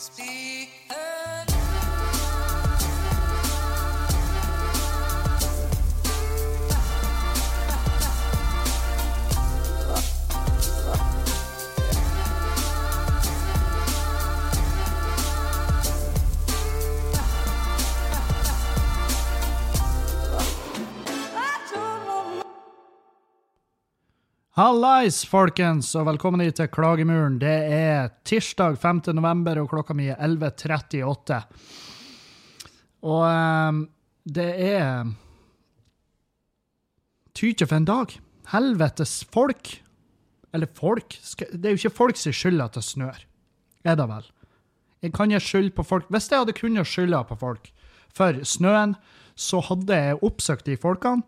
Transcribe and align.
Speak. 0.00 0.59
Hallais, 24.60 25.22
folkens, 25.24 25.94
og 25.96 26.04
velkommen 26.04 26.42
hit 26.44 26.58
til 26.58 26.66
Klagemuren. 26.68 27.38
Det 27.40 27.54
er 27.72 28.10
tirsdag 28.28 28.74
5. 28.82 28.98
november, 29.16 29.56
og 29.62 29.70
klokka 29.70 29.94
mi 29.96 30.10
er 30.12 30.18
11.38. 30.20 31.38
Og 33.08 33.22
um, 33.24 33.78
det 34.28 34.50
er 34.66 35.08
Tykje 37.32 37.70
for 37.70 37.78
en 37.78 37.88
dag. 37.88 38.12
Helvetes 38.52 39.14
folk. 39.32 39.72
Eller 40.52 40.68
folk 40.76 41.16
Det 41.40 41.64
er 41.64 41.72
jo 41.78 41.80
ikke 41.80 41.96
folk 42.02 42.20
sin 42.20 42.36
skyld 42.36 42.60
at 42.60 42.76
det 42.76 42.84
snør. 42.84 43.24
Er 43.80 43.96
det 43.96 44.10
vel? 44.12 44.28
Jeg 45.00 45.16
kan 45.16 45.32
jeg 45.32 45.40
skylde 45.40 45.72
på 45.72 45.88
folk 45.88 46.12
Hvis 46.12 46.28
jeg 46.28 46.42
hadde 46.42 46.58
kunnet 46.60 46.86
skylde 46.86 47.24
på 47.24 47.40
folk 47.48 47.72
for 48.12 48.44
snøen, 48.44 48.98
så 49.32 49.64
hadde 49.70 50.04
jeg 50.04 50.20
oppsøkt 50.20 50.68
de 50.68 50.76
folkene 50.76 51.24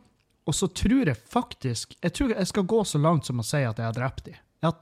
og 0.48 0.56
så 0.56 0.66
tror 0.74 1.06
jeg 1.06 1.16
faktisk 1.16 1.96
Jeg 2.02 2.14
tror 2.16 2.32
jeg 2.34 2.50
skal 2.50 2.66
gå 2.66 2.82
så 2.84 2.98
langt 2.98 3.28
som 3.28 3.38
å 3.38 3.46
si 3.46 3.62
at 3.62 3.78
jeg 3.78 3.86
har 3.86 3.96
drept 3.96 4.24
dem. 4.26 4.38
Jeg, 4.62 4.74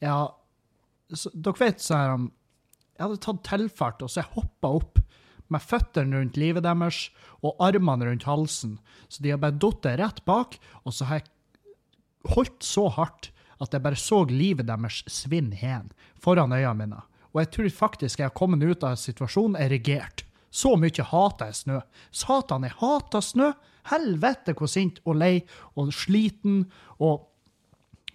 jeg, 0.00 1.26
dere 1.34 1.60
vet 1.60 1.82
så 1.84 1.98
her 1.98 2.14
Jeg 2.22 3.04
hadde 3.04 3.20
tatt 3.24 3.42
tilfart, 3.46 4.02
og 4.02 4.10
så 4.10 4.22
jeg 4.22 4.34
hoppa 4.36 4.72
opp 4.80 5.02
med 5.48 5.64
føttene 5.64 6.18
rundt 6.18 6.36
livet 6.36 6.64
deres 6.66 7.08
og 7.40 7.56
armene 7.62 8.08
rundt 8.08 8.26
halsen. 8.28 8.78
Så 9.08 9.22
de 9.24 9.32
har 9.32 9.40
bare 9.40 9.56
falt 9.60 9.86
rett 10.00 10.24
bak, 10.28 10.58
og 10.84 10.92
så 10.92 11.08
har 11.08 11.22
jeg 11.22 12.34
holdt 12.34 12.66
så 12.66 12.88
hardt 12.92 13.30
at 13.62 13.72
jeg 13.72 13.84
bare 13.84 13.98
så 13.98 14.24
livet 14.28 14.68
deres 14.68 15.02
svinne 15.10 15.56
hen 15.56 15.92
foran 16.20 16.52
øynene 16.52 16.74
mine. 16.82 17.00
Og 17.32 17.42
jeg 17.42 17.52
tror 17.54 17.70
faktisk 17.76 18.20
jeg 18.20 18.28
har 18.28 18.36
kommet 18.36 18.64
ut 18.64 18.84
av 18.84 18.98
situasjonen 19.00 19.58
erigert. 19.60 20.24
Så 20.50 20.74
mye 20.80 21.04
hater 21.04 21.50
jeg 21.50 21.60
snø. 21.62 21.80
Satan, 22.10 22.64
jeg 22.64 22.76
hater 22.80 23.24
snø! 23.24 23.52
Helvete 23.90 24.54
hvor 24.56 24.70
sint 24.70 25.00
og 25.04 25.18
lei 25.20 25.38
og 25.76 25.92
sliten 25.94 26.62
og 26.98 27.28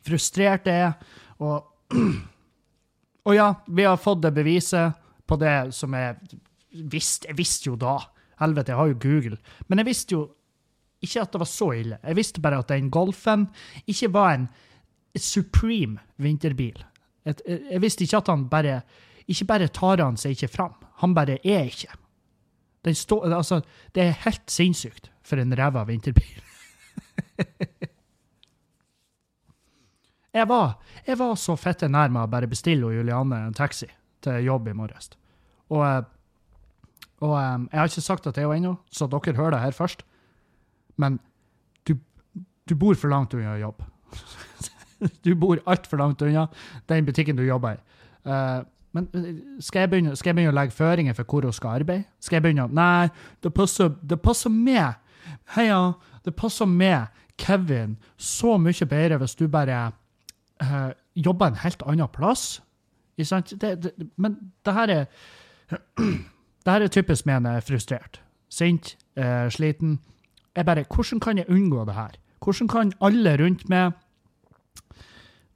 frustrert 0.04 0.68
jeg 0.70 0.90
er. 0.90 0.94
Og, 1.44 1.96
og 3.28 3.36
ja, 3.36 3.50
vi 3.68 3.88
har 3.88 4.02
fått 4.02 4.24
det 4.26 4.34
beviset 4.36 5.00
på 5.28 5.38
det 5.42 5.74
som 5.76 5.96
jeg 5.98 6.18
visste. 6.92 7.30
Jeg 7.32 7.40
visste 7.40 7.70
jo 7.72 7.78
da. 7.80 7.98
Helvete, 8.42 8.74
jeg 8.74 8.80
har 8.80 8.92
jo 8.92 9.02
Google. 9.02 9.38
Men 9.68 9.82
jeg 9.82 9.90
visste 9.92 10.18
jo 10.18 10.24
ikke 11.04 11.24
at 11.24 11.34
det 11.34 11.42
var 11.42 11.52
så 11.52 11.72
ille. 11.76 12.00
Jeg 12.04 12.20
visste 12.20 12.44
bare 12.44 12.62
at 12.64 12.72
den 12.72 12.92
Golfen 12.92 13.48
ikke 13.88 14.12
var 14.14 14.38
en 14.38 14.48
supreme 15.20 16.00
vinterbil. 16.18 16.80
Jeg, 17.24 17.82
visste 17.82 18.04
ikke 18.04 18.20
at 18.20 18.28
han 18.28 18.50
bare 18.52 18.82
Ikke 19.28 19.46
bare 19.48 19.68
tar 19.72 20.02
han 20.04 20.18
seg 20.20 20.34
ikke 20.36 20.50
fram, 20.52 20.74
han 21.00 21.14
bare 21.16 21.38
er 21.48 21.70
ikke. 21.70 21.94
Stå, 22.92 23.22
altså, 23.24 23.62
det 23.96 24.04
er 24.04 24.18
helt 24.26 24.52
sinnssykt 24.52 25.13
for 25.24 25.40
en 25.42 25.56
ræva 25.58 25.84
vinterbil. 25.88 26.42
jeg, 30.34 30.48
var, 30.50 30.78
jeg 31.08 31.20
var 31.20 31.36
så 31.40 31.56
fette 31.60 31.90
nær 31.92 32.12
meg 32.14 32.26
å 32.26 32.32
bare 32.32 32.50
bestille 32.52 32.94
Juliane 32.94 33.46
en 33.48 33.58
taxi 33.58 33.90
til 34.24 34.44
jobb 34.48 34.68
i 34.72 34.76
morges. 34.78 35.12
Og, 35.72 35.84
eh, 35.88 36.04
og 37.24 37.38
eh, 37.40 37.68
jeg 37.72 37.80
har 37.80 37.92
ikke 37.92 38.08
sagt 38.10 38.28
det 38.30 38.44
er 38.44 38.56
ennå, 38.56 38.76
så 38.92 39.08
dere 39.12 39.38
hører 39.40 39.58
det 39.58 39.64
her 39.66 39.78
først. 39.78 40.06
Men 41.02 41.20
du, 41.88 41.96
du 42.70 42.76
bor 42.76 42.96
for 43.00 43.10
langt 43.14 43.34
unna 43.34 43.58
jobb. 43.62 43.82
du 45.26 45.34
bor 45.40 45.62
altfor 45.66 45.98
langt 46.00 46.22
unna 46.22 46.48
den 46.92 47.06
butikken 47.08 47.40
du 47.40 47.44
jobber 47.48 47.80
i. 47.80 47.84
Uh, 48.24 48.62
men 48.94 49.08
skal 49.60 49.84
jeg, 49.84 49.90
begynne, 49.90 50.16
skal 50.16 50.30
jeg, 50.30 50.36
begynne, 50.38 50.54
å 50.54 50.56
legge 50.56 50.76
føringer 50.78 51.16
for 51.18 51.26
hvor 51.26 51.48
hun 51.48 51.56
skal 51.56 51.80
arbeide? 51.82 52.06
Skal 52.22 52.38
jeg 52.38 52.44
begynne 52.46 52.68
å 52.68 52.74
Nei, 52.78 53.08
det 53.42 53.50
passer, 53.56 53.90
det 54.06 54.20
passer 54.22 54.54
med 54.54 54.94
Heia, 55.56 55.94
det 56.26 56.36
passer 56.36 56.66
med 56.70 57.08
Kevin 57.38 57.98
så 58.18 58.58
mye 58.62 58.88
bedre 58.90 59.20
hvis 59.22 59.36
du 59.40 59.48
bare 59.52 59.92
uh, 60.64 60.92
jobber 61.16 61.52
en 61.52 61.62
helt 61.64 61.84
annen 61.86 62.12
plass. 62.14 62.62
Det, 63.18 63.60
det, 63.62 63.94
men 64.18 64.38
det 64.66 64.74
her 64.74 64.94
er 64.94 65.06
det 66.64 66.72
her 66.72 66.86
er 66.86 66.92
typisk 66.94 67.26
med 67.26 67.42
en 67.42 67.52
er 67.56 67.66
frustrert, 67.66 68.22
sint, 68.50 68.96
uh, 69.20 69.50
sliten. 69.50 70.00
Jeg 70.56 70.66
bare, 70.66 70.86
Hvordan 70.86 71.20
kan 71.20 71.38
jeg 71.38 71.50
unngå 71.50 71.86
det 71.86 71.94
her? 71.98 72.18
Hvordan 72.44 72.68
kan 72.68 72.94
alle 73.02 73.38
rundt 73.40 73.70
meg 73.70 73.94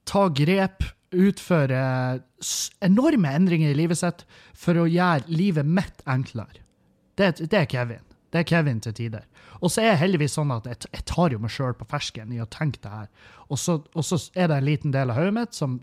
ta 0.08 0.28
grep, 0.32 0.84
utføre 1.12 2.20
enorme 2.84 3.32
endringer 3.36 3.72
i 3.72 3.78
livet 3.78 4.00
sitt 4.00 4.26
for 4.56 4.80
å 4.80 4.88
gjøre 4.88 5.28
livet 5.28 5.68
mitt 5.68 6.04
enklere? 6.08 6.64
Det, 7.18 7.50
det 7.52 7.60
er 7.60 7.70
Kevin. 7.72 8.04
Det 8.34 8.42
er 8.42 8.48
Kevin 8.50 8.82
til 8.84 8.94
tider. 8.94 9.24
Og 9.62 9.72
så 9.72 9.82
er 9.82 9.94
det 9.94 10.02
heldigvis 10.02 10.36
sånn 10.38 10.52
at 10.54 10.68
jeg, 10.70 10.90
jeg 10.94 11.06
tar 11.10 11.34
jo 11.34 11.40
meg 11.42 11.54
sjøl 11.54 11.76
på 11.78 11.88
fersken 11.90 12.34
i 12.36 12.42
å 12.44 12.50
tenke 12.52 12.82
det 12.84 12.92
her. 12.92 13.08
Og 13.48 13.62
så, 13.62 13.80
og 13.94 14.06
så 14.06 14.20
er 14.36 14.52
det 14.52 14.60
en 14.60 14.68
liten 14.68 14.94
del 14.94 15.14
av 15.14 15.20
hodet 15.22 15.38
mitt 15.38 15.58
som 15.58 15.80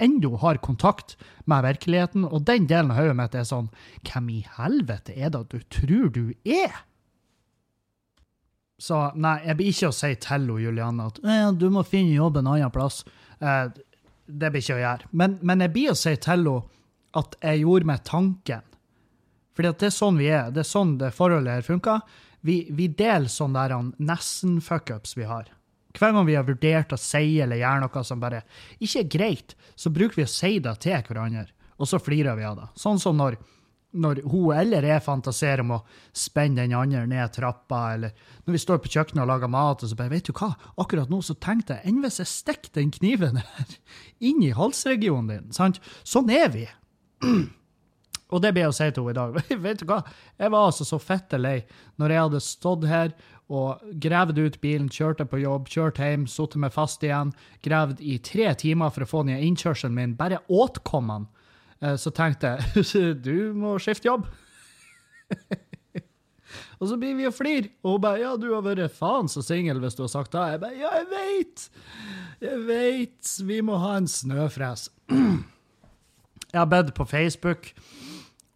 ennå 0.00 0.36
har 0.40 0.60
kontakt 0.64 1.16
med 1.44 1.64
virkeligheten, 1.66 2.24
og 2.24 2.46
den 2.48 2.66
delen 2.68 2.92
av 2.92 3.00
hodet 3.02 3.16
mitt 3.18 3.34
er 3.36 3.44
sånn 3.48 3.68
Hvem 4.08 4.30
i 4.32 4.38
helvete 4.56 5.16
er 5.16 5.32
det 5.34 5.44
du 5.52 5.60
tror 5.68 6.08
du 6.14 6.24
er? 6.44 6.86
Så 8.80 8.96
nei, 9.20 9.36
jeg 9.44 9.58
blir 9.58 9.74
ikke 9.74 9.90
å 9.92 9.94
si 9.94 10.14
til 10.24 10.48
Julianne 10.62 11.10
at 11.10 11.20
du 11.60 11.66
må 11.72 11.84
finne 11.84 12.16
jobb 12.16 12.40
en 12.40 12.48
annen 12.54 12.72
plass. 12.72 13.02
Eh, 13.38 13.68
det 14.24 14.48
blir 14.48 14.64
ikke 14.64 14.78
å 14.78 14.80
gjøre. 14.80 15.10
Men, 15.12 15.36
men 15.44 15.66
jeg 15.66 15.74
blir 15.74 15.92
å 15.92 15.98
si 16.00 16.14
til 16.16 16.32
henne 16.32 16.54
at 17.20 17.36
jeg 17.42 17.64
gjorde 17.66 17.90
meg 17.90 18.04
tanken. 18.08 18.64
Fordi 19.60 19.76
det 19.76 19.88
er 19.90 19.92
sånn 19.92 20.16
vi 20.16 20.32
er. 20.32 20.50
Det 20.56 20.62
er 20.62 20.68
sånn 20.72 20.96
det 20.96 21.12
forholdet 21.12 21.58
her 21.58 21.66
funker 21.66 22.00
vi, 22.40 22.62
vi 22.72 22.88
deler 22.88 23.28
sånne 23.28 23.92
nesten-fuckups 24.00 25.12
vi 25.18 25.26
har. 25.28 25.50
Hver 25.92 26.14
gang 26.16 26.24
vi 26.24 26.36
har 26.38 26.46
vurdert 26.48 26.94
å 26.96 26.98
si 27.00 27.36
eller 27.44 27.60
gjøre 27.60 27.82
noe 27.82 28.04
som 28.06 28.20
bare 28.22 28.40
ikke 28.78 29.02
er 29.02 29.10
greit, 29.12 29.56
så 29.76 29.92
bruker 29.92 30.22
vi 30.22 30.24
å 30.24 30.32
si 30.32 30.54
det 30.62 30.72
til 30.80 31.04
hverandre, 31.04 31.50
og 31.76 31.90
så 31.90 32.00
flirer 32.00 32.38
vi 32.38 32.46
av 32.48 32.56
det. 32.56 32.68
Sånn 32.80 33.02
som 33.02 33.20
når, 33.20 33.36
når 33.92 34.22
hun 34.24 34.56
eller 34.56 34.86
jeg 34.86 35.04
fantaserer 35.04 35.64
om 35.66 35.76
å 35.76 35.82
spenne 36.16 36.62
den 36.62 36.76
andre 36.78 37.04
ned 37.10 37.36
trappa, 37.36 37.82
eller 37.98 38.16
når 38.46 38.56
vi 38.56 38.64
står 38.64 38.80
på 38.80 38.94
kjøkkenet 38.94 39.26
og 39.26 39.32
lager 39.34 39.52
mat, 39.52 39.84
og 39.84 39.92
så 39.92 40.00
bare 40.00 40.14
Vet 40.14 40.30
du 40.30 40.32
hva, 40.32 40.54
akkurat 40.80 41.12
nå 41.12 41.20
så 41.26 41.36
tenkte 41.36 41.76
jeg 41.76 41.90
enn 41.92 42.00
hvis 42.06 42.22
jeg 42.22 42.32
stikker 42.38 42.78
den 42.80 42.94
kniven 42.96 43.42
her 43.42 43.78
inn 44.22 44.40
i 44.46 44.54
halsregionen 44.56 45.34
din? 45.34 45.48
Sant? 45.52 45.82
Sånn 46.06 46.32
er 46.32 46.48
vi. 46.54 46.68
Og 48.30 48.42
det 48.42 48.52
blir 48.54 48.66
jeg 48.66 48.72
å 48.72 48.76
si 48.76 48.88
til 48.94 49.08
henne 49.08 49.14
i 49.14 49.18
dag. 49.18 49.38
Vet 49.66 49.82
du 49.82 49.86
hva? 49.90 50.00
Jeg 50.38 50.54
var 50.54 50.70
altså 50.70 50.86
så 50.86 51.00
fette 51.02 51.40
lei 51.40 51.58
når 52.00 52.14
jeg 52.14 52.26
hadde 52.26 52.42
stått 52.44 52.86
her 52.90 53.14
og 53.50 53.82
gravd 54.02 54.38
ut 54.38 54.60
bilen, 54.62 54.86
kjørte 54.92 55.26
på 55.26 55.40
jobb, 55.42 55.66
kjørt 55.70 55.98
hjem, 55.98 56.28
sittet 56.30 56.60
meg 56.62 56.70
fast 56.74 57.02
igjen, 57.02 57.32
gravd 57.66 57.98
i 57.98 58.20
tre 58.22 58.52
timer 58.54 58.92
for 58.94 59.02
å 59.02 59.10
få 59.10 59.24
ned 59.26 59.42
innkjørselen 59.42 59.96
min, 59.96 60.14
bare 60.18 60.38
åtkom 60.46 61.10
han. 61.10 61.26
Eh, 61.80 61.96
så 61.98 62.12
tenkte 62.14 62.54
jeg 62.54 63.16
du 63.26 63.50
må 63.58 63.74
skifte 63.82 64.06
jobb. 64.06 64.28
og 66.78 66.86
så 66.92 66.98
blir 67.00 67.18
vi 67.18 67.26
og 67.26 67.34
flir. 67.34 67.72
Og 67.82 67.96
hun 67.96 68.04
bare 68.06 68.22
ja, 68.22 68.36
du 68.38 68.52
har 68.52 68.62
vært 68.66 68.94
faen 68.94 69.30
så 69.30 69.42
singel 69.44 69.82
hvis 69.82 69.98
du 69.98 70.04
har 70.06 70.12
sagt 70.14 70.36
det. 70.36 70.46
Jeg 70.54 70.62
bare 70.62 70.78
ja, 70.78 70.92
jeg 71.00 71.10
veit. 71.10 71.66
Jeg 72.46 72.62
veit. 72.68 73.34
Vi 73.50 73.60
må 73.66 73.80
ha 73.82 73.96
en 73.98 74.10
snøfres. 74.10 74.92
jeg 76.52 76.60
har 76.60 76.70
bedt 76.70 76.94
på 76.94 77.08
Facebook 77.08 77.72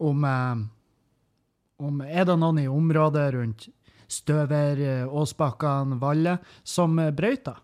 om, 0.08 0.24
eh, 0.24 1.84
om 1.84 2.00
Er 2.00 2.24
det 2.24 2.38
noen 2.38 2.62
i 2.62 2.68
området 2.68 3.32
rundt 3.34 3.68
Støver, 4.08 4.80
eh, 4.80 5.06
Åsbakkene, 5.08 5.98
Valle 6.00 6.38
som 6.62 6.98
eh, 6.98 7.10
brøyter? 7.10 7.60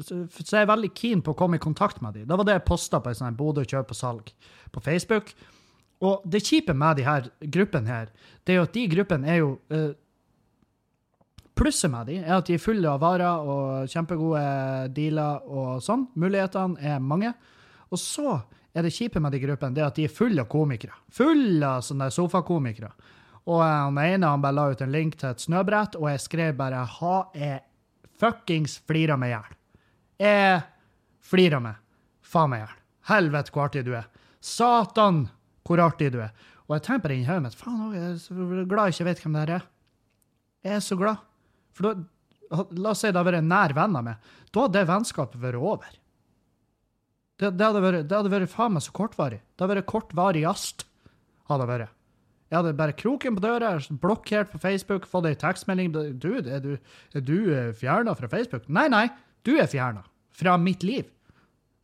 Så 0.00 0.24
jeg 0.40 0.62
er 0.62 0.70
veldig 0.70 0.92
keen 0.96 1.20
på 1.20 1.34
å 1.34 1.36
komme 1.36 1.58
i 1.58 1.62
kontakt 1.62 2.00
med 2.00 2.14
dem. 2.14 2.26
Det 2.26 2.36
var 2.36 2.48
det 2.48 2.54
jeg 2.56 2.64
posta 2.64 3.00
på 3.00 3.10
en 3.10 3.18
sånn 3.18 3.36
Bodø 3.36 3.64
kjøp 3.68 3.92
og 3.92 3.96
salg 3.98 4.30
på 4.72 4.80
Facebook. 4.80 5.34
Og 6.02 6.24
det 6.24 6.40
kjipe 6.42 6.74
med 6.74 6.96
de 6.96 7.04
her 7.04 7.28
gruppene 7.44 7.86
her, 7.92 8.08
det 8.42 8.54
er 8.54 8.56
jo 8.56 8.64
at 8.66 8.72
de 8.72 8.86
gruppene 8.90 9.28
er 9.28 9.42
jo 9.42 9.50
uh, 9.70 9.92
Plusset 11.52 11.92
med 11.92 12.08
de 12.08 12.16
er 12.22 12.32
at 12.32 12.48
de 12.48 12.56
er 12.56 12.62
fulle 12.62 12.88
av 12.88 13.02
varer 13.02 13.44
og 13.44 13.90
kjempegode 13.92 14.40
dealer 14.96 15.44
og 15.44 15.82
sånn. 15.84 16.06
Mulighetene 16.16 16.80
er 16.80 17.02
mange. 17.04 17.34
Og 17.92 18.00
så 18.00 18.38
er 18.74 18.86
det 18.86 18.92
kjipe 18.94 19.20
med 19.20 19.34
de 19.34 19.40
gruppene, 19.42 19.76
er 19.78 19.90
at 19.90 19.98
de 19.98 20.06
er 20.08 20.12
fulle 20.12 20.42
av 20.42 20.48
komikere. 20.52 20.94
Fulle 21.12 21.74
av 21.78 21.84
sånne 21.84 22.08
sofakomikere. 22.12 22.92
Og 23.52 23.60
han 23.60 23.98
ene 23.98 24.30
han 24.30 24.42
bare 24.42 24.56
la 24.56 24.68
ut 24.70 24.82
en 24.84 24.92
link 24.94 25.18
til 25.20 25.32
et 25.32 25.42
snøbrett, 25.42 25.98
og 25.98 26.08
jeg 26.10 26.20
skrev 26.22 26.56
bare 26.56 26.84
'ha 26.86 27.16
jeg 27.34 27.60
fuckings 28.18 28.78
flira 28.86 29.16
meg 29.16 29.30
i 29.30 29.34
hjel'. 29.34 29.56
Jeg 30.18 30.62
flira 31.20 31.60
meg 31.60 31.74
faen 32.22 32.50
meg 32.50 32.62
i 32.62 32.64
hjel. 32.64 32.78
Helvete 33.10 33.52
hvor 33.52 33.66
artig 33.66 33.84
du 33.84 33.94
er. 33.94 34.06
Satan 34.40 35.28
hvor 35.66 35.82
artig 35.82 36.12
du 36.12 36.20
er. 36.20 36.32
Og 36.68 36.76
jeg 36.76 36.82
tenker 36.82 37.08
det 37.08 37.18
inni 37.18 37.26
hodet 37.26 37.42
mitt. 37.42 37.58
Faen, 37.58 37.92
jeg 37.94 38.02
er 38.02 38.16
så 38.22 38.34
glad 38.68 38.84
jeg 38.88 38.94
ikke 38.94 39.08
vet 39.10 39.22
hvem 39.22 39.32
det 39.32 39.42
her 39.42 39.54
er. 39.56 39.66
Jeg 40.62 40.74
er 40.74 40.80
så 40.80 40.96
glad. 40.96 41.16
For 41.72 41.88
da, 41.88 42.04
La 42.52 42.90
oss 42.92 43.00
si 43.00 43.08
det 43.08 43.16
hadde 43.16 43.30
vært 43.30 43.40
en 43.40 43.48
nær 43.48 43.72
venn 43.72 43.94
av 43.96 44.04
meg. 44.04 44.32
Da 44.52 44.66
hadde 44.66 44.76
det 44.76 44.88
vennskapet 44.90 45.40
vært 45.40 45.56
over. 45.56 45.94
Det, 47.40 47.50
det, 47.56 47.64
hadde 47.64 47.82
vært, 47.82 48.06
det 48.08 48.16
hadde 48.16 48.32
vært 48.32 48.52
faen 48.52 48.76
meg 48.76 48.84
så 48.84 48.92
kortvarig. 48.94 49.40
Det 49.54 49.64
hadde 49.64 49.78
vært 49.78 49.90
kortvarig 49.90 50.44
jazz. 50.44 50.84
Hadde 51.50 51.68
vært. 51.70 51.94
Jeg 52.52 52.58
hadde 52.58 52.74
bare 52.76 52.92
kroken 52.92 53.36
på 53.38 53.40
døra, 53.40 53.70
blokkert 54.02 54.50
på 54.52 54.58
Facebook, 54.60 55.06
fått 55.08 55.30
ei 55.30 55.36
tekstmelding. 55.40 55.94
Dude, 56.20 56.44
er 56.52 56.60
du, 56.60 56.74
er 57.16 57.24
du 57.24 57.38
fjerna 57.78 58.12
fra 58.18 58.28
Facebook? 58.28 58.66
Nei, 58.68 58.90
nei, 58.92 59.06
du 59.48 59.54
er 59.56 59.70
fjerna 59.72 60.04
fra 60.36 60.58
mitt 60.60 60.84
liv. 60.84 61.08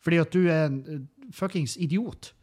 Fordi 0.05 0.21
at 0.21 0.35
du 0.37 0.45
er 0.45 0.67
en 0.69 1.09
fuckings 1.33 1.79
idiot. 1.81 2.35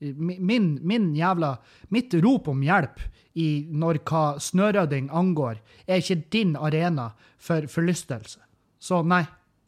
Min, 0.00 0.78
min 0.80 1.10
jævla 1.12 1.58
Mitt 1.92 2.14
rop 2.24 2.46
om 2.48 2.62
hjelp 2.64 3.02
i 3.36 3.66
når 3.68 4.00
hva 4.08 4.22
snørydding 4.40 5.10
angår, 5.12 5.60
er 5.86 6.00
ikke 6.00 6.30
din 6.32 6.54
arena 6.56 7.10
for 7.38 7.68
forlystelse. 7.70 8.40
Så 8.80 9.02
nei, 9.06 9.22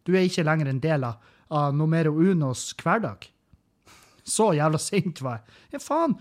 du 0.04 0.16
er 0.16 0.26
ikke 0.26 0.44
lenger 0.46 0.70
en 0.70 0.80
del 0.82 1.04
av, 1.06 1.20
av 1.52 1.76
Numero 1.76 2.14
Unos 2.16 2.70
hverdag. 2.80 3.28
Så 4.24 4.52
jævla 4.56 4.78
sint 4.80 5.20
var 5.24 5.40
jeg. 5.40 5.56
Ja, 5.74 5.82
faen, 5.82 6.16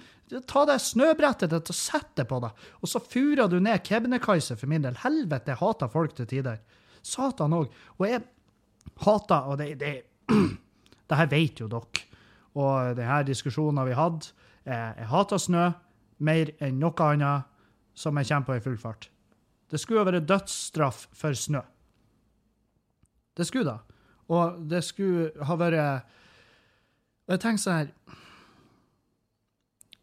ta 0.49 0.65
det 0.67 0.79
snøbrettet 0.83 1.53
ditt 1.53 1.71
og 1.71 1.77
sett 1.77 2.11
det 2.17 2.25
på 2.29 2.39
deg, 2.43 2.67
og 2.81 2.89
så 2.89 3.01
furer 3.03 3.49
du 3.51 3.59
ned 3.61 3.83
Kebnekaise 3.85 4.57
for 4.59 4.71
min 4.71 4.83
del. 4.83 4.97
Helvete, 5.03 5.53
jeg 5.53 5.61
hater 5.61 5.91
folk 5.91 6.15
til 6.17 6.29
tider. 6.29 6.61
Satan 7.05 7.55
òg. 7.57 7.71
Og 7.99 8.07
jeg 8.09 8.23
hater 9.01 9.47
Og 9.49 9.57
det, 9.57 9.75
det, 9.81 9.93
det 11.09 11.17
her 11.17 11.29
vet 11.31 11.61
jo 11.61 11.69
dere 11.71 12.07
og 12.57 12.97
denne 12.97 13.21
diskusjonen 13.27 13.85
vi 13.87 13.95
hadde. 13.95 14.33
Jeg 14.67 15.07
hater 15.09 15.39
snø 15.41 15.69
mer 16.21 16.51
enn 16.61 16.79
noe 16.81 17.07
annet 17.07 17.47
som 17.97 18.17
jeg 18.19 18.29
kommer 18.29 18.47
på 18.49 18.57
i 18.57 18.63
full 18.65 18.77
fart. 18.79 19.07
Det 19.71 19.79
skulle 19.79 20.01
jo 20.01 20.09
være 20.09 20.25
dødsstraff 20.27 21.07
for 21.15 21.37
snø. 21.37 21.61
Det 23.37 23.47
skulle 23.47 23.71
da. 23.71 23.79
Og 24.31 24.59
det 24.71 24.83
skulle 24.87 25.31
ha 25.43 25.57
vært 25.59 26.07
Og 27.27 27.33
jeg 27.35 27.41
tenker 27.43 27.63
sånn 27.63 27.79
her 27.81 28.19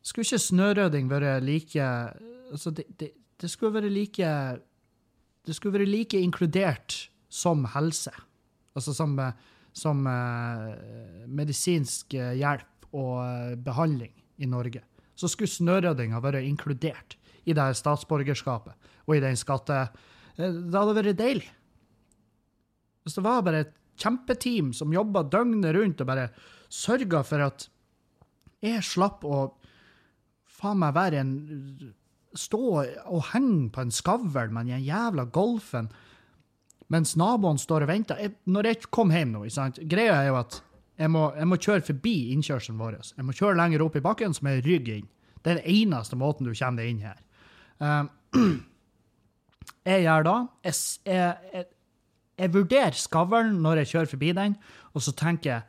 Skulle 0.05 0.27
ikke 0.27 0.47
snørødding 0.47 1.09
være 1.11 1.39
like 1.45 1.91
Altså, 2.53 2.73
det, 2.73 2.85
det, 3.01 3.13
det 3.41 3.51
skulle 3.51 3.79
være 3.79 3.93
like 3.93 4.33
Det 5.49 5.57
skulle 5.57 5.79
være 5.79 5.89
like 5.89 6.21
inkludert 6.21 7.07
som 7.29 7.65
helse. 7.75 8.13
Altså 8.77 8.95
som 8.97 9.17
som 9.79 10.07
uh, 10.07 10.75
medisinsk 11.29 12.17
eh, 12.19 12.35
hjelp 12.41 12.89
og 12.97 13.21
eh, 13.21 13.57
behandling 13.61 14.15
i 14.41 14.49
Norge, 14.49 14.81
så 15.19 15.29
skulle 15.29 15.51
snøryddinga 15.51 16.23
vært 16.25 16.47
inkludert 16.47 17.19
i 17.49 17.55
det 17.57 17.67
statsborgerskapet 17.77 18.89
og 19.07 19.17
i 19.17 19.23
den 19.23 19.37
skatte... 19.37 19.89
Det 20.39 20.73
hadde 20.73 20.95
vært 20.95 21.19
deilig. 21.19 21.49
Hvis 23.03 23.17
det 23.19 23.25
var 23.27 23.43
bare 23.43 23.63
et 23.65 23.75
kjempeteam 23.99 24.73
som 24.77 24.95
jobba 24.95 25.25
døgnet 25.31 25.75
rundt 25.77 26.03
og 26.03 26.11
bare 26.11 26.29
sørga 26.73 27.23
for 27.27 27.45
at 27.49 27.69
jeg 28.65 28.83
slapp 28.85 29.25
å 29.25 29.47
faen 30.59 30.83
meg 30.83 30.97
være 30.97 31.23
en 31.23 31.33
Stå 32.39 32.59
og 33.09 33.23
henge 33.31 33.71
på 33.73 33.81
en 33.81 33.91
skavl 33.91 34.51
med 34.53 34.69
den 34.69 34.83
jævla 34.85 35.25
golfen 35.33 35.87
mens 36.93 37.15
naboen 37.17 37.57
står 37.59 37.87
og 37.87 37.91
venter. 37.91 38.21
Jeg, 38.21 38.35
når 38.49 38.69
jeg 38.69 38.91
kom 38.95 39.11
hjem 39.13 39.33
nå, 39.33 39.47
greia 39.89 40.19
er 40.21 40.29
jo 40.29 40.37
at 40.39 40.59
jeg 40.99 41.13
må, 41.15 41.25
jeg 41.37 41.49
må, 41.49 41.59
kjøre 41.63 41.87
forbi 41.87 42.15
innkjørselen 42.35 42.79
vår. 42.81 42.99
Jeg 43.17 43.27
må 43.27 43.35
kjøre 43.37 43.59
lenger 43.59 43.85
opp 43.85 43.97
i 43.99 44.05
bakken, 44.05 44.35
så 44.35 44.45
må 44.45 44.57
jeg 44.57 44.85
inn. 44.99 45.09
Det 45.41 45.53
er 45.53 45.61
den 45.61 45.69
eneste 45.73 46.19
måten 46.19 46.49
du 46.49 46.53
kommer 46.53 46.83
deg 46.83 46.93
inn 46.93 47.05
her. 47.05 47.21
Um, 47.79 48.09
jeg 49.89 50.03
gjør 50.03 50.25
da 50.27 50.33
Jeg, 50.67 50.75
jeg, 51.07 51.67
jeg 52.39 52.55
vurderer 52.55 52.97
skavlen 52.97 53.59
når 53.65 53.83
jeg 53.83 53.91
kjører 53.93 54.13
forbi 54.13 54.31
den, 54.37 54.55
og 54.95 55.05
så 55.05 55.15
tenker 55.19 55.51
jeg 55.51 55.63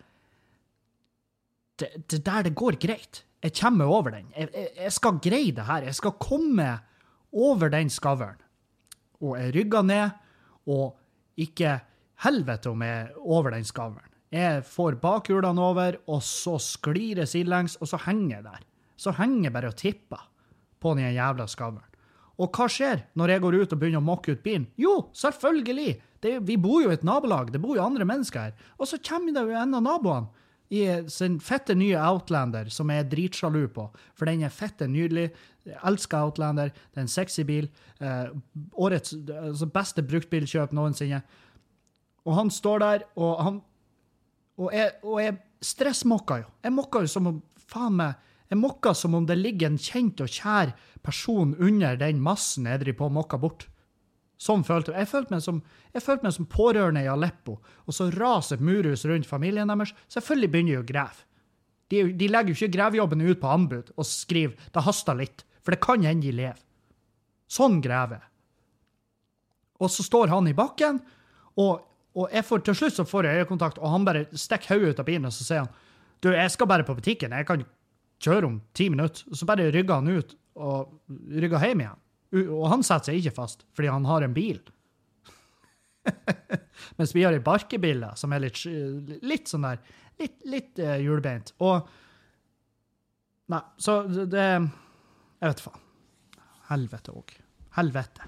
det, 1.79 1.89
det 2.11 2.21
der 2.25 2.45
det 2.45 2.55
går 2.59 2.77
greit. 2.81 3.23
Jeg 3.43 3.55
kommer 3.55 3.87
over 3.87 4.11
den. 4.11 4.27
Jeg, 4.35 4.49
jeg, 4.75 4.91
skal 4.91 5.19
greie 5.23 5.53
det 5.55 5.63
her. 5.63 5.85
Jeg 5.87 5.95
skal 5.95 6.17
komme 6.19 6.67
over 7.31 7.71
den 7.71 7.89
skavlen. 7.89 8.35
Og 9.23 9.37
jeg 9.39 9.53
rygger 9.55 9.85
ned, 9.87 10.17
og 10.67 10.97
ikke 11.39 11.77
helvete 12.25 12.71
om 12.71 12.83
jeg 12.83 13.05
er 13.05 13.13
over 13.17 13.55
den 13.55 13.67
skavlen. 13.67 14.05
Jeg 14.29 14.65
får 14.67 14.99
bakhjulene 15.01 15.63
over, 15.63 15.97
og 16.11 16.19
så 16.23 16.57
sklir 16.61 17.23
jeg 17.23 17.31
sidelengs, 17.31 17.79
og 17.79 17.89
så 17.89 17.99
henger 18.05 18.35
jeg 18.35 18.43
der. 18.45 18.65
Så 18.99 19.15
henger 19.15 19.47
jeg 19.47 19.55
bare 19.55 19.71
og 19.71 19.79
tipper 19.79 20.27
på 20.79 20.93
den 20.99 21.15
jævla 21.15 21.47
skavlen. 21.47 21.85
Og 22.39 22.51
hva 22.55 22.69
skjer 22.71 23.07
når 23.19 23.33
jeg 23.33 23.43
går 23.43 23.57
ut 23.59 23.73
og 23.73 23.79
begynner 23.79 24.03
å 24.03 24.05
mokke 24.05 24.35
ut 24.35 24.43
bilen? 24.43 24.67
Jo, 24.79 25.09
selvfølgelig! 25.15 25.95
Det, 26.23 26.35
vi 26.47 26.57
bor 26.59 26.83
jo 26.83 26.91
i 26.91 26.97
et 26.97 27.05
nabolag, 27.07 27.53
det 27.53 27.61
bor 27.63 27.77
jo 27.77 27.85
andre 27.85 28.07
mennesker 28.07 28.49
her. 28.49 28.69
Og 28.77 28.89
så 28.89 28.99
kommer 28.99 29.35
det 29.35 29.45
jo 29.47 29.55
en 29.55 29.77
av 29.77 29.85
naboene 29.85 30.47
i 30.69 30.83
sin 31.09 31.39
fette 31.41 31.73
nye 31.73 31.97
Outlander, 31.97 32.69
som 32.69 32.91
jeg 32.93 33.01
er 33.01 33.09
dritsjalu 33.09 33.63
på, 33.73 33.87
for 34.13 34.29
den 34.29 34.43
er 34.45 34.53
fette 34.53 34.85
nydelig. 34.85 35.31
Jeg 35.65 35.79
elsker 35.89 36.27
Outlander. 36.27 36.69
Det 36.69 37.01
er 37.01 37.07
en 37.07 37.11
sexy 37.11 37.45
bil. 37.47 37.69
Eh, 37.97 38.29
årets 38.77 39.15
altså 39.33 39.69
beste 39.73 40.05
bruktbilkjøp 40.05 40.75
noensinne. 40.77 41.23
Og 42.29 42.37
han 42.37 42.53
står 42.53 42.85
der, 42.85 43.09
og 43.17 43.43
han 43.43 43.61
Og 44.59 44.73
jeg, 44.75 44.91
og 45.07 45.21
jeg 45.23 45.37
stressmokka 45.63 46.35
jo. 46.41 46.47
Jeg 46.65 46.73
mokka 46.75 46.99
jo 46.99 47.07
som 47.07 47.27
om 47.29 47.37
Faen 47.69 47.93
meg. 47.95 48.17
Jeg 48.49 48.57
mokka 48.59 48.91
som 48.97 49.13
om 49.15 49.25
det 49.25 49.37
ligger 49.37 49.69
en 49.69 49.77
kjent 49.79 50.19
og 50.19 50.27
kjær 50.27 50.73
person 51.05 51.53
under 51.55 51.95
den 51.95 52.19
massen 52.19 52.65
jeg 52.67 52.81
driver 52.81 52.97
på 52.97 53.07
å 53.07 53.13
mokker 53.13 53.39
bort. 53.39 53.67
Sånn 54.39 54.63
følte 54.63 54.93
jeg. 54.93 55.03
Jeg 55.03 55.11
følte 55.11 55.35
meg 55.35 55.43
som, 55.43 55.57
jeg 55.91 56.03
følte 56.05 56.27
meg 56.27 56.35
som 56.35 56.47
pårørende 56.47 57.03
i 57.03 57.09
Aleppo, 57.11 57.57
og 57.59 57.95
så 57.95 58.07
raser 58.13 58.61
murhus 58.63 59.03
rundt 59.09 59.27
familien 59.27 59.71
deres. 59.71 59.91
Selvfølgelig 60.07 60.51
begynner 60.53 60.77
de 60.77 60.79
å 60.79 60.87
grave. 60.87 61.25
De, 61.89 62.03
de 62.15 62.29
legger 62.29 62.53
jo 62.53 62.57
ikke 62.59 62.75
grevejobben 62.77 63.25
ut 63.25 63.41
på 63.41 63.49
anbud 63.49 63.91
og 63.95 64.05
skriver 64.05 64.55
'det 64.71 64.85
haster 64.85 65.17
litt'. 65.17 65.43
For 65.63 65.75
det 65.75 65.83
kan 65.83 66.05
hende 66.05 66.23
de 66.23 66.31
lever. 66.31 66.61
Sånn 67.49 67.81
graver 67.81 68.21
Og 69.79 69.89
så 69.89 70.03
står 70.03 70.27
han 70.27 70.47
i 70.47 70.53
bakken, 70.53 70.99
og, 71.57 71.81
og 72.13 72.31
får, 72.45 72.61
til 72.63 72.75
slutt 72.75 72.93
så 72.93 73.05
får 73.07 73.25
jeg 73.25 73.43
øyekontakt, 73.43 73.77
og 73.79 73.89
han 73.89 74.05
bare 74.05 74.25
stikker 74.33 74.75
hodet 74.75 74.89
ut 74.89 74.99
av 74.99 75.05
bilen 75.05 75.25
og 75.25 75.33
så 75.33 75.43
sier 75.43 75.63
han, 75.63 75.69
du, 76.19 76.33
jeg 76.35 76.51
skal 76.51 76.67
bare 76.67 76.83
på 76.83 76.95
butikken, 76.97 77.31
jeg 77.31 77.47
kan 77.47 77.63
kjøre 78.19 78.45
om 78.45 78.61
ti 78.75 78.89
minutter. 78.91 79.23
Og 79.31 79.39
så 79.39 79.47
bare 79.47 79.69
rygger 79.71 80.01
han 80.01 80.11
ut 80.11 80.35
og 80.59 80.99
rygger 81.31 81.63
hjem 81.63 81.85
igjen. 81.85 82.01
Og 82.33 82.65
han 82.69 82.83
setter 82.85 83.11
seg 83.11 83.21
ikke 83.21 83.37
fast, 83.39 83.65
fordi 83.73 83.89
han 83.89 84.05
har 84.09 84.25
en 84.25 84.35
bil. 84.35 84.59
Mens 86.97 87.15
vi 87.15 87.23
har 87.25 87.33
ei 87.35 87.43
barkebille 87.43 88.11
som 88.19 88.33
er 88.33 88.45
litt, 88.45 88.61
litt 89.25 89.49
sånn 89.51 89.67
der 89.67 89.81
Litt, 90.19 90.41
litt 90.51 90.79
uh. 90.83 90.99
Og 91.63 91.89
Nei, 93.49 93.61
så 93.79 94.01
det 94.03 94.43
jeg 95.39 95.47
vet 95.47 95.61
faen. 95.63 95.83
Helvete 96.69 97.13
òg. 97.15 97.31
Helvete. 97.77 98.27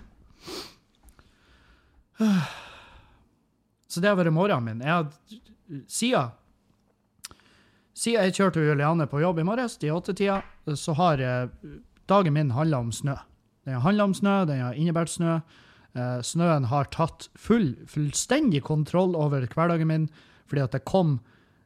Så 3.92 4.00
det 4.00 4.08
har 4.08 4.16
vært 4.16 4.32
morgenen 4.32 4.80
min. 4.80 4.84
Jeg 4.88 4.94
har, 4.96 5.10
siden, 5.92 6.32
siden 7.92 8.24
jeg 8.24 8.38
kjørte 8.38 8.64
Juliane 8.64 9.08
på 9.12 9.20
jobb 9.20 9.42
i 9.44 9.46
morges, 9.46 9.76
i 9.84 9.92
åttetida, 9.92 10.38
så 10.80 10.96
har 10.96 11.20
eh, 11.20 11.50
dagen 12.08 12.38
min 12.38 12.54
handla 12.56 12.80
om 12.86 12.94
snø. 12.96 13.18
Den 13.66 13.78
har 13.78 13.86
handla 13.86 14.08
om 14.10 14.14
snø, 14.18 14.46
den 14.50 14.64
har 14.64 14.78
innebært 14.78 15.14
snø. 15.14 15.40
Eh, 15.92 16.22
snøen 16.24 16.70
har 16.72 16.88
tatt 16.94 17.28
full, 17.36 17.74
fullstendig 17.90 18.64
kontroll 18.64 19.16
over 19.20 19.44
hverdagen 19.52 19.90
min, 19.90 20.08
fordi 20.48 20.64
at 20.66 20.78
det 20.78 20.86
kom 20.86 21.20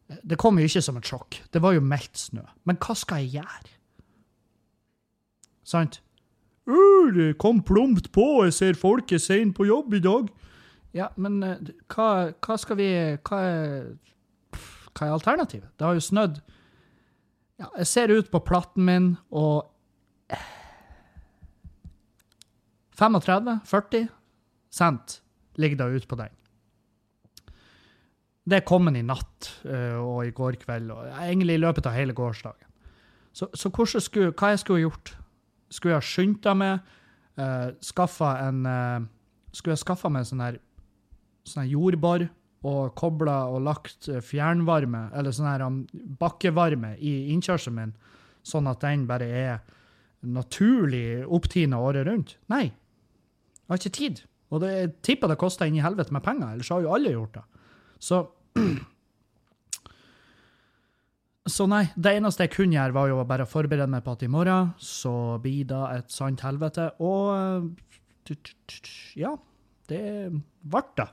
Det 0.06 0.38
kom 0.38 0.60
jo 0.60 0.68
ikke 0.70 0.84
som 0.86 0.98
et 1.00 1.08
sjokk. 1.10 1.40
Det 1.50 1.58
var 1.64 1.74
jo 1.74 1.82
meldt 1.82 2.20
snø. 2.28 2.44
Men 2.64 2.78
hva 2.78 2.94
skal 2.94 3.24
jeg 3.24 3.42
gjøre? 3.42 3.72
Sant? 5.66 5.98
Uh, 6.70 7.10
Det 7.10 7.38
kom 7.42 7.64
plumpt 7.64 8.12
på, 8.14 8.44
jeg 8.46 8.54
ser 8.54 8.78
folk 8.78 9.12
er 9.12 9.18
seine 9.18 9.54
på 9.54 9.66
jobb 9.66 9.94
i 9.98 10.04
dag. 10.06 10.30
Ja, 10.94 11.10
men 11.18 11.42
eh, 11.44 11.72
hva, 11.90 12.32
hva 12.38 12.58
skal 12.62 12.78
vi 12.78 12.90
hva 13.18 13.40
er, 13.42 13.88
hva 14.94 15.08
er 15.08 15.16
alternativet? 15.18 15.72
Det 15.74 15.88
har 15.88 15.98
jo 15.98 16.06
snødd 16.06 16.38
ja, 17.60 17.68
Jeg 17.80 17.88
ser 17.88 18.14
ut 18.14 18.30
på 18.32 18.44
platten 18.46 18.86
min, 18.86 19.10
og 19.32 19.66
35-40 23.00 24.08
cent 24.74 25.20
ligger 25.60 25.78
det 25.82 26.00
ute 26.00 26.08
på 26.08 26.20
den. 26.20 26.34
Det 28.46 28.62
kom 28.68 28.86
den 28.86 29.00
i 29.00 29.06
natt 29.06 29.50
uh, 29.66 29.98
og 30.00 30.26
i 30.28 30.34
går 30.36 30.60
kveld, 30.62 30.92
og 30.94 31.08
egentlig 31.18 31.58
i 31.58 31.64
løpet 31.64 31.88
av 31.90 31.96
hele 31.98 32.14
gårsdagen. 32.14 32.68
Så, 33.36 33.50
så 33.58 33.72
skulle, 34.00 34.32
hva 34.38 34.54
jeg 34.54 34.62
skulle 34.62 34.86
gjort? 34.86 35.16
skulle 35.74 35.98
jeg 35.98 36.08
skyndt 36.08 36.48
meg, 36.58 36.80
uh, 37.40 37.74
skaffa 37.84 38.38
en 38.48 38.66
uh, 38.70 39.12
Skulle 39.56 39.78
jeg 39.78 39.86
skaffa 39.86 40.10
meg 40.12 40.26
sånn 40.28 40.42
her 40.44 40.58
sånn 41.48 41.70
jordbor 41.72 42.26
og 42.66 42.96
kobla 42.98 43.46
og 43.48 43.62
lagt 43.64 44.10
fjernvarme, 44.26 45.06
eller 45.16 45.32
sånn 45.32 45.48
her 45.48 45.64
um, 45.64 45.78
bakkevarme, 46.20 46.96
i 47.00 47.30
innkjørselen 47.32 47.78
min, 47.78 47.94
sånn 48.44 48.68
at 48.68 48.82
den 48.84 49.06
bare 49.08 49.30
er 49.30 49.62
naturlig 50.26 51.24
opptina 51.24 51.80
året 51.80 52.04
rundt. 52.10 52.36
Nei. 52.52 52.66
Jeg 53.66 53.74
har 53.74 53.82
ikke 53.82 53.98
tid. 53.98 54.24
Og 54.54 54.62
det, 54.62 54.72
jeg 54.78 54.92
tipper 55.06 55.32
det 55.32 55.40
koster 55.42 55.70
inn 55.70 55.78
i 55.80 55.84
helvete 55.84 56.14
med 56.14 56.24
penger, 56.26 56.54
ellers 56.54 56.70
har 56.70 56.84
jo 56.86 56.94
alle 56.94 57.16
gjort 57.16 57.40
det. 57.40 57.46
Så 58.00 58.26
Så 61.46 61.68
nei, 61.70 61.84
det 61.94 62.16
eneste 62.18 62.48
jeg 62.48 62.56
kunne 62.56 62.74
gjøre, 62.74 62.96
var 62.96 63.10
jo 63.12 63.20
bare 63.30 63.46
å 63.46 63.50
forberede 63.50 63.86
meg 63.92 64.02
på 64.02 64.16
at 64.16 64.24
i 64.26 64.30
morgen 64.34 64.72
så 64.82 65.38
blir 65.44 65.68
det 65.70 65.82
et 65.94 66.10
sant 66.10 66.42
helvete. 66.42 66.88
Og 67.06 67.68
ja, 69.14 69.36
det 69.92 70.02
ble 70.66 70.82
det. 70.98 71.06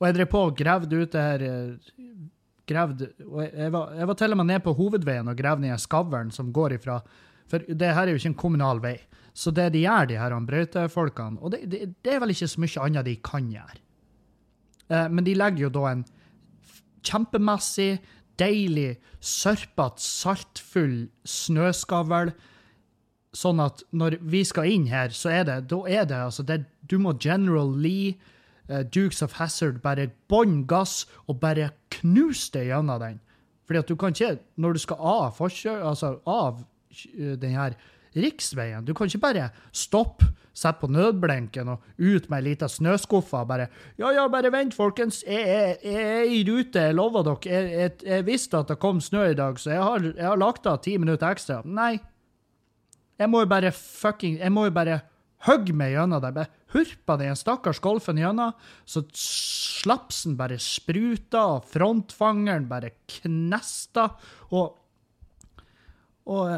Og 0.00 0.08
jeg 0.08 0.16
drev 0.16 0.30
på 0.32 0.42
og 0.48 0.58
gravde 0.58 1.04
ut 1.04 1.14
det 1.14 1.22
her 1.22 1.46
gravd, 2.70 3.06
og 3.26 3.40
jeg 3.44 3.72
var, 3.74 3.94
jeg 3.98 4.08
var 4.10 4.18
til 4.18 4.34
og 4.34 4.40
med 4.40 4.48
nede 4.50 4.64
på 4.64 4.74
hovedveien 4.78 5.30
og 5.30 5.38
gravde 5.38 5.66
ned 5.66 5.82
skavlen 5.82 6.30
som 6.34 6.50
går 6.54 6.76
ifra 6.78 7.00
For 7.50 7.66
det 7.66 7.94
her 7.94 8.06
er 8.06 8.14
jo 8.14 8.20
ikke 8.20 8.32
en 8.32 8.42
kommunal 8.44 8.80
vei. 8.82 8.96
Så 9.34 9.52
det 9.54 9.70
de 9.74 9.84
gjør, 9.84 10.08
de 10.10 10.18
her 10.18 10.34
brøytefolkene 10.46 11.38
Og 11.40 11.52
det, 11.52 11.60
det, 11.70 11.94
det, 12.02 12.14
er 12.14 12.20
vel 12.22 12.34
ikke 12.34 12.50
så 12.50 12.62
mye 12.62 12.84
annet 12.84 13.06
de 13.06 13.16
kan 13.24 13.50
gjøre. 13.50 13.82
Eh, 14.90 15.08
men 15.10 15.26
de 15.26 15.36
legger 15.38 15.66
jo 15.66 15.74
da 15.74 15.84
en 15.90 16.04
kjempemessig 17.06 18.00
deilig, 18.40 18.98
sørpete, 19.20 20.02
saltfull 20.02 20.96
snøskavl. 21.28 22.34
Sånn 23.36 23.62
at 23.62 23.84
når 23.94 24.18
vi 24.26 24.42
skal 24.46 24.72
inn 24.72 24.88
her, 24.90 25.14
så 25.14 25.30
er 25.30 25.44
det 25.46 25.58
Da 25.70 25.80
er 25.86 26.06
det 26.10 26.18
altså 26.18 26.42
det, 26.42 26.64
Du 26.82 26.98
må 26.98 27.14
General 27.14 27.70
Lee, 27.70 28.16
eh, 28.68 28.82
Dukes 28.82 29.22
of 29.22 29.38
Hazard, 29.38 29.82
bare 29.82 30.10
bånn 30.28 30.66
gass 30.66 31.06
og 31.28 31.40
bare 31.40 31.70
knuse 31.90 32.50
det 32.52 32.66
gjennom 32.66 32.98
den. 33.00 33.20
Fordi 33.66 33.78
at 33.78 33.88
du 33.88 33.96
kan 33.96 34.10
ikke 34.10 34.40
Når 34.56 34.72
du 34.72 34.78
skal 34.78 34.96
av 34.98 35.36
forskjell, 35.38 35.82
altså 35.86 36.18
av 36.26 36.64
den 37.14 37.56
her 37.56 37.76
riksveien. 38.16 38.84
Du 38.84 38.94
kan 38.94 39.10
ikke 39.10 39.22
bare 39.22 39.48
stoppe, 39.72 40.28
sette 40.60 40.82
på 40.82 40.90
nødblinken 40.90 41.68
og 41.72 41.84
ut 41.96 42.26
med 42.28 42.40
ei 42.40 42.48
lita 42.50 42.66
snøskuffe 42.68 43.38
og 43.38 43.48
bare 43.48 43.68
Ja, 44.00 44.10
ja, 44.12 44.26
bare 44.28 44.50
vent, 44.52 44.74
folkens. 44.74 45.22
Jeg 45.22 45.78
er 45.78 46.24
i 46.26 46.42
rute, 46.48 46.88
jeg 46.88 46.96
lover 46.98 47.24
dere. 47.28 47.38
Jeg, 47.46 47.70
jeg, 47.70 47.92
jeg, 48.06 48.26
visste 48.26 48.58
at 48.58 48.72
det 48.72 48.80
kom 48.82 49.00
snø 49.00 49.30
i 49.30 49.38
dag, 49.38 49.58
så 49.58 49.70
jeg 49.76 49.82
har, 49.86 50.08
jeg 50.10 50.26
har 50.26 50.40
lagt 50.40 50.66
av 50.66 50.80
ti 50.82 50.96
minutter 50.98 51.30
ekstra. 51.30 51.62
Nei. 51.64 52.00
Jeg 53.20 53.28
må 53.28 53.42
jo 53.44 53.50
bare 53.50 53.70
fucking 53.76 54.38
Jeg 54.40 54.52
må 54.52 54.64
jo 54.64 54.72
bare 54.72 55.02
hogge 55.46 55.74
meg 55.76 55.94
gjennom 55.94 56.20
det. 56.22 56.34
Bare 56.36 56.74
hurpa 56.74 57.16
den 57.20 57.38
stakkars 57.38 57.80
golfen 57.82 58.20
gjennom, 58.20 58.52
så 58.84 59.02
slapsen 59.16 60.36
bare 60.38 60.58
spruta, 60.62 61.46
og 61.56 61.70
frontfangeren 61.70 62.68
bare 62.70 62.94
knesta, 63.10 64.10
og 64.50 64.76
Og 66.30 66.54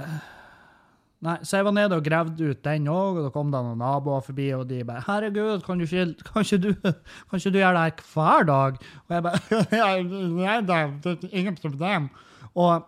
Nei, 1.22 1.36
så 1.46 1.60
jeg 1.60 1.66
var 1.68 1.74
nede 1.76 1.94
og 1.94 2.02
gravde 2.02 2.48
ut 2.50 2.64
den 2.66 2.88
òg, 2.90 3.20
og 3.20 3.26
da 3.28 3.28
kom 3.30 3.52
det 3.52 3.60
noen 3.62 3.78
naboer 3.78 4.24
forbi, 4.26 4.48
og 4.56 4.64
de 4.66 4.80
bare 4.82 5.04
'Herregud, 5.06 5.62
kan, 5.62 5.78
ikke, 5.80 6.16
kan, 6.26 6.42
ikke 6.42 6.58
du, 6.58 6.72
kan 6.82 7.38
ikke 7.38 7.52
du 7.54 7.58
gjøre 7.60 7.76
det 7.76 7.84
her 7.84 8.02
hver 8.10 8.46
dag?' 8.48 8.80
Og 9.06 9.14
jeg 9.14 9.22
bare 9.22 10.02
Nei 10.42 10.56
da, 10.66 10.80
det 11.04 11.12
er 11.30 11.38
ingen 11.38 11.54
problem. 11.54 12.10
Og 12.58 12.82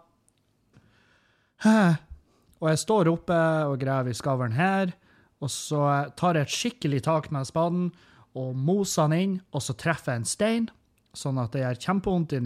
Og 2.61 2.71
jeg 2.71 2.79
står 2.81 3.11
oppe 3.13 3.39
og 3.69 3.79
graver 3.79 4.11
i 4.11 4.17
skavlen 4.17 4.55
her, 4.57 4.95
og 5.43 5.51
så 5.53 6.09
tar 6.17 6.39
jeg 6.39 6.47
et 6.47 6.55
skikkelig 6.55 7.03
tak 7.05 7.31
med 7.35 7.45
spaden 7.45 7.91
og 8.35 8.57
moser 8.57 9.11
den 9.11 9.19
inn, 9.19 9.35
og 9.53 9.63
så 9.63 9.77
treffer 9.77 10.15
jeg 10.15 10.23
en 10.23 10.31
stein. 10.31 10.69
Sånn 11.15 11.39
at 11.39 11.53
det 11.53 11.61
gjør 11.61 11.83
kjempevondt 11.85 12.33
i 12.35 12.41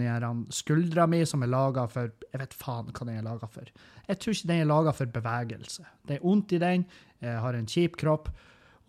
skuldra 0.53 1.07
mi, 1.07 1.23
som 1.25 1.41
er 1.41 1.53
laga 1.53 1.87
for 1.89 2.11
Jeg 2.33 2.41
vet 2.43 2.53
faen 2.53 2.91
hva 2.91 3.05
den 3.07 3.17
er 3.17 3.25
laga 3.25 3.49
for. 3.49 3.69
Jeg 4.07 4.19
tror 4.19 4.35
ikke 4.35 4.49
den 4.51 4.61
er 4.63 4.69
laga 4.69 4.93
for 4.95 5.05
bevegelse. 5.13 5.85
Det 6.07 6.17
er 6.17 6.25
vondt 6.25 6.53
i 6.53 6.61
den, 6.61 6.85
jeg 7.23 7.41
har 7.43 7.57
en 7.57 7.69
kjip 7.69 7.97
kropp. 7.99 8.29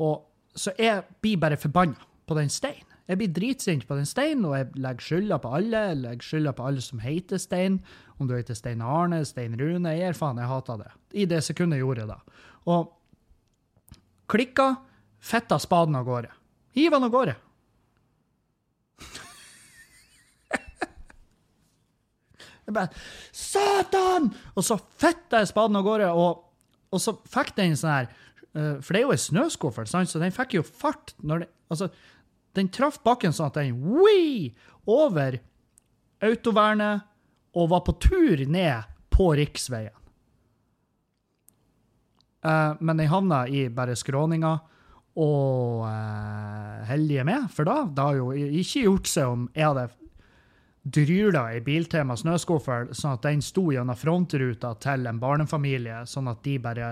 Og 0.00 0.26
Så 0.50 0.72
jeg 0.78 1.04
blir 1.22 1.38
bare 1.38 1.56
forbanna 1.56 1.94
på 2.26 2.34
den 2.34 2.48
steinen. 2.50 2.90
Jeg 3.06 3.18
blir 3.18 3.30
dritsint 3.34 3.86
på 3.86 3.94
den 3.98 4.06
steinen, 4.06 4.44
og 4.46 4.56
jeg 4.56 4.66
legger 4.78 5.02
skylda 5.02 5.38
på 5.42 5.50
alle. 5.54 5.82
Jeg 5.90 5.98
legger 5.98 6.26
skylda 6.26 6.52
på 6.54 6.66
alle 6.66 6.82
som 6.82 7.00
heter 7.02 7.38
Stein. 7.42 7.80
Om 8.18 8.28
du 8.28 8.34
heter 8.36 8.54
Stein 8.54 8.82
Arne, 8.82 9.24
Stein 9.26 9.56
Rune, 9.58 9.94
jeg 9.94 10.04
gir 10.04 10.18
faen, 10.18 10.38
jeg 10.38 10.50
hater 10.50 10.82
det. 10.82 10.90
I 11.14 11.26
det 11.26 11.40
sekundet 11.42 11.80
jeg 11.80 11.86
gjorde 11.86 12.06
det. 12.06 12.18
Og 12.70 12.92
klikka, 14.30 14.68
fitta 15.18 15.58
spaden 15.58 15.98
av 15.98 16.06
gårde. 16.06 16.30
Hiv 16.78 16.94
den 16.94 17.06
av 17.08 17.14
gårde. 17.14 17.34
Jeg 22.70 22.78
bare 22.78 23.02
Satan! 23.36 24.30
Og 24.54 24.66
så 24.66 24.78
fetta 25.00 25.42
jeg 25.42 25.50
spaden 25.50 25.78
av 25.78 25.86
gårde, 25.86 26.10
og, 26.14 26.44
og, 26.90 27.02
så 27.02 27.16
fikk 27.30 27.54
den 27.58 27.76
sånn 27.78 27.92
her 27.92 28.10
uh, 28.10 28.78
For 28.78 28.94
det 28.94 29.02
er 29.02 29.06
jo 29.08 29.14
ei 29.14 29.22
snøskuffel, 29.26 29.90
så 29.90 30.22
den 30.22 30.34
fikk 30.34 30.58
jo 30.60 30.66
fart 30.66 31.16
når 31.20 31.44
den 31.44 31.56
Altså, 31.70 31.86
den 32.58 32.66
traff 32.74 32.96
bakken 33.06 33.30
sånn 33.30 33.46
at 33.46 33.60
den 33.60 33.76
wii, 33.78 34.48
over 34.90 35.36
autovernet 36.26 37.04
og 37.54 37.68
var 37.70 37.84
på 37.86 37.94
tur 38.02 38.42
ned 38.50 38.88
på 39.12 39.28
riksveien. 39.38 39.94
Uh, 42.42 42.74
men 42.80 42.96
den 42.96 43.10
havna 43.12 43.44
i 43.46 43.68
bare 43.70 43.94
skråninga, 43.98 44.54
og 45.20 45.82
uh, 45.84 46.82
heldige 46.88 47.26
med, 47.28 47.48
for 47.52 47.68
da, 47.68 47.82
det 47.84 48.06
har 48.06 48.16
jo 48.16 48.30
ikke 48.32 48.84
gjort 48.86 49.10
seg 49.10 49.32
om 49.34 49.48
jeg 49.52 49.66
hadde 49.66 49.88
dryla 50.82 51.46
ei 51.52 51.60
Biltema 51.64 52.16
snøskuffel, 52.16 52.94
sånn 52.96 53.18
at 53.18 53.26
den 53.26 53.42
sto 53.44 53.68
gjennom 53.74 53.98
frontruta 53.98 54.72
til 54.80 55.06
en 55.10 55.20
barnefamilie, 55.20 56.02
sånn 56.08 56.30
at 56.32 56.42
de 56.46 56.56
bare, 56.62 56.90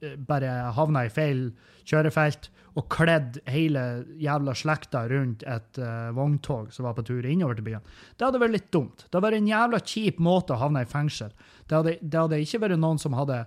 eh, 0.00 0.16
bare 0.16 0.72
havna 0.76 1.04
i 1.04 1.12
feil 1.12 1.50
kjørefelt 1.84 2.48
og 2.74 2.88
kledd 2.90 3.36
hele 3.46 4.04
jævla 4.18 4.54
slekta 4.56 5.04
rundt 5.10 5.44
et 5.46 5.78
uh, 5.78 6.10
vogntog 6.14 6.72
som 6.74 6.88
var 6.88 6.96
på 6.96 7.04
tur 7.06 7.26
innover 7.26 7.54
til 7.58 7.68
byen. 7.68 7.84
Det 8.18 8.26
hadde 8.26 8.40
vært 8.42 8.56
litt 8.56 8.72
dumt. 8.74 9.04
Det 9.04 9.12
hadde 9.12 9.26
vært 9.28 9.38
en 9.38 9.52
jævla 9.52 9.80
kjip 9.92 10.18
måte 10.18 10.56
å 10.56 10.58
havne 10.58 10.82
i 10.82 10.88
fengsel. 10.90 11.30
Det 11.68 11.76
hadde, 11.76 11.94
det 12.02 12.18
hadde 12.18 12.40
ikke 12.42 12.64
vært 12.64 12.80
noen 12.82 12.98
som 12.98 13.14
hadde 13.14 13.44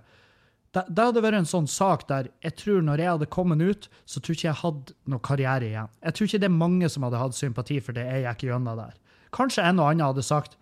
det, 0.76 1.00
hadde 1.00 1.22
vært 1.24 1.40
en 1.40 1.48
sånn 1.48 1.68
sak 1.68 2.06
der 2.08 2.28
jeg 2.44 2.56
tror 2.60 2.82
når 2.84 3.02
jeg 3.02 3.12
hadde 3.16 3.30
kommet 3.32 3.62
ut, 3.64 3.90
så 4.08 4.20
tror 4.20 4.36
ikke 4.36 4.48
jeg 4.48 4.60
hadde 4.62 4.96
noe 5.08 5.24
karriere 5.24 5.68
igjen. 5.68 5.92
Jeg 6.04 6.16
tror 6.16 6.28
ikke 6.28 6.40
det 6.42 6.48
er 6.48 6.58
mange 6.62 6.90
som 6.92 7.06
hadde 7.06 7.20
hatt 7.20 7.36
sympati 7.36 7.78
for 7.84 7.96
det 7.96 8.04
jeg 8.08 8.24
gikk 8.24 8.48
gjennom 8.48 8.80
der. 8.80 8.96
Kanskje 9.34 9.64
en 9.66 9.80
og 9.82 9.90
annen 9.90 10.06
hadde 10.06 10.24
sagt 10.24 10.56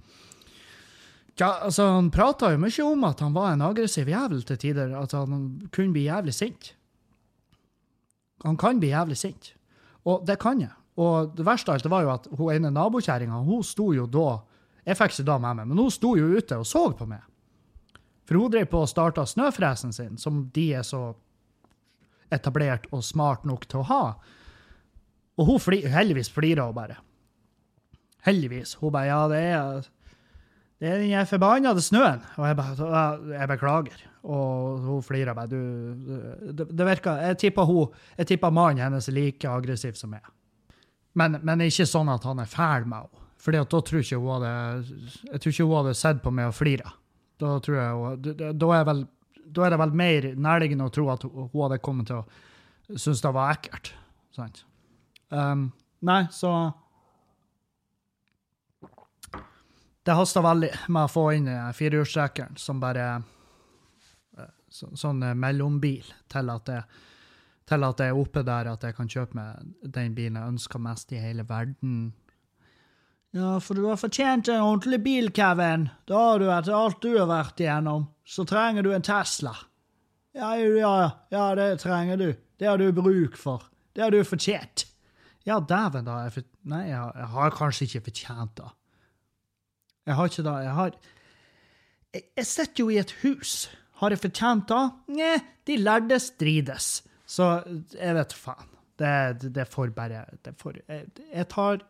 ja, 1.37 1.51
altså, 1.67 1.85
Han 1.93 2.09
prata 2.11 2.51
jo 2.55 2.61
mye 2.63 2.87
om 2.87 3.05
at 3.05 3.21
han 3.21 3.35
var 3.37 3.53
en 3.53 3.65
aggressiv 3.67 4.09
jævel 4.09 4.43
til 4.49 4.59
tider. 4.59 4.95
At 4.97 5.13
han 5.13 5.69
kunne 5.69 5.93
bli 5.93 6.07
jævlig 6.07 6.35
sint. 6.35 6.73
Han 8.45 8.57
kan 8.57 8.81
bli 8.81 8.89
jævlig 8.89 9.19
sint. 9.21 9.53
Og 10.09 10.25
det 10.27 10.39
kan 10.41 10.61
jeg. 10.61 10.73
Og 10.97 11.35
det 11.37 11.45
verste 11.45 11.73
av 11.73 11.77
alt 11.77 11.91
var 11.93 12.05
jo 12.07 12.13
at 12.15 12.29
hun 12.39 12.53
ene 12.55 12.73
nabokjerringa 12.73 13.43
hun 13.45 13.65
sto 13.65 13.91
jo 13.93 14.07
da 14.09 14.41
Jeg 14.87 14.97
fikk 14.97 15.13
ikke 15.13 15.27
da 15.27 15.37
med 15.43 15.59
meg, 15.59 15.67
men 15.69 15.81
hun 15.83 15.91
sto 15.91 16.13
jo 16.17 16.29
ute 16.39 16.57
og 16.63 16.67
så 16.67 16.85
på 16.95 17.09
meg. 17.11 17.25
For 18.27 18.39
hun 18.39 18.53
drev 18.55 18.69
på 18.71 18.85
å 18.85 18.91
starte 18.91 19.25
snøfresen 19.27 19.93
sin, 19.93 20.15
som 20.19 20.45
de 20.55 20.69
er 20.79 20.85
så 20.87 21.09
etablert 22.31 22.87
og 22.95 23.03
smart 23.03 23.43
nok 23.47 23.67
til 23.67 23.83
å 23.83 23.89
ha. 23.91 24.05
Og 25.37 25.51
hun 25.51 25.59
fli, 25.63 25.81
heldigvis 25.91 26.31
flirer 26.31 26.69
hun 26.69 26.77
bare. 26.77 27.01
Heldigvis. 28.27 28.75
Hun 28.81 28.93
bare 28.93 29.07
Ja, 29.07 29.21
det 29.31 29.43
er 29.43 29.87
det 30.77 30.91
er 30.91 30.99
den 31.01 31.27
forbannede 31.27 31.81
snøen. 31.81 32.21
Og 32.37 32.47
jeg 32.47 32.57
bare 32.57 33.19
Jeg 33.33 33.49
beklager. 33.49 34.01
Og 34.25 34.81
hun 34.81 35.03
flirer 35.03 35.35
bare. 35.35 35.47
Du 35.47 36.53
Det, 36.53 36.69
det 36.79 36.87
virker 36.87 37.13
Jeg 37.17 37.39
tipper 37.39 37.65
hun 37.65 37.89
Jeg 38.19 38.27
tipper 38.27 38.51
mannen 38.51 38.85
hennes 38.85 39.09
er 39.09 39.13
like 39.13 39.49
aggressiv 39.49 39.95
som 39.95 40.11
meg. 40.11 40.21
Men, 41.15 41.39
men 41.43 41.61
ikke 41.61 41.87
sånn 41.87 42.09
at 42.13 42.25
han 42.25 42.39
er 42.39 42.51
fæl 42.51 42.87
med 42.87 42.99
henne. 42.99 43.23
For 43.39 43.53
da 43.53 43.65
tror 43.65 44.01
ikke 44.03 44.19
hun 44.19 44.43
hadde 44.43 44.53
Jeg 45.33 45.41
tror 45.41 45.53
ikke 45.53 45.65
hun 45.65 45.77
hadde 45.77 45.95
sett 45.95 46.23
på 46.23 46.31
meg 46.31 46.51
og 46.51 46.55
flira. 46.55 46.93
Da 47.41 47.59
tror 47.61 47.77
jeg 47.77 48.35
Da 48.59 48.73
er, 48.75 48.85
vel, 48.85 49.07
da 49.47 49.65
er 49.65 49.71
det 49.71 49.79
vel 49.79 49.93
mer 49.93 50.35
nærliggende 50.37 50.85
å 50.85 50.93
tro 50.93 51.09
at 51.13 51.23
hun 51.25 51.63
hadde 51.63 51.79
kommet 51.79 52.11
til 52.11 52.21
å 52.21 52.27
synes 52.95 53.23
det 53.23 53.33
var 53.35 53.57
ekkelt. 53.57 53.93
Sant? 54.37 54.65
Um, 55.35 55.73
nei, 56.07 56.27
så 56.31 56.53
det 60.07 60.15
haster 60.15 60.45
veldig 60.45 60.71
med 60.95 61.09
å 61.09 61.11
få 61.11 61.25
inn 61.35 61.49
firehjulstrekkeren 61.75 62.59
som 62.61 62.79
bare 62.83 63.07
eh, 64.39 64.53
så, 64.71 64.93
sånn 64.95 65.25
eh, 65.27 65.35
mellombil 65.35 66.07
til 66.31 66.53
at, 66.53 66.71
det, 66.71 66.83
til 67.67 67.87
at 67.89 68.03
jeg 68.03 68.15
er 68.15 68.21
oppe 68.21 68.45
der 68.47 68.71
at 68.71 68.87
jeg 68.87 68.97
kan 68.99 69.11
kjøpe 69.11 69.39
meg 69.39 69.75
den 69.83 70.15
bilen 70.15 70.39
jeg 70.39 70.55
ønsker 70.55 70.83
mest 70.83 71.15
i 71.17 71.23
hele 71.23 71.47
verden. 71.49 72.15
Ja, 73.35 73.57
for 73.61 73.77
du 73.77 73.89
har 73.91 73.99
fortjent 74.01 74.49
en 74.49 74.63
ordentlig 74.63 75.03
bil, 75.05 75.33
Kevin. 75.35 75.91
Da 76.09 76.23
har 76.31 76.41
du 76.41 76.47
etter 76.49 76.77
alt 76.79 77.03
du 77.03 77.11
har 77.19 77.27
vært 77.29 77.61
igjennom. 77.61 78.07
Så 78.25 78.47
trenger 78.49 78.87
du 78.87 78.95
en 78.95 79.05
Tesla. 79.05 79.53
Ja, 80.37 80.55
ja, 80.57 80.95
ja, 81.35 81.45
det 81.59 81.69
trenger 81.83 82.23
du. 82.23 82.31
Det 82.57 82.71
har 82.71 82.79
du 82.81 82.89
bruk 82.95 83.37
for. 83.37 83.67
Det 83.93 84.07
har 84.07 84.15
du 84.15 84.23
fortjent. 84.25 84.87
Ja, 85.45 85.59
dæven, 85.61 86.07
da. 86.07 86.23
Jeg 86.27 86.39
for... 86.39 86.49
Nei, 86.71 86.87
jeg 86.89 86.97
har, 86.99 87.13
jeg 87.19 87.33
har 87.35 87.55
kanskje 87.59 87.87
ikke 87.91 88.07
fortjent 88.09 88.57
det. 88.63 88.73
Jeg 90.07 90.15
har 90.15 90.31
ikke 90.31 90.47
det. 90.47 90.55
Jeg 90.65 90.75
har 90.77 90.95
jeg, 92.15 92.23
jeg 92.39 92.47
sitter 92.47 92.85
jo 92.85 92.89
i 92.93 93.01
et 93.01 93.13
hus. 93.23 93.57
Har 94.01 94.13
jeg 94.13 94.23
fortjent 94.23 94.71
det? 94.71 94.85
Nei, 95.17 95.35
de 95.67 95.77
lærde 95.81 96.19
strides. 96.23 96.89
Så 97.27 97.51
jeg 97.97 98.17
vet 98.17 98.35
faen. 98.37 98.73
Det, 98.97 99.53
det, 99.53 99.67
får 99.69 99.91
bare 99.93 100.23
det 100.41 100.55
får, 100.57 100.79
jeg, 100.89 101.03
jeg 101.29 101.47
tar 101.53 101.83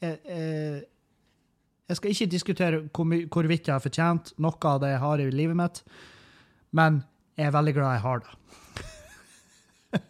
jeg, 0.00 0.14
jeg, 0.24 0.84
jeg 1.92 1.98
skal 1.98 2.14
ikke 2.14 2.28
diskutere 2.32 2.78
hvor 2.88 3.04
hvorvidt 3.34 3.68
jeg 3.68 3.74
har 3.74 3.82
fortjent 3.84 4.32
noe 4.40 4.70
av 4.70 4.78
det 4.80 4.94
jeg 4.94 5.02
har 5.02 5.20
i 5.20 5.26
livet 5.28 5.58
mitt, 5.58 5.82
men 6.72 7.02
jeg 7.36 7.50
er 7.50 7.52
veldig 7.58 7.74
glad 7.76 7.92
jeg 7.92 8.04
har 8.06 8.22
det. 8.24 8.32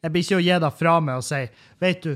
Jeg 0.00 0.12
blir 0.14 0.22
ikke 0.22 0.38
å 0.38 0.44
gi 0.46 0.56
det 0.62 0.70
fra 0.78 0.94
meg 1.04 1.18
og 1.20 1.26
si 1.26 1.40
Vet 1.82 2.06
du, 2.06 2.14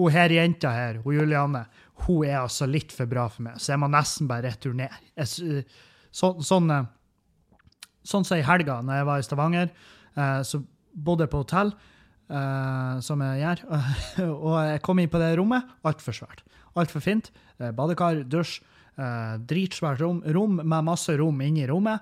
hun 0.00 0.14
her 0.14 0.32
jenta 0.34 0.70
her, 0.74 0.98
hun 1.04 1.14
Julianne, 1.18 1.64
hun 2.06 2.24
er 2.26 2.38
altså 2.42 2.66
litt 2.68 2.92
for 2.96 3.06
bra 3.10 3.26
for 3.28 3.44
meg, 3.46 3.58
så 3.60 3.74
jeg 3.74 3.80
må 3.82 3.88
nesten 3.92 4.28
bare 4.30 4.48
returnere. 4.50 4.98
Jeg, 5.18 5.28
s- 5.28 5.78
så, 6.16 6.32
sånn 6.44 6.70
eh, 6.74 6.88
sånn 8.10 8.24
i 8.38 8.42
helga, 8.46 8.80
når 8.82 9.00
jeg 9.02 9.08
var 9.10 9.20
i 9.22 9.26
Stavanger, 9.26 9.70
eh, 10.16 10.40
så 10.46 10.62
bodde 10.94 11.26
jeg 11.26 11.32
på 11.34 11.42
hotell, 11.44 11.72
eh, 12.30 13.00
som 13.04 13.20
jeg 13.26 13.42
gjør, 13.44 13.62
og 14.48 14.56
jeg 14.70 14.82
kom 14.86 15.02
inn 15.02 15.12
på 15.12 15.20
det 15.22 15.32
rommet, 15.38 15.68
altfor 15.86 16.16
svært. 16.16 16.42
Altfor 16.78 17.02
fint. 17.04 17.30
Eh, 17.58 17.72
badekar, 17.76 18.22
dusj, 18.30 18.60
eh, 18.96 19.36
dritsvært 19.50 20.00
rom, 20.02 20.22
rom 20.34 20.60
med 20.62 20.86
masse 20.86 21.14
rom 21.18 21.40
inni 21.44 21.66
rommet. 21.70 22.00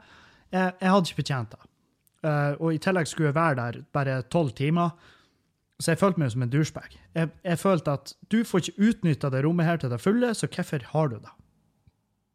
Jeg, 0.52 0.74
jeg 0.80 0.92
hadde 0.94 1.10
ikke 1.10 1.22
betjent 1.22 1.54
det. 1.56 1.62
Eh, 2.28 2.52
og 2.58 2.72
i 2.74 2.80
tillegg 2.82 3.08
skulle 3.10 3.30
jeg 3.32 3.36
være 3.38 3.58
der 3.62 3.80
bare 3.94 4.20
tolv 4.32 4.54
timer, 4.58 4.94
så 5.78 5.92
jeg 5.92 6.00
følte 6.00 6.20
meg 6.20 6.32
som 6.32 6.42
en 6.42 6.50
douchebag. 6.50 6.96
Jeg, 7.14 7.30
jeg 7.46 7.58
følte 7.60 7.94
at 8.00 8.14
du 8.32 8.40
får 8.46 8.64
ikke 8.64 8.88
utnytta 8.88 9.30
det 9.30 9.44
rommet 9.46 9.68
her 9.68 9.78
til 9.78 9.92
det 9.92 10.00
fulle, 10.02 10.32
så 10.34 10.48
hvorfor 10.50 10.82
har 10.92 11.12
du 11.12 11.20
det? 11.22 11.34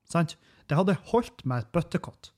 Sant? 0.10 0.38
Det 0.70 0.78
hadde 0.80 0.96
holdt 1.12 1.44
med 1.46 1.66
et 1.66 1.74
bøttekott. 1.76 2.32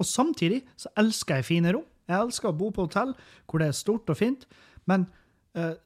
Og 0.00 0.08
samtidig 0.08 0.64
så 0.80 0.90
elsker 0.98 1.38
jeg 1.38 1.46
fine 1.50 1.74
rom. 1.76 1.86
Jeg 2.10 2.18
elsker 2.18 2.50
å 2.50 2.56
bo 2.56 2.72
på 2.74 2.88
hotell 2.88 3.12
hvor 3.46 3.62
det 3.62 3.70
er 3.70 3.78
stort 3.78 4.10
og 4.10 4.18
fint, 4.18 4.46
men 4.90 5.06
eh, 5.54 5.76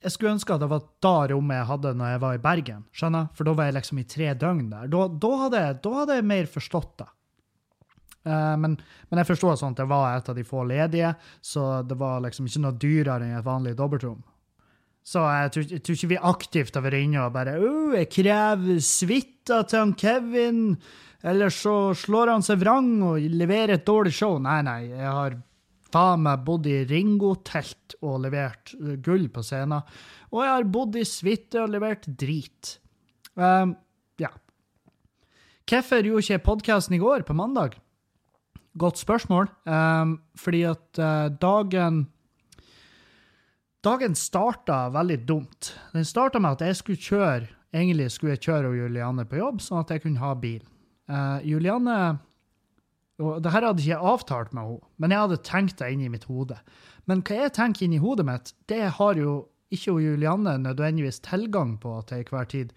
jeg 0.00 0.12
skulle 0.12 0.34
ønske 0.36 0.52
at 0.52 0.60
det 0.62 0.68
var 0.68 0.84
da 1.04 1.14
rommet 1.32 1.60
jeg 1.60 1.68
hadde 1.70 1.94
når 1.96 2.12
jeg 2.12 2.22
var 2.24 2.36
i 2.36 2.42
Bergen. 2.44 2.84
skjønner? 2.96 3.30
For 3.36 3.48
da 3.48 3.54
var 3.56 3.68
jeg 3.68 3.76
liksom 3.78 4.00
i 4.00 4.06
tre 4.08 4.34
døgn 4.36 4.68
der. 4.72 4.92
Da, 4.92 5.06
da, 5.22 5.32
hadde, 5.44 5.64
jeg, 5.64 5.78
da 5.84 5.94
hadde 5.98 6.18
jeg 6.18 6.28
mer 6.28 6.50
forstått 6.58 6.92
det. 7.02 7.08
Eh, 8.26 8.56
men, 8.60 8.76
men 9.08 9.22
jeg 9.22 9.30
forstår 9.30 9.56
sånn 9.60 9.76
at 9.76 9.82
det 9.82 9.88
var 9.90 10.16
et 10.16 10.28
av 10.28 10.36
de 10.36 10.44
få 10.46 10.64
ledige, 10.68 11.14
så 11.40 11.80
det 11.86 11.96
var 12.00 12.20
liksom 12.24 12.48
ikke 12.48 12.64
noe 12.66 12.80
dyrere 12.80 13.26
enn 13.26 13.38
et 13.38 13.46
vanlig 13.46 13.76
dobbeltrom. 13.78 14.20
Så 15.10 15.22
jeg 15.24 15.52
tror, 15.54 15.68
jeg 15.72 15.82
tror 15.82 15.96
ikke 15.96 16.10
vi 16.10 16.24
aktivt 16.30 16.74
har 16.76 16.84
vært 16.84 17.02
inne 17.02 17.22
og 17.24 17.32
bare 17.34 17.56
oh, 17.56 17.94
jeg 17.96 18.10
krever 18.12 18.82
suita 18.84 19.62
til 19.64 19.80
han 19.80 19.94
Kevin, 19.98 20.64
eller 21.26 21.52
så 21.52 21.92
slår 21.96 22.34
han 22.34 22.44
seg 22.44 22.60
vrang 22.60 22.92
og 23.08 23.24
leverer 23.32 23.78
et 23.78 23.86
dårlig 23.88 24.12
show. 24.16 24.36
Nei, 24.42 24.60
nei, 24.64 24.80
jeg 24.92 25.08
har 25.08 25.38
faen 25.90 26.22
meg 26.24 26.44
bodd 26.46 26.68
i 26.70 26.82
Ringo-telt 26.88 27.96
og 28.06 28.20
levert 28.24 28.74
gull 29.04 29.26
på 29.32 29.42
scenen. 29.44 29.82
Og 30.30 30.44
jeg 30.44 30.52
har 30.52 30.70
bodd 30.76 30.96
i 31.00 31.04
suite 31.08 31.60
og 31.60 31.72
levert 31.72 32.06
drit. 32.20 32.76
Um, 33.34 33.74
ja. 34.20 34.30
Hvorfor 35.68 36.06
gjorde 36.06 36.24
ikke 36.24 36.46
podkasten 36.46 36.96
i 36.96 37.02
går, 37.02 37.26
på 37.26 37.36
mandag? 37.36 37.80
Godt 38.78 39.00
spørsmål. 39.00 39.50
Um, 39.66 40.20
fordi 40.38 40.62
at 40.68 40.98
uh, 40.98 41.28
dagen 41.42 42.08
Dagen 43.80 44.14
starta 44.14 44.90
veldig 44.92 45.22
dumt. 45.24 45.70
Den 45.94 46.04
starta 46.04 46.38
med 46.38 46.58
at 46.58 46.66
jeg 46.66 46.76
skulle 46.76 47.00
kjøre 47.00 47.48
Egentlig 47.72 48.10
skulle 48.10 48.34
jeg 48.34 48.42
kjøre 48.44 48.74
Julianne 48.74 49.24
på 49.30 49.38
jobb, 49.38 49.60
sånn 49.62 49.84
at 49.84 49.92
jeg 49.94 50.02
kunne 50.02 50.18
ha 50.18 50.32
bil. 50.34 50.64
Uh, 51.06 51.38
Julianne 51.46 52.18
og 53.20 53.42
det 53.44 53.52
her 53.52 53.66
hadde 53.66 53.82
ikke 53.82 53.92
jeg 53.92 54.10
avtalt 54.12 54.54
med 54.56 54.64
henne, 54.64 54.88
men 54.96 55.12
jeg 55.12 55.22
hadde 55.24 55.42
tenkt 55.46 55.80
det 55.80 55.90
inni 55.92 56.08
mitt 56.12 56.26
hode. 56.30 56.56
Men 57.08 57.22
hva 57.26 57.42
jeg 57.44 57.54
tenker 57.56 57.86
inni 57.86 58.00
hodet 58.00 58.26
mitt, 58.26 58.52
det 58.70 58.86
har 58.96 59.20
jo 59.20 59.34
ikke 59.74 59.98
Julianne 60.02 60.56
nødvendigvis 60.62 61.20
tilgang 61.26 61.76
på 61.82 61.98
til 62.08 62.24
hver 62.26 62.48
tid. 62.50 62.72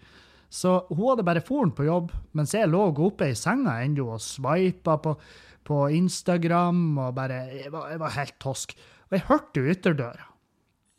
Så 0.52 0.84
hun 0.92 1.08
hadde 1.08 1.26
bare 1.26 1.42
foren 1.42 1.72
på 1.74 1.88
jobb, 1.88 2.12
mens 2.36 2.54
jeg 2.54 2.70
lå 2.70 2.84
oppe 2.92 3.32
i 3.32 3.38
senga 3.38 3.80
ennå 3.82 4.06
og 4.14 4.22
sveipa 4.22 4.98
på, 5.02 5.16
på 5.64 5.86
Instagram 5.96 6.98
og 6.98 7.14
bare 7.16 7.40
jeg 7.54 7.72
var, 7.72 7.88
jeg 7.92 8.02
var 8.02 8.16
helt 8.18 8.36
tosk. 8.42 8.74
Og 9.08 9.16
jeg 9.16 9.26
hørte 9.28 9.60
jo 9.60 9.74
ytterdøra. 9.74 10.28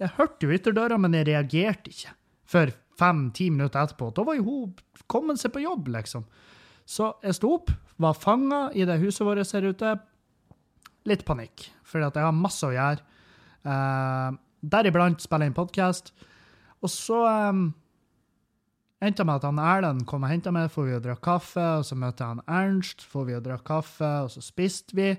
Jeg 0.02 0.12
hørte 0.18 0.48
jo 0.48 0.56
ytterdøra, 0.56 0.98
men 1.00 1.16
jeg 1.16 1.28
reagerte 1.30 1.94
ikke. 1.94 2.16
Før 2.46 2.74
fem-ti 3.00 3.50
minutter 3.52 3.84
etterpå. 3.84 4.12
Da 4.16 4.26
var 4.28 4.38
jo 4.38 4.46
hun 4.48 5.06
kommet 5.12 5.40
seg 5.42 5.54
på 5.56 5.64
jobb, 5.64 5.90
liksom. 5.94 6.26
Så 6.86 7.14
jeg 7.26 7.38
sto 7.38 7.54
opp, 7.58 7.72
var 8.02 8.18
fanga 8.18 8.68
i 8.76 8.86
det 8.88 9.00
huset 9.02 9.26
vårt 9.26 9.54
her 9.56 9.70
ute. 9.72 9.96
Litt 11.10 11.26
panikk, 11.26 11.70
for 11.86 12.04
jeg 12.04 12.14
har 12.18 12.36
masse 12.36 12.66
å 12.66 12.74
gjøre. 12.74 13.02
Uh, 13.66 14.36
Deriblant 14.66 15.22
spille 15.22 15.48
inn 15.48 15.58
podkast. 15.58 16.12
Og 16.82 16.92
så 16.92 17.22
um, 17.50 17.68
det 19.14 19.26
med 19.28 19.36
at 19.38 19.46
han 19.46 19.60
Erlend 19.62 20.06
kom 20.10 20.26
og 20.26 20.32
henta 20.32 20.52
meg, 20.56 20.72
for 20.74 20.88
vi 20.88 20.96
og 20.98 21.04
drakk 21.06 21.22
kaffe. 21.26 21.66
Og 21.80 21.86
så 21.86 21.98
møtte 22.00 22.24
jeg 22.24 22.36
han 22.36 22.46
Ernst, 22.48 23.06
for 23.06 23.28
vi 23.28 23.36
og 23.38 23.44
drakk 23.46 23.66
kaffe, 23.68 24.12
og 24.26 24.32
så 24.34 24.42
spiste 24.42 24.98
vi. 24.98 25.12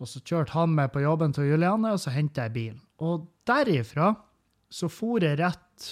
Og 0.00 0.08
så 0.08 0.22
kjørte 0.24 0.54
han 0.56 0.72
meg 0.72 0.92
på 0.94 1.02
jobben 1.04 1.34
til 1.36 1.50
Juliane, 1.50 1.92
og 1.92 2.00
så 2.00 2.14
henta 2.14 2.46
jeg 2.46 2.56
bilen. 2.56 2.80
Og 3.04 3.28
derifra 3.48 4.14
så 4.70 4.88
for 4.92 5.24
jeg 5.24 5.40
rett 5.40 5.88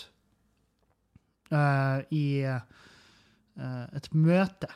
uh, 1.50 1.98
i 2.14 2.46
uh, 2.46 3.86
et 3.98 4.08
møte 4.14 4.70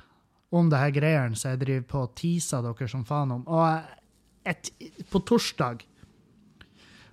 om 0.52 0.68
det 0.68 0.80
her 0.82 0.92
greiene 0.92 1.38
som 1.38 1.54
jeg 1.54 1.62
driver 1.62 1.86
på 1.88 2.02
og 2.04 2.14
teaser 2.18 2.64
dere 2.66 2.90
som 2.90 3.06
faen 3.08 3.36
om. 3.38 3.44
Og 3.46 4.48
et, 4.48 4.72
på 5.08 5.22
torsdag 5.24 5.86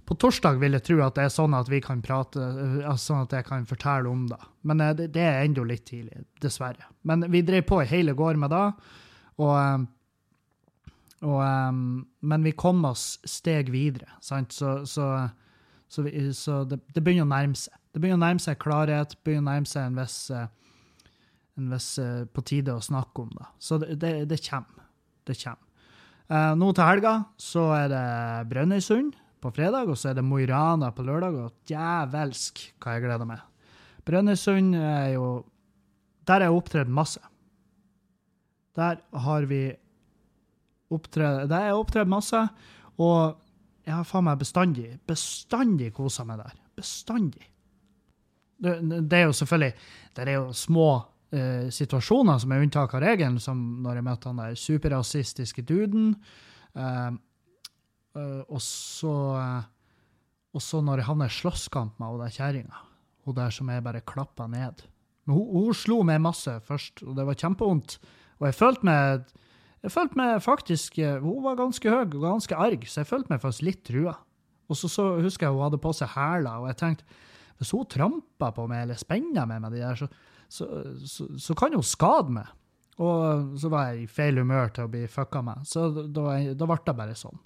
På 0.10 0.15
torsdag 0.17 0.58
vil 0.58 0.74
jeg 0.74 0.82
tro 0.88 0.95
at 1.06 1.19
det 1.19 1.28
er 1.28 1.34
sånn 1.34 1.54
at 1.54 1.67
vi 1.69 1.78
kan 1.86 2.00
prate, 2.02 2.41
eh, 2.41 2.78
altså 2.82 3.12
sånn 3.12 3.28
at 3.28 3.36
jeg 3.38 3.45
kan 3.45 3.67
fortelle 3.69 4.10
om 4.10 4.24
det. 4.32 4.39
Men 4.65 4.82
eh, 4.82 4.95
det, 5.04 5.22
er 5.22 5.43
ennå 5.43 5.67
litt 5.69 5.84
tidlig, 5.86 6.24
dessverre. 6.41 6.88
Men 7.06 7.28
vi 7.30 7.43
drev 7.45 7.67
på 7.69 7.84
i 7.84 7.89
hele 7.91 8.15
går 8.17 8.39
med 8.41 8.50
det. 8.56 8.65
Og 9.43 9.54
eh, 9.62 9.88
og, 11.19 11.41
men 12.24 12.45
vi 12.48 12.54
kom 12.56 12.78
oss 12.88 13.17
steg 13.28 13.67
videre, 13.74 14.08
sant? 14.24 14.54
Så, 14.56 14.86
så, 14.88 15.04
så, 15.91 16.06
vi, 16.06 16.13
så 16.32 16.62
det, 16.63 16.78
det 16.95 17.04
begynner 17.04 17.28
å 17.28 17.34
nærme 17.34 17.60
seg. 17.60 17.76
Det 17.91 18.00
begynner 18.00 18.22
å 18.22 18.24
nærme 18.24 18.39
seg 18.39 18.56
klarhet, 18.63 19.17
begynner 19.28 19.43
å 19.43 19.50
nærme 19.50 19.67
seg 19.67 19.89
en 19.89 20.00
viss, 20.00 20.15
en 21.60 21.74
viss 21.74 21.89
på 22.32 22.45
tide 22.48 22.72
å 22.72 22.86
snakke 22.88 23.26
om 23.26 23.34
det. 23.36 23.50
Så 23.60 23.82
det, 23.84 23.98
det, 24.00 24.13
det 24.32 24.39
kommer. 24.48 24.88
Det 25.28 25.36
kommer. 25.43 26.56
Nå 26.56 26.72
til 26.72 26.88
helga 26.88 27.13
så 27.36 27.65
er 27.82 27.91
det 27.91 28.06
Brønnøysund 28.54 29.19
på 29.41 29.52
fredag, 29.56 29.89
og 29.89 29.97
så 29.97 30.12
er 30.12 30.19
det 30.19 30.25
Mo 30.25 30.39
i 30.41 30.47
Rana 30.49 30.91
på 30.95 31.06
lørdag, 31.08 31.36
og 31.39 31.69
djevelsk 31.69 32.62
hva 32.80 32.95
jeg 32.95 33.06
gleder 33.06 33.30
meg. 33.30 33.43
Brønnøysund 34.08 34.75
er 34.75 35.13
jo 35.15 35.45
Der 36.28 36.34
har 36.34 36.49
jeg 36.49 36.58
opptredd 36.58 36.89
masse. 36.93 37.21
Der 38.75 38.99
har 39.13 39.45
vi 39.49 39.73
opptredd 40.89 41.49
Der 41.49 41.56
har 41.56 41.71
jeg 41.71 41.80
opptredd 41.80 42.10
masse, 42.10 42.41
og 42.97 43.39
jeg 43.86 43.95
har 43.95 44.06
faen 44.06 44.28
meg 44.28 44.41
bestandig, 44.41 44.89
bestandig 45.08 45.93
kosa 45.93 46.25
meg 46.28 46.43
der. 46.43 46.58
Bestandig. 46.78 47.47
Det, 48.60 49.15
er 49.15 49.23
jo 49.23 49.34
selvfølgelig 49.34 49.73
Det 50.15 50.23
er 50.28 50.34
jo 50.36 50.52
små 50.54 50.89
eh, 51.32 51.69
situasjoner 51.71 52.41
som 52.41 52.52
er 52.52 52.65
unntak 52.65 52.93
av 52.93 53.02
regelen, 53.02 53.39
som 53.39 53.58
når 53.84 53.99
jeg 53.99 54.08
møtte 54.10 54.30
han 54.30 54.41
der 54.43 54.60
superrasistiske 54.60 55.63
duden. 55.63 56.12
Eh, 56.75 57.10
og 58.50 58.62
så 58.63 59.15
eh, 59.38 59.67
Og 60.58 60.63
så 60.65 60.80
når 60.82 60.98
jeg 60.98 61.06
havner 61.06 61.30
i 61.30 61.34
slåsskamp 61.34 62.00
med 62.02 62.10
hun 62.10 62.24
der 62.24 62.34
kjerringa. 62.34 62.80
Hun 63.26 63.36
der 63.38 63.52
som 63.54 63.69
jeg 63.69 63.84
bare 63.86 64.02
klappa 64.02 64.48
ned. 64.50 64.82
Men 65.28 65.36
hun, 65.38 65.45
hun 65.54 65.78
slo 65.78 66.02
meg 66.02 66.24
masse 66.24 66.56
først, 66.65 67.04
og 67.06 67.13
det 67.19 67.28
var 67.28 67.38
kjempevondt. 67.38 68.00
Og 68.39 68.48
jeg 68.50 68.58
følte 68.58 68.89
meg 68.89 69.30
jeg 69.80 69.93
følte 69.93 70.17
meg 70.19 70.41
faktisk 70.43 70.98
eh, 71.00 71.22
Hun 71.24 71.43
var 71.45 71.60
ganske 71.60 71.91
høy 71.91 72.02
og 72.10 72.24
ganske 72.24 72.56
arg, 72.58 72.88
så 72.89 73.04
jeg 73.04 73.12
følte 73.12 73.32
meg 73.32 73.43
faktisk 73.43 73.67
litt 73.67 73.84
trua. 73.88 74.15
Og 74.69 74.78
så, 74.78 74.89
så 74.91 75.06
husker 75.24 75.48
jeg 75.48 75.56
hun 75.56 75.65
hadde 75.67 75.82
på 75.82 75.93
seg 75.95 76.12
hæler, 76.13 76.62
og 76.62 76.69
jeg 76.69 76.80
tenkte 76.82 77.19
hvis 77.60 77.74
hun 77.76 77.88
trampa 77.91 78.54
på 78.56 78.65
meg 78.72 78.86
eller 78.86 79.00
spenna 79.00 79.43
meg 79.50 79.60
med 79.60 79.74
de 79.76 79.82
der, 79.84 79.98
så, 80.00 80.08
så, 80.48 80.65
så, 81.04 81.26
så 81.43 81.56
kan 81.60 81.74
hun 81.76 81.84
skade 81.84 82.32
meg. 82.32 82.52
Og 83.00 83.58
så 83.60 83.72
var 83.72 83.89
jeg 83.89 84.06
i 84.06 84.12
feil 84.12 84.39
humør 84.39 84.72
til 84.76 84.88
å 84.88 84.91
bli 84.91 85.06
fucka 85.12 85.41
med, 85.43 85.65
så 85.67 85.89
da, 85.91 86.38
da 86.56 86.67
ble 86.69 86.78
det 86.86 86.95
bare 86.95 87.17
sånn. 87.19 87.39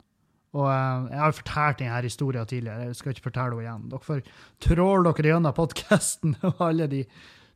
Og 0.54 0.68
eh, 0.70 1.06
jeg 1.10 1.22
har 1.24 1.38
fortalt 1.38 1.80
denne 1.82 2.02
historien 2.06 2.50
tidligere, 2.50 2.90
jeg 2.90 2.98
skal 3.00 3.16
ikke 3.16 3.30
fortelle 3.30 3.56
henne 3.56 3.64
igjen. 3.66 3.88
Dere 3.94 4.08
får 4.08 4.26
tråle 4.62 5.14
dere 5.14 5.32
gjennom 5.34 5.56
podkasten 5.58 6.36
og 6.50 6.62
alle 6.68 6.90
de 6.92 7.02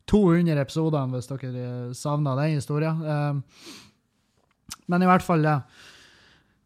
200 0.08 0.64
episodene 0.64 1.14
hvis 1.14 1.30
dere 1.30 1.68
savner 1.98 2.40
den 2.42 2.58
historien. 2.58 3.04
Eh, 3.04 4.74
men 4.88 5.04
i 5.04 5.10
hvert 5.10 5.26
fall. 5.26 5.46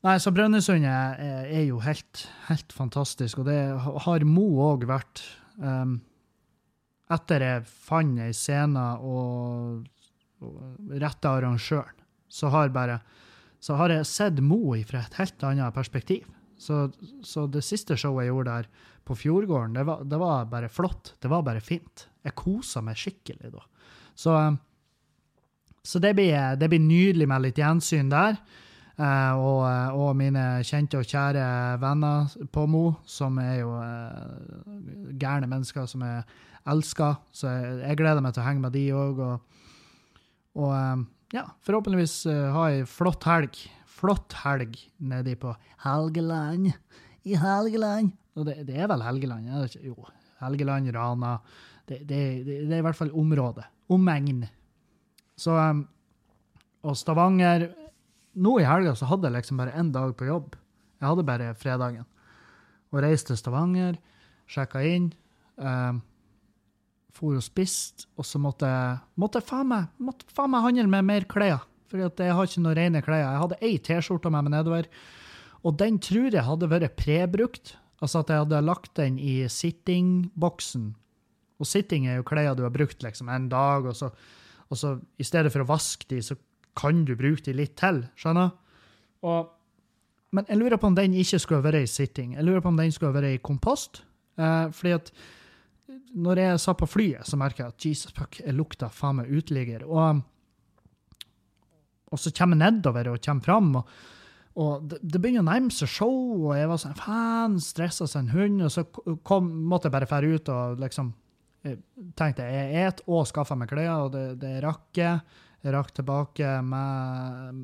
Nei, 0.01 0.15
så 0.17 0.31
Brønnøysund 0.33 0.85
er, 0.87 1.59
jo 1.67 1.77
helt, 1.85 2.23
helt 2.47 2.73
fantastisk, 2.73 3.41
og 3.41 3.49
det 3.49 3.59
har 4.05 4.23
Mo 4.25 4.47
òg 4.71 4.87
vært. 4.89 5.21
Etter 7.11 7.45
jeg 7.45 7.67
fant 7.69 8.21
ei 8.23 8.31
scene 8.33 8.85
og 9.05 9.83
rette 11.01 11.29
arrangøren, 11.29 12.01
så 12.31 12.49
har, 12.49 12.73
bare, 12.73 12.97
så 13.61 13.77
har 13.77 13.93
jeg 13.93 14.09
sett 14.09 14.39
Mo 14.41 14.73
fra 14.89 15.03
et 15.03 15.17
helt 15.19 15.43
annet 15.45 15.75
perspektiv. 15.75 16.25
Så, 16.61 16.87
så, 17.25 17.47
det 17.49 17.63
siste 17.65 17.97
showet 17.97 18.27
jeg 18.27 18.33
gjorde 18.33 18.55
der 18.57 18.89
på 19.05 19.15
Fjordgården, 19.17 19.77
det 19.77 19.85
var, 19.85 20.03
det 20.05 20.17
var 20.21 20.49
bare 20.49 20.69
flott. 20.69 21.15
Det 21.21 21.29
var 21.29 21.45
bare 21.45 21.61
fint. 21.61 22.07
Jeg 22.21 22.37
kosa 22.37 22.83
meg 22.85 22.99
skikkelig 23.01 23.53
da. 23.53 23.63
Så, 24.13 24.35
så 25.81 26.01
det, 26.01 26.13
blir, 26.17 26.35
det, 26.57 26.69
blir, 26.69 26.83
nydelig 26.83 27.27
med 27.29 27.47
litt 27.47 27.61
gjensyn 27.61 28.11
der. 28.13 28.37
Eh, 29.01 29.33
og, 29.41 29.63
og, 29.97 30.11
mine 30.17 30.61
kjente 30.67 30.99
og 31.01 31.09
kjære 31.09 31.45
venner 31.81 32.29
på 32.53 32.67
Mo, 32.69 32.83
som 33.09 33.39
er 33.41 33.55
jo 33.63 33.73
eh, 33.81 35.15
gærne 35.21 35.49
mennesker 35.49 35.89
som 35.89 36.05
jeg 36.05 36.21
elsker. 36.69 37.17
Så 37.33 37.49
jeg, 37.49 37.79
jeg, 37.87 38.01
gleder 38.03 38.21
meg 38.21 38.37
til 38.37 38.43
å 38.43 38.49
henge 38.49 38.65
med 38.67 38.77
de 38.77 38.85
òg. 38.93 39.25
Og, 39.25 39.65
og 40.61 40.75
uh, 40.75 41.01
ja, 41.31 41.45
forhåpentligvis 41.63 42.25
ha 42.53 42.65
ei 42.71 42.81
flott 42.89 43.25
helg 43.29 43.59
flott 44.01 44.33
helg 44.41 44.77
nedi 44.97 45.35
på 45.37 45.53
Helgeland. 45.85 46.71
I 47.23 47.37
Helgeland. 47.37 48.15
Og 48.37 48.47
det, 48.47 48.61
det 48.69 48.79
er 48.79 48.89
vel 48.89 49.03
Helgeland? 49.05 49.49
Er? 49.51 49.75
Jo. 49.85 49.95
Helgeland, 50.41 50.89
Rana. 50.95 51.35
Det, 51.85 52.01
det, 52.09 52.21
det, 52.47 52.71
er 52.71 52.79
i 52.79 52.85
hvert 52.85 52.97
fall 52.97 53.13
området. 53.17 53.67
Omegn. 53.91 54.45
Så 55.37 55.53
um, 55.57 55.85
Og 56.87 56.97
Stavanger 56.97 57.69
Nå 58.41 58.53
i 58.61 58.63
helga 58.63 58.93
så 58.95 59.09
hadde 59.09 59.27
jeg 59.27 59.35
liksom 59.35 59.57
bare 59.59 59.73
én 59.75 59.89
dag 59.91 60.13
på 60.15 60.23
jobb. 60.29 60.53
Jeg 61.01 61.09
hadde 61.09 61.25
bare 61.27 61.49
fredagen. 61.59 62.05
Og 62.93 63.01
reiste 63.03 63.33
til 63.33 63.39
Stavanger, 63.41 63.97
sjekka 64.47 64.79
inn. 64.87 65.09
Um, 65.59 65.99
for 67.15 67.37
og 67.37 67.43
spiste, 67.45 68.07
og 68.17 68.25
så 68.27 68.39
måtte 68.41 68.69
jeg 68.69 69.45
faen 69.47 69.69
meg 69.71 70.65
handle 70.65 70.87
med 70.91 71.07
mer 71.07 71.27
klær. 71.29 71.65
For 71.91 71.99
jeg 71.99 72.35
har 72.37 72.47
ikke 72.47 72.63
noen 72.63 72.77
rene 72.77 73.01
klær. 73.03 73.25
Jeg 73.25 73.41
hadde 73.43 73.59
ei 73.67 73.75
T-skjorte 73.83 74.31
med 74.31 74.47
meg 74.47 74.55
nedover, 74.55 74.87
og 75.61 75.77
den 75.77 75.99
tror 76.01 76.31
jeg 76.31 76.47
hadde 76.47 76.71
vært 76.71 76.95
prebrukt. 76.99 77.75
Altså 78.01 78.23
at 78.23 78.31
jeg 78.33 78.45
hadde 78.45 78.63
lagt 78.65 78.95
den 78.97 79.19
i 79.21 79.43
sitting-boksen. 79.51 80.87
Og 81.61 81.69
sitting 81.69 82.07
er 82.09 82.17
jo 82.17 82.25
klær 82.25 82.55
du 82.57 82.63
har 82.65 82.73
brukt 82.73 83.03
liksom 83.05 83.29
en 83.29 83.49
dag, 83.51 83.85
og 83.85 83.93
så, 83.97 84.09
og 84.71 84.79
så 84.79 84.95
i 85.21 85.27
stedet 85.27 85.51
for 85.53 85.61
å 85.61 85.69
vaske 85.69 86.07
de, 86.09 86.21
så 86.25 86.37
kan 86.79 87.03
du 87.05 87.13
bruke 87.19 87.43
de 87.45 87.53
litt 87.53 87.75
til. 87.77 88.01
Skjønner? 88.17 88.55
Og, 89.27 89.51
men 90.33 90.47
jeg 90.49 90.57
lurer 90.57 90.81
på 90.81 90.89
om 90.89 90.97
den 90.97 91.13
ikke 91.13 91.41
skulle 91.43 91.65
vært 91.65 91.83
i 91.83 91.91
sitting. 91.91 92.33
Jeg 92.39 92.47
lurer 92.47 92.63
på 92.63 92.71
om 92.71 92.79
den 92.79 92.95
skulle 92.95 93.13
vært 93.13 93.35
i 93.35 93.43
kompost. 93.43 94.01
Eh, 94.39 94.71
fordi 94.73 94.95
at 94.97 95.11
når 96.11 96.41
jeg 96.43 96.61
sa 96.63 96.75
på 96.77 96.89
flyet, 96.89 97.27
så 97.27 97.39
merka 97.39 97.63
jeg 97.63 97.73
at 97.73 97.85
Jesus 97.85 98.15
fuck, 98.15 98.39
jeg 98.41 98.55
lukta 98.57 98.89
faen 98.91 99.21
meg 99.21 99.31
uteligger. 99.31 99.85
Og 99.87 100.21
og 102.11 102.19
så 102.19 102.31
kommer 102.35 102.59
jeg 102.59 102.75
nedover 102.75 103.07
og 103.13 103.21
kommer 103.23 103.45
fram. 103.45 103.75
og, 103.79 103.91
og 104.59 104.87
det, 104.91 104.97
det, 104.99 105.19
begynner 105.21 105.45
å 105.45 105.47
nærme 105.47 105.71
seg 105.71 105.87
show, 105.87 106.17
og 106.49 106.57
jeg 106.59 106.67
var 106.67 106.81
sånn 106.81 106.97
faen, 106.99 107.53
stressa 107.63 108.07
som 108.09 108.25
en 108.25 108.33
hund. 108.33 108.65
Og 108.67 108.73
så 108.73 108.83
kom, 109.23 109.47
måtte 109.71 109.87
jeg 109.87 109.95
bare 109.95 110.09
fære 110.09 110.33
ut 110.35 110.51
og 110.51 110.81
liksom 110.83 111.13
jeg 111.61 111.77
tenkte 112.17 112.45
jeg 112.49 112.87
et 112.87 113.03
og 113.05 113.27
skaffa 113.29 113.53
meg 113.53 113.69
klær, 113.69 114.07
og 114.07 114.15
det, 114.15 114.25
det 114.41 114.55
rakk 114.63 114.97
jeg. 114.97 115.21
Jeg 115.61 115.75
rakk 115.75 115.91
tilbake 115.93 116.55
med 116.65 117.59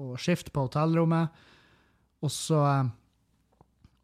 å 0.00 0.14
skifte 0.16 0.48
på 0.54 0.64
hotellrommet. 0.64 1.42
Og 2.24 2.32
så, 2.32 2.62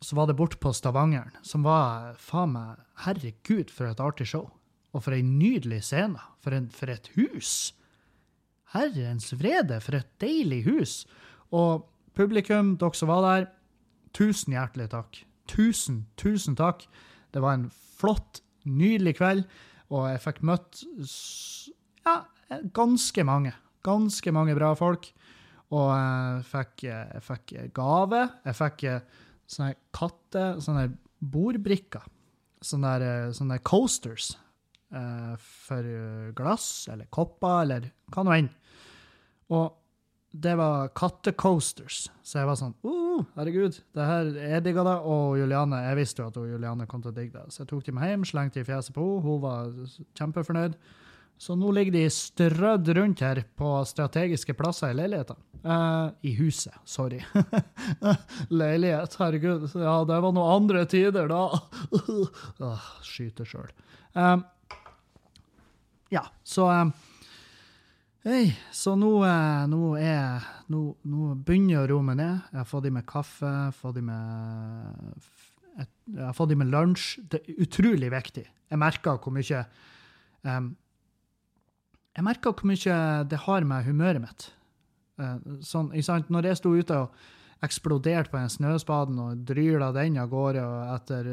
så 0.01 0.17
var 0.17 0.29
det 0.29 0.37
bort 0.39 0.61
på 0.61 0.73
Stavangeren, 0.73 1.35
som 1.43 1.65
var 1.67 2.15
faen 2.23 2.55
meg 2.55 2.79
Herregud, 3.05 3.73
for 3.75 3.91
et 3.91 4.03
artig 4.03 4.29
show. 4.31 4.49
Og 4.95 5.05
for 5.05 5.15
ei 5.15 5.23
nydelig 5.27 5.83
scene. 5.91 6.21
For, 6.43 6.55
en, 6.55 6.69
for 6.71 6.91
et 6.93 7.11
hus! 7.17 7.75
Herrens 8.75 9.33
vrede, 9.39 9.81
for 9.85 9.99
et 9.99 10.11
deilig 10.23 10.63
hus! 10.69 10.95
Og 11.55 11.87
publikum, 12.19 12.77
dere 12.81 12.99
som 12.99 13.11
var 13.11 13.25
der, 13.27 13.49
tusen 14.17 14.55
hjertelig 14.55 14.91
takk. 14.95 15.23
Tusen, 15.51 16.05
tusen 16.21 16.57
takk. 16.59 16.87
Det 17.35 17.43
var 17.45 17.59
en 17.59 17.69
flott, 17.99 18.43
nydelig 18.69 19.17
kveld, 19.19 19.47
og 19.89 20.11
jeg 20.11 20.21
fikk 20.21 20.43
møtt 20.45 20.83
ja, 22.05 22.19
ganske 22.77 23.25
mange. 23.25 23.55
Ganske 23.87 24.33
mange 24.35 24.57
bra 24.59 24.75
folk. 24.79 25.09
Og 25.75 25.89
jeg 25.93 26.45
fikk, 26.49 26.85
jeg 26.89 27.25
fikk 27.25 27.55
gave. 27.77 28.27
Jeg 28.45 28.57
fikk 28.57 28.85
sånne 29.49 29.75
katte... 29.97 30.51
Sånne 30.65 30.91
bordbrikker. 31.19 32.05
Sånne, 32.63 32.93
der, 33.03 33.33
sånne 33.35 33.59
coasters 33.67 34.33
eh, 34.95 35.35
for 35.39 35.89
glass 36.39 36.87
eller 36.91 37.09
kopper 37.15 37.65
eller 37.65 37.89
hva 38.15 38.25
nå 38.27 38.35
enn. 38.37 38.51
Og 39.55 39.73
det 40.31 40.55
var 40.61 40.91
kattecoasters. 40.97 42.07
Så 42.23 42.41
jeg 42.41 42.49
var 42.49 42.59
sånn 42.61 42.75
uh, 42.85 43.25
herregud, 43.39 43.79
det 43.97 44.07
her 44.07 44.31
jeg 44.37 44.65
digga 44.67 44.85
det. 44.87 44.97
Og 45.09 45.39
Juliane, 45.41 45.81
jeg 45.87 45.99
visste 46.03 46.23
jo 46.23 46.29
at 46.29 46.41
Juliane 46.53 46.87
kom 46.91 47.03
til 47.05 47.13
å 47.13 47.17
digge 47.17 47.39
det. 47.39 47.55
Så 47.55 47.63
jeg 47.63 47.71
tok 47.73 47.87
dem 47.87 48.01
hjem, 48.05 48.27
slengte 48.29 48.63
i 48.63 48.67
fjeset 48.69 48.95
på 48.97 49.07
henne. 49.07 49.25
Hun 49.25 49.43
var 49.45 49.73
kjempefornøyd. 50.21 50.77
Så 51.39 51.55
nå 51.55 51.71
ligger 51.73 51.95
de 51.95 52.09
strødd 52.11 52.89
rundt 52.99 53.21
her 53.23 53.45
på 53.57 53.71
strategiske 53.87 54.57
plasser 54.59 54.91
i 54.91 54.97
leiligheten. 54.99 55.39
Uh, 55.63 56.11
I 56.27 56.33
huset, 56.39 56.75
sorry. 56.85 57.21
Leilighet, 58.61 59.15
herregud. 59.19 59.69
Ja, 59.75 60.01
det 60.07 60.19
var 60.23 60.35
noen 60.35 60.55
andre 60.63 60.83
tider, 60.91 61.31
da. 61.31 61.61
uh, 61.95 62.89
Skyter 63.07 63.47
sjøl. 63.47 63.71
Um, 64.19 64.43
ja, 66.11 66.25
så 66.43 66.67
um, 66.73 66.93
Hei, 68.27 68.51
så 68.75 68.97
nå, 68.99 69.13
eh, 69.25 69.63
nå, 69.71 69.93
er, 70.03 70.43
nå, 70.75 70.81
nå 71.07 71.29
begynner 71.47 71.93
meg 72.05 72.19
ned. 72.19 72.41
Jeg 72.51 72.59
har 72.59 72.67
fått 72.69 72.89
i 72.91 72.93
meg 72.93 73.07
kaffe, 73.09 73.53
fått 73.79 74.01
i 74.01 74.03
meg 74.05 75.23
jeg 75.79 76.25
har 76.25 76.35
fått 76.37 76.53
i 76.53 76.59
meg 76.59 76.69
lunsj. 76.73 77.23
Det 77.31 77.41
er 77.41 77.63
utrolig 77.63 78.11
viktig. 78.13 78.45
Jeg 78.69 78.81
merker 78.83 79.21
hvor 79.23 79.33
mye 79.33 79.63
um, 80.43 80.73
Jeg 82.19 82.27
merker 82.27 82.51
hvor 82.51 82.67
mye 82.67 83.01
det 83.31 83.39
har 83.45 83.67
med 83.71 83.87
humøret 83.87 84.23
mitt. 84.23 84.49
Uh, 85.19 85.39
sånn, 85.63 85.93
Når 85.95 86.51
jeg 86.51 86.59
sto 86.59 86.75
ute 86.75 86.97
og 87.05 87.15
eksploderte 87.63 88.31
på 88.31 88.39
en 88.39 88.51
snøspaden 88.51 89.19
og 89.23 89.45
dryla 89.47 89.93
den 89.95 90.19
av 90.19 90.29
gårde 90.31 90.65
etter 90.95 91.31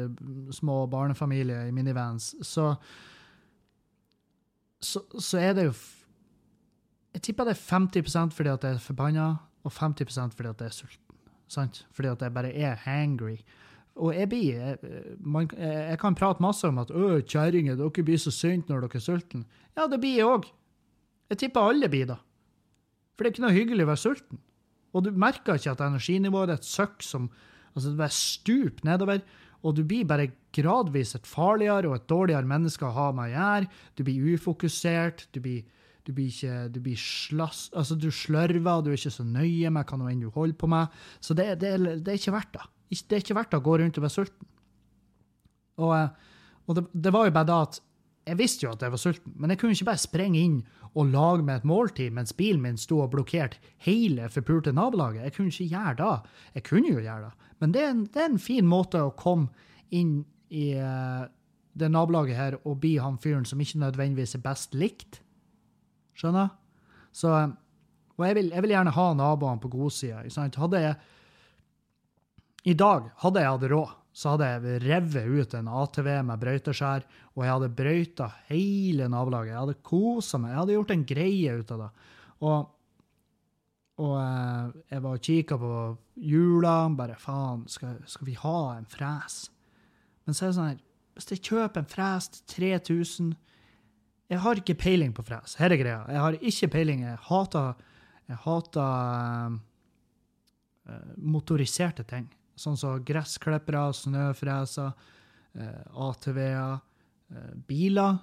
små 0.54 0.84
barnefamilier 0.90 1.66
i 1.66 1.74
minivans, 1.74 2.32
så, 2.42 2.72
så, 4.82 5.02
så 5.18 5.42
er 5.42 5.54
det 5.58 5.68
jo 5.68 5.76
jeg 7.16 7.22
tipper 7.30 7.48
det 7.48 7.54
er 7.54 7.62
50% 7.64 8.34
fordi 8.36 8.50
at 8.52 8.64
jeg 8.66 8.76
er 8.76 8.82
forbanna, 8.82 9.28
og 9.64 9.72
50% 9.72 10.34
fordi 10.36 10.50
at 10.50 10.60
jeg 10.60 10.68
er 10.68 10.74
sulten. 10.76 11.20
Sant? 11.48 11.86
Fordi 11.96 12.10
at 12.10 12.22
jeg 12.22 12.34
bare 12.34 12.50
er 12.52 12.74
hangry. 12.84 13.38
Og 13.96 14.12
jeg 14.12 14.28
blir 14.28 14.58
jeg, 14.58 14.76
man, 15.24 15.48
jeg 15.56 15.98
kan 15.98 16.14
prate 16.14 16.44
masse 16.44 16.68
om 16.68 16.78
at 16.78 16.90
'Å, 16.90 17.22
kjerringer, 17.24 17.78
dere 17.80 18.04
blir 18.04 18.20
så 18.20 18.30
sinte 18.30 18.68
når 18.68 18.84
dere 18.84 19.00
er 19.00 19.06
sultne'. 19.06 19.44
Ja, 19.76 19.86
det 19.86 20.00
blir 20.00 20.16
jeg 20.18 20.26
òg. 20.28 20.50
Jeg 21.32 21.42
tipper 21.42 21.70
alle 21.72 21.90
blir 21.90 22.08
det. 22.12 22.18
For 23.16 23.24
det 23.24 23.30
er 23.30 23.34
ikke 23.34 23.46
noe 23.46 23.56
hyggelig 23.56 23.86
å 23.86 23.90
være 23.90 24.02
sulten. 24.02 24.40
Og 24.96 25.04
du 25.04 25.10
merker 25.12 25.58
ikke 25.58 25.74
at 25.74 25.84
energinivået 25.84 26.54
ditt 26.54 26.68
søkker 26.68 27.06
som 27.06 27.30
Altså, 27.76 27.90
det 27.92 28.06
er 28.06 28.12
stup 28.16 28.78
nedover. 28.88 29.18
Og 29.60 29.74
du 29.76 29.82
blir 29.84 30.06
bare 30.08 30.30
gradvis 30.56 31.10
et 31.12 31.26
farligere 31.28 31.90
og 31.90 31.98
et 31.98 32.06
dårligere 32.08 32.48
menneske 32.48 32.86
å 32.88 32.94
ha 32.96 33.10
med 33.12 33.26
å 33.26 33.34
gjøre. 33.34 33.70
Du 33.98 34.02
blir 34.06 34.30
ufokusert. 34.32 35.26
Du 35.36 35.42
blir 35.44 35.66
du 36.06 36.12
blir 36.14 36.30
ikke 36.30 36.68
du 36.70 36.78
blir 36.82 36.98
slass, 37.00 37.64
altså 37.74 37.96
du 37.98 38.12
slørver, 38.14 38.82
du 38.84 38.92
er 38.92 38.98
ikke 38.98 39.10
så 39.10 39.24
nøye 39.26 39.72
med 39.74 39.88
hva 39.90 40.10
enn 40.12 40.20
du 40.22 40.28
holder 40.30 40.58
på 40.60 40.68
med. 40.70 40.92
Så 41.18 41.34
det, 41.34 41.48
det, 41.58 41.72
det, 42.06 42.12
er 42.12 42.20
ikke 42.20 42.36
verdt 42.36 42.52
det. 42.54 42.66
Det 42.94 43.16
er 43.16 43.24
ikke 43.24 43.38
verdt 43.40 43.56
å 43.58 43.62
gå 43.64 43.74
rundt 43.80 43.98
og 43.98 44.06
være 44.06 44.14
sulten. 44.14 44.52
Og, 45.82 45.90
eh, 45.96 46.36
og 46.66 46.78
det, 46.78 46.84
det, 46.94 47.12
var 47.12 47.26
jo 47.26 47.34
bare 47.34 47.50
da 47.50 47.58
at 47.66 47.80
jeg 48.26 48.38
visste 48.40 48.66
jo 48.66 48.72
at 48.74 48.82
jeg 48.82 48.90
var 48.90 49.00
sulten, 49.00 49.34
men 49.38 49.52
jeg 49.52 49.60
kunne 49.60 49.76
ikke 49.76 49.86
bare 49.86 50.02
sprenge 50.02 50.40
inn 50.42 50.56
og 50.96 51.12
lage 51.12 51.44
meg 51.46 51.60
et 51.60 51.68
måltid 51.68 52.14
mens 52.16 52.34
bilen 52.34 52.62
min 52.64 52.78
sto 52.80 52.98
og 53.04 53.12
blokkerte 53.12 53.60
hele 53.86 54.26
forpulte 54.32 54.72
nabolaget. 54.74 55.22
Jeg 55.22 55.34
kunne 55.36 55.52
ikke 55.52 55.68
gjøre 55.76 55.94
det. 56.00 56.32
Jeg 56.56 56.66
kunne 56.66 56.90
jo 56.90 57.04
gjøre 57.04 57.28
det, 57.28 57.50
men 57.60 57.74
det 57.74 57.82
er 57.82 57.92
en, 57.92 58.04
det 58.10 58.22
er 58.22 58.30
en 58.32 58.42
fin 58.42 58.66
måte 58.66 59.02
å 59.04 59.14
komme 59.14 59.70
inn 59.94 60.18
i 60.50 60.72
uh, 60.80 61.28
det 61.76 61.90
nabolaget 61.92 62.38
her 62.38 62.56
og 62.64 62.80
bli 62.82 62.96
han 63.02 63.18
fyren 63.20 63.46
som 63.46 63.60
ikke 63.62 63.82
nødvendigvis 63.84 64.34
er 64.38 64.42
best 64.44 64.74
likt. 64.74 65.20
Skjønner? 66.16 66.50
Så, 67.14 67.30
og 68.16 68.26
jeg 68.26 68.38
vil, 68.38 68.50
jeg 68.54 68.64
vil 68.64 68.74
gjerne 68.74 68.96
ha 68.96 69.06
naboene 69.16 69.62
på 69.62 69.70
godsida. 69.72 70.24
Hadde 70.56 70.82
jeg 70.82 70.96
I 72.64 72.74
dag, 72.74 73.10
hadde 73.22 73.44
jeg 73.44 73.54
hatt 73.54 73.70
råd, 73.70 73.94
så 74.16 74.32
hadde 74.32 74.46
jeg 74.48 74.80
revet 74.86 75.26
ut 75.28 75.54
en 75.58 75.66
ATV 75.68 76.06
med 76.24 76.40
brøyteskjær, 76.40 77.04
og 77.36 77.42
jeg 77.44 77.52
hadde 77.52 77.74
brøyta 77.76 78.28
hele 78.48 79.10
nabolaget. 79.12 79.52
Jeg 79.52 79.60
hadde 79.60 79.82
kosa 79.84 80.40
meg. 80.40 80.54
Jeg 80.54 80.60
hadde 80.62 80.76
gjort 80.78 80.94
en 80.94 81.02
greie 81.10 81.56
ut 81.58 81.72
av 81.74 81.82
det. 81.82 81.88
Og, 82.48 82.70
og 84.06 84.14
eh, 84.22 84.70
jeg 84.94 85.04
var 85.04 85.18
og 85.18 85.26
kikka 85.28 85.58
på 85.60 85.72
hjula. 86.30 86.72
Bare 86.96 87.18
faen, 87.20 87.66
skal, 87.68 87.98
skal, 88.08 88.30
vi 88.30 88.38
ha 88.40 88.56
en 88.78 88.88
fres? 88.88 89.36
Men 90.24 90.38
så 90.38 90.46
er 90.46 90.48
det 90.48 90.56
sånn 90.56 90.70
her 90.70 90.80
Hvis 91.16 91.30
jeg 91.34 91.44
kjøper 91.50 91.82
en 91.82 91.90
fres 91.92 92.30
til 92.32 92.48
3000 92.56 93.28
Jeg 94.32 94.42
har 94.46 94.62
ikke 94.62 94.78
peiling 94.80 95.12
på 95.12 95.26
fres. 95.28 95.58
Her 95.60 95.76
er 95.76 95.82
greia. 95.82 96.00
Jeg 96.08 96.24
har 96.24 96.40
ikke 96.40 96.72
peiling. 96.72 97.04
Jeg 97.04 97.20
hater, 97.28 97.76
jeg 98.32 98.40
hater 98.48 99.60
uh, 100.88 101.14
motoriserte 101.20 102.08
ting. 102.08 102.32
Sånn 102.56 102.78
som 102.80 103.02
gressklippere, 103.04 103.84
snøfreser, 103.96 104.92
uh, 105.60 106.08
ATV-er, 106.08 106.80
uh, 107.34 107.52
biler. 107.68 108.18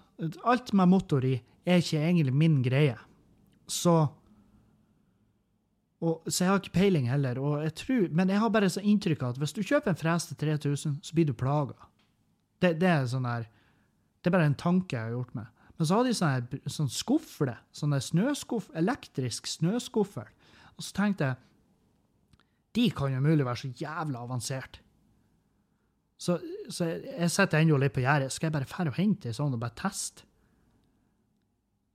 Alt 0.49 0.73
med 0.73 0.91
motor 0.91 1.25
i 1.27 1.35
er 1.63 1.79
ikke 1.79 2.01
egentlig 2.01 2.35
min 2.35 2.59
greie. 2.65 2.97
Så 3.69 3.95
og, 6.03 6.25
så 6.27 6.43
jeg 6.43 6.51
har 6.51 6.59
ikke 6.59 6.75
peiling 6.75 7.05
heller. 7.07 7.39
Jeg 7.63 7.75
tror, 7.79 8.07
men 8.11 8.31
jeg 8.33 8.41
har 8.43 8.51
bare 8.51 8.69
så 8.71 8.81
inntrykk 8.83 9.21
av 9.23 9.33
at 9.33 9.37
hvis 9.39 9.55
du 9.55 9.61
kjøper 9.63 9.93
en 9.93 9.99
fres 9.99 10.25
til 10.27 10.39
3000, 10.41 10.97
så 10.99 11.15
blir 11.15 11.29
du 11.29 11.35
plaga. 11.37 11.77
Det, 12.59 12.73
det, 12.81 12.89
er 12.89 13.05
sånn 13.07 13.27
der, 13.27 13.45
det 14.19 14.27
er 14.27 14.35
bare 14.35 14.49
en 14.51 14.59
tanke 14.59 14.97
jeg 14.97 15.07
har 15.07 15.15
gjort 15.15 15.37
meg. 15.37 15.47
Men 15.79 15.87
så 15.87 15.99
har 15.99 16.07
de 16.07 16.13
sånn, 16.15 16.89
skuffle, 16.91 16.91
skufle, 16.91 17.55
sånn 17.75 17.95
snøskuff, 18.09 18.67
elektrisk 18.77 19.47
snøskuffel. 19.49 20.27
Og 20.75 20.85
så 20.85 20.97
tenkte 20.99 21.31
jeg 21.31 21.39
de 22.73 22.87
kan 22.95 23.13
jo 23.13 23.21
mulig 23.21 23.45
være 23.45 23.63
så 23.63 23.71
jævla 23.83 24.23
avansert. 24.23 24.79
Så, 26.23 26.37
så 26.71 26.87
jeg, 26.87 27.29
sitter 27.31 27.59
ennå 27.59 27.77
litt 27.81 27.93
på 27.95 28.03
gjerdet. 28.03 28.31
Skal 28.31 28.47
jeg 28.47 28.55
bare 28.55 28.69
dra 28.69 28.87
og 28.91 28.97
hente 28.97 29.29
ei 29.29 29.35
sånn 29.35 29.55
og 29.55 29.61
bare 29.61 29.75
teste? 29.77 30.25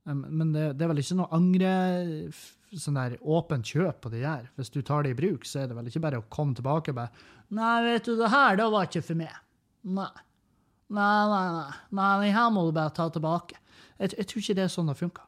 Men 0.09 0.53
det, 0.53 0.71
det, 0.77 0.85
er 0.85 0.89
vel 0.89 1.01
ikke 1.01 1.19
noe 1.19 1.35
angre 1.35 1.73
sånn 2.69 2.97
der 2.97 3.17
åpent 3.21 3.67
kjøp 3.67 3.99
på 4.03 4.11
de 4.13 4.23
der. 4.23 4.47
Hvis 4.57 4.71
du 4.73 4.79
tar 4.85 5.05
det 5.05 5.13
i 5.13 5.17
bruk, 5.17 5.45
så 5.45 5.63
er 5.63 5.69
det 5.69 5.77
vel 5.77 5.89
ikke 5.89 6.01
bare 6.05 6.21
å 6.21 6.27
komme 6.31 6.57
tilbake 6.57 6.93
og 6.93 6.99
bare 7.01 7.27
'Nei, 7.49 7.77
vet 7.81 8.05
du, 8.05 8.13
det 8.17 8.29
her, 8.29 8.57
det 8.59 8.67
var 8.69 8.85
ikke 8.85 9.05
for 9.05 9.17
meg.' 9.17 9.39
Nei. 9.97 10.11
Nei, 10.89 11.21
nei, 11.29 11.47
nei. 11.53 11.71
Nei, 11.97 12.11
den 12.25 12.35
her 12.35 12.49
må 12.53 12.65
du 12.65 12.73
bare 12.73 12.93
ta 12.93 13.07
tilbake. 13.13 13.57
Jeg, 13.99 14.13
jeg 14.17 14.27
tror 14.29 14.41
ikke 14.43 14.57
det 14.57 14.63
er 14.65 14.73
sånn 14.73 14.89
det 14.89 14.97
funker. 14.97 15.25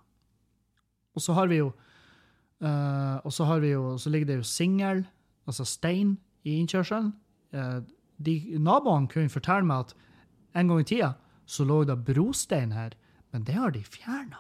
Og 1.18 1.22
så 1.26 1.36
har 1.38 1.50
vi 1.52 1.60
jo 1.60 1.72
uh, 2.64 3.18
Og 3.26 3.34
så 3.36 3.46
har 3.50 3.60
vi 3.60 3.74
jo, 3.74 3.98
så 4.00 4.10
ligger 4.14 4.30
det 4.30 4.38
jo 4.40 4.48
singel, 4.48 5.04
altså 5.50 5.66
stein, 5.68 6.18
i 6.44 6.58
innkjørselen. 6.58 7.12
Uh, 7.54 7.82
de, 8.26 8.58
naboene 8.62 9.10
kunne 9.12 9.30
fortelle 9.30 9.68
meg 9.68 9.86
at 9.86 9.94
en 10.58 10.72
gang 10.72 10.82
i 10.82 10.88
tida 10.88 11.12
så 11.50 11.66
lå 11.68 11.84
det 11.88 11.98
brostein 12.08 12.72
her, 12.76 12.96
men 13.32 13.46
det 13.48 13.56
har 13.58 13.74
de 13.76 13.84
fjerna. 13.84 14.40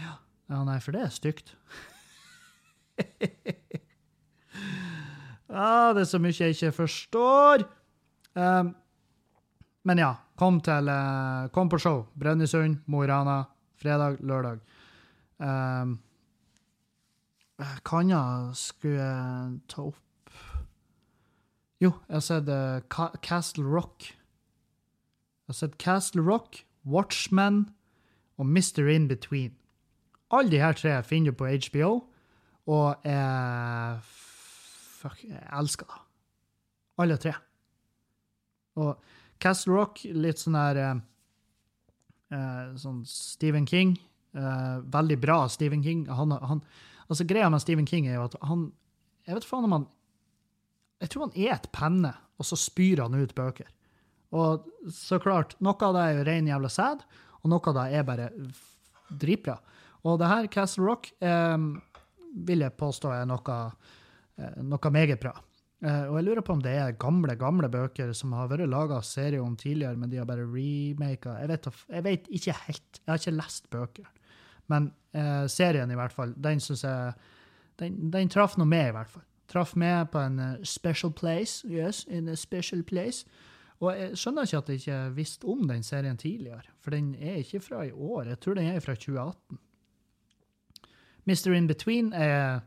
Ja. 0.00 0.14
ja, 0.50 0.64
nei, 0.66 0.78
for 0.82 0.96
det 0.96 1.02
er 1.04 1.14
stygt. 1.14 1.54
ah, 5.48 5.90
det 5.94 6.02
er 6.04 6.10
så 6.10 6.20
mye 6.22 6.34
jeg 6.36 6.56
ikke 6.56 6.72
forstår. 6.82 7.64
Um, 8.34 8.74
men 9.88 10.02
ja, 10.02 10.12
kom, 10.38 10.60
til, 10.64 10.90
uh, 10.90 11.48
kom 11.54 11.70
på 11.72 11.80
show. 11.80 12.04
Brønnøysund, 12.18 12.82
Mo 12.90 13.04
i 13.04 13.08
Rana. 13.10 13.42
Fredag, 13.80 14.20
lørdag. 14.20 14.60
Um, 15.40 15.98
kan 17.84 18.08
jeg 18.12 18.56
skulle 18.56 19.08
ta 19.68 19.82
opp 19.88 20.00
Jo, 21.80 21.94
jeg 22.10 22.18
har 22.18 22.24
sett 22.24 22.48
uh, 22.52 23.14
Castle 23.24 23.64
Rock. 23.64 24.10
Jeg 24.10 25.54
har 25.54 25.56
sett 25.56 25.78
Castle 25.80 26.20
Rock, 26.26 26.66
Watchmen 26.84 27.70
og 28.36 28.46
Mr. 28.46 28.84
In 28.92 29.06
Between. 29.08 29.54
Alle 30.30 30.52
de 30.52 30.60
her 30.60 30.76
tre 30.76 30.98
finner 31.02 31.32
du 31.32 31.38
på 31.40 31.48
HBO, 31.48 32.04
og 32.70 33.06
jeg, 33.08 34.02
fuck, 34.04 35.22
jeg 35.24 35.40
elsker 35.56 35.88
det. 35.88 36.02
Alle 37.00 37.16
tre. 37.16 37.32
Og 38.76 39.00
Castle 39.40 39.78
Rock, 39.78 40.02
litt 40.04 40.42
sånn 40.42 40.58
her 40.60 40.80
uh, 40.84 42.76
sånn 42.76 43.00
Stephen 43.08 43.64
King. 43.64 43.96
Uh, 44.36 44.84
veldig 44.84 45.16
bra 45.24 45.46
Stephen 45.48 45.80
King. 45.82 46.04
Han, 46.12 46.36
han, 46.44 46.60
altså 47.08 47.24
Greia 47.24 47.48
med 47.48 47.64
Stephen 47.64 47.88
King 47.88 48.06
er 48.06 48.20
jo 48.20 48.28
at 48.28 48.36
han 48.46 48.68
Jeg 49.26 49.36
vet 49.38 49.48
faen 49.48 49.64
om 49.66 49.74
han 49.74 49.88
Jeg 51.00 51.12
tror 51.12 51.28
han 51.28 51.36
et 51.48 51.68
penne, 51.74 52.12
og 52.40 52.48
så 52.48 52.58
spyr 52.60 53.04
han 53.04 53.16
ut 53.16 53.34
bøker. 53.36 53.68
Og 54.36 54.66
så 54.94 55.18
klart, 55.22 55.56
noe 55.64 55.78
av 55.86 55.96
det 55.96 56.06
er 56.06 56.18
jo 56.18 56.26
ren 56.28 56.50
jævla 56.50 56.70
sæd, 56.70 57.04
og 57.40 57.50
noe 57.50 57.72
av 57.72 57.78
det 57.80 57.86
er 57.98 58.06
bare 58.06 58.30
dritbra. 59.10 59.56
Og 60.06 60.20
det 60.20 60.28
her, 60.30 60.48
Castle 60.52 60.86
Rock, 60.86 61.10
eh, 61.20 61.56
vil 62.46 62.64
jeg 62.64 62.76
påstå 62.78 63.12
er 63.16 63.26
noe, 63.28 63.60
noe 64.64 64.92
meget 64.94 65.20
bra. 65.22 65.34
Uh, 65.80 66.10
og 66.10 66.18
jeg 66.18 66.24
lurer 66.26 66.44
på 66.44 66.52
om 66.52 66.60
det 66.60 66.72
er 66.76 66.96
gamle 67.00 67.32
gamle 67.40 67.68
bøker 67.72 68.10
som 68.12 68.34
har 68.36 68.50
vært 68.50 68.68
laga 68.68 68.98
serie 69.00 69.40
om 69.40 69.54
tidligere, 69.56 69.96
men 69.96 70.10
de 70.12 70.18
har 70.20 70.26
bare 70.28 70.44
remaka. 70.44 71.38
Jeg, 71.40 71.56
jeg, 71.88 72.04
vet 72.04 72.28
ikke 72.28 72.56
helt. 72.66 73.00
Jeg 73.00 73.08
har 73.08 73.22
ikke 73.22 73.38
lest 73.38 73.70
bøker. 73.72 74.10
Men 74.68 74.90
uh, 75.16 75.46
serien, 75.48 75.90
i 75.90 75.96
hvert 75.96 76.12
fall, 76.12 76.34
den 76.36 76.60
syns 76.60 76.84
jeg 76.84 77.14
den, 77.80 77.96
den 78.12 78.28
traff 78.28 78.58
noe 78.60 78.68
med, 78.68 78.90
i 78.90 78.96
hvert 78.98 79.08
fall. 79.08 79.24
Traff 79.50 79.76
med 79.76 80.06
på 80.12 80.18
en 80.18 80.38
uh, 80.38 80.64
special 80.64 81.12
place. 81.12 81.66
Yes, 81.68 82.04
in 82.08 82.28
a 82.28 82.34
special 82.34 82.82
place. 82.82 83.26
Og 83.80 83.96
jeg 83.96 84.18
skjønner 84.20 84.44
ikke 84.44 84.58
at 84.58 84.68
jeg 84.68 84.76
ikke 84.78 84.98
visste 85.16 85.48
om 85.48 85.64
den 85.68 85.82
serien 85.82 86.16
tidligere, 86.20 86.62
for 86.80 86.90
den 86.90 87.14
er 87.14 87.40
ikke 87.40 87.60
fra 87.64 87.82
i 87.82 87.92
år. 87.92 88.28
Jeg 88.28 88.40
tror 88.40 88.54
den 88.54 88.68
er 88.68 88.80
fra 88.80 88.94
2018. 88.94 89.58
Mr. 91.26 91.52
In 91.56 91.66
Between 91.66 92.12
er 92.12 92.60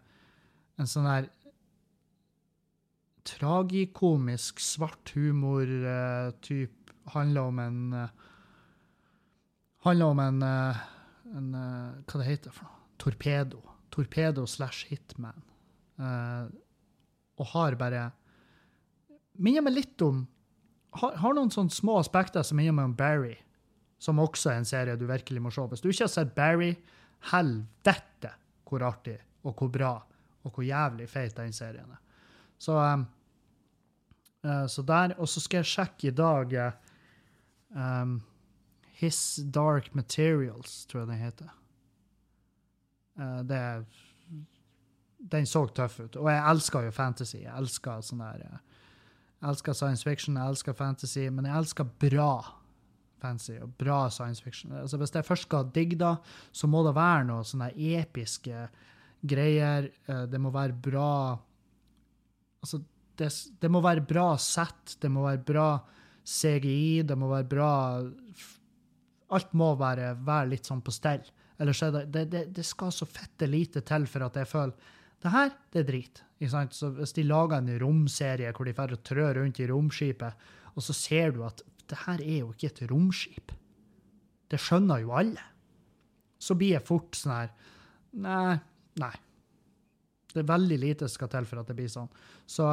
en 0.79 0.89
sånn 0.89 1.05
her 1.05 1.29
tragikomisk, 3.25 4.59
svart 4.59 5.13
humor-type. 5.15 6.73
Eh, 6.73 6.79
handler 7.13 7.49
om 7.51 7.59
en 7.59 7.79
uh, 7.93 8.09
Handler 9.83 10.05
om 10.05 10.19
en, 10.23 10.43
en 10.43 11.47
Hva 12.07 12.19
det 12.21 12.27
heter 12.29 12.53
for 12.55 12.63
noe? 12.63 12.77
Torpedo. 12.97 13.59
Torpedo 13.91 14.45
slash 14.47 14.87
Hitman. 14.87 15.43
Og 17.39 17.49
har 17.53 17.79
bare 17.79 18.11
Minner 19.33 19.63
meg 19.65 19.73
litt 19.73 20.01
om 20.05 20.19
har, 20.99 21.15
har, 21.17 21.33
noen 21.33 21.49
sånne 21.49 21.73
små 21.73 21.95
aspekter 21.97 22.43
som 22.45 22.59
minner 22.59 22.75
meg 22.77 22.91
om 22.91 22.95
Barry, 22.97 23.33
som 23.97 24.19
også 24.21 24.51
er 24.51 24.59
en 24.59 24.67
serie 24.69 24.97
du 24.99 25.07
virkelig 25.09 25.41
må 25.41 25.49
se. 25.49 25.63
Hvis 25.71 25.81
du 25.81 25.87
ikke 25.89 26.05
har 26.05 26.11
sett 26.13 26.35
Barry, 26.37 26.75
helvete 27.31 28.33
hvor 28.69 28.85
artig 28.85 29.17
og 29.43 29.57
hvor 29.57 29.71
bra 29.73 29.93
og 30.43 30.51
hvor 30.51 30.65
jævlig 30.67 31.07
feit 31.09 31.35
den 31.37 31.53
serien 31.55 31.89
er. 31.95 32.01
Så, 32.61 32.75
um, 32.77 33.05
uh, 34.45 34.67
så 34.67 34.83
der. 34.87 35.15
Og 35.17 35.29
så 35.29 35.41
skal 35.43 35.63
jeg 35.63 35.71
sjekke 35.71 36.09
i 36.09 36.15
dag 36.15 36.55
um, 37.75 38.17
His 38.99 39.39
Dark 39.55 39.93
Materials, 39.95 40.83
tror 40.85 41.03
jeg 41.03 41.11
den 41.13 41.23
heter. 41.23 41.53
Uh, 43.19 43.41
det 43.47 43.61
Den 45.31 45.47
så 45.47 45.63
tøff 45.71 45.99
ut. 46.01 46.17
Og 46.19 46.27
jeg 46.31 46.43
elsker 46.51 46.87
jo 46.87 46.95
fantasy. 46.95 47.37
Jeg 47.45 47.53
elsker 47.55 48.01
sånn 48.03 48.23
der 48.23 48.43
Jeg 48.43 49.49
elsker 49.51 49.75
science 49.75 50.03
fiction, 50.03 50.39
jeg 50.39 50.55
elsker 50.55 50.75
fantasy, 50.75 51.29
men 51.31 51.47
jeg 51.47 51.57
elsker 51.61 51.87
bra 51.99 52.33
fantasy 53.23 53.57
og 53.63 53.73
bra 53.79 54.09
science 54.11 54.43
fiction. 54.43 54.73
Altså 54.79 54.99
Hvis 54.99 55.15
jeg 55.15 55.27
først 55.27 55.47
skal 55.47 55.71
digge 55.75 55.99
det, 55.99 56.13
så 56.51 56.67
må 56.67 56.83
det 56.87 56.95
være 56.95 57.27
noe 57.29 57.47
sånne 57.47 57.71
episke 57.75 58.67
greier. 59.23 59.89
Det 60.07 60.41
må 60.41 60.53
være 60.53 60.79
bra 60.89 61.09
Altså, 62.63 62.77
det, 63.19 63.27
det, 63.59 63.67
må 63.67 63.81
være 63.83 64.05
bra 64.07 64.37
sett, 64.39 64.95
det 65.03 65.09
må 65.11 65.25
være 65.25 65.41
bra 65.43 65.67
CGI, 66.23 67.03
det 67.03 67.17
må 67.19 67.27
være 67.27 67.49
bra 67.51 67.71
Alt 69.33 69.55
må 69.57 69.73
være, 69.75 70.13
være 70.23 70.51
litt 70.51 70.69
sånn 70.69 70.83
på 70.85 70.93
stell. 70.93 71.25
Ellers 71.59 71.81
er 71.83 71.91
det, 71.95 72.23
det, 72.29 72.43
det, 72.53 72.65
skal 72.65 72.91
så 72.93 73.07
fette 73.09 73.49
lite 73.49 73.81
til 73.85 74.05
for 74.07 74.27
at 74.27 74.37
jeg 74.37 74.49
føler 74.49 74.91
det 75.23 75.31
her, 75.31 75.53
det 75.71 75.83
er 75.83 75.87
drit. 75.87 76.23
Så 76.43 76.89
Hvis 76.97 77.15
de 77.15 77.23
lager 77.23 77.57
en 77.57 77.71
romserie 77.79 78.51
hvor 78.51 78.67
de 78.67 78.73
og 78.75 79.03
trør 79.03 79.39
rundt 79.39 79.59
i 79.59 79.67
romskipet, 79.67 80.33
og 80.75 80.83
så 80.83 80.93
ser 80.93 81.31
du 81.31 81.43
at 81.45 81.61
det 81.89 81.97
her 82.05 82.19
er 82.21 82.39
jo 82.41 82.51
ikke 82.51 82.67
et 82.67 82.91
romskip. 82.91 83.51
Det 84.51 84.59
skjønner 84.59 84.99
jo 85.03 85.13
alle. 85.15 85.43
Så 86.39 86.55
blir 86.55 86.75
jeg 86.75 86.87
fort 86.87 87.15
sånn 87.15 87.35
her 87.35 87.53
Nei. 88.13 88.59
Nei. 89.01 89.13
Det 90.33 90.43
er 90.43 90.51
veldig 90.51 90.77
lite 90.77 91.07
som 91.07 91.15
skal 91.15 91.31
til 91.31 91.47
for 91.49 91.61
at 91.61 91.69
det 91.69 91.75
blir 91.77 91.89
sånn. 91.89 92.09
Så, 92.45 92.67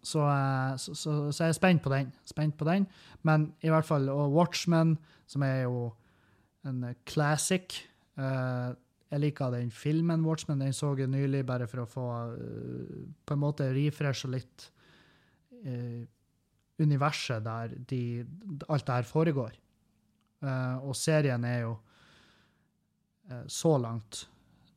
så, 0.00 0.22
uh, 0.24 0.72
så, 0.80 0.94
så, 0.96 1.16
så 1.28 1.44
jeg 1.44 1.52
er 1.52 1.58
spent 1.58 1.82
på 1.84 1.92
den. 1.92 2.12
Spent 2.24 2.56
på 2.56 2.68
den. 2.68 2.86
Men 3.22 3.50
i 3.60 3.72
hvert 3.72 3.88
fall, 3.88 4.08
og 4.12 4.32
Watchmen, 4.32 4.94
som 5.28 5.44
er 5.44 5.66
jo 5.66 5.90
en 6.64 6.86
classic 7.08 7.82
uh, 8.16 8.72
Jeg 9.12 9.22
liker 9.22 9.52
den 9.54 9.70
filmen 9.74 10.24
Watchmen. 10.26 10.62
Den 10.62 10.74
så 10.76 10.94
jeg 10.98 11.10
nylig 11.12 11.44
bare 11.46 11.68
for 11.70 11.84
å 11.84 11.88
få 11.88 12.06
uh, 12.34 13.02
på 13.24 13.36
en 13.36 13.42
måte 13.42 13.72
refreshe 13.74 14.30
litt 14.32 14.70
universet 16.76 17.40
der 17.40 17.70
de, 17.88 18.20
alt 18.68 18.84
det 18.84 18.96
her 18.98 19.06
foregår. 19.08 19.54
og 20.84 20.92
serien 20.92 21.44
er 21.48 21.62
jo 21.62 21.70
så 23.48 23.70
langt 23.80 24.26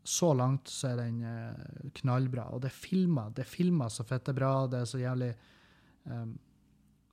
så 0.07 0.29
langt 0.31 0.71
så 0.71 0.93
er 0.93 1.01
den 1.01 1.91
knallbra. 1.99 2.45
Og 2.55 2.61
det 2.63 2.69
er 2.69 2.77
filma. 2.77 3.25
Det 3.35 3.43
er 3.43 3.51
filma 3.51 3.89
så 3.91 4.05
fette 4.07 4.31
bra. 4.31 4.53
Det 4.71 4.79
er 4.79 4.87
så 4.87 5.01
jævlig 5.01 5.33
um, 6.05 6.37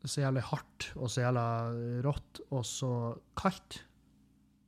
så 0.05 0.21
jævlig 0.21 0.43
hardt 0.51 0.91
og 0.99 1.11
så 1.11 1.25
jævla 1.25 1.45
rått 2.05 2.41
og 2.51 2.65
så 2.69 2.93
kaldt. 3.39 3.81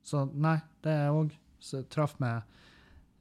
Så 0.05 0.23
nei, 0.33 0.57
det 0.83 0.93
er 0.93 1.13
òg 1.13 1.35
traff 1.91 2.17
meg 2.23 2.41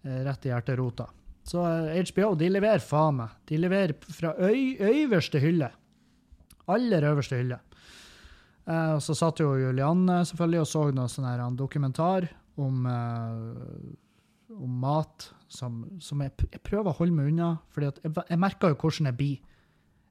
eh, 0.05 0.22
rett 0.27 0.46
i 0.46 0.53
hjerterota. 0.53 1.09
Så 1.46 1.62
eh, 1.62 2.03
HBO 2.11 2.35
de 2.38 2.51
leverer 2.51 2.83
faen 2.83 3.20
meg. 3.20 3.37
De 3.49 3.61
leverer 3.61 3.94
fra 4.03 4.35
øy, 4.38 4.77
øverste 4.83 5.40
hylle. 5.42 5.70
Aller 6.72 7.07
øverste 7.07 7.38
hylle. 7.38 7.61
Eh, 8.66 8.92
og 8.96 9.03
så 9.05 9.14
satt 9.14 9.42
jo 9.42 9.55
Julianne 9.61 10.22
selvfølgelig 10.27 10.64
og 10.64 10.70
så 10.70 10.88
noe 10.94 11.11
sånn 11.12 11.29
her 11.29 11.44
en 11.44 11.59
dokumentar 11.59 12.27
om, 12.59 12.87
eh, 12.90 14.57
om 14.57 14.81
mat 14.83 15.29
som, 15.46 15.85
som 16.03 16.25
jeg, 16.25 16.35
jeg, 16.49 16.62
prøver 16.66 16.90
å 16.90 16.99
holde 16.99 17.14
meg 17.14 17.31
unna. 17.31 17.53
fordi 17.70 17.92
jeg, 17.92 18.16
jeg 18.33 18.42
merker 18.42 18.75
jo 18.75 18.81
hvordan 18.81 19.12
jeg 19.12 19.18
blir. 19.20 19.55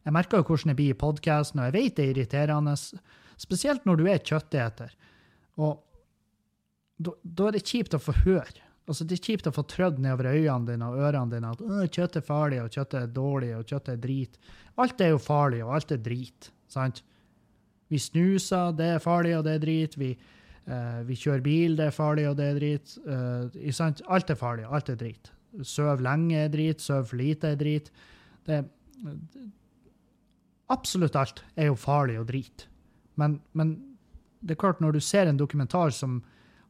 Jeg 0.05 0.13
merker 0.13 0.39
jo 0.39 0.47
hvordan 0.47 0.71
jeg 0.71 0.79
blir 0.79 0.93
i 0.93 1.01
podkasten, 1.01 1.59
og 1.59 1.67
jeg 1.67 1.75
vet 1.75 1.97
det 1.97 2.05
er 2.05 2.13
irriterende. 2.13 2.75
Spesielt 3.41 3.87
når 3.89 3.99
du 3.99 4.05
er 4.07 4.23
kjøtteter. 4.23 4.93
Og 5.59 5.81
da 6.97 7.49
er 7.49 7.57
det 7.57 7.65
kjipt 7.67 7.95
å 7.97 8.01
få 8.01 8.15
høre. 8.23 8.63
Altså, 8.85 9.05
det 9.07 9.17
er 9.17 9.25
kjipt 9.25 9.47
å 9.49 9.53
få 9.55 9.63
trødd 9.65 9.97
nedover 10.01 10.29
øynene 10.29 10.69
dine 10.69 10.87
og 10.91 10.99
ørene 11.01 11.33
dine 11.33 11.51
at 11.55 11.93
kjøtt 11.95 12.19
er 12.19 12.25
farlig, 12.25 12.61
og 12.61 12.75
kjøtt 12.75 12.93
er 12.99 13.11
dårlig, 13.11 13.51
og 13.57 13.65
kjøtt 13.71 13.89
er 13.95 13.99
drit. 14.01 14.37
Alt 14.81 15.01
er 15.01 15.13
jo 15.15 15.21
farlig, 15.21 15.63
og 15.65 15.73
alt 15.79 15.93
er 15.95 16.01
drit. 16.05 16.51
sant? 16.69 17.01
Vi 17.89 17.97
snuser, 18.01 18.73
det 18.77 18.89
er 18.95 19.01
farlig, 19.01 19.33
og 19.37 19.45
det 19.47 19.55
er 19.57 19.63
drit. 19.63 19.97
Vi, 19.97 20.11
uh, 20.69 21.01
vi 21.07 21.17
kjører 21.17 21.41
bil, 21.45 21.77
det 21.79 21.89
er 21.89 21.97
farlig, 21.97 22.27
og 22.29 22.37
det 22.37 22.51
er 22.51 22.59
drit. 22.59 22.93
Uh, 23.07 23.71
sant? 23.73 24.03
Alt 24.05 24.29
er 24.29 24.39
farlig, 24.39 24.67
alt 24.69 24.93
er 24.93 25.01
drit. 25.01 25.31
Søv 25.65 26.03
lenge 26.05 26.45
er 26.45 26.53
drit, 26.53 26.83
søv 26.83 27.15
lite 27.17 27.55
er 27.55 27.59
drit. 27.59 27.89
Det, 28.45 28.61
absolutt 30.69 31.17
alt 31.17 31.41
er 31.55 31.71
jo 31.71 31.79
farlig 31.79 32.19
og 32.21 32.29
drit. 32.29 32.67
Men, 33.17 33.39
men 33.53 33.75
det 34.45 34.53
er 34.53 34.61
klart, 34.61 34.81
når 34.83 34.97
du 34.97 35.01
ser 35.01 35.25
en 35.25 35.39
dokumentar 35.39 35.93
som 35.95 36.19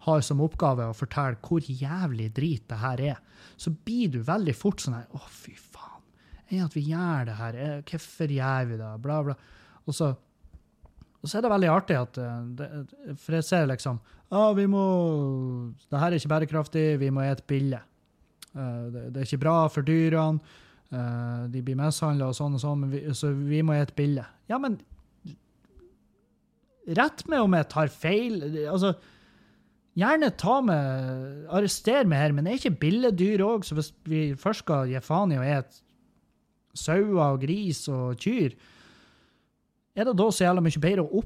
har 0.05 0.21
som 0.25 0.41
oppgave 0.43 0.89
å 0.89 0.95
fortelle 0.95 1.39
hvor 1.45 1.65
jævlig 1.65 2.29
drit 2.35 2.65
det 2.69 2.79
her 2.81 3.01
er, 3.13 3.21
så 3.57 3.71
blir 3.73 4.11
du 4.13 4.19
veldig 4.25 4.55
fort 4.57 4.83
sånn 4.83 4.97
her 4.97 5.07
Å, 5.15 5.21
fy 5.31 5.55
faen. 5.55 6.03
Er 6.51 6.65
at 6.65 6.75
vi 6.77 6.85
gjør 6.91 7.29
det 7.29 7.37
her? 7.39 7.59
Hvorfor 7.89 8.33
gjør 8.35 8.69
vi 8.69 8.79
det? 8.81 8.91
Bla, 9.01 9.21
bla. 9.25 9.35
Og 9.85 9.95
så, 9.97 10.11
og 11.21 11.29
så 11.29 11.39
er 11.39 11.45
det 11.45 11.53
veldig 11.55 11.71
artig 11.73 11.97
at 11.97 12.19
eh, 12.21 12.35
det, 12.59 12.69
For 13.21 13.37
jeg 13.37 13.47
ser 13.47 13.69
liksom 13.71 13.97
ah, 14.29 14.51
vi 14.57 14.67
må, 14.69 14.83
Det 15.89 16.01
her 16.01 16.11
er 16.11 16.19
ikke 16.19 16.33
bærekraftig, 16.35 16.85
vi 17.01 17.11
må 17.13 17.25
ete 17.25 17.45
billig. 17.47 17.81
Uh, 18.55 18.87
det, 18.91 19.07
det, 19.11 19.19
er 19.19 19.27
ikke 19.27 19.43
bra 19.43 19.57
for 19.71 19.85
dyrene. 19.85 20.61
De 21.51 21.59
blir 21.65 21.75
mishandla 21.75 22.29
og 22.29 22.35
sånn 22.37 22.53
og 22.55 22.61
sånn, 22.61 22.83
vi, 22.87 23.01
så 23.17 23.31
vi 23.35 23.57
må 23.65 23.73
ete 23.75 23.95
bille. 23.97 24.21
Ja, 24.47 24.59
men 24.61 24.77
Rett 26.85 27.23
med 27.25 27.41
om 27.41 27.55
jeg 27.57 27.67
tar 27.71 27.89
feil. 27.89 28.35
Altså, 28.69 28.93
Gjerne 29.95 30.31
ta 30.35 30.59
med, 30.65 31.45
arrester 31.55 32.07
meg 32.09 32.25
her, 32.25 32.33
men 32.35 32.43
det 32.45 32.51
er 32.51 32.59
ikke 32.59 32.79
billedyr 32.81 33.43
òg, 33.45 33.63
så 33.63 33.77
hvis 33.77 33.93
vi 34.09 34.23
først 34.39 34.65
skal 34.65 34.89
gi 34.91 34.99
faen 35.03 35.31
i 35.31 35.39
å 35.39 35.45
ete 35.45 35.83
sauer 36.75 37.21
og 37.23 37.39
gris 37.45 37.85
og 37.87 38.19
kyr, 38.19 38.57
er 39.95 40.09
det 40.09 40.17
da 40.19 40.27
så 40.27 40.43
jævla 40.43 40.63
mye 40.65 40.81
bedre 40.83 41.05
å 41.05 41.23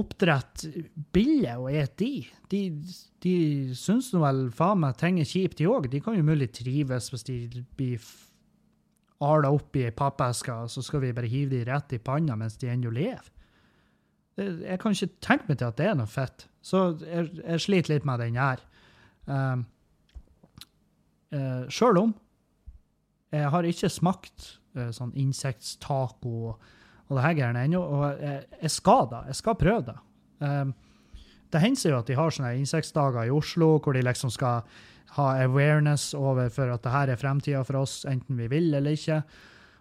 oppdrette 0.00 0.72
biller 1.14 1.62
og 1.62 1.70
ete 1.70 1.94
de? 2.02 2.10
De, 2.50 2.62
de 3.22 3.34
syns 3.78 4.10
nå 4.10 4.24
vel 4.24 4.48
faen 4.50 4.82
meg 4.82 4.98
ting 4.98 5.20
er 5.22 5.28
kjipt, 5.28 5.60
de 5.60 5.70
òg. 5.70 5.86
De 5.92 6.02
kan 6.02 6.18
jo 6.18 6.26
mulig 6.26 6.50
trives 6.58 7.06
hvis 7.12 7.26
de 7.28 7.38
blir 7.78 8.02
ala 9.22 9.52
opp 9.54 9.78
i 9.78 9.86
ei 9.86 9.94
pappeske, 9.94 10.56
så 10.66 10.82
skal 10.82 11.04
vi 11.04 11.14
bare 11.14 11.30
hive 11.30 11.54
de 11.54 11.62
rett 11.70 11.94
i 11.94 12.02
panna 12.02 12.34
mens 12.34 12.58
de 12.58 12.72
ennå 12.72 12.90
lever. 12.90 13.30
Jeg 14.40 14.78
kan 14.80 14.94
ikke 14.96 15.20
tenke 15.20 15.50
meg 15.50 15.58
til 15.60 15.68
at 15.68 15.78
det 15.78 15.86
er 15.90 15.96
noe 15.98 16.08
fett. 16.08 16.46
Så 16.64 16.84
jeg, 17.02 17.28
jeg 17.42 17.60
sliter 17.60 17.94
litt 17.94 18.06
med 18.08 18.22
den 18.22 18.38
her. 18.40 18.62
Um, 19.26 19.64
uh, 21.32 21.38
eh, 21.38 21.64
Sjøl 21.70 22.00
om 22.00 22.14
jeg 23.32 23.48
har 23.48 23.64
ikke 23.64 23.88
smakt 23.88 24.46
uh, 24.76 24.90
sånn 24.92 25.12
insekttaco 25.16 26.32
og, 26.50 26.64
og 27.08 27.16
det 27.16 27.22
her 27.24 27.36
greiene 27.38 27.62
ennå, 27.64 27.80
og 27.80 28.20
jeg, 28.20 28.42
jeg, 28.58 28.72
skal 28.74 29.06
da. 29.08 29.22
Jeg 29.30 29.38
skal 29.38 29.58
prøve 29.60 29.84
det. 29.88 29.98
Um, 30.42 30.74
det 31.52 31.60
hender 31.62 31.92
jo 31.92 32.00
at 32.00 32.08
de 32.08 32.16
har 32.16 32.32
sånne 32.32 32.54
insektdager 32.60 33.28
i 33.28 33.32
Oslo 33.32 33.76
hvor 33.78 33.96
de 33.96 34.04
liksom 34.04 34.32
skal 34.32 34.66
ha 35.16 35.26
awareness 35.44 36.12
over 36.16 36.48
for 36.52 36.72
at 36.72 36.84
det 36.84 36.92
her 36.92 37.12
er 37.12 37.20
fremtida 37.20 37.64
for 37.68 37.82
oss, 37.82 38.02
enten 38.08 38.38
vi 38.40 38.48
vil 38.52 38.72
eller 38.72 38.96
ikke. 38.96 39.20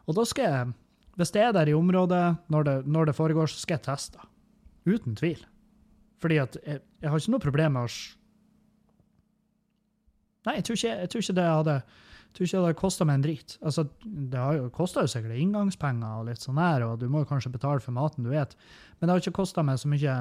Og 0.08 0.18
da 0.18 0.26
skal 0.28 0.48
jeg, 0.48 0.74
hvis 1.20 1.32
det 1.36 1.46
er 1.46 1.56
der 1.56 1.72
i 1.72 1.78
området 1.78 2.26
når 2.52 2.68
det, 2.68 2.76
når 2.92 3.12
det 3.12 3.16
foregår, 3.16 3.52
så 3.52 3.64
skal 3.64 3.80
jeg 3.80 3.88
teste. 3.88 4.31
Uten 4.88 5.18
tvil. 5.18 5.44
Fordi 6.22 6.38
at 6.42 6.58
jeg, 6.62 6.82
jeg 7.02 7.12
har 7.12 7.22
ikke 7.22 7.36
noe 7.36 7.48
problem 7.50 7.78
med 7.78 7.90
å 7.90 7.94
Nei, 10.42 10.56
jeg 10.58 10.64
tror 10.66 10.78
ikke, 10.80 10.94
jeg 11.04 11.10
tror 11.14 11.22
ikke 11.22 11.34
det 11.38 11.44
hadde 11.46 11.74
jeg 12.40 12.48
hadde 12.56 12.78
kosta 12.80 13.06
meg 13.06 13.20
en 13.20 13.26
drit. 13.26 13.58
Altså, 13.60 13.84
det 14.02 14.40
har 14.40 14.56
jo 14.56 14.70
kosta 14.74 15.04
sikkert 15.10 15.36
inngangspenger 15.36 16.22
og 16.22 16.30
litt 16.30 16.42
sånn 16.42 16.62
her, 16.62 16.86
og 16.88 17.02
du 17.02 17.10
må 17.12 17.26
kanskje 17.28 17.52
betale 17.52 17.84
for 17.84 17.94
maten 17.96 18.24
du 18.24 18.32
vet, 18.32 18.56
men 18.98 19.08
det 19.08 19.14
har 19.14 19.24
ikke 19.24 19.42
kosta 19.42 19.66
meg 19.68 19.82
så 19.82 19.92
mye 19.92 20.16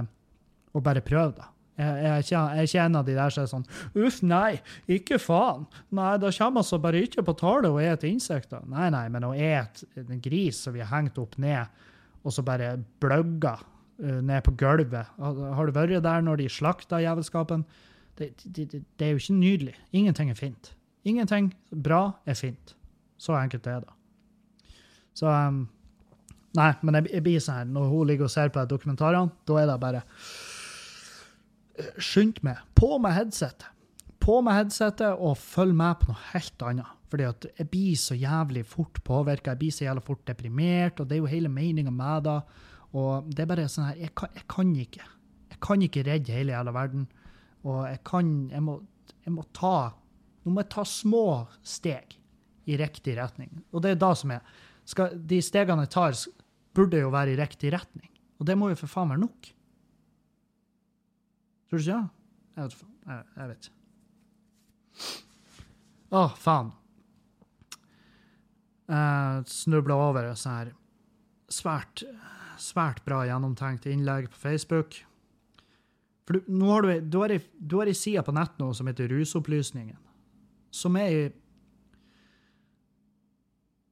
å 0.75 0.83
bare 0.85 1.05
prøve 1.07 1.37
da. 1.39 1.49
Jeg, 1.81 2.01
jeg, 2.03 2.25
jeg, 2.29 2.59
er 2.59 2.67
ikke, 2.67 2.83
en 2.83 2.99
av 2.99 3.07
de 3.07 3.15
der 3.17 3.33
som 3.33 3.45
er 3.45 3.49
sånn 3.49 4.03
Uff, 4.03 4.19
nei, 4.27 4.59
ikke 4.91 5.21
faen. 5.23 5.63
Nei, 5.97 6.11
da 6.21 6.33
kommer 6.35 6.61
altså 6.61 6.81
bare 6.83 7.01
ikke 7.07 7.25
på 7.25 7.37
tale 7.41 7.71
å 7.71 7.79
spiser 7.79 8.11
insekter. 8.11 8.67
Nei, 8.69 8.91
nei, 8.93 9.07
men 9.15 9.25
å 9.25 9.33
ete 9.33 9.87
en 10.03 10.21
gris 10.21 10.61
som 10.67 10.75
vi 10.77 10.83
har 10.83 10.91
hengt 10.93 11.17
opp 11.23 11.39
ned, 11.41 11.71
og 12.21 12.35
så 12.35 12.45
bare 12.45 12.75
bløgger 13.01 13.63
ned 14.01 14.43
på 14.47 14.55
gulvet. 14.57 15.09
Har 15.21 15.67
du 15.67 15.77
vært 15.77 16.03
der 16.05 16.25
når 16.25 16.41
de 16.41 16.49
slakta 16.49 17.01
jævelskapen? 17.03 17.65
Det, 18.19 18.33
det, 18.45 18.67
det, 18.73 18.83
det, 18.99 19.07
er 19.07 19.11
jo 19.15 19.21
ikke 19.23 19.39
nydelig. 19.39 19.75
Ingenting 19.93 20.31
er 20.31 20.39
fint. 20.39 20.75
Ingenting 21.05 21.55
bra 21.71 22.11
er 22.27 22.37
fint. 22.37 22.75
Så 23.21 23.37
enkelt 23.37 23.67
er 23.67 23.85
det. 23.85 23.93
Så 25.17 25.29
um, 25.29 25.69
Nei, 26.59 26.73
men 26.83 26.99
jeg, 26.99 27.11
jeg, 27.15 27.23
blir 27.23 27.43
sånn 27.43 27.75
når 27.75 27.91
hun 27.93 28.09
ligger 28.11 28.27
og 28.27 28.33
ser 28.33 28.51
på 28.51 28.65
dokumentarene, 28.67 29.31
da 29.47 29.59
er 29.61 29.69
det 29.71 29.77
bare 29.83 30.01
eh, 31.79 31.93
Skynd 32.03 32.41
meg. 32.47 32.59
På 32.75 32.97
med 33.03 33.15
headsetet. 33.15 33.69
På 34.21 34.41
med 34.45 34.59
headsetet 34.59 35.15
og 35.15 35.39
følg 35.39 35.77
med 35.79 36.01
på 36.01 36.11
noe 36.11 36.25
helt 36.33 36.67
annet. 36.67 36.97
Fordi 37.11 37.27
at 37.27 37.47
jeg 37.59 37.71
blir 37.71 37.95
så 37.99 38.15
jævlig 38.19 38.65
fort 38.67 38.99
påvirka, 39.07 39.55
jeg 39.55 39.63
blir 39.63 39.75
så 39.75 39.87
jævlig 39.87 40.05
fort 40.07 40.27
deprimert, 40.27 41.01
og 41.01 41.09
det 41.09 41.17
er 41.17 41.23
jo 41.23 41.31
hele 41.31 41.51
meninga 41.51 41.95
med 41.95 42.27
det. 42.27 42.37
Og 42.97 43.29
det 43.31 43.45
er 43.45 43.51
bare 43.51 43.69
sånn 43.71 43.91
her 43.91 44.01
jeg 44.01 44.15
kan, 44.19 44.33
jeg 44.35 44.47
kan, 44.51 44.71
ikke. 44.85 45.07
Jeg 45.53 45.61
kan 45.63 45.85
ikke 45.87 46.05
redde 46.07 46.35
hele 46.35 46.55
jævla 46.57 46.75
verden. 46.75 47.07
Og 47.69 47.85
jeg 47.87 48.01
kan 48.09 48.33
jeg 48.51 48.65
må, 48.67 48.79
jeg 49.27 49.35
må, 49.35 49.45
ta 49.57 49.93
Nå 50.41 50.55
må 50.55 50.63
jeg 50.63 50.71
ta 50.73 50.83
små 50.89 51.25
steg 51.61 52.17
i 52.71 52.79
riktig 52.81 53.19
retning. 53.19 53.51
Og 53.75 53.85
det 53.85 53.93
er 53.93 54.01
da 54.01 54.15
som 54.17 54.33
er 54.33 54.41
skal, 54.89 55.13
De 55.15 55.39
stegene 55.45 55.85
jeg 55.85 55.93
tar, 55.93 56.17
burde 56.75 57.03
jo 57.03 57.13
være 57.13 57.35
i 57.35 57.39
riktig 57.39 57.73
retning. 57.75 58.09
Og 58.41 58.49
det 58.49 58.57
må 58.57 58.71
jo 58.71 58.79
for 58.81 58.91
faen 58.91 59.13
være 59.13 59.23
nok. 59.23 59.51
Tror 61.69 61.79
du 61.79 61.85
ikke 61.85 61.99
det? 61.99 62.09
Jeg 62.57 62.65
vet 62.65 62.75
ikke. 62.75 63.19
Jeg 63.37 63.51
vet. 63.51 63.71
Å, 66.11 66.25
faen. 66.41 66.73
Jeg 68.91 69.45
snubla 69.53 70.01
over 70.09 70.33
sånn 70.35 70.57
her 70.57 70.73
svært 71.51 72.03
svært 72.63 73.05
bra 73.07 73.23
gjennomtenkt 73.29 73.89
innlegg 73.91 74.31
på 74.33 74.41
Facebook. 74.41 75.01
For 76.27 76.39
du, 76.39 76.53
nå 76.53 76.71
har 76.71 76.87
du, 76.87 76.93
du, 77.03 77.39
du 77.59 77.77
har 77.81 77.91
ei 77.91 77.97
side 77.97 78.23
på 78.27 78.35
nett 78.37 78.59
nå 78.61 78.71
som 78.77 78.91
heter 78.91 79.11
Rusopplysningen, 79.11 79.99
som 80.71 80.99
er 81.01 81.09
ei 81.11 81.29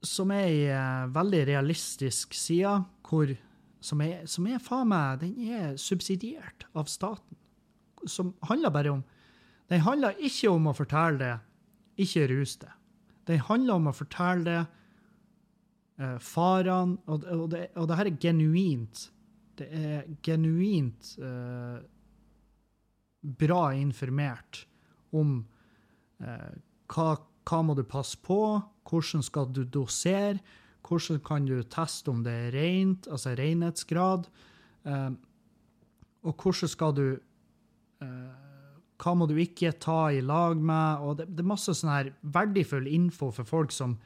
som 0.06 0.30
er 0.30 0.44
ei 0.46 0.58
uh, 0.70 1.08
veldig 1.10 1.40
realistisk 1.48 2.34
side, 2.38 2.70
hvor, 3.02 3.32
som, 3.82 4.00
er, 4.04 4.24
som 4.30 4.46
er 4.46 4.62
faen 4.62 4.90
meg 4.90 5.24
Den 5.24 5.34
er 5.50 5.76
subsidiert 5.80 6.68
av 6.78 6.86
staten. 6.86 7.38
Som 8.06 8.34
handler 8.46 8.70
bare 8.70 8.92
om 8.94 9.04
Den 9.68 9.82
handler 9.84 10.16
ikke 10.24 10.52
om 10.54 10.70
å 10.70 10.76
fortelle 10.76 11.18
det, 11.18 11.34
ikke 12.00 12.28
rus 12.30 12.54
det. 12.62 12.70
Den 13.28 13.42
handler 13.44 13.74
om 13.74 13.90
å 13.90 13.96
fortelle 13.96 14.44
det 14.46 14.60
eh, 15.98 16.16
farene 16.22 16.98
og, 17.06 17.24
og, 17.24 17.46
det, 17.52 17.68
og, 17.76 17.88
det, 17.88 17.98
her 17.98 18.10
er 18.10 18.18
genuint. 18.22 19.04
Det 19.58 19.68
er 19.74 20.04
genuint 20.22 21.16
uh, 21.18 21.80
bra 23.40 23.62
informert 23.74 24.60
om 25.10 25.40
uh, 26.22 26.52
hva, 26.94 27.08
hva 27.18 27.62
må 27.66 27.74
du 27.74 27.82
passe 27.82 28.20
på, 28.22 28.38
hvordan 28.88 29.24
skal 29.26 29.50
du 29.50 29.64
dosere, 29.66 30.38
hvordan 30.86 31.18
kan 31.26 31.48
du 31.48 31.58
teste 31.66 32.12
om 32.12 32.22
det 32.24 32.36
er 32.46 32.54
rent, 32.54 33.10
altså 33.10 33.34
renhetsgrad, 33.36 34.28
og 36.22 36.44
hvordan 36.44 36.70
skal 36.70 36.94
du 36.96 37.08
hva 38.98 39.14
må 39.14 39.28
du 39.30 39.36
ikke 39.38 39.72
ta 39.78 40.08
i 40.10 40.22
lag 40.24 40.58
med? 40.58 41.02
og 41.04 41.18
Det, 41.20 41.28
det 41.30 41.44
er 41.44 41.52
masse 41.52 41.74
sånn 41.76 41.92
her 41.92 42.10
verdifull 42.34 42.88
info 42.90 43.30
for 43.34 43.46
folk 43.46 43.74
som, 43.74 43.96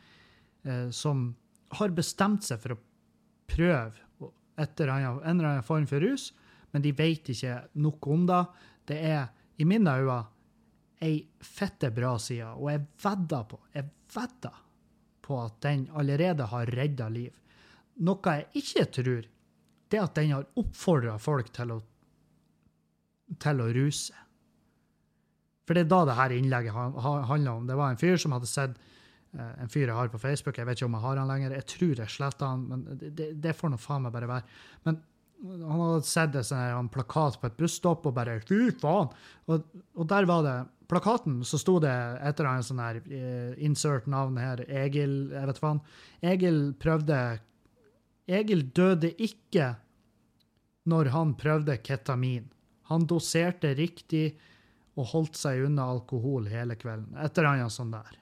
eh, 0.68 0.90
som 0.92 1.30
har 1.78 1.94
bestemt 1.96 2.44
seg 2.46 2.60
for 2.62 2.74
å 2.74 2.80
prøve 3.52 4.30
etter 4.60 4.90
en 4.92 5.04
eller 5.24 5.48
annen 5.48 5.66
form 5.66 5.86
for 5.88 6.04
rus, 6.04 6.30
men 6.72 6.84
de 6.84 6.92
vet 6.96 7.32
ikke 7.32 7.56
nok 7.80 8.08
om 8.12 8.26
det. 8.28 8.42
Det 8.88 8.98
er 9.12 9.26
i 9.60 9.66
mine 9.68 9.96
øyne, 10.02 10.20
ei 11.02 11.18
fette 11.42 11.90
bra 11.94 12.14
side, 12.22 12.52
og 12.54 12.68
jeg 12.70 12.84
vedder 13.02 13.46
på, 13.50 13.58
jeg 13.74 13.88
vedder 14.14 14.60
på 15.22 15.38
at 15.42 15.60
den 15.64 15.86
allerede 15.98 16.46
har 16.50 16.70
redda 16.70 17.08
liv. 17.12 17.32
Noe 18.06 18.36
jeg 18.36 18.62
ikke 18.62 18.86
tror, 18.98 19.26
det 19.90 19.98
er 19.98 20.06
at 20.06 20.16
den 20.16 20.32
har 20.32 20.46
oppfordra 20.58 21.18
folk 21.20 21.50
til 21.54 21.74
å, 21.74 21.80
til 23.42 23.64
å 23.64 23.68
ruse. 23.74 24.14
For 25.66 25.76
det 25.76 25.84
er 25.84 25.92
da 25.92 26.00
det 26.08 26.16
her 26.18 26.34
innlegget 26.34 26.74
handler 26.74 27.52
om. 27.52 27.66
Det 27.68 27.76
var 27.78 27.92
en 27.92 28.00
fyr 28.00 28.16
som 28.18 28.34
hadde 28.34 28.50
sett 28.50 28.78
en 29.32 29.70
fyr 29.72 29.86
jeg 29.86 29.96
har 29.96 30.10
på 30.12 30.20
Facebook. 30.20 30.58
Jeg 30.58 30.68
vet 30.68 30.76
ikke 30.76 30.90
om 30.90 30.98
jeg 30.98 31.06
har 31.06 31.20
han 31.22 31.30
lenger. 31.30 31.54
Jeg 31.56 31.68
tror 31.72 32.02
jeg 32.02 32.12
sletta 32.12 32.50
han, 32.52 32.66
men 32.68 32.84
det, 33.00 33.30
det 33.40 33.56
får 33.56 33.72
nå 33.72 33.80
faen 33.80 34.04
meg 34.04 34.12
bare 34.14 34.28
være. 34.28 34.58
Men 34.84 35.00
han 35.42 35.80
hadde 35.80 36.06
sett 36.06 36.36
en 36.52 36.90
plakat 36.92 37.40
på 37.40 37.48
et 37.48 37.56
busstopp 37.58 38.06
og 38.06 38.14
bare 38.14 38.38
Fy 38.46 38.70
faen! 38.78 39.10
Og, 39.50 39.64
og, 39.96 40.04
der 40.10 40.28
var 40.30 40.44
det 40.46 40.56
Plakaten 40.92 41.40
så 41.48 41.56
sto 41.58 41.78
det 41.80 41.92
etter 42.20 42.46
en 42.46 42.66
sånn 42.66 42.82
her 42.82 42.98
uh, 43.00 43.54
insert 43.64 44.04
navn 44.12 44.36
her, 44.36 44.60
Egil 44.68 45.32
Jeg 45.32 45.48
vet 45.48 45.60
faen. 45.62 45.80
Egil 46.20 46.60
prøvde 46.76 47.18
Egil 48.28 48.66
døde 48.76 49.10
ikke 49.16 49.72
når 50.92 51.12
han 51.14 51.32
prøvde 51.38 51.78
ketamin. 51.80 52.50
Han 52.90 53.06
doserte 53.08 53.72
riktig 53.78 54.34
og 54.98 55.08
holdt 55.14 55.38
seg 55.40 55.64
unna 55.64 55.88
alkohol 55.94 56.50
hele 56.52 56.76
kvelden. 56.76 57.16
Et 57.16 57.38
eller 57.38 57.54
annet 57.54 57.72
sånt 57.72 57.96
der. 57.96 58.21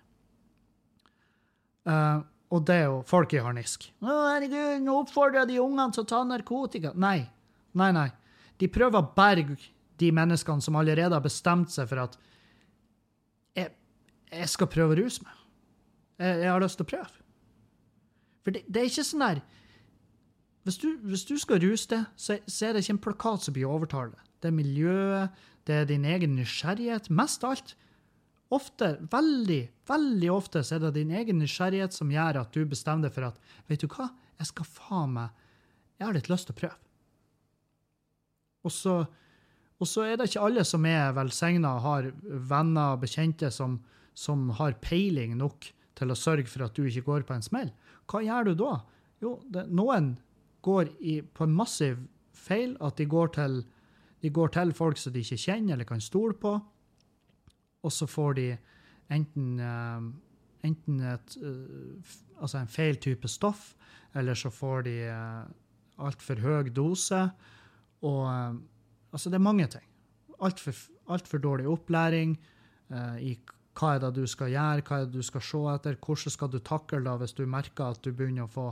Uh, 1.89 2.22
og 2.51 2.64
det 2.66 2.76
er 2.81 2.89
jo 2.89 3.03
folk 3.07 3.33
i 3.35 3.43
harnisk. 3.43 3.87
'Å, 4.03 4.14
herregud, 4.35 4.81
nå 4.83 4.97
oppfordrer 5.05 5.47
de 5.47 5.61
ungene 5.62 5.95
til 5.95 6.03
å 6.03 6.09
ta 6.11 6.22
narkotika.' 6.26 6.97
Nei. 6.99 7.28
Nei, 7.78 7.93
nei. 7.95 8.09
De 8.59 8.68
prøver 8.68 8.99
å 8.99 9.12
berge 9.16 9.70
de 10.01 10.11
menneskene 10.12 10.64
som 10.64 10.76
allerede 10.76 11.14
har 11.14 11.22
bestemt 11.22 11.70
seg 11.70 11.87
for 11.89 12.03
at 12.03 12.16
jeg, 13.55 13.70
jeg 14.33 14.51
skal 14.51 14.70
prøve 14.72 14.97
å 14.97 14.99
ruse 14.99 15.22
meg. 15.22 15.37
Jeg, 16.18 16.43
jeg, 16.43 16.51
har 16.51 16.64
lyst 16.64 16.81
til 16.81 16.89
å 16.89 16.91
prøve. 16.91 17.24
For 18.45 18.57
det, 18.57 18.64
det 18.66 18.83
er 18.83 18.91
ikke 18.91 19.07
sånn 19.07 19.26
der 19.26 19.43
hvis 20.68 20.76
du, 20.76 20.89
hvis 21.09 21.24
du, 21.24 21.39
skal 21.41 21.61
ruse 21.62 21.89
deg, 21.89 22.03
så, 22.20 22.37
så, 22.45 22.66
er 22.66 22.74
det 22.74 22.83
ikke 22.85 22.93
en 22.99 23.05
plakat 23.07 23.47
som 23.47 23.55
blir 23.57 23.70
overtalt. 23.70 24.18
Det 24.43 24.51
er 24.51 24.57
miljøet, 24.57 25.39
det 25.66 25.74
er 25.74 25.87
din 25.89 26.05
egen 26.05 26.35
nysgjerrighet. 26.37 27.09
Mest 27.09 27.45
av 27.45 27.55
alt 27.55 27.72
ofte, 28.55 28.96
veldig, 29.11 29.61
veldig 29.88 30.30
ofte 30.34 30.62
så 30.66 30.76
er 30.76 30.84
det 30.86 30.96
din 30.98 31.14
egen 31.14 31.38
nysgjerrighet 31.42 31.94
som 31.94 32.11
gjør 32.11 32.42
at 32.42 32.55
du 32.55 32.64
bestemmer 32.68 33.09
deg 33.09 33.14
for 33.14 33.28
at 33.30 33.40
vet 33.70 33.82
du 33.82 33.88
hva, 33.90 34.11
jeg 34.40 34.51
skal 34.51 34.68
faen 34.68 35.16
meg 35.18 35.46
Jeg 36.01 36.07
har 36.07 36.16
litt 36.16 36.30
lyst 36.32 36.48
til 36.48 36.57
å 36.57 36.61
prøve. 36.62 36.78
Og 38.64 38.72
så, 38.72 38.94
og 39.76 39.88
så 39.88 40.07
er 40.09 40.16
det 40.16 40.30
ikke 40.30 40.46
alle 40.46 40.64
som 40.64 40.86
er 40.88 41.12
velsigna 41.16 41.74
og 41.76 41.84
har 41.84 42.09
venner 42.24 42.94
og 42.94 43.03
bekjente 43.03 43.51
som, 43.53 43.78
som 44.16 44.48
har 44.57 44.78
peiling 44.80 45.36
nok 45.36 45.68
til 46.01 46.12
å 46.12 46.16
sørge 46.16 46.48
for 46.48 46.64
at 46.64 46.76
du 46.76 46.86
ikke 46.88 47.05
går 47.05 47.26
på 47.28 47.36
en 47.36 47.44
smell. 47.44 47.68
Hva 48.09 48.22
gjør 48.24 48.48
du 48.48 48.55
da? 48.62 48.72
Jo, 49.20 49.34
det, 49.53 49.66
noen 49.68 50.14
går 50.64 50.88
i, 51.01 51.20
på 51.20 51.44
en 51.44 51.57
massiv 51.57 52.01
feil, 52.36 52.74
at 52.80 52.96
de 52.96 53.07
går, 53.09 53.34
til, 53.36 53.61
de 54.24 54.32
går 54.32 54.57
til 54.57 54.72
folk 54.76 55.01
som 55.01 55.12
de 55.12 55.20
ikke 55.24 55.40
kjenner 55.40 55.76
eller 55.76 55.88
kan 55.88 56.01
stole 56.01 56.36
på 56.40 56.57
og 57.83 57.93
så 57.95 58.09
får 58.11 58.37
de 58.39 58.47
enten, 59.11 59.61
uh, 59.61 60.03
enten 60.66 61.01
et, 61.12 61.37
uh, 61.43 62.16
altså 62.41 62.61
en 62.61 62.70
feil 62.70 63.01
type 63.03 63.28
stoff, 63.28 63.74
eller 64.14 64.39
så 64.39 64.53
får 64.53 64.87
de 64.89 64.97
uh, 65.09 65.45
altfor 66.01 66.43
høy 66.43 66.70
dose. 66.74 67.22
Og 68.01 68.24
altså, 69.12 69.28
det 69.28 69.37
er 69.37 69.45
mange 69.45 69.66
ting. 69.68 69.85
Altfor 70.41 70.76
alt 71.11 71.26
for 71.28 71.43
dårlig 71.43 71.66
opplæring 71.68 72.37
i 73.20 73.33
hva 73.76 73.95
er 73.95 74.01
det 74.03 74.11
du 74.16 74.24
skal 74.31 74.51
gjøre, 74.53 74.85
hva 74.87 75.01
er 75.01 75.09
det 75.09 75.18
du 75.18 75.26
skal 75.26 75.43
se 75.45 75.61
etter, 75.72 75.99
hvordan 76.01 76.35
skal 76.35 76.51
du 76.53 76.59
takle 76.64 77.01
da 77.05 77.16
hvis 77.20 77.35
du 77.37 77.43
merker 77.51 77.93
at 77.93 78.01
du 78.05 78.12
begynner 78.14 78.47
å 78.47 78.53
få 78.53 78.66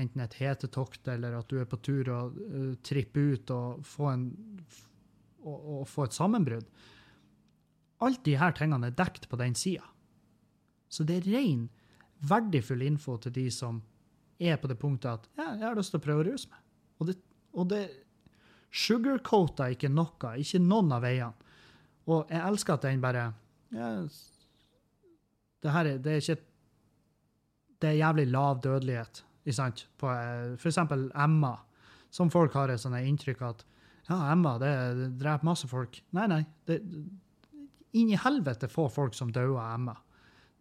enten 0.00 0.24
et 0.24 0.36
hetetokt, 0.40 1.06
eller 1.12 1.36
at 1.36 1.50
du 1.50 1.58
er 1.60 1.68
på 1.68 1.78
tur 1.84 2.08
å 2.12 2.20
uh, 2.32 2.72
trippe 2.84 3.20
ut 3.34 3.52
og 3.52 3.84
få, 3.86 4.08
en, 4.12 4.26
og, 5.44 5.58
og 5.58 5.82
få 5.88 6.06
et 6.08 6.16
sammenbrudd. 6.16 6.68
Alt 8.02 8.24
de 8.26 8.36
her 8.40 8.54
tingene 8.56 8.90
er 8.90 8.98
dekt 8.98 9.28
på 9.30 9.38
den 9.40 9.54
sida. 9.58 9.86
Så 10.92 11.06
det 11.08 11.22
er 11.22 11.30
ren, 11.32 11.68
verdifull 12.28 12.82
info 12.86 13.16
til 13.22 13.34
de 13.34 13.46
som 13.54 13.80
er 14.42 14.58
på 14.60 14.68
det 14.70 14.78
punktet 14.78 15.10
at 15.10 15.28
ja, 15.38 15.48
jeg 15.54 15.66
har 15.68 15.78
lyst 15.78 15.94
til 15.94 16.02
å 16.02 16.04
prøve 16.04 16.24
å 16.24 16.28
ruse 16.30 16.50
meg. 16.50 16.60
Og 16.98 17.08
det, 17.08 17.16
og 17.54 17.68
det 17.70 17.82
sugarcoater 18.72 19.74
ikke 19.74 19.90
noe, 19.92 20.34
ikke 20.40 20.60
noen 20.62 20.92
av 20.94 21.04
veiene. 21.04 21.50
Og 22.10 22.30
jeg 22.30 22.42
elsker 22.42 22.76
at 22.76 22.86
den 22.86 23.02
bare 23.02 23.28
ja, 23.72 23.90
det 25.62 25.72
her 25.72 25.88
er, 25.88 26.00
det 26.02 26.12
er 26.12 26.24
ikke 26.24 26.42
Det 27.82 27.88
er 27.88 27.98
jævlig 27.98 28.26
lav 28.30 28.60
dødelighet, 28.62 29.24
ikke 29.42 29.56
sant? 29.56 29.80
På 29.98 30.06
eh, 30.12 30.52
f.eks. 30.54 30.76
Emma, 31.18 31.56
som 32.14 32.30
folk 32.30 32.54
har 32.54 32.70
et 32.70 32.78
sånt 32.78 32.94
inntrykk 32.94 33.40
at 33.48 33.64
ja, 34.06 34.18
Emma, 34.30 34.52
det 34.62 34.70
dreper 35.18 35.46
masse 35.46 35.66
folk. 35.70 35.98
Nei, 36.14 36.28
nei. 36.30 36.44
Det, 36.66 36.76
inn 37.92 38.12
i 38.12 38.18
helvete 38.18 38.70
få 38.70 38.88
folk 38.92 39.14
som 39.14 39.32
dauer 39.32 39.60
av 39.60 39.80
ME. 39.80 39.96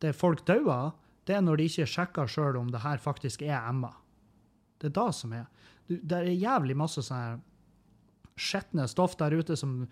Det 0.02 0.14
folk 0.18 0.44
dauer, 0.48 0.92
det 1.28 1.38
er 1.38 1.44
når 1.46 1.62
de 1.62 1.68
ikke 1.70 1.90
sjekker 1.90 2.30
sjøl 2.30 2.58
om 2.60 2.72
det 2.74 2.82
her 2.84 3.02
faktisk 3.02 3.44
er 3.46 3.72
ME. 3.78 3.92
Det 4.82 4.90
er 4.90 4.98
da 4.98 5.10
som 5.14 5.34
er. 5.38 5.48
Det 5.88 6.18
er 6.18 6.32
jævlig 6.34 6.78
masse 6.78 7.04
sånne 7.06 7.42
skitne 8.40 8.88
stoff 8.90 9.18
der 9.20 9.36
ute 9.38 9.58
som, 9.60 9.84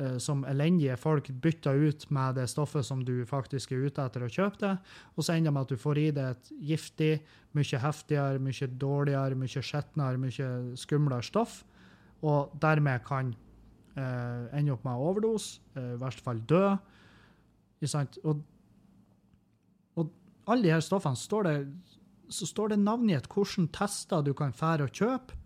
uh, 0.00 0.16
som 0.18 0.42
elendige 0.50 0.96
folk 0.98 1.28
bytter 1.44 1.78
ut 1.86 2.06
med 2.10 2.40
det 2.40 2.48
stoffet 2.50 2.86
som 2.86 3.04
du 3.06 3.22
faktisk 3.28 3.72
er 3.72 3.86
ute 3.86 4.02
etter 4.02 4.24
å 4.24 4.30
kjøpe 4.32 4.60
det, 4.64 4.72
og 5.14 5.22
så 5.22 5.36
ender 5.36 5.52
det 5.52 5.54
med 5.54 5.68
at 5.68 5.74
du 5.74 5.80
får 5.84 6.00
i 6.00 6.08
deg 6.16 6.34
et 6.34 6.52
giftig, 6.72 7.12
mye 7.54 7.82
heftigere, 7.84 8.42
mye 8.42 8.70
dårligere, 8.82 9.38
mye 9.38 9.64
skitnere, 9.68 10.20
mye 10.20 10.50
skumlere 10.80 11.22
stoff, 11.22 11.60
og 12.24 12.56
dermed 12.58 13.04
kan 13.06 13.34
Uh, 13.94 14.50
ender 14.50 14.74
opp 14.74 14.82
med 14.82 14.98
overdose, 14.98 15.60
uh, 15.76 15.92
i 15.94 15.98
verste 16.00 16.24
fall 16.26 16.40
dø. 16.50 16.64
Og, 18.26 18.40
og 19.94 20.08
alle 20.50 20.64
de 20.64 20.72
her 20.72 20.82
stoffene 20.82 21.18
står 21.18 21.46
det, 21.46 21.52
så 22.26 22.48
står 22.48 22.72
det 22.72 22.80
navngitt 22.82 23.28
hvilke 23.30 23.68
tester 23.76 24.24
du 24.26 24.32
kan 24.34 24.50
fære 24.56 24.88
og 24.88 24.98
kjøpe 24.98 25.36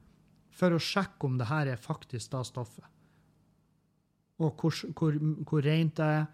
for 0.56 0.72
å 0.72 0.80
sjekke 0.80 1.28
om 1.28 1.36
det 1.36 1.48
her 1.50 1.68
er 1.74 1.82
faktisk 1.82 2.32
da 2.32 2.40
stoffet. 2.46 2.86
Og 4.40 4.56
hvor, 4.62 4.78
hvor, 4.96 5.18
hvor 5.44 5.66
rent 5.66 5.98
det 5.98 6.06
er. 6.06 6.24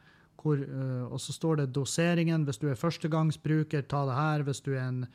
Hvor, 0.45 0.61
uh, 0.61 1.09
og 1.09 1.19
så 1.25 1.35
står 1.35 1.65
det 1.65 1.73
doseringen. 1.75 2.45
Hvis 2.47 2.61
du 2.63 2.69
er 2.69 2.79
førstegangsbruker, 2.79 3.89
ta 3.91 4.05
det 4.07 4.19
her. 4.21 4.45
Hvis 4.47 4.63
du 4.63 4.75
er 4.77 4.85
en 4.87 5.07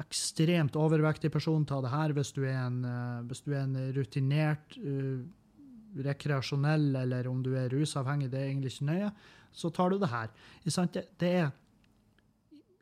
ekstremt 0.00 0.78
overvektig 0.80 1.28
person, 1.30 1.66
ta 1.68 1.82
det 1.84 1.90
her. 1.92 2.14
Hvis 2.16 2.32
du 2.32 2.40
er 2.48 2.56
en, 2.64 2.78
hvis 3.28 3.44
du 3.44 3.52
er 3.52 3.66
en 3.66 3.74
rutinert 3.92 4.78
rekreasjonell 6.06 6.94
eller 7.02 7.28
om 7.28 7.42
du 7.44 7.52
er 7.58 7.70
rusavhengig, 7.72 8.30
det 8.32 8.40
er 8.40 8.50
egentlig 8.50 8.72
ikke 8.74 8.88
nøye, 8.88 9.10
så 9.52 9.70
tar 9.74 9.92
du 9.92 9.98
det 10.00 10.10
her. 10.12 10.30
Det, 10.64 11.28
er 11.28 11.50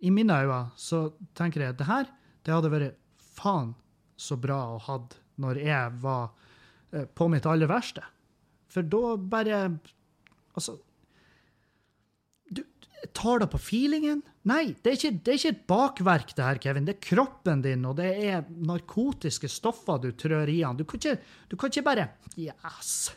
I 0.01 0.11
mine 0.15 0.37
øyne 0.43 0.61
så 0.79 1.09
tenker 1.35 1.65
jeg 1.65 1.75
at 1.75 1.81
det 1.81 1.89
her 1.91 2.11
det 2.47 2.55
hadde 2.55 2.73
vært 2.73 3.01
faen 3.19 3.75
så 4.21 4.37
bra 4.41 4.59
å 4.75 4.79
ha 4.87 5.01
når 5.41 5.61
jeg 5.63 5.97
var 6.03 6.31
eh, 6.93 7.07
på 7.07 7.29
mitt 7.33 7.47
aller 7.49 7.71
verste. 7.71 8.05
For 8.71 8.87
da 8.87 9.17
bare 9.17 9.63
Altså 10.51 10.81
tar 13.17 13.43
det 13.43 13.49
på 13.53 13.61
feelingen. 13.61 14.21
Nei, 14.49 14.75
det 14.83 14.93
er, 14.93 14.97
ikke, 14.99 15.13
det 15.17 15.33
er, 15.33 15.39
ikke, 15.39 15.53
et 15.55 15.65
bakverk, 15.69 16.35
det 16.37 16.45
her, 16.45 16.61
Kevin. 16.63 16.87
Det 16.89 16.97
er 16.97 17.05
kroppen 17.05 17.63
din, 17.65 17.85
og 17.89 17.97
det 18.01 18.11
er 18.31 18.45
narkotiske 18.67 19.51
stoffer 19.53 20.01
du 20.03 20.11
trør 20.17 20.51
i 20.51 20.61
han. 20.65 20.79
Du 20.79 20.87
kan 20.89 21.01
ikke, 21.01 21.17
du 21.51 21.57
kan 21.61 21.73
ikke 21.73 21.87
bare 21.87 22.11
Yes! 22.39 23.11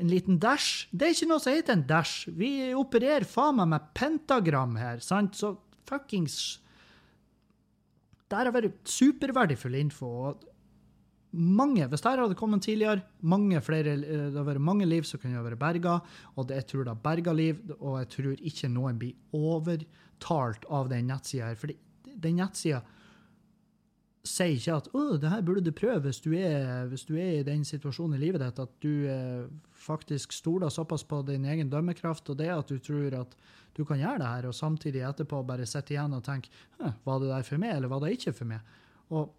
En 0.00 0.08
liten 0.08 0.38
dash. 0.40 0.88
Det 0.90 1.06
er 1.06 1.14
ikke 1.14 1.28
noe 1.30 1.42
som 1.42 1.54
heter 1.54 1.76
en 1.76 1.84
dash. 1.88 2.30
Vi 2.32 2.72
opererer 2.76 3.28
faen 3.28 3.58
meg 3.60 3.68
med 3.74 3.90
pentagram 3.96 4.78
her, 4.80 5.02
sant? 5.04 5.36
Så 5.36 5.52
fuckings 5.88 6.38
Det 8.30 8.38
har 8.38 8.48
vært 8.54 8.80
superverdifull 8.88 9.76
info. 9.76 10.08
og 10.30 10.51
mange, 11.32 11.88
Hvis 11.88 12.02
dette 12.04 12.20
hadde 12.20 12.36
kommet 12.36 12.62
tidligere, 12.62 13.02
mange 13.20 13.60
flere, 13.60 13.94
eh, 13.96 13.98
det 14.02 14.36
hadde 14.36 14.46
vært 14.46 14.60
mange 14.60 14.86
liv 14.86 15.02
som 15.08 15.20
kunne 15.20 15.42
vært 15.42 15.58
berga. 15.58 16.00
Og 16.36 16.48
det, 16.48 16.56
jeg 16.62 16.66
tror 16.66 16.84
det 16.84 16.94
har 16.94 17.04
berga 17.04 17.32
liv, 17.32 17.60
og 17.80 17.98
jeg 18.00 18.08
tror 18.08 18.42
ikke 18.42 18.68
noen 18.68 18.98
blir 18.98 19.14
overtalt 19.32 20.66
av 20.68 20.90
den 20.92 21.08
nettsida 21.08 21.48
her. 21.48 21.56
For 21.56 21.72
den 22.04 22.36
nettsida 22.36 22.82
sier 24.22 24.54
ikke 24.54 24.76
at 24.76 24.88
'Å, 24.92 25.18
det 25.18 25.30
her 25.30 25.42
burde 25.42 25.64
du 25.64 25.72
prøve 25.74 26.06
hvis 26.06 26.20
du, 26.22 26.30
er, 26.38 26.86
hvis 26.86 27.04
du 27.08 27.16
er 27.18 27.40
i 27.40 27.46
den 27.46 27.64
situasjonen 27.64 28.14
i 28.14 28.22
livet 28.22 28.40
ditt', 28.40 28.60
at 28.62 28.70
du 28.80 29.08
eh, 29.10 29.48
faktisk 29.74 30.32
stoler 30.32 30.70
såpass 30.70 31.02
på 31.02 31.24
din 31.26 31.44
egen 31.44 31.70
dømmekraft 31.70 32.30
og 32.30 32.38
det 32.38 32.48
at 32.54 32.68
du 32.68 32.78
tror 32.78 33.18
at 33.18 33.34
du 33.74 33.84
kan 33.84 33.98
gjøre 33.98 34.20
det 34.20 34.28
her, 34.28 34.46
og 34.46 34.54
samtidig 34.54 35.02
etterpå 35.02 35.42
bare 35.46 35.66
sitte 35.66 35.96
igjen 35.96 36.14
og 36.14 36.22
tenke 36.22 36.50
'Var 36.78 37.18
det 37.20 37.28
der 37.28 37.42
for 37.42 37.58
meg, 37.58 37.76
eller 37.76 37.88
var 37.88 38.00
det 38.00 38.12
ikke 38.18 38.32
for 38.32 38.44
meg?' 38.44 38.60
Og 39.10 39.34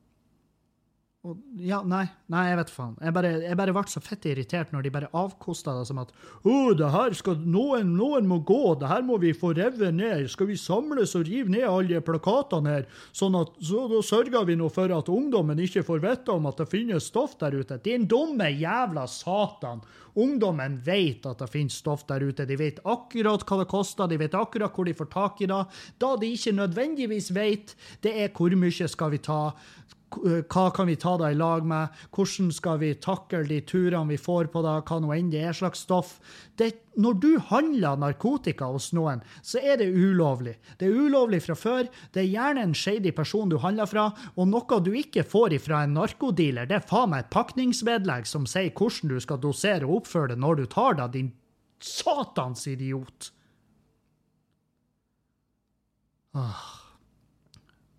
og, 1.24 1.38
ja, 1.56 1.78
nei, 1.88 2.02
nei, 2.34 2.42
jeg 2.50 2.58
vet 2.60 2.72
faen. 2.74 2.96
Jeg 3.00 3.16
bare, 3.16 3.30
jeg 3.46 3.56
bare 3.56 3.72
ble 3.72 3.84
så 3.88 4.02
fett 4.04 4.26
irritert 4.28 4.74
når 4.74 4.84
de 4.84 4.90
bare 4.92 5.10
avkosta 5.16 5.72
det 5.78 5.86
som 5.88 6.02
at 6.02 6.10
oh, 6.44 6.74
det 6.76 6.90
her 6.92 7.16
skal, 7.16 7.38
noen, 7.48 7.94
noen 7.96 8.28
må 8.28 8.42
gå, 8.44 8.74
det 8.82 8.90
her 8.92 9.06
må 9.08 9.16
vi 9.22 9.32
få 9.32 9.54
revet 9.56 9.96
ned. 9.96 10.26
Skal 10.34 10.50
vi 10.52 10.60
samles 10.60 11.16
og 11.16 11.24
rive 11.30 11.54
ned 11.54 11.64
alle 11.64 11.94
de 11.94 12.04
plakatene 12.04 12.76
her? 12.76 12.90
Sånn 13.16 13.40
at, 13.40 13.56
så 13.64 13.86
da 13.88 14.02
sørger 14.04 14.44
vi 14.50 14.60
nå 14.60 14.68
for 14.76 14.92
at 14.92 15.12
ungdommen 15.14 15.64
ikke 15.64 15.86
får 15.88 16.04
vite 16.04 16.36
om 16.36 16.52
at 16.52 16.60
det 16.60 16.68
finnes 16.74 17.08
stoff 17.08 17.38
der 17.40 17.56
ute. 17.56 17.80
Din 17.88 18.04
dumme 18.12 18.52
jævla 18.52 19.08
satan! 19.08 19.80
Ungdommen 20.20 20.76
vet 20.86 21.24
at 21.26 21.40
det 21.40 21.48
finnes 21.50 21.80
stoff 21.80 22.04
der 22.12 22.28
ute. 22.28 22.44
De 22.46 22.60
vet 22.60 22.84
akkurat 22.84 23.48
hva 23.48 23.64
det 23.64 23.70
koster, 23.72 24.12
de 24.12 24.20
vet 24.20 24.36
akkurat 24.38 24.76
hvor 24.76 24.86
de 24.86 24.94
får 25.00 25.10
tak 25.16 25.40
i 25.42 25.48
det. 25.50 25.64
Da 26.04 26.12
de 26.20 26.36
ikke 26.36 26.54
nødvendigvis 26.60 27.32
vet, 27.34 27.74
det 28.04 28.14
er 28.26 28.36
hvor 28.36 28.54
mye 28.60 28.92
skal 28.92 29.16
vi 29.16 29.24
ta 29.24 29.40
hva 30.22 30.64
kan 30.76 30.88
vi 30.90 30.96
ta 31.00 31.16
deg 31.20 31.36
i 31.36 31.40
lag 31.40 31.66
med? 31.68 31.94
Hvordan 32.14 32.52
skal 32.54 32.80
vi 32.82 32.94
takle 33.02 33.44
de 33.50 33.60
turene 33.68 34.14
vi 34.14 34.20
får 34.22 34.52
på 34.54 34.64
deg? 34.66 34.84
hva 34.88 35.00
nå 35.02 35.14
enn 35.16 35.32
det 35.34 35.44
er 35.48 35.58
slags 35.58 35.84
stoff? 35.86 36.18
Det, 36.60 36.70
når 37.02 37.18
du 37.24 37.30
handler 37.50 38.00
narkotika 38.02 38.70
hos 38.72 38.92
noen, 38.94 39.24
så 39.42 39.62
er 39.62 39.80
det 39.82 39.90
ulovlig. 39.94 40.56
Det 40.78 40.90
er 40.90 41.00
ulovlig 41.06 41.42
fra 41.46 41.58
før. 41.58 41.90
Det 42.14 42.24
er 42.24 42.30
gjerne 42.32 42.68
en 42.68 42.76
shady 42.78 43.14
person 43.16 43.50
du 43.50 43.58
handler 43.64 43.90
fra, 43.90 44.10
og 44.36 44.50
noe 44.52 44.82
du 44.84 44.92
ikke 44.98 45.26
får 45.28 45.58
ifra 45.60 45.84
en 45.84 45.98
narkodealer, 45.98 46.70
det 46.70 46.80
er 46.80 46.88
faen 46.90 47.14
meg 47.14 47.26
et 47.26 47.34
pakningsvedlegg 47.34 48.30
som 48.30 48.46
sier 48.50 48.74
hvordan 48.74 49.16
du 49.16 49.18
skal 49.24 49.42
dosere 49.42 49.88
og 49.88 50.04
oppføre 50.04 50.34
det 50.34 50.42
når 50.44 50.62
du 50.62 50.68
tar 50.72 51.00
det, 51.00 51.10
din 51.18 51.34
satans 51.84 52.68
idiot. 52.72 53.32
Ah. 56.34 56.83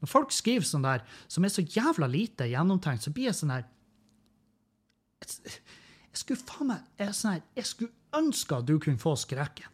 Når 0.05 0.11
folk 0.11 0.35
skriver 0.37 0.67
sånn 0.69 0.85
der, 0.85 1.01
som 1.33 1.47
er 1.47 1.53
så 1.55 1.65
jævla 1.65 2.05
lite 2.13 2.45
gjennomtenkt, 2.51 3.07
så 3.07 3.13
blir 3.15 3.31
jeg 3.31 3.39
sånn 3.39 3.55
her 3.55 3.65
Jeg 5.25 6.21
skulle 6.21 6.45
faen 6.45 6.69
meg 6.69 6.83
jeg, 7.01 7.15
sånn 7.17 7.33
her, 7.33 7.47
jeg 7.57 7.71
skulle 7.71 8.19
ønske 8.21 8.59
at 8.61 8.69
du 8.69 8.77
kunne 8.77 9.01
få 9.01 9.15
skrekken. 9.17 9.71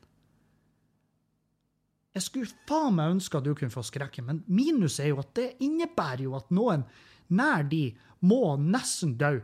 Jeg 2.14 2.26
skulle 2.26 2.61
faen 2.70 2.95
meg 2.95 3.16
ønske 3.16 3.39
at 3.39 3.47
du 3.47 3.53
kunne 3.59 3.74
få 3.74 3.83
skrekken, 3.87 4.26
men 4.28 4.45
minus 4.47 5.01
er 5.03 5.11
jo 5.11 5.20
at 5.22 5.35
det 5.39 5.49
innebærer 5.66 6.24
jo 6.28 6.37
at 6.39 6.55
noen 6.55 6.87
nær 7.35 7.66
de 7.70 7.89
må 8.26 8.55
nesten 8.62 9.16
dø 9.18 9.39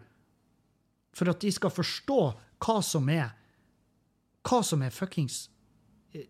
for 1.16 1.32
at 1.32 1.42
de 1.42 1.50
skal 1.54 1.72
forstå 1.72 2.20
hva 2.62 2.78
som 2.84 3.10
er 3.12 3.34
Hva 4.46 4.60
som 4.62 4.82
er 4.86 4.94
fuckings 4.94 5.48
eh, 6.14 6.28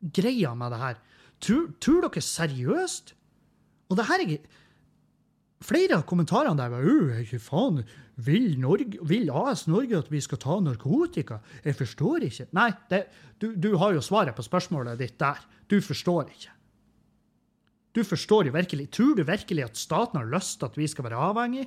greia 0.00 0.50
med 0.58 0.72
det 0.74 0.80
her. 0.80 0.96
Tror, 1.42 2.06
dere 2.06 2.22
seriøst? 2.22 3.14
Og 3.90 3.98
det 3.98 4.06
her 4.08 4.22
er 4.22 4.30
ikke 4.36 4.64
Flere 5.64 5.96
av 5.96 6.02
kommentarene 6.04 6.58
der 6.58 6.68
var 6.68 6.82
jo 6.84 7.06
ikke 7.16 7.38
faen, 7.40 7.78
vil, 8.26 8.58
Norge, 8.60 8.98
vil, 9.08 9.30
AS 9.32 9.64
Norge 9.70 9.96
at 9.96 10.10
vi 10.12 10.20
skal 10.20 10.40
ta 10.42 10.58
narkotika? 10.60 11.38
Jeg 11.64 11.78
forstår 11.78 12.26
ikke. 12.28 12.46
Nei, 12.56 12.68
det, 12.92 13.06
du, 13.40 13.54
du, 13.56 13.70
har 13.80 13.94
jo 13.96 14.04
svaret 14.04 14.36
på 14.36 14.44
spørsmålet 14.44 15.00
ditt 15.00 15.16
der. 15.20 15.40
Du 15.68 15.78
forstår 15.80 16.28
ikke. 16.28 16.52
Du 17.96 18.02
forstår 18.04 18.50
jo 18.50 18.52
virkelig. 18.52 18.90
Tror 18.92 19.16
du 19.16 19.24
virkelig 19.24 19.64
at 19.64 19.80
staten 19.80 20.20
har 20.20 20.28
lyst 20.28 20.60
til 20.60 20.68
at 20.68 20.76
vi 20.76 20.90
skal 20.92 21.08
være 21.08 21.24
avhengig? 21.30 21.64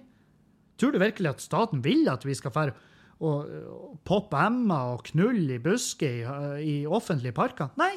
Tror 0.79 0.93
du 0.93 1.01
virkelig 1.01 1.33
at 1.33 1.41
staten 1.41 1.81
vil 1.83 2.05
at 2.13 2.25
vi 2.29 2.37
skal 2.37 2.53
få 2.53 2.69
poppe 4.07 4.45
emmer 4.45 4.93
og 4.93 5.01
knulle 5.09 5.57
i 5.57 5.63
busker 5.63 6.21
i, 6.21 6.21
i 6.61 6.75
offentlige 6.85 7.35
parker? 7.35 7.73
Nei, 7.81 7.95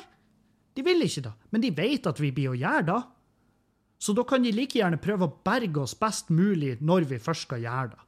de 0.73 0.85
vil 0.87 1.05
ikke 1.05 1.25
da, 1.27 1.33
men 1.53 1.61
de 1.65 1.71
vet 1.77 2.07
at 2.09 2.21
vi 2.21 2.31
blir 2.35 2.53
å 2.53 2.59
gjøre 2.59 2.87
det. 2.89 3.01
Så 4.03 4.15
da 4.17 4.25
kan 4.27 4.43
de 4.43 4.51
like 4.55 4.79
gjerne 4.79 4.99
prøve 4.99 5.29
å 5.29 5.35
berge 5.47 5.85
oss 5.85 5.95
best 5.99 6.33
mulig 6.33 6.79
når 6.81 7.07
vi 7.11 7.21
først 7.23 7.47
skal 7.47 7.63
gjøre 7.63 7.93
det. 7.93 8.01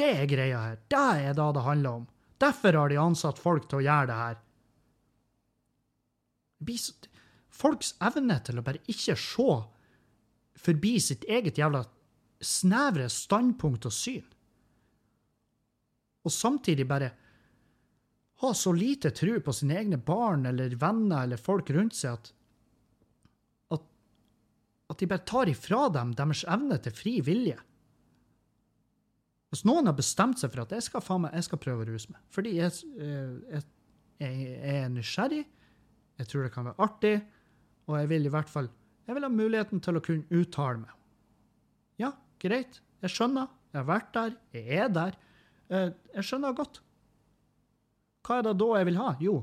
Det 0.00 0.10
er 0.16 0.28
greia 0.28 0.60
her. 0.64 0.80
Det 0.88 1.06
er 1.28 1.34
det 1.36 1.46
det 1.56 1.64
handler 1.64 2.00
om. 2.00 2.06
Derfor 2.40 2.76
har 2.76 2.88
de 2.88 2.98
ansatt 3.00 3.40
folk 3.40 3.68
til 3.68 3.80
å 3.80 3.84
gjøre 3.84 4.08
det 4.10 4.18
her. 4.20 4.36
Folks 7.60 7.94
evne 8.04 8.36
til 8.44 8.60
å 8.60 8.64
bare 8.64 8.82
ikke 8.88 9.16
se 9.16 9.48
forbi 10.60 10.94
sitt 11.00 11.24
eget 11.28 11.58
jævla 11.60 11.82
snevre 12.40 13.08
standpunkt 13.12 13.86
og 13.88 13.92
syn, 13.92 14.24
og 16.24 16.32
samtidig 16.32 16.86
bare 16.88 17.10
ha 18.40 18.50
så 18.56 18.72
lite 18.72 19.12
tro 19.16 19.36
på 19.44 19.52
sine 19.52 19.76
egne 19.80 19.98
barn 20.00 20.46
eller 20.48 20.76
venner 20.80 21.26
eller 21.26 21.40
folk 21.40 21.70
rundt 21.76 21.96
seg 21.96 22.16
at, 22.16 22.30
at, 23.76 23.84
at 24.92 25.02
de 25.02 25.08
bare 25.10 25.26
tar 25.28 25.50
ifra 25.52 25.88
dem 25.92 26.14
deres 26.16 26.46
evne 26.48 26.78
til 26.80 26.96
fri 26.96 27.18
vilje. 27.26 27.58
Hvis 29.50 29.66
noen 29.66 29.90
har 29.90 29.96
bestemt 29.98 30.40
seg 30.40 30.52
for 30.52 30.64
at 30.64 30.72
jeg 30.76 30.86
skal, 30.86 31.04
meg, 31.20 31.34
jeg 31.36 31.48
skal 31.48 31.62
prøve 31.62 31.84
å 31.84 31.90
ruse 31.90 32.12
meg 32.12 32.22
fordi 32.32 32.56
jeg, 32.60 32.74
eh, 33.02 33.56
jeg, 33.56 33.64
jeg, 34.22 34.58
er 34.74 34.92
nysgjerrig, 34.94 35.44
jeg 36.20 36.30
tror 36.30 36.46
det 36.46 36.52
kan 36.54 36.68
være 36.70 36.86
artig, 36.86 37.16
og 37.88 37.96
jeg 37.98 38.12
vil 38.12 38.28
i 38.28 38.32
hvert 38.32 38.52
fall 38.52 38.70
jeg 39.08 39.16
vil 39.16 39.26
ha 39.26 39.32
muligheten 39.32 39.80
til 39.82 39.98
å 39.98 40.02
kunne 40.04 40.38
uttale 40.38 40.84
meg. 40.84 40.92
Ja, 41.98 42.12
greit, 42.38 42.76
jeg 43.02 43.10
skjønner, 43.10 43.48
jeg 43.72 43.80
har 43.80 43.88
vært 43.88 44.12
der, 44.14 44.36
jeg 44.54 44.84
er 44.84 44.92
der. 44.94 45.16
Eh, 45.66 45.88
jeg 46.14 46.28
skjønner 46.28 46.54
godt. 46.54 46.78
Hva 48.26 48.38
er 48.38 48.46
det 48.48 48.58
da 48.60 48.68
jeg 48.78 48.88
vil 48.90 49.00
ha? 49.00 49.14
Jo, 49.22 49.36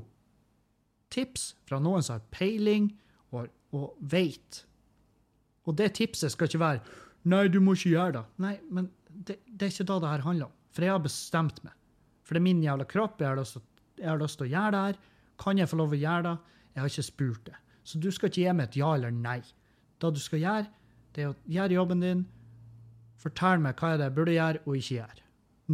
tips 1.12 1.50
fra 1.68 1.80
noen 1.82 2.04
som 2.04 2.18
har 2.18 2.26
peiling 2.34 2.90
og, 3.32 3.48
og 3.74 3.96
veit. 4.00 4.62
Og 5.68 5.76
det 5.76 5.92
tipset 5.98 6.32
skal 6.32 6.48
ikke 6.48 6.62
være 6.62 6.80
'nei, 7.28 7.48
du 7.48 7.60
må 7.60 7.74
ikke 7.76 7.92
gjøre 7.92 8.12
det'. 8.16 8.28
Nei, 8.38 8.54
men 8.70 8.90
det, 9.08 9.38
det 9.44 9.66
er 9.66 9.72
ikke 9.72 9.88
da 9.90 9.98
det 10.00 10.12
her 10.14 10.24
handler 10.24 10.46
om. 10.46 10.54
For 10.72 10.84
jeg 10.84 10.94
har 10.94 11.02
bestemt 11.02 11.62
meg. 11.64 11.74
For 12.24 12.34
det 12.36 12.40
er 12.40 12.48
min 12.48 12.62
jævla 12.62 12.86
kropp. 12.88 13.20
Jeg 13.20 13.28
har 13.28 13.36
lyst 13.40 13.58
jeg 13.98 14.08
har 14.08 14.18
lyst 14.20 14.38
til 14.38 14.46
å 14.46 14.52
gjøre 14.52 14.72
det 14.72 14.82
her. 14.86 14.98
Kan 15.42 15.58
jeg 15.58 15.68
få 15.68 15.76
lov 15.80 15.92
å 15.92 15.98
gjøre 15.98 16.22
det? 16.22 16.36
Jeg 16.74 16.82
har 16.82 16.90
ikke 16.92 17.02
spurt 17.02 17.46
det. 17.46 17.56
Så 17.82 17.98
du 17.98 18.10
skal 18.12 18.28
ikke 18.28 18.42
gi 18.42 18.52
meg 18.54 18.68
et 18.68 18.76
ja 18.78 18.94
eller 18.94 19.10
nei. 19.10 19.40
Det 19.98 20.10
du 20.14 20.20
skal 20.22 20.38
gjøre, 20.38 20.66
det 21.14 21.24
er 21.24 21.32
å 21.32 21.36
gjøre 21.50 21.74
jobben 21.74 22.04
din. 22.04 22.26
Fortell 23.18 23.62
meg 23.64 23.80
hva 23.80 23.92
er 23.92 23.98
det 23.98 24.06
jeg 24.06 24.14
burde 24.14 24.36
gjøre 24.36 24.62
og 24.64 24.76
ikke 24.78 24.94
gjøre. 25.00 25.24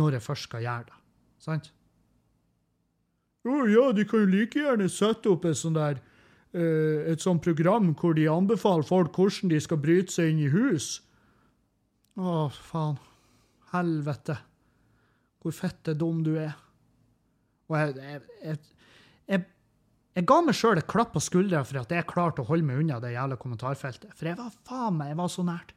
Når 0.01 0.17
jeg 0.17 0.25
først 0.25 0.49
skal 0.49 0.65
gjøre 0.65 0.87
det. 0.89 1.01
Sant? 1.45 1.73
Oh, 3.45 3.65
ja, 3.69 3.91
de 3.93 4.07
kan 4.09 4.25
jo 4.25 4.31
like 4.33 4.61
gjerne 4.61 4.89
sette 4.89 5.29
opp 5.29 5.45
et 5.45 5.59
sånt 5.59 5.77
der 5.77 5.99
uh, 6.01 7.01
et 7.13 7.21
sånt 7.21 7.43
program 7.45 7.93
hvor 7.99 8.17
de 8.17 8.25
anbefaler 8.31 8.87
folk 8.89 9.17
hvordan 9.19 9.53
de 9.53 9.61
skal 9.61 9.81
bryte 9.83 10.15
seg 10.15 10.33
inn 10.33 10.45
i 10.47 10.53
hus. 10.53 10.99
Å, 12.17 12.49
faen. 12.49 12.97
Helvete. 13.75 14.39
Hvor 15.43 15.53
fette 15.53 15.97
dum 15.99 16.23
du 16.25 16.37
er. 16.41 16.55
Og 17.69 17.77
jeg, 17.81 17.97
jeg, 17.99 18.23
jeg, 18.45 18.59
jeg, 19.29 19.45
jeg 20.15 20.27
ga 20.31 20.39
meg 20.47 20.57
sjøl 20.57 20.79
et 20.79 20.89
klapp 20.89 21.13
på 21.17 21.23
skuldra 21.25 21.65
for 21.67 21.81
at 21.81 21.93
jeg 21.93 22.07
klarte 22.09 22.45
å 22.45 22.49
holde 22.49 22.69
meg 22.69 22.81
unna 22.85 23.01
det 23.03 23.15
jævla 23.17 23.39
kommentarfeltet. 23.41 24.15
For 24.15 24.31
jeg 24.31 24.39
var 24.39 24.55
faen 24.69 25.01
meg, 25.01 25.11
jeg 25.13 25.21
var 25.21 25.33
så 25.33 25.45
nært. 25.49 25.75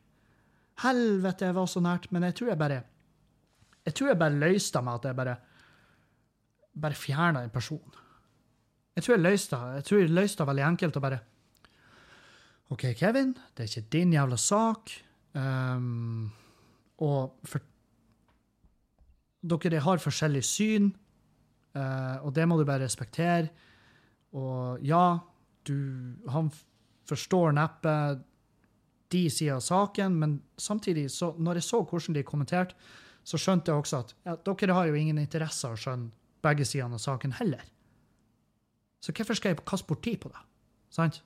Helvete, 0.84 1.50
jeg 1.50 1.58
var 1.58 1.70
så 1.72 1.82
nært. 1.84 2.08
Men 2.14 2.28
jeg 2.30 2.38
tror 2.38 2.54
jeg 2.54 2.62
bare 2.62 2.84
Jeg 3.88 3.96
tror 3.96 4.10
jeg 4.12 4.20
bare 4.20 4.40
løste 4.46 4.82
meg 4.84 5.00
at 5.00 5.06
jeg 5.08 5.16
bare 5.16 5.38
bare 6.82 6.98
fjerna 6.98 7.44
en 7.44 7.54
person. 7.54 7.98
Jeg 8.98 9.06
tror 9.06 9.16
jeg 9.16 9.24
løste 9.24 9.58
det. 9.58 9.80
Jeg 9.80 9.86
tror 9.88 10.00
jeg 10.00 10.14
løste 10.14 10.42
det 10.42 10.50
veldig 10.50 10.68
enkelt 10.68 10.98
å 10.98 11.04
bare 11.04 11.20
OK, 12.74 12.84
Kevin, 13.00 13.32
det 13.56 13.64
er 13.64 13.70
ikke 13.70 13.92
din 13.96 14.14
jævla 14.18 14.38
sak. 14.42 14.92
Um, 15.38 16.28
og 17.00 17.38
for 17.48 17.64
Dere 19.48 19.80
har 19.80 20.02
forskjellig 20.02 20.42
syn, 20.44 20.90
uh, 21.78 22.18
og 22.26 22.34
det 22.36 22.48
må 22.50 22.58
du 22.58 22.66
bare 22.68 22.84
respektere. 22.84 23.48
Og 24.36 24.84
ja, 24.84 25.20
du 25.64 26.18
Han 26.34 26.52
forstår 27.08 27.54
neppe 27.56 27.94
de 29.08 29.30
sider 29.32 29.56
av 29.56 29.64
saken, 29.64 30.18
men 30.20 30.42
samtidig, 30.60 31.08
så 31.12 31.32
når 31.40 31.62
jeg 31.62 31.70
så 31.70 31.84
hvordan 31.84 32.18
de 32.18 32.26
kommenterte, 32.28 32.76
så 33.24 33.40
skjønte 33.40 33.72
jeg 33.72 33.80
også 33.80 34.02
at 34.04 34.14
ja, 34.26 34.36
dere 34.36 34.76
har 34.76 34.90
jo 34.90 34.98
ingen 35.00 35.20
interesse 35.22 35.68
av 35.68 35.78
å 35.78 35.80
skjønne 35.80 36.27
begge 36.48 36.66
sidene 36.68 36.98
av 36.98 37.04
saken 37.04 37.36
heller. 37.40 37.64
Så 39.04 39.14
hvorfor 39.14 39.38
skal 39.38 39.54
jeg 39.54 39.66
kaste 39.68 39.88
bort 39.88 40.04
tid 40.04 40.20
på 40.24 40.32
det? 40.34 40.44
Sant? 40.94 41.22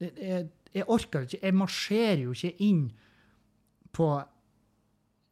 Jeg, 0.00 0.48
jeg 0.72 0.84
orker 0.88 1.26
ikke 1.26 1.38
Jeg 1.42 1.54
marsjerer 1.54 2.22
jo 2.24 2.32
ikke 2.32 2.64
inn 2.64 2.86
på 3.92 4.06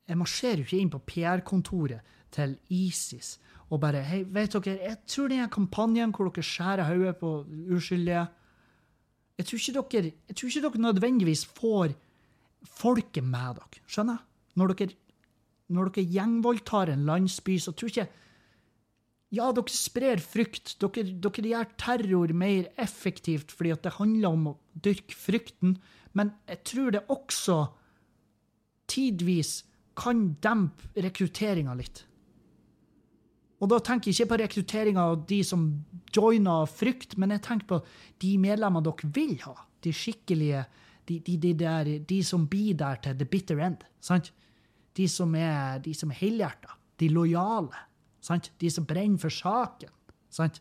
Jeg 0.09 0.19
marsjerer 0.21 0.61
jo 0.61 0.67
ikke 0.67 0.81
inn 0.83 0.91
på 0.93 1.01
PR-kontoret 1.09 2.17
til 2.35 2.59
ISIS 2.69 3.39
og 3.69 3.81
bare 3.81 4.03
Hei, 4.05 4.23
vet 4.25 4.53
dere, 4.53 4.77
jeg 4.81 4.99
tror 5.09 5.29
den 5.33 5.49
kampanjen 5.53 6.13
hvor 6.17 6.29
dere 6.29 6.45
skjærer 6.45 6.89
hodet 6.89 7.17
på 7.21 7.33
uskyldige 7.77 8.27
jeg 9.39 9.47
tror, 9.47 9.87
dere, 9.93 10.13
jeg 10.29 10.37
tror 10.37 10.49
ikke 10.49 10.63
dere 10.65 10.83
nødvendigvis 10.83 11.45
får 11.47 11.93
folket 12.67 13.23
med 13.23 13.61
dere. 13.61 13.83
Skjønner? 13.87 14.25
Når 14.59 14.73
dere 14.75 14.97
når 15.73 15.93
dere 15.93 16.13
gjengvoldtar 16.15 16.93
en 16.93 17.07
landsby, 17.09 17.59
så 17.61 17.75
tror 17.77 17.93
ikke 17.93 18.09
Ja, 19.29 19.51
dere 19.53 19.69
sprer 19.69 20.23
frykt. 20.25 20.79
Dere, 20.81 21.05
dere 21.21 21.49
gjør 21.51 21.73
terror 21.77 22.33
mer 22.33 22.71
effektivt 22.81 23.53
fordi 23.53 23.75
at 23.75 23.83
det 23.85 23.99
handler 23.99 24.33
om 24.33 24.47
å 24.55 24.59
dyrke 24.73 25.13
frykten. 25.13 25.77
Men 26.17 26.33
jeg 26.49 26.63
tror 26.71 26.95
det 26.95 27.03
også 27.13 27.59
tidvis 28.89 29.59
kan 29.99 30.31
dempe 30.41 30.89
rekrutteringa 30.97 31.75
litt. 31.77 32.07
Og 33.59 33.71
da 33.73 33.81
tenker 33.83 34.09
jeg 34.09 34.17
ikke 34.23 34.33
på 34.33 34.41
rekrutteringa 34.45 35.05
av 35.13 35.23
de 35.29 35.43
som 35.45 35.65
joiner 36.15 36.63
av 36.63 36.71
frykt, 36.71 37.17
men 37.19 37.35
jeg 37.35 37.43
tenker 37.45 37.69
på 37.73 37.79
de 38.23 38.37
medlemmene 38.41 38.87
dere 38.87 39.13
vil 39.15 39.35
ha. 39.45 39.57
De 39.83 39.93
skikkelige, 39.95 40.65
de, 41.11 41.19
de, 41.27 41.37
de, 41.43 41.55
der, 41.59 41.91
de 42.07 42.19
som 42.25 42.47
blir 42.49 42.79
der 42.79 43.03
til 43.03 43.19
the 43.19 43.27
bitter 43.27 43.61
end. 43.61 43.83
sant? 44.01 44.33
De 44.97 45.09
som 45.11 45.35
er, 45.35 45.79
de 45.85 45.93
er 45.93 46.17
helhjerta. 46.21 46.77
De 46.99 47.09
lojale. 47.09 47.85
sant? 48.21 48.51
De 48.59 48.71
som 48.71 48.87
brenner 48.87 49.19
for 49.19 49.31
saken. 49.31 49.91
sant? 50.31 50.61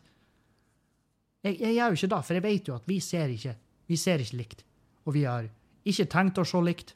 Jeg, 1.42 1.60
jeg 1.60 1.74
gjør 1.74 1.94
jo 1.94 1.98
ikke 1.98 2.12
det, 2.14 2.22
for 2.26 2.34
jeg 2.34 2.42
vet 2.42 2.68
jo 2.68 2.74
at 2.74 2.86
vi 2.88 3.00
ser 3.00 3.32
ikke, 3.32 3.54
vi 3.86 3.96
ser 3.96 4.22
ikke 4.22 4.36
likt. 4.36 4.64
Og 5.06 5.14
vi 5.14 5.24
har 5.24 5.48
ikke 5.88 6.08
tenkt 6.10 6.38
å 6.38 6.46
se 6.46 6.60
likt. 6.62 6.94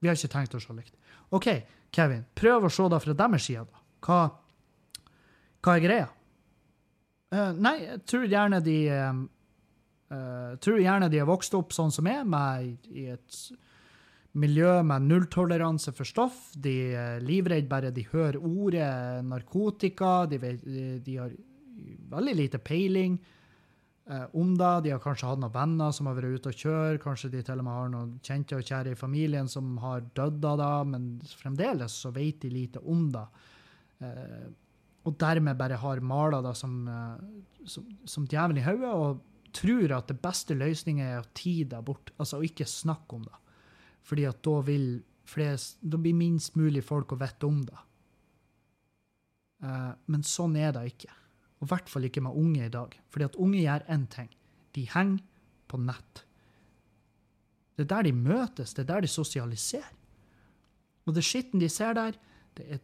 Vi 0.00 0.08
har 0.08 0.16
ikke 0.18 0.32
tenkt 0.32 0.56
å 0.56 0.62
se 0.62 0.74
likt. 0.76 0.96
OK, 1.30 1.48
Kevin, 1.94 2.24
prøv 2.34 2.66
å 2.66 2.72
se 2.72 2.86
det 2.90 3.02
fra 3.04 3.16
deres 3.16 3.46
side. 3.46 3.82
Hva, 4.04 4.20
hva 5.60 5.76
er 5.76 5.84
greia? 5.84 6.08
Uh, 7.30 7.52
nei, 7.54 7.76
jeg 7.84 8.00
tror 8.10 8.26
gjerne 8.26 8.58
de 8.64 8.76
um, 8.90 9.20
uh, 10.10 10.56
tror 10.62 10.80
gjerne 10.82 11.10
de 11.12 11.20
har 11.22 11.28
vokst 11.28 11.54
opp 11.54 11.74
sånn 11.76 11.92
som 11.94 12.08
jeg, 12.10 12.24
med, 12.26 12.88
i 12.90 13.06
et 13.14 13.40
miljø 14.38 14.82
med 14.86 15.08
nulltoleranse 15.08 15.92
for 15.96 16.08
stoff. 16.08 16.38
De 16.54 16.74
er 16.94 17.24
livredde 17.24 17.70
bare 17.70 17.90
de 17.94 18.06
hører 18.12 18.38
ordet 18.38 19.24
narkotika. 19.26 20.26
De, 20.30 20.38
vet, 20.42 20.64
de, 21.04 21.16
har 21.18 21.34
veldig 22.12 22.34
lite 22.38 22.60
peiling 22.62 23.18
eh, 24.10 24.26
om 24.38 24.54
det. 24.58 24.72
De 24.86 24.94
har 24.94 25.02
kanskje 25.02 25.32
hatt 25.32 25.42
noen 25.42 25.54
venner 25.54 25.94
som 25.96 26.10
har 26.10 26.18
vært 26.18 26.38
ute 26.38 26.52
og 26.52 26.64
kjøre. 26.64 27.02
Kanskje 27.02 27.32
de 27.34 27.42
til 27.46 27.62
og 27.62 27.66
med 27.66 27.78
har 27.78 27.92
noen 27.94 28.16
kjente 28.26 28.58
og 28.58 28.66
kjære 28.66 28.94
i 28.94 29.00
familien 29.00 29.50
som 29.50 29.74
har 29.82 30.06
dødd 30.14 30.46
av 30.52 30.60
det, 30.62 30.72
men 30.94 31.10
fremdeles 31.42 31.98
så 32.04 32.14
vet 32.14 32.42
de 32.44 32.52
lite 32.54 32.82
om 32.86 33.08
det. 33.14 33.26
Eh, 34.06 34.50
og 35.08 35.16
dermed 35.16 35.56
bare 35.56 35.80
har 35.80 36.02
mala 36.04 36.42
det 36.44 36.52
som, 36.58 36.74
uh, 36.84 37.64
som, 37.64 37.86
som 38.04 38.26
djevelen 38.28 38.60
i 38.60 38.64
hodet, 38.66 38.90
og 38.92 39.54
tror 39.56 39.94
at 39.96 40.10
det 40.10 40.18
beste 40.22 40.54
løsningen 40.54 41.06
er 41.06 41.22
å 41.22 41.30
tie 41.34 41.64
det 41.68 41.80
bort, 41.86 42.12
altså 42.20 42.42
ikke 42.44 42.68
snakke 42.68 43.16
om 43.16 43.24
det. 43.26 43.38
Fordi 44.06 44.26
at 44.28 44.40
da 44.44 44.56
vil 44.66 44.88
flest, 45.28 45.78
da 45.80 46.00
blir 46.00 46.16
minst 46.16 46.56
mulig 46.58 46.82
folk 46.86 47.14
å 47.14 47.20
vite 47.20 47.46
om 47.46 47.60
det. 47.66 47.86
Uh, 49.60 49.92
men 50.10 50.24
sånn 50.26 50.56
er 50.58 50.72
det 50.76 50.86
ikke. 50.94 51.12
Og 51.60 51.68
i 51.68 51.70
hvert 51.74 51.92
fall 51.92 52.08
ikke 52.08 52.24
med 52.24 52.36
unge 52.40 52.66
i 52.66 52.72
dag. 52.72 52.96
Fordi 53.12 53.28
at 53.28 53.38
unge 53.38 53.60
gjør 53.60 53.86
én 53.92 54.06
ting. 54.10 54.30
De 54.74 54.86
henger 54.88 55.22
på 55.70 55.80
nett. 55.82 56.24
Det 57.76 57.84
er 57.86 57.90
der 57.94 58.08
de 58.08 58.12
møtes, 58.16 58.74
det 58.74 58.84
er 58.84 58.90
der 58.90 59.04
de 59.04 59.10
sosialiserer. 59.10 59.96
Og 61.08 61.14
det 61.16 61.24
skitten 61.24 61.62
de 61.62 61.68
ser 61.72 61.94
der, 61.96 62.16
det 62.58 62.66
er, 62.76 62.80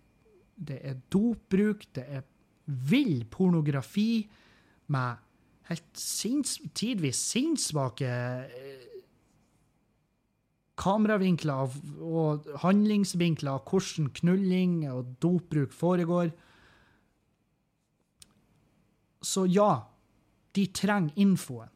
det 0.56 0.78
er 0.88 1.00
dopbruk, 1.12 1.84
det 1.94 2.04
er 2.08 2.24
vill 2.66 3.26
pornografi 3.30 4.24
med 4.90 5.20
helt 5.68 6.00
sinns, 6.00 6.56
tidvis 6.74 7.20
sinnssvake 7.32 8.08
eh, 8.08 8.95
kameravinkler 10.76 11.76
og 12.04 12.48
handlingsvinkler 12.62 13.64
hvordan 13.64 14.10
knulling 14.18 14.82
og 14.90 15.14
dopbruk 15.22 15.72
foregår. 15.72 16.30
Så 19.24 19.46
ja, 19.48 19.70
de 20.54 20.66
trenger 20.76 21.16
infoen. 21.16 21.72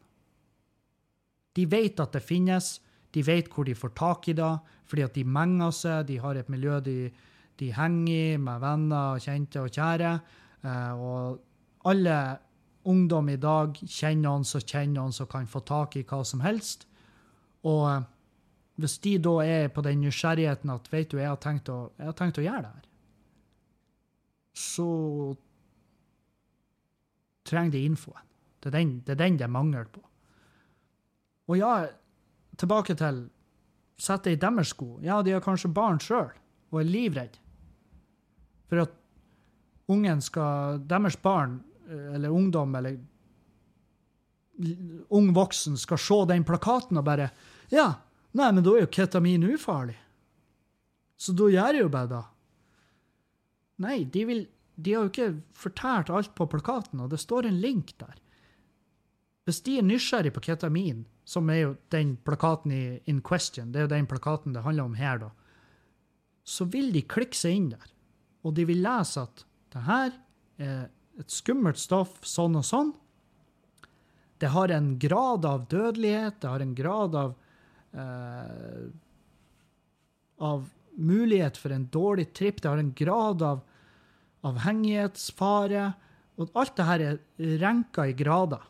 De 1.57 1.67
vet 1.67 1.99
at 2.01 2.13
det 2.15 2.23
finnes, 2.23 2.77
de 3.11 3.25
vet 3.27 3.49
hvor 3.51 3.67
de 3.67 3.75
får 3.75 3.95
tak 3.99 4.29
i 4.31 4.37
det, 4.39 4.53
fordi 4.87 5.03
at 5.07 5.17
de 5.17 5.25
menger 5.27 5.73
seg, 5.75 6.07
de 6.07 6.21
har 6.23 6.39
et 6.39 6.53
miljø 6.53 6.79
de, 6.85 7.11
de 7.59 7.73
henger 7.75 8.37
i 8.37 8.39
med 8.39 8.63
venner, 8.63 9.19
kjente 9.23 9.65
og 9.65 9.73
kjære. 9.75 10.13
Eh, 10.63 10.93
og 10.95 11.91
alle 11.91 12.17
ungdom 12.89 13.29
i 13.33 13.41
dag 13.41 13.77
kjenner 13.83 14.29
noen 14.29 14.47
som 14.47 14.63
kjenner 14.63 15.01
noen 15.01 15.15
som 15.15 15.29
kan 15.31 15.49
få 15.51 15.65
tak 15.67 15.99
i 15.99 16.07
hva 16.07 16.23
som 16.25 16.45
helst. 16.45 16.87
Og 17.67 17.85
eh, 17.91 18.07
hvis 18.81 18.99
de 19.05 19.17
da 19.23 19.35
er 19.45 19.69
på 19.73 19.85
den 19.85 20.03
nysgjerrigheten 20.05 20.73
at 20.73 20.89
vet 20.93 21.13
du, 21.13 21.19
jeg 21.21 21.31
har 21.31 21.41
tenkt 21.43 21.69
å, 21.73 21.79
har 22.01 22.17
tenkt 22.19 22.41
å 22.41 22.45
gjøre 22.45 22.65
det 22.65 22.73
her, 22.73 22.87
så 24.61 24.91
trenger 27.47 27.77
de 27.77 27.85
infoen. 27.89 28.27
Det 28.61 28.71
er 28.71 28.77
den 28.77 28.95
det 29.07 29.15
er 29.15 29.21
den 29.23 29.39
det 29.41 29.47
er 29.47 29.53
mangel 29.53 29.87
på. 29.91 30.03
Og 31.51 31.59
ja, 31.59 31.75
tilbake 32.61 32.97
til 32.99 33.29
Sett 34.01 34.25
deg 34.25 34.39
i 34.39 34.41
deres 34.41 34.71
sko. 34.73 34.95
Ja, 35.05 35.19
de 35.21 35.35
har 35.35 35.43
kanskje 35.45 35.69
barn 35.77 35.99
sjøl 36.01 36.31
og 36.71 36.79
er 36.81 36.87
livredd 36.89 37.35
for 38.71 38.81
at 38.87 38.95
ungen 39.91 40.23
skal 40.25 40.79
Deres 40.89 41.19
barn 41.21 41.59
eller 41.91 42.33
ungdom 42.33 42.79
eller 42.79 42.97
ung 45.11 45.33
voksen 45.35 45.77
skal 45.81 46.01
se 46.01 46.19
den 46.31 46.47
plakaten 46.49 47.01
og 47.01 47.05
bare 47.05 47.31
Ja, 47.73 47.91
nei, 48.37 48.51
men 48.53 48.65
da 48.65 48.77
er 48.77 48.85
jo 48.85 48.95
ketamin 48.95 49.47
ufarlig. 49.51 49.99
Så 51.21 51.35
da 51.37 51.51
gjør 51.53 51.77
jeg 51.77 51.85
jo 51.85 51.93
bare 51.93 52.11
det. 52.11 52.25
Nei, 53.85 53.99
de, 54.05 54.25
vil, 54.29 54.43
de 54.77 54.95
har 54.95 55.07
jo 55.07 55.13
ikke 55.13 55.31
fortalt 55.57 56.13
alt 56.13 56.35
på 56.37 56.47
plakaten, 56.53 57.01
og 57.03 57.11
det 57.13 57.21
står 57.21 57.49
en 57.49 57.61
link 57.61 57.95
der. 58.01 58.17
Hvis 59.49 59.63
de 59.67 59.79
er 59.81 59.87
nysgjerrig 59.87 60.33
på 60.37 60.45
ketamin, 60.45 61.05
som 61.25 61.49
er 61.51 61.63
jo 61.63 61.75
den 61.93 62.15
plakaten 62.27 62.73
i 62.75 62.83
In 63.11 63.21
Question, 63.25 63.73
det 63.73 63.81
er 63.81 63.87
jo 63.87 63.95
den 63.95 64.09
plakaten 64.11 64.55
det 64.55 64.65
handler 64.65 64.89
om 64.91 64.97
her, 64.99 65.21
da, 65.23 65.31
så 66.45 66.67
vil 66.71 66.91
de 66.95 67.05
klikke 67.07 67.37
seg 67.37 67.57
inn 67.57 67.69
der. 67.73 67.93
Og 68.45 68.57
de 68.57 68.65
vil 68.69 68.81
lese 68.83 69.23
at 69.23 69.45
det 69.71 69.85
her 69.87 70.15
er 70.61 70.89
et 71.21 71.33
skummelt 71.33 71.79
stoff, 71.81 72.17
sånn 72.27 72.57
og 72.59 72.65
sånn. 72.67 72.93
Det 74.41 74.51
har 74.55 74.73
en 74.73 74.95
grad 75.01 75.45
av 75.45 75.67
dødelighet, 75.69 76.41
det 76.41 76.49
har 76.49 76.65
en 76.65 76.75
grad 76.75 77.17
av 77.19 77.37
eh, 77.93 78.85
av 80.41 80.69
mulighet 80.97 81.57
for 81.57 81.73
en 81.75 81.89
dårlig 81.93 82.33
tripp, 82.33 82.63
det 82.63 82.69
har 82.69 82.79
en 82.79 82.95
grad 82.97 83.43
av 83.43 83.63
avhengighetsfare. 84.47 85.93
Og 86.41 86.53
alt 86.57 86.77
det 86.77 86.89
her 86.89 87.05
er 87.05 87.19
renka 87.61 88.07
i 88.09 88.17
grader. 88.17 88.63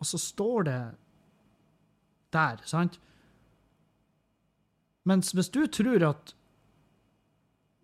Og 0.00 0.08
så 0.08 0.20
står 0.20 0.68
det 0.68 0.78
der, 2.34 2.62
sant? 2.68 2.98
Mens 5.04 5.34
hvis 5.36 5.52
du 5.52 5.66
tror 5.68 6.06
at 6.08 6.34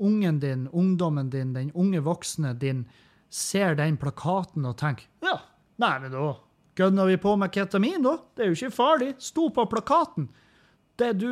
ungen 0.01 0.41
din, 0.41 0.69
ungdommen 0.73 1.29
din, 1.31 1.53
den 1.53 1.73
unge 1.77 2.01
voksne 2.01 2.55
din 2.57 2.87
ser 3.29 3.77
den 3.77 3.99
plakaten 4.01 4.65
og 4.65 4.79
tenker 4.81 5.05
ja, 5.23 5.37
nei, 5.79 5.99
men 6.01 6.15
da 6.15 6.31
gønner 6.81 7.11
vi 7.11 7.19
på 7.21 7.35
med 7.37 7.53
ketamin, 7.53 8.01
da. 8.03 8.17
Det 8.35 8.45
er 8.45 8.49
jo 8.49 8.57
ikke 8.57 8.73
farlig. 8.73 9.11
Sto 9.21 9.51
på 9.53 9.67
plakaten. 9.69 10.31
Det 11.01 11.13
du 11.19 11.31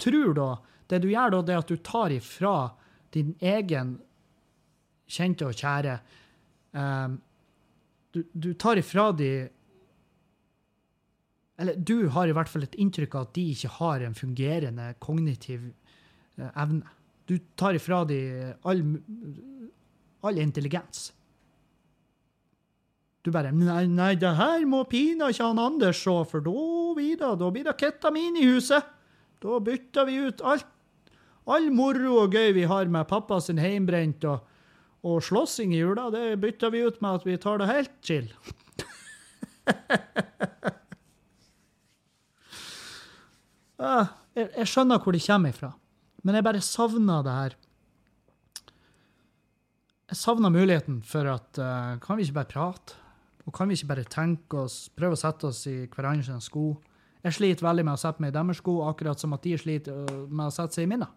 tror 0.00 0.34
da, 0.36 0.50
det 0.90 1.02
du 1.04 1.10
gjør 1.12 1.36
da, 1.36 1.42
det 1.46 1.54
er 1.54 1.62
at 1.62 1.70
du 1.70 1.80
tar 1.84 2.14
ifra 2.14 2.54
din 3.14 3.34
egen 3.40 3.98
kjente 5.10 5.48
og 5.48 5.56
kjære 5.58 5.96
um, 6.78 7.18
du, 8.14 8.22
du 8.32 8.52
tar 8.58 8.78
ifra 8.78 9.10
de 9.14 9.30
eller 11.60 11.76
du 11.76 12.08
har 12.14 12.30
i 12.30 12.32
hvert 12.32 12.48
fall 12.48 12.64
et 12.64 12.78
inntrykk 12.80 13.14
av 13.18 13.26
at 13.26 13.34
de 13.36 13.42
ikke 13.52 13.74
har 13.76 14.06
en 14.06 14.16
fungerende 14.16 14.86
kognitiv 15.02 15.66
uh, 16.40 16.48
evne. 16.48 16.96
Du 17.28 17.36
tar 17.58 17.76
ifra 17.76 18.00
de 18.08 18.20
all, 18.66 18.80
all 20.24 20.40
intelligens. 20.40 21.10
Du 23.20 23.28
bare 23.34 23.52
Nei, 23.52 23.84
nei 23.92 24.14
det 24.16 24.32
her 24.38 24.64
må 24.68 24.86
pinadø 24.88 25.34
ikke 25.34 25.50
han 25.50 25.60
Anders 25.60 26.00
se, 26.00 26.16
for 26.30 26.40
da 26.44 26.64
blir 26.96 27.20
det, 27.20 27.34
da 27.42 27.50
blir 27.52 27.68
det 27.68 27.76
ketamin 27.82 28.40
i 28.40 28.46
huset. 28.48 28.88
Da 29.40 29.60
bytter 29.64 30.08
vi 30.08 30.20
ut 30.28 30.42
alt. 30.44 30.68
All 31.50 31.70
moro 31.72 32.18
og 32.22 32.36
gøy 32.36 32.52
vi 32.54 32.66
har 32.68 32.90
med 32.92 33.08
pappa 33.10 33.40
sin 33.42 33.58
heimbrent 33.58 34.24
og, 34.28 34.44
og 35.02 35.22
slåssing 35.24 35.72
i 35.74 35.80
jula, 35.80 36.10
det 36.12 36.36
bytter 36.42 36.72
vi 36.74 36.84
ut 36.84 37.00
med 37.02 37.20
at 37.20 37.26
vi 37.26 37.38
tar 37.40 37.62
det 37.62 37.70
helt 37.70 37.94
chill. 38.04 38.28
Ah, 43.80 44.10
jeg, 44.36 44.50
jeg, 44.58 44.68
skjønner 44.68 45.00
hvor 45.00 45.16
det 45.16 45.22
kommer 45.24 45.54
ifra, 45.54 45.70
men 46.20 46.36
jeg 46.36 46.44
bare 46.44 46.60
savner 46.60 47.22
det 47.24 47.32
her. 47.32 47.54
Jeg 50.10 50.18
savner 50.20 50.52
muligheten 50.52 50.98
for 51.06 51.24
at 51.30 51.60
uh, 51.62 51.94
Kan 52.02 52.18
vi 52.18 52.26
ikke 52.26 52.36
bare 52.42 52.50
prate? 52.50 52.98
Og 53.46 53.54
kan 53.56 53.70
vi 53.70 53.78
ikke 53.78 53.88
bare 53.88 54.04
tenke 54.04 54.66
oss, 54.66 54.90
prøve 54.92 55.16
å 55.16 55.20
sette 55.20 55.48
oss 55.48 55.62
i 55.70 55.86
hverandres 55.88 56.50
sko? 56.50 56.74
Jeg 57.20 57.36
sliter 57.36 57.66
veldig 57.66 57.84
med 57.84 57.98
å 57.98 58.00
sette 58.00 58.22
meg 58.22 58.32
i 58.32 58.36
deres 58.36 58.60
sko, 58.62 58.78
akkurat 58.88 59.20
som 59.20 59.34
at 59.36 59.44
de 59.44 59.56
sliter 59.60 60.06
med 60.28 60.46
å 60.46 60.54
sette 60.54 60.78
seg 60.78 60.86
i 60.86 60.90
mine. 60.94 61.08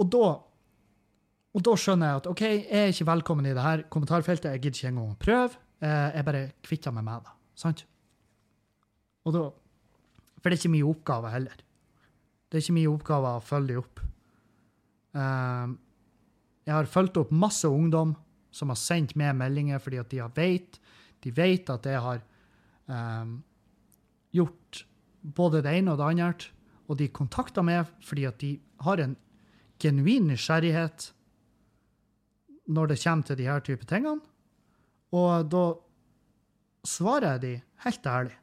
Og 0.00 0.08
da, 0.12 0.30
og 1.56 1.64
da 1.64 1.76
skjønner 1.80 2.10
jeg 2.10 2.22
at 2.22 2.30
OK, 2.30 2.42
jeg 2.46 2.80
er 2.80 2.92
ikke 2.92 3.08
velkommen 3.10 3.48
i 3.48 3.54
det 3.56 3.64
her 3.64 3.84
kommentarfeltet. 3.92 4.54
Jeg 4.54 4.64
gidder 4.64 4.80
ikke 4.80 4.92
engang 4.92 5.12
å 5.12 5.20
prøve. 5.20 5.62
Eh, 5.84 6.08
jeg 6.16 6.26
bare 6.28 6.42
kvitter 6.64 6.96
meg 6.96 7.06
med 7.06 7.24
det. 7.26 7.36
Sant? 7.56 7.86
Og 9.26 9.36
da 9.36 9.46
For 10.36 10.52
det 10.52 10.58
er 10.58 10.60
ikke 10.60 10.76
min 10.76 10.86
oppgave 10.86 11.30
heller. 11.32 11.62
Det 12.46 12.58
er 12.58 12.62
ikke 12.62 12.76
min 12.76 12.92
oppgave 12.92 13.32
å 13.34 13.42
følge 13.42 13.80
opp. 13.80 14.02
Eh, 15.16 15.74
jeg 16.66 16.74
har 16.74 16.90
fulgt 16.90 17.18
opp 17.20 17.32
masse 17.34 17.68
ungdom 17.68 18.14
som 18.54 18.72
har 18.72 18.78
sendt 18.80 19.16
meg 19.18 19.36
meldinger 19.36 19.82
fordi 19.82 20.00
at 20.00 20.10
de 20.12 20.22
har 20.22 20.32
vet, 20.36 20.78
de 21.24 21.32
vet 21.34 21.70
at 21.72 21.86
jeg 21.86 22.00
har 22.02 22.22
um, 22.86 23.36
gjort 24.36 24.84
både 25.36 25.62
det 25.64 25.74
ene 25.78 25.94
og 25.94 26.00
det 26.00 26.10
andre. 26.12 26.52
Og 26.86 27.00
de 27.00 27.08
kontakter 27.10 27.66
meg 27.66 27.90
fordi 28.04 28.26
at 28.28 28.38
de 28.42 28.52
har 28.86 29.02
en 29.02 29.16
genuin 29.82 30.30
nysgjerrighet 30.30 31.10
når 32.66 32.90
det 32.90 33.00
kommer 33.02 33.26
til 33.26 33.38
de 33.38 33.48
her 33.48 33.62
type 33.64 33.86
tingene. 33.88 34.22
Og 35.14 35.50
da 35.50 35.64
svarer 36.86 37.36
jeg 37.36 37.42
de 37.42 37.52
helt 37.86 38.06
ærlig. 38.06 38.36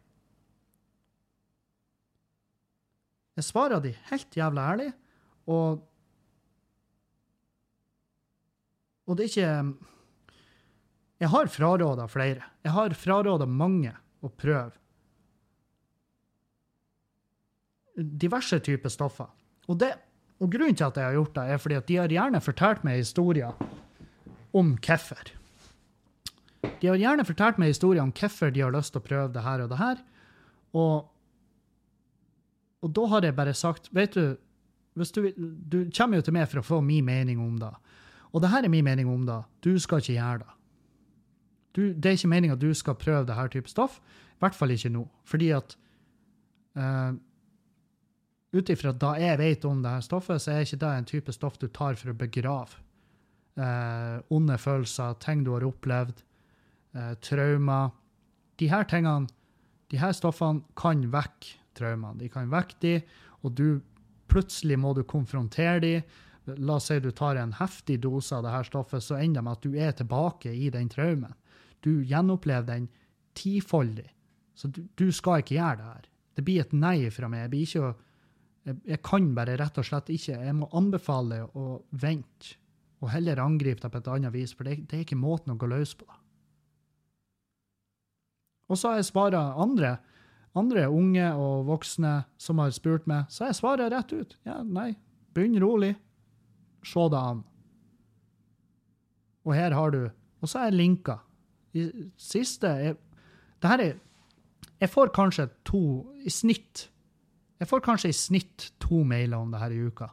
Jeg 3.34 3.48
svarer 3.48 3.82
de 3.82 3.96
helt 4.12 4.38
jævla 4.38 4.70
ærlig, 4.74 4.92
og 5.50 5.90
Og 9.04 9.18
det 9.18 9.26
er 9.26 9.32
ikke 9.32 9.76
Jeg 11.20 11.30
har 11.30 11.48
fraråda 11.48 12.06
flere. 12.08 12.44
Jeg 12.64 12.72
har 12.72 12.96
fraråda 12.96 13.46
mange 13.46 13.92
å 14.24 14.30
prøve 14.30 14.72
diverse 17.96 18.60
typer 18.64 18.90
stoffer. 18.90 19.30
Og, 19.68 19.78
det, 19.80 19.94
og, 20.40 20.50
grunnen 20.52 20.76
til 20.76 20.90
at 20.90 20.98
jeg 20.98 21.06
har 21.06 21.18
gjort 21.18 21.36
det, 21.36 21.46
er 21.46 21.62
fordi 21.62 21.80
at 21.80 21.88
de 21.88 21.98
har 22.02 22.14
gjerne 22.14 22.42
fortalt 22.42 22.84
meg 22.84 23.00
historier 23.02 23.54
om 24.54 24.76
hvorfor. 24.78 25.34
De 26.82 26.88
har 26.88 27.00
gjerne 27.00 27.26
fortalt 27.28 27.60
meg 27.60 27.74
historier 27.74 28.04
om 28.04 28.14
hvorfor 28.16 28.54
de 28.54 28.64
har 28.64 28.74
lyst 28.74 28.96
til 28.96 29.04
å 29.04 29.08
prøve 29.08 29.34
det 29.34 29.44
her 29.46 29.66
og 29.66 29.72
det 29.72 29.80
her. 29.82 30.02
Og, 30.74 31.12
og 32.84 32.96
da 32.98 33.06
har 33.12 33.28
jeg 33.28 33.38
bare 33.38 33.54
sagt 33.54 33.92
Vet 33.94 34.16
du, 34.18 34.34
du, 34.98 35.30
du 35.70 35.78
kommer 35.94 36.18
jo 36.18 36.26
til 36.26 36.34
meg 36.36 36.50
for 36.50 36.62
å 36.62 36.66
få 36.66 36.82
min 36.86 37.06
mening 37.06 37.42
om 37.42 37.60
det. 37.62 37.72
Og 38.34 38.42
det 38.42 38.50
her 38.50 38.66
er 38.66 38.74
min 38.74 38.86
mening 38.86 39.10
om 39.10 39.26
det. 39.26 39.40
Du 39.62 39.78
skal 39.82 40.02
ikke 40.02 40.18
gjøre 40.18 40.42
det. 40.42 40.54
Du, 41.74 41.82
det 41.94 42.06
er 42.06 42.18
ikke 42.18 42.30
meninga 42.30 42.56
du 42.58 42.70
skal 42.78 42.98
prøve 42.98 43.26
det 43.26 43.38
her 43.38 43.50
type 43.50 43.70
stoff. 43.70 44.00
I 44.38 44.46
hvert 44.46 44.58
fall 44.58 44.74
ikke 44.74 44.92
nå. 44.94 45.08
Fordi 45.26 45.50
at 45.56 45.76
uh, 46.78 47.14
ut 48.54 48.70
ifra 48.70 48.94
da 48.94 49.16
jeg 49.18 49.40
vet 49.42 49.66
om 49.66 49.82
det 49.82 49.92
her 49.96 50.06
stoffet, 50.06 50.42
så 50.42 50.54
er 50.54 50.66
ikke 50.66 50.82
det 50.84 50.92
en 50.94 51.08
type 51.10 51.34
stoff 51.34 51.58
du 51.62 51.68
tar 51.68 51.98
for 52.00 52.14
å 52.14 52.18
begrave 52.18 52.82
eh, 53.60 54.20
onde 54.34 54.58
følelser, 54.58 55.18
ting 55.22 55.44
du 55.46 55.54
har 55.56 55.66
opplevd, 55.68 56.24
eh, 56.96 57.14
traumer. 57.22 57.92
De 58.58 58.70
her 58.70 58.86
tingene, 58.90 59.30
de 59.92 60.00
her 60.02 60.14
stoffene 60.14 60.64
kan 60.80 61.04
vekke 61.12 61.60
traumene. 61.78 62.20
De 62.22 62.30
kan 62.30 62.50
vekke 62.50 62.80
de, 62.82 62.94
og 63.44 63.56
du 63.58 63.82
plutselig 64.32 64.78
må 64.80 64.94
du 64.94 65.04
konfrontere 65.04 65.80
de. 65.84 65.94
La 66.60 66.78
oss 66.78 66.90
si 66.92 67.00
du 67.00 67.12
tar 67.16 67.40
en 67.40 67.54
heftig 67.58 68.00
dose 68.04 68.36
av 68.36 68.44
det 68.44 68.54
her 68.54 68.68
stoffet, 68.68 69.04
så 69.04 69.18
ender 69.18 69.42
det 69.42 69.46
med 69.48 69.58
at 69.58 69.64
du 69.64 69.78
er 69.80 69.94
tilbake 69.98 70.54
i 70.54 70.70
den 70.74 70.90
traumen. 70.92 71.34
Du 71.82 72.04
gjenopplever 72.04 72.68
den 72.68 72.90
tifoldig. 73.36 74.10
Så 74.56 74.70
du, 74.70 74.84
du 74.96 75.12
skal 75.12 75.42
ikke 75.42 75.58
gjøre 75.58 75.78
det 75.80 75.88
her. 75.90 76.10
Det 76.34 76.44
blir 76.46 76.62
et 76.62 76.74
nei 76.74 76.98
fra 77.14 77.30
meg. 77.30 77.46
Jeg 77.46 77.52
blir 77.54 77.68
ikke 77.68 77.88
å 77.88 77.94
jeg, 78.64 78.80
jeg, 78.88 79.00
kan 79.04 79.32
bare 79.36 79.58
rett 79.60 79.78
og 79.80 79.88
slett 79.88 80.12
ikke. 80.14 80.38
Jeg 80.40 80.56
må 80.58 80.70
anbefale 80.78 81.44
å 81.60 81.82
vente, 81.92 82.58
og 83.04 83.12
heller 83.12 83.42
angripe 83.44 83.84
det 83.84 83.92
på 83.92 84.00
et 84.00 84.12
annet 84.14 84.34
vis, 84.36 84.54
for 84.56 84.68
det, 84.68 84.86
det 84.88 84.98
er 84.98 85.06
ikke 85.08 85.20
måten 85.20 85.54
å 85.54 85.60
gå 85.60 85.68
løs 85.68 85.96
på. 86.00 86.08
det. 86.08 86.20
Og 88.72 88.80
så 88.80 88.94
har 88.94 89.02
jeg 89.02 89.10
svara 89.12 89.42
andre, 89.60 89.98
andre 90.58 90.88
unge 90.90 91.28
og 91.36 91.68
voksne 91.68 92.14
som 92.42 92.62
har 92.64 92.72
spurt 92.74 93.08
meg, 93.10 93.28
så 93.30 93.46
har 93.46 93.52
jeg 93.52 93.60
svaret 93.60 93.92
rett 93.94 94.14
ut. 94.16 94.38
Ja, 94.48 94.62
nei, 94.64 94.94
begynn 95.36 95.60
rolig. 95.62 95.94
Se 96.88 97.04
det 97.12 97.20
an. 97.20 97.44
Og 99.44 99.56
her 99.56 99.76
har 99.76 99.92
du 99.92 100.04
Og 100.44 100.50
så 100.52 100.60
er 100.60 100.66
jeg 100.68 100.76
linka. 100.76 101.14
I 101.72 101.86
siste 102.20 102.68
er, 102.68 102.96
det 103.64 103.70
her 103.70 103.80
er 103.80 103.94
Jeg 104.82 104.90
får 104.90 105.14
kanskje 105.16 105.46
to 105.64 106.12
i 106.26 106.30
snitt 106.30 106.90
jeg 107.62 107.70
får 107.70 107.84
kanskje 107.86 108.12
i 108.12 108.18
snitt 108.18 108.72
to 108.82 109.04
mailer 109.08 109.38
om 109.38 109.52
det 109.54 109.62
her 109.62 109.74
i 109.74 109.84
uka. 109.88 110.10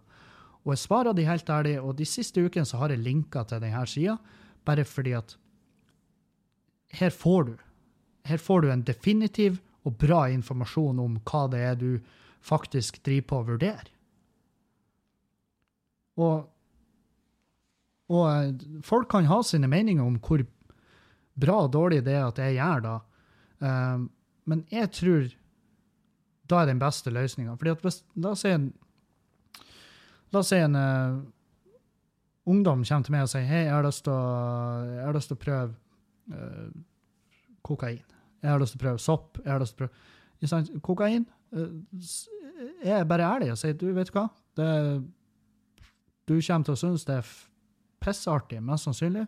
Og 0.65 0.75
jeg 0.75 0.83
svarer 0.83 1.17
de 1.17 1.25
helt 1.25 1.51
ærlig, 1.51 1.79
og 1.81 1.97
de 1.97 2.07
siste 2.07 2.43
ukene 2.45 2.69
så 2.69 2.83
har 2.83 2.93
jeg 2.93 3.03
linka 3.03 3.43
til 3.49 3.63
denne 3.63 3.87
sida, 3.89 4.19
bare 4.65 4.85
fordi 4.85 5.17
at 5.17 5.37
her 7.01 7.15
får 7.15 7.45
du 7.49 7.55
her 8.29 8.39
får 8.39 8.61
du 8.61 8.71
en 8.71 8.85
definitiv 8.85 9.59
og 9.89 9.97
bra 10.01 10.27
informasjon 10.31 11.01
om 11.01 11.17
hva 11.25 11.47
det 11.53 11.61
er 11.65 11.77
du 11.81 11.91
faktisk 12.45 13.01
driver 13.05 13.27
på 13.31 13.39
å 13.39 13.47
vurdere. 13.49 13.93
Og, 16.21 16.49
og 18.13 18.25
eh, 18.29 18.65
folk 18.85 19.09
kan 19.13 19.29
ha 19.31 19.41
sine 19.47 19.71
meninger 19.71 20.05
om 20.05 20.19
hvor 20.21 20.45
bra 21.41 21.63
og 21.65 21.73
dårlig 21.73 22.03
det 22.05 22.17
er 22.19 22.27
at 22.27 22.41
jeg 22.43 22.59
gjør 22.59 22.83
det, 22.85 22.97
um, 23.65 24.09
men 24.51 24.65
jeg 24.73 24.91
tror 24.93 25.29
da 26.51 26.63
er 26.63 26.71
den 26.71 26.81
beste 26.81 27.13
løsninga. 27.15 27.57
La 28.21 28.33
oss 28.33 28.45
si 28.45 28.53
en, 28.53 28.71
la 30.35 30.43
oss 30.43 30.51
si 30.53 30.59
en 30.59 30.79
uh, 30.79 31.21
ungdom 32.51 32.85
kommer 32.85 33.07
til 33.07 33.15
meg 33.15 33.27
og 33.27 33.33
sier 33.33 33.47
hei, 33.49 33.65
jeg 33.67 33.75
har 33.75 33.87
lyst 33.87 34.07
til 34.07 35.37
å, 35.37 35.41
prøve 35.45 35.73
uh, 36.35 36.71
kokain. 37.67 38.03
Jeg 38.41 38.51
har 38.51 38.63
lyst 38.63 38.77
til 38.77 38.81
å 38.81 38.87
prøve 38.87 39.03
sopp. 39.03 39.39
jeg 39.45 39.53
har 39.53 39.63
lyst 39.63 39.77
til 39.77 39.85
å 39.85 39.89
prøve 39.89 40.09
Kokain 40.81 41.27
Jeg 41.53 42.95
er 42.95 43.05
bare 43.09 43.27
ærlig 43.29 43.51
og 43.53 43.59
sier 43.61 43.77
du 43.77 43.91
vet 43.97 44.09
du 44.09 44.15
hva, 44.17 44.27
det, 44.57 44.69
du 46.29 46.37
kommer 46.37 46.65
til 46.65 46.77
å 46.77 46.81
synes 46.81 47.05
det 47.09 47.19
er 47.21 47.31
pissartig, 48.01 48.63
mest 48.65 48.87
sannsynlig, 48.87 49.27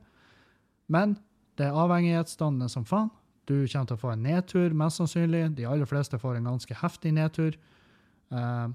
men 0.89 1.17
det 1.61 1.67
er 1.67 1.77
avhengighetsdannende 1.77 2.71
som 2.73 2.87
faen. 2.89 3.11
Du 3.49 3.57
kommer 3.67 3.89
til 3.91 3.97
å 3.97 4.01
få 4.01 4.13
en 4.13 4.23
nedtur, 4.23 4.75
mest 4.79 5.01
sannsynlig. 5.01 5.45
De 5.59 5.67
aller 5.67 5.89
fleste 5.89 6.21
får 6.21 6.39
en 6.39 6.51
ganske 6.53 6.77
heftig 6.83 7.15
nedtur. 7.17 7.57
Uh, 8.33 8.71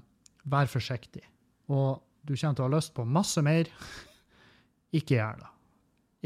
vær 0.48 0.68
forsiktig. 0.70 1.24
Og 1.72 2.02
du 2.28 2.34
kommer 2.34 2.58
til 2.58 2.64
å 2.64 2.68
ha 2.68 2.74
lyst 2.76 2.94
på 2.96 3.06
masse 3.08 3.42
mer. 3.44 3.70
ikke 4.98 5.16
gjør 5.16 5.40
det. 5.44 5.52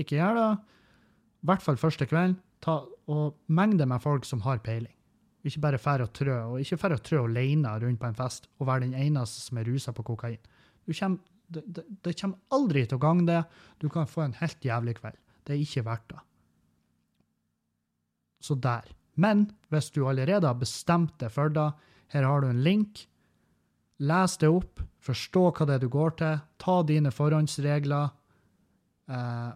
Ikke 0.02 0.18
gjør 0.18 0.40
det. 0.40 0.48
I 1.42 1.50
hvert 1.50 1.64
fall 1.64 1.78
første 1.80 2.08
kvelden. 2.10 2.38
Ta, 2.62 2.80
og 3.10 3.38
mengde 3.50 3.86
med 3.90 4.02
folk 4.02 4.26
som 4.26 4.42
har 4.46 4.62
peiling. 4.62 4.94
Ikke 5.42 5.62
bare 5.64 5.80
færre 5.82 6.06
og 6.06 6.12
trø, 6.14 6.34
og 6.52 6.60
ikke 6.62 6.78
færre 6.78 6.98
og 6.98 7.02
trø 7.02 7.24
alene 7.24 7.70
rundt 7.82 7.98
på 7.98 8.06
en 8.06 8.18
fest 8.18 8.46
og 8.60 8.68
være 8.68 8.84
den 8.84 8.94
eneste 8.94 9.42
som 9.42 9.58
er 9.58 9.66
rusa 9.66 9.94
på 9.94 10.04
kokain. 10.06 10.38
Kommer, 10.86 11.18
det, 11.50 11.62
det, 11.66 11.84
det, 12.04 12.14
kommer 12.20 12.38
aldri 12.54 12.84
til 12.86 12.98
å 12.98 13.02
gagne 13.02 13.26
det. 13.26 13.40
Du 13.82 13.88
kan 13.90 14.06
få 14.10 14.22
en 14.22 14.36
helt 14.38 14.62
jævlig 14.62 14.94
kveld. 15.00 15.18
Det 15.42 15.56
er 15.56 15.64
ikke 15.64 15.84
verdt 15.88 16.14
det. 16.14 16.22
Så 18.42 18.56
der. 18.58 18.88
Men 19.14 19.46
hvis 19.70 19.90
du 19.94 20.04
allerede 20.08 20.48
har 20.48 20.58
bestemt 20.58 21.14
deg 21.20 21.32
for 21.32 21.52
det, 21.52 21.70
her 22.12 22.26
har 22.26 22.42
du 22.42 22.50
en 22.50 22.62
link. 22.64 23.06
Les 24.02 24.36
det 24.40 24.50
opp, 24.50 24.82
forstå 25.04 25.44
hva 25.50 25.66
det 25.68 25.76
er 25.76 25.82
du 25.84 25.90
går 25.92 26.16
til, 26.18 26.40
ta 26.58 26.80
dine 26.86 27.12
forhåndsregler, 27.14 28.10
eh, 29.12 29.50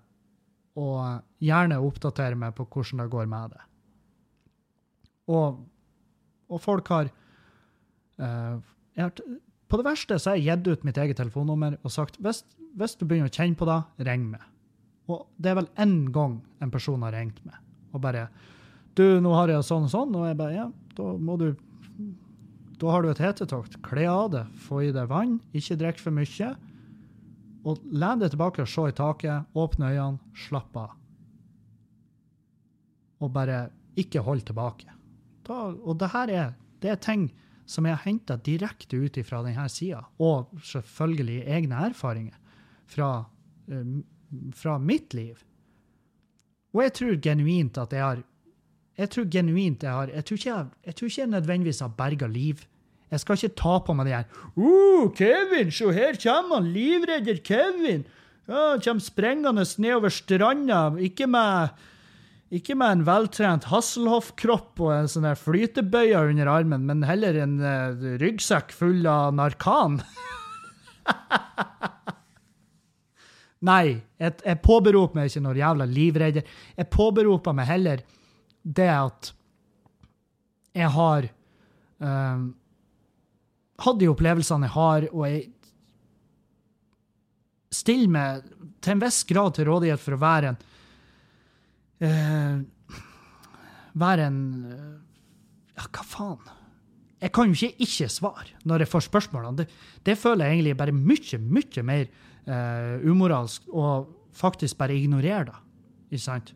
og 0.76 1.00
gjerne 1.42 1.80
oppdatere 1.80 2.38
meg 2.38 2.54
på 2.56 2.66
hvordan 2.68 3.02
det 3.02 3.10
går 3.12 3.30
med 3.32 3.56
det. 3.56 3.62
Og, 5.32 5.62
og 6.52 6.62
folk 6.62 6.88
har, 6.92 7.10
eh, 8.22 8.58
har 9.00 9.12
På 9.66 9.80
det 9.80 9.86
verste 9.88 10.18
så 10.22 10.30
har 10.30 10.36
jeg 10.36 10.60
gitt 10.60 10.68
ut 10.68 10.84
mitt 10.86 10.98
eget 11.02 11.18
telefonnummer 11.18 11.74
og 11.82 11.90
sagt 11.90 12.20
hvis, 12.22 12.44
hvis 12.78 12.94
du 12.94 13.02
begynner 13.02 13.32
å 13.32 13.34
kjenne 13.34 13.58
på 13.58 13.66
det, 13.66 13.80
ring 14.06 14.28
meg. 14.30 14.44
Og 15.10 15.26
det 15.42 15.50
er 15.50 15.58
vel 15.58 15.72
én 15.82 16.12
gang 16.14 16.36
en 16.62 16.70
person 16.70 17.02
har 17.02 17.16
ringt 17.16 17.40
meg 17.42 17.56
og 17.96 18.02
bare 18.04 18.28
du, 18.96 19.04
nå 19.20 19.32
har 19.36 19.52
jeg 19.52 19.64
sånn 19.66 19.86
og 19.86 19.92
sånn. 19.92 20.14
Og 20.16 20.26
jeg 20.28 20.38
bare, 20.38 20.56
ja, 20.56 20.66
da 20.96 21.12
må 21.20 21.38
du 21.40 21.50
Da 22.76 22.90
har 22.92 23.00
du 23.00 23.08
et 23.08 23.20
hetetokt. 23.22 23.78
Kle 23.80 24.04
av 24.12 24.26
det, 24.34 24.42
få 24.66 24.82
i 24.84 24.92
deg 24.92 25.08
vann, 25.08 25.38
ikke 25.56 25.78
drikk 25.80 26.02
for 26.02 26.12
mye. 26.12 26.50
Og 27.66 27.80
len 27.88 28.20
deg 28.20 28.34
tilbake 28.34 28.60
og 28.62 28.68
se 28.68 28.84
i 28.90 28.94
taket, 28.94 29.48
åpne 29.56 29.94
øynene, 29.94 30.34
slapp 30.36 30.76
av. 30.76 30.92
Og 33.24 33.32
bare 33.32 33.70
ikke 33.96 34.20
hold 34.20 34.44
tilbake. 34.44 34.92
Da, 35.48 35.72
og 35.72 35.96
det 36.02 36.12
her 36.12 36.34
er, 36.34 36.52
det 36.84 36.92
er 36.92 37.00
ting 37.00 37.30
som 37.66 37.88
jeg 37.88 37.96
har 37.96 38.04
henta 38.04 38.36
direkte 38.36 39.00
ut 39.00 39.16
fra 39.26 39.40
denne 39.42 39.64
sida, 39.72 40.04
og 40.22 40.52
selvfølgelig 40.62 41.40
egne 41.56 41.80
erfaringer 41.88 42.36
fra, 42.86 43.10
uh, 43.72 43.96
fra 44.54 44.76
mitt 44.78 45.16
liv. 45.16 45.40
Og 46.76 46.84
jeg 46.84 46.94
tror 46.98 47.20
genuint 47.24 47.80
at 47.80 47.96
jeg 47.96 48.04
har 48.04 48.22
jeg 48.96 49.12
tror 49.12 49.28
genuint 49.28 49.82
jeg 49.84 49.92
har 49.92 50.12
Jeg 50.12 50.24
tror 50.24 50.38
ikke 50.38 50.50
jeg, 50.50 50.66
jeg, 50.86 50.94
tror 50.96 51.10
ikke 51.10 51.20
jeg 51.20 51.32
nødvendigvis 51.34 51.80
har 51.84 51.88
berga 51.98 52.26
liv. 52.26 52.62
Jeg 53.10 53.20
skal 53.22 53.38
ikke 53.38 53.58
ta 53.60 53.74
på 53.86 53.94
meg 53.94 54.08
det 54.08 54.14
her 54.16 54.24
uh, 54.56 55.12
'Kevin, 55.14 55.70
se 55.70 55.92
her 55.92 56.16
kommer 56.22 56.54
han, 56.56 56.72
livredder 56.72 57.38
Kevin'. 57.44 58.06
Ja, 58.48 58.78
kommer 58.78 59.02
sprengende 59.02 59.64
nedover 59.78 60.08
stranda, 60.08 60.96
ikke 60.98 61.26
med, 61.26 61.68
ikke 62.50 62.74
med 62.74 62.92
en 62.92 63.06
veltrent 63.06 63.64
Hasselhoff-kropp 63.66 64.80
og 64.80 64.92
en 64.94 65.08
sånn 65.10 65.26
der 65.26 65.34
flytebøye 65.34 66.30
under 66.30 66.46
armen, 66.46 66.86
men 66.86 67.02
heller 67.02 67.34
en 67.42 67.58
uh, 67.58 67.90
ryggsekk 68.22 68.72
full 68.72 69.06
av 69.10 69.34
Narkan. 69.34 70.00
Nei, 73.66 73.98
jeg, 74.20 74.32
jeg 74.44 74.62
påberoper 74.62 75.18
meg 75.18 75.30
ikke 75.30 75.42
noen 75.42 75.58
jævla 75.58 75.86
livredder. 75.90 76.46
Jeg 76.76 76.90
påberoper 76.92 77.56
meg 77.56 77.66
heller 77.66 78.04
det 78.66 78.90
at 78.90 79.30
jeg 80.76 80.92
har 80.92 81.28
um, 82.02 82.48
hatt 83.84 84.00
de 84.00 84.08
opplevelsene 84.10 84.68
jeg 84.68 84.74
har, 84.74 85.06
og 85.12 85.22
jeg 85.30 85.44
stiller 87.76 88.12
meg 88.12 88.50
til 88.84 88.96
en 88.96 89.02
viss 89.04 89.22
grad 89.28 89.56
til 89.56 89.68
rådighet 89.70 90.02
for 90.02 90.16
å 90.16 90.22
være 90.22 90.52
en 90.52 90.60
uh, 92.06 92.64
Være 93.96 94.26
en 94.28 94.40
uh, 94.68 94.92
Ja, 95.76 95.86
hva 95.88 96.04
faen? 96.04 96.52
Jeg 97.22 97.32
kan 97.32 97.48
jo 97.48 97.56
ikke 97.56 97.84
ikke 97.86 98.10
svare 98.12 98.58
når 98.68 98.84
jeg 98.84 98.90
får 98.92 99.06
spørsmålene. 99.06 99.62
Det, 99.62 99.66
det 100.04 100.18
føler 100.20 100.44
jeg 100.44 100.58
egentlig 100.58 100.76
bare 100.76 100.92
mye, 100.92 101.38
mye 101.40 101.84
mer 101.88 102.10
uh, 102.44 103.00
umoralsk 103.08 103.64
og 103.72 104.10
faktisk 104.36 104.76
bare 104.78 104.96
ignorere 104.96 105.46
det. 105.48 105.56
Ikke 106.12 106.24
sant? 106.26 106.52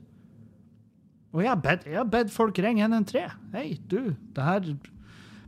Og 1.31 1.45
jeg 1.45 1.51
har 1.53 2.07
bedt, 2.11 2.33
folk 2.35 2.59
ringe 2.59 2.83
113. 2.83 3.37
Hei, 3.55 3.79
du, 3.91 4.15
det 4.35 4.47
her 4.47 4.73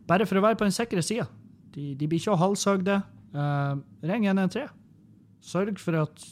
Bare 0.07 0.26
for 0.26 0.39
å 0.39 0.43
være 0.45 0.59
på 0.59 0.66
den 0.66 0.74
sikre 0.74 1.03
sida. 1.03 1.28
De, 1.72 1.93
de, 1.97 2.07
blir 2.11 2.20
ikke 2.20 2.37
halshøgde. 2.39 3.01
Uh, 3.33 3.80
ring 4.05 4.26
113. 4.26 4.70
Sørg 5.43 5.78
for 5.83 5.99
at 6.03 6.24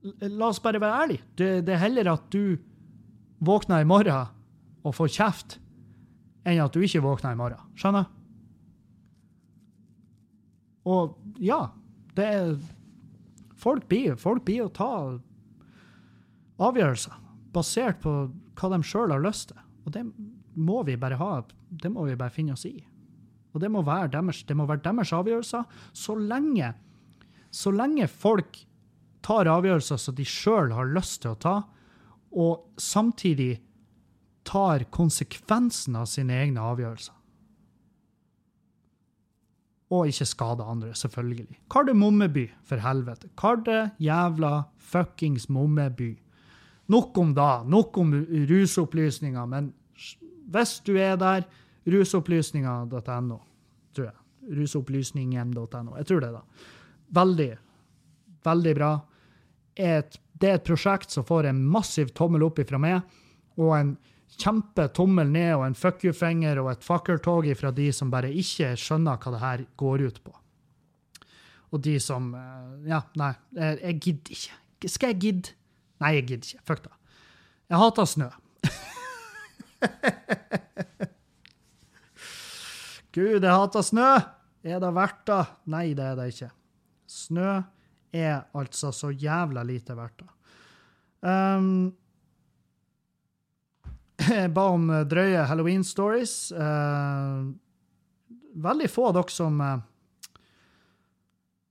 La 0.00 0.48
oss 0.48 0.62
bare 0.64 0.80
være 0.80 1.02
ærlige. 1.04 1.24
Det, 1.36 1.48
det, 1.66 1.74
er 1.74 1.82
heller 1.82 2.08
at 2.14 2.22
du 2.32 2.56
våkner 3.44 3.82
i 3.84 3.88
morgen 3.88 4.30
og 4.80 4.94
får 4.96 5.10
kjeft, 5.12 5.58
enn 6.48 6.62
at 6.62 6.72
du 6.72 6.80
ikke 6.80 7.02
våkner 7.04 7.36
i 7.36 7.38
morgen. 7.38 7.60
Skjønner? 7.76 8.08
Og 10.88 11.18
ja, 11.42 11.66
det 12.16 12.28
er 12.32 12.54
Folk 13.60 13.84
blir, 13.90 14.14
folk 14.16 14.46
ta 14.72 14.86
avgjørelser 16.64 17.19
basert 17.54 18.00
på 18.02 18.14
hva 18.58 18.70
de 18.72 18.80
sjøl 18.86 19.14
har 19.14 19.22
lyst 19.24 19.50
til. 19.50 19.60
Og 19.86 19.94
det 19.94 20.04
må 20.60 20.82
vi 20.86 20.98
bare 21.00 21.18
ha. 21.20 21.32
Det 21.70 21.90
må 21.92 22.06
vi 22.08 22.18
bare 22.18 22.34
finne 22.34 22.56
oss 22.56 22.66
i. 22.68 22.76
Og 23.54 23.62
det 23.62 23.70
må 23.72 23.82
være 23.86 24.12
deres, 24.14 24.44
det 24.46 24.56
må 24.56 24.66
være 24.68 24.84
deres 24.84 25.12
avgjørelser. 25.16 25.64
Så 25.92 26.14
lenge, 26.18 26.72
så 27.50 27.72
lenge 27.74 28.06
folk 28.10 28.60
tar 29.26 29.50
avgjørelser 29.50 29.98
som 30.00 30.16
de 30.16 30.26
sjøl 30.28 30.74
har 30.76 30.92
lyst 30.94 31.22
til 31.24 31.34
å 31.34 31.40
ta, 31.40 31.56
og 32.30 32.78
samtidig 32.80 33.56
tar 34.46 34.86
konsekvensen 34.94 35.98
av 35.98 36.06
sine 36.08 36.38
egne 36.44 36.62
avgjørelser 36.62 37.16
og 39.90 40.06
ikke 40.06 40.26
skade 40.28 40.66
andre, 40.66 40.94
selvfølgelig. 40.94 41.58
Kardemommeby, 41.70 42.46
for 42.64 42.82
helvete. 42.82 43.30
Karde 43.38 43.90
jævla 43.98 44.64
fuckings 44.78 45.48
Mommeby. 45.50 46.12
Nok 46.90 47.18
om 47.22 47.34
da. 47.34 47.62
Nok 47.62 47.98
om 48.02 48.14
rusopplysninger. 48.50 49.46
Men 49.46 49.70
hvis 50.50 50.78
du 50.86 50.96
er 50.98 51.16
der, 51.20 51.46
rusopplysninger.no, 51.86 53.38
tror 53.94 54.08
jeg. 54.08 54.16
Rusopplysningen.no. 54.58 55.96
Jeg 56.00 56.08
tror 56.08 56.24
det, 56.24 56.32
da. 56.34 56.42
Veldig, 57.20 57.50
veldig 58.44 58.74
bra. 58.78 58.92
Et, 59.78 60.18
det 60.40 60.50
er 60.50 60.58
et 60.58 60.66
prosjekt 60.66 61.14
som 61.14 61.26
får 61.26 61.50
en 61.50 61.62
massiv 61.62 62.10
tommel 62.16 62.42
opp 62.48 62.58
ifra 62.62 62.80
meg, 62.82 63.04
og 63.60 63.74
en 63.76 63.94
kjempe 64.40 64.86
tommel 64.96 65.30
ned 65.30 65.52
og 65.56 65.64
en 65.66 65.78
fuck 65.78 66.04
you-finger 66.06 66.60
og 66.62 66.72
et 66.72 66.84
fakkeltog 66.86 67.48
ifra 67.50 67.72
de 67.74 67.90
som 67.94 68.10
bare 68.12 68.30
ikke 68.30 68.72
skjønner 68.78 69.20
hva 69.20 69.34
det 69.34 69.42
her 69.42 69.64
går 69.80 70.06
ut 70.08 70.20
på. 70.24 70.34
Og 71.70 71.82
de 71.86 71.96
som 72.02 72.32
eh, 72.34 72.90
Ja, 72.90 73.02
nei, 73.20 73.32
jeg 73.54 73.98
gidder 74.02 74.36
ikke. 74.36 74.88
Skal 74.90 75.12
jeg 75.12 75.20
gidde? 75.22 75.56
Nei, 76.00 76.14
jeg 76.16 76.26
gidder 76.28 76.46
ikke. 76.48 76.64
Fuck 76.68 76.80
det. 76.86 76.94
Jeg 77.70 77.78
hater 77.78 78.06
snø. 78.08 78.28
Gud, 83.14 83.42
jeg 83.42 83.52
hater 83.52 83.82
snø! 83.84 84.10
Er 84.60 84.78
det 84.82 84.90
verdt 84.92 85.22
det? 85.28 85.44
Nei, 85.72 85.86
det 85.96 86.04
er 86.04 86.16
det 86.18 86.26
ikke. 86.34 86.50
Snø 87.10 87.62
er 88.12 88.42
altså 88.56 88.90
så 88.94 89.10
jævla 89.10 89.62
lite 89.66 89.96
verdt 89.96 90.18
det. 90.22 90.30
Um, 91.20 91.92
jeg 94.28 94.54
ba 94.56 94.64
om 94.72 94.90
eh, 94.90 95.06
drøye 95.08 95.46
halloween-stories. 95.48 96.52
Uh, 96.52 97.52
veldig 98.56 98.90
få 98.90 99.08
av 99.10 99.14
dere 99.20 99.32
som 99.34 99.60
uh, 99.60 99.78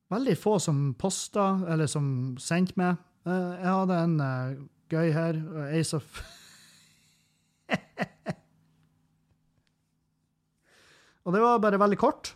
Veldig 0.10 0.34
få 0.42 0.56
som 0.58 0.78
posta, 0.98 1.60
eller 1.70 1.86
som 1.86 2.34
sendte 2.42 2.74
meg. 2.82 2.98
Uh, 3.30 3.54
jeg 3.60 3.70
hadde 3.70 3.98
en 4.08 4.16
gøy 4.90 5.12
her. 5.14 5.34
Ace 5.78 5.94
of 5.98 6.06
Og 11.26 11.34
det 11.36 11.42
var 11.44 11.62
bare 11.62 11.78
veldig 11.78 12.00
kort. 12.02 12.36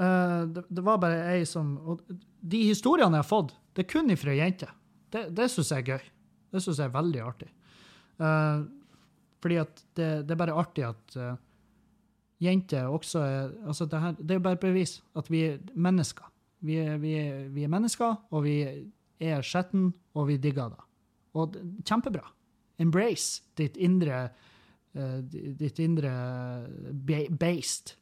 Det, 0.00 0.62
det, 0.72 0.82
var 0.82 0.96
bare 0.96 1.36
ei 1.36 1.44
som 1.44 1.76
Og 1.84 2.00
de 2.40 2.62
historiene 2.64 3.18
jeg 3.18 3.20
har 3.20 3.28
fått, 3.28 3.52
det 3.76 3.84
er 3.84 3.92
kun 3.92 4.10
ifra 4.10 4.32
jenter. 4.34 4.72
Det, 5.12 5.26
det 5.36 5.50
syns 5.52 5.70
jeg 5.74 5.84
er 5.84 5.90
gøy. 5.92 6.04
Det 6.50 6.62
syns 6.64 6.80
jeg 6.80 6.88
er 6.88 6.94
veldig 6.96 7.20
artig. 7.22 7.50
Uh, 8.20 8.66
fordi 9.40 9.56
at 9.62 9.84
det, 9.96 10.08
det, 10.26 10.34
er 10.34 10.40
bare 10.40 10.56
artig 10.60 10.84
at 10.88 11.16
uh, 11.16 11.36
jenter 12.42 12.88
også 12.88 13.22
er 13.24 13.54
altså 13.66 13.86
det, 13.88 14.00
her, 14.00 14.18
det 14.18 14.36
er 14.36 14.44
bare 14.44 14.60
bevis 14.60 14.98
at 15.16 15.30
vi 15.32 15.44
er 15.52 15.58
mennesker. 15.74 16.26
Vi 16.60 16.76
er, 16.76 16.98
vi 17.00 17.14
er, 17.16 17.48
vi 17.48 17.64
er 17.64 17.72
mennesker, 17.72 18.16
og 18.30 18.44
vi 18.44 18.56
er 19.20 19.42
skjetten, 19.44 19.90
og 20.14 20.28
vi 20.28 20.36
digger 20.40 20.72
det. 20.74 20.82
Og 21.38 21.56
kjempebra. 21.86 22.26
Embrace 22.80 23.42
ditt 23.60 23.76
indre 23.76 24.28
uh, 24.96 25.18
ditt 25.22 25.78
indre 25.78 26.12
based. 27.40 27.96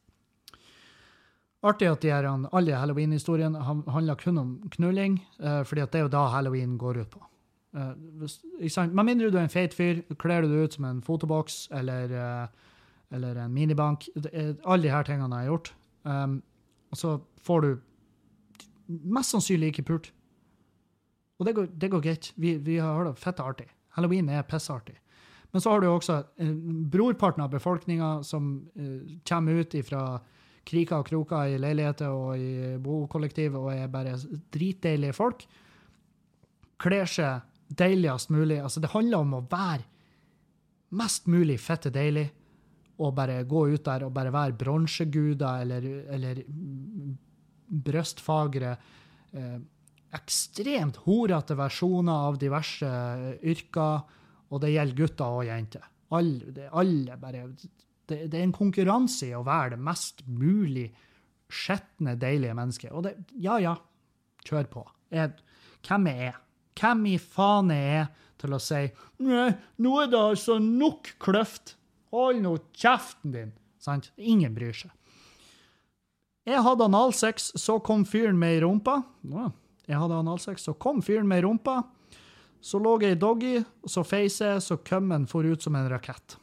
Artig 1.59 1.89
at 1.91 2.03
de 2.03 2.11
her, 2.13 2.27
alle 2.55 2.77
halloween-historiene 2.79 3.59
handler 3.63 4.15
kun 4.19 4.37
om 4.39 4.53
knulling, 4.77 5.19
uh, 5.43 5.63
fordi 5.67 5.83
det 5.91 5.99
er 5.99 6.07
jo 6.07 6.13
da 6.15 6.27
halloween 6.31 6.77
går 6.79 7.01
ut 7.03 7.11
på. 7.15 7.25
Uh, 7.75 7.93
Med 8.87 9.03
mindre 9.03 9.29
du 9.29 9.37
er 9.37 9.43
en 9.43 9.49
feit 9.53 9.75
fyr, 9.75 10.01
kler 10.17 10.41
du 10.41 10.53
deg 10.53 10.63
ut 10.63 10.73
som 10.79 10.85
en 10.85 11.03
fotoboks 11.03 11.67
eller, 11.71 12.15
uh, 12.15 12.47
eller 13.11 13.43
en 13.43 13.53
minibank. 13.53 14.07
Alle 14.65 14.83
de 14.83 14.89
her 14.93 15.03
tingene 15.03 15.35
jeg 15.35 15.49
har 15.49 15.51
gjort. 15.51 15.73
Um, 16.03 16.41
og 16.89 16.97
så 16.97 17.19
får 17.43 17.61
du 17.61 17.69
mest 18.89 19.35
sannsynlig 19.35 19.73
ikke 19.73 19.87
pult. 19.91 20.09
Og 21.39 21.47
det 21.47 21.53
går, 21.55 21.69
det 21.79 21.91
går 21.93 22.01
greit. 22.03 22.31
Vi, 22.35 22.57
vi 22.63 22.79
har 22.81 23.05
det 23.07 23.15
fette 23.19 23.45
artig. 23.45 23.69
Halloween 23.95 24.29
er 24.29 24.47
pissartig. 24.47 24.97
Men 25.51 25.63
så 25.63 25.71
har 25.73 25.81
du 25.81 25.87
også 25.89 26.17
eh, 26.37 26.51
brorparten 26.91 27.43
av 27.43 27.53
befolkninga 27.53 28.19
som 28.27 28.51
kommer 29.27 29.63
ut 29.63 29.77
fra 29.87 30.03
kriker 30.69 31.01
og 31.01 31.07
kroker 31.07 31.55
i 31.55 31.61
leiligheter 31.61 32.13
og 32.13 32.37
i 32.37 32.75
bokollektiv 32.83 33.55
og 33.57 33.71
er 33.73 33.89
bare 33.91 34.17
dritdeilige 34.53 35.15
folk. 35.17 35.45
Kler 36.79 37.09
seg 37.09 37.47
deiligst 37.79 38.31
mulig. 38.33 38.59
Altså, 38.61 38.81
det 38.83 38.91
handler 38.93 39.23
om 39.23 39.39
å 39.39 39.45
være 39.49 39.87
mest 40.99 41.27
mulig 41.29 41.59
fette 41.61 41.91
deilig. 41.93 42.27
Og 42.99 43.13
bare 43.15 43.45
gå 43.47 43.63
ut 43.71 43.85
der 43.85 44.03
og 44.05 44.13
bare 44.15 44.33
være 44.35 44.57
bronseguder 44.59 45.63
eller, 45.63 45.85
eller 46.11 46.41
brystfagre 47.69 48.77
eh, 49.33 49.59
Ekstremt 50.09 50.95
horete 51.05 51.53
versjoner 51.53 52.23
av 52.29 52.39
diverse 52.41 52.87
yrker. 53.45 53.99
Og 54.49 54.63
det 54.63 54.71
gjelder 54.73 54.97
gutter 54.97 55.35
og 55.37 55.45
jenter. 55.45 55.83
Alle, 56.17 56.65
alle 56.73 57.17
bare 57.21 57.43
det, 58.09 58.23
det, 58.31 58.39
er 58.39 58.41
en 58.41 58.55
konkurranse 58.55 59.27
i 59.29 59.35
å 59.37 59.43
være 59.45 59.75
det 59.75 59.83
mest 59.85 60.23
mulig 60.25 60.87
skitne, 61.49 62.15
deilige 62.17 62.55
mennesket. 62.57 62.89
Og 62.89 63.05
det, 63.05 63.13
ja, 63.37 63.59
ja, 63.61 63.75
kjør 64.45 64.71
på. 64.73 64.85
Jeg, 65.13 65.35
hvem 65.85 66.09
er 66.09 66.23
jeg? 66.23 66.37
Hvem 66.79 67.05
i 67.11 67.15
faen 67.21 67.71
er 67.75 68.09
til 68.39 68.55
å 68.55 68.59
si 68.63 68.85
Nei, 69.25 69.49
nå 69.83 69.95
er 70.01 70.11
det 70.11 70.19
altså 70.19 70.57
nok 70.63 71.13
kløft. 71.21 71.75
Hold 72.15 72.41
nå 72.41 72.55
kjeften 72.73 73.35
din. 73.35 73.51
Sant? 73.83 74.09
Ingen 74.17 74.55
bryr 74.55 74.73
seg. 74.73 74.93
Jeg 76.49 76.63
hadde 76.65 76.85
analsex, 76.89 77.51
så 77.61 77.79
kom 77.85 78.05
fyren 78.09 78.39
med 78.39 78.57
i 78.57 78.61
rumpa. 78.63 79.01
Jeg 79.85 79.97
hadde 80.01 80.19
analsex, 80.23 80.63
så 80.65 80.73
kom 80.73 81.01
fyren 81.05 81.27
med 81.29 81.37
i 81.41 81.45
rumpa. 81.45 81.83
Så 82.61 82.79
lå 82.81 83.01
jeg 83.03 83.11
i 83.15 83.19
doggy, 83.19 83.63
og 83.85 83.89
så 83.93 84.03
feis 84.07 84.41
jeg, 84.41 84.61
så 84.63 84.77
kømmen 84.77 85.27
for 85.29 85.43
ut 85.45 85.61
som 85.63 85.75
en 85.77 85.89
rakett. 85.91 86.37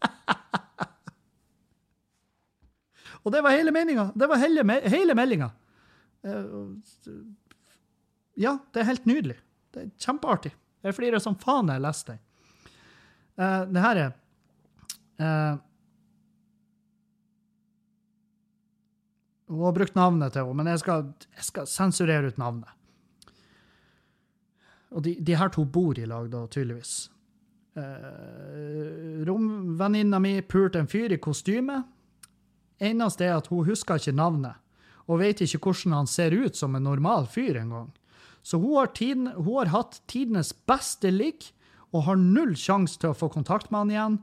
og 3.22 3.32
det 3.32 3.42
var 3.46 3.50
hele 3.56 3.72
meninga. 3.72 4.10
Det 4.14 4.28
var 4.28 4.36
hele, 4.42 4.62
hele 4.90 5.14
meldinga. 5.16 5.50
Eh, 6.26 6.44
ja, 8.40 8.58
det 8.72 8.80
er 8.82 8.90
helt 8.90 9.06
nydelig. 9.08 9.38
Det 9.70 9.78
er 9.84 9.90
kjempeartig. 10.02 10.52
Jeg 10.84 10.96
flirer 10.96 11.20
som 11.22 11.38
faen 11.38 11.66
da 11.68 11.74
jeg 11.76 11.84
leste 11.86 12.12
den. 12.14 12.20
Uh, 13.40 13.62
det 13.72 13.80
her 13.80 13.96
er 13.96 14.10
uh, 15.22 15.54
Hun 19.50 19.64
har 19.66 19.74
brukt 19.74 19.96
navnet 19.98 20.32
til 20.32 20.44
henne, 20.44 20.56
men 20.60 20.70
jeg 20.70 20.82
skal, 20.84 21.08
jeg 21.34 21.46
skal 21.48 21.66
sensurere 21.66 22.30
ut 22.30 22.38
navnet. 22.38 22.70
Og 24.94 25.02
de, 25.02 25.16
de, 25.18 25.36
her 25.38 25.50
to 25.54 25.64
bor 25.66 25.98
i 25.98 26.06
lag, 26.06 26.28
da, 26.30 26.44
tydeligvis. 26.50 27.10
Uh, 27.78 29.22
Romvenninna 29.26 30.18
mi 30.22 30.36
pulte 30.42 30.82
en 30.82 30.90
fyr 30.90 31.14
i 31.14 31.20
kostyme. 31.22 31.80
Eneste 32.82 33.26
er 33.26 33.36
at 33.38 33.50
hun 33.50 33.66
husker 33.66 33.98
ikke 34.00 34.14
navnet, 34.16 34.58
og 35.10 35.20
vet 35.22 35.42
ikke 35.42 35.60
hvordan 35.66 35.98
han 35.98 36.10
ser 36.10 36.34
ut 36.34 36.58
som 36.58 36.74
en 36.78 36.86
normal 36.86 37.26
fyr 37.30 37.58
engang. 37.60 37.90
Så 38.42 38.58
hun 38.62 38.78
har, 38.78 38.94
tiden, 38.96 39.32
hun 39.34 39.58
har 39.58 39.74
hatt 39.74 40.00
tidenes 40.08 40.54
beste 40.66 41.10
ligg 41.12 41.50
og 41.90 42.06
har 42.06 42.20
null 42.20 42.54
sjanse 42.58 43.00
til 43.02 43.12
å 43.12 43.18
få 43.18 43.28
kontakt 43.34 43.70
med 43.70 43.82
han 43.82 43.92
igjen. 43.94 44.20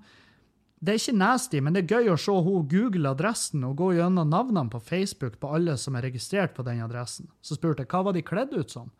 Det 0.77 0.93
er 0.93 0.99
ikke 0.99 1.17
nasty, 1.17 1.59
men 1.63 1.73
det 1.73 1.83
er 1.83 1.97
gøy 1.97 2.11
å 2.13 2.19
se 2.21 2.33
hun 2.45 2.67
google 2.69 3.09
adressen 3.09 3.63
og 3.65 3.79
gå 3.79 3.95
gjennom 3.97 4.29
navnene 4.29 4.69
på 4.69 4.81
Facebook 4.83 5.39
på 5.41 5.49
alle 5.57 5.73
som 5.81 5.97
er 5.97 6.05
registrert 6.05 6.53
på 6.53 6.65
den 6.67 6.83
adressen. 6.85 7.31
Så 7.41 7.57
spurte 7.57 7.81
jeg 7.81 7.89
hva 7.89 8.03
var 8.05 8.13
de 8.13 8.21
kledd 8.25 8.53
ut 8.53 8.73
som. 8.73 8.91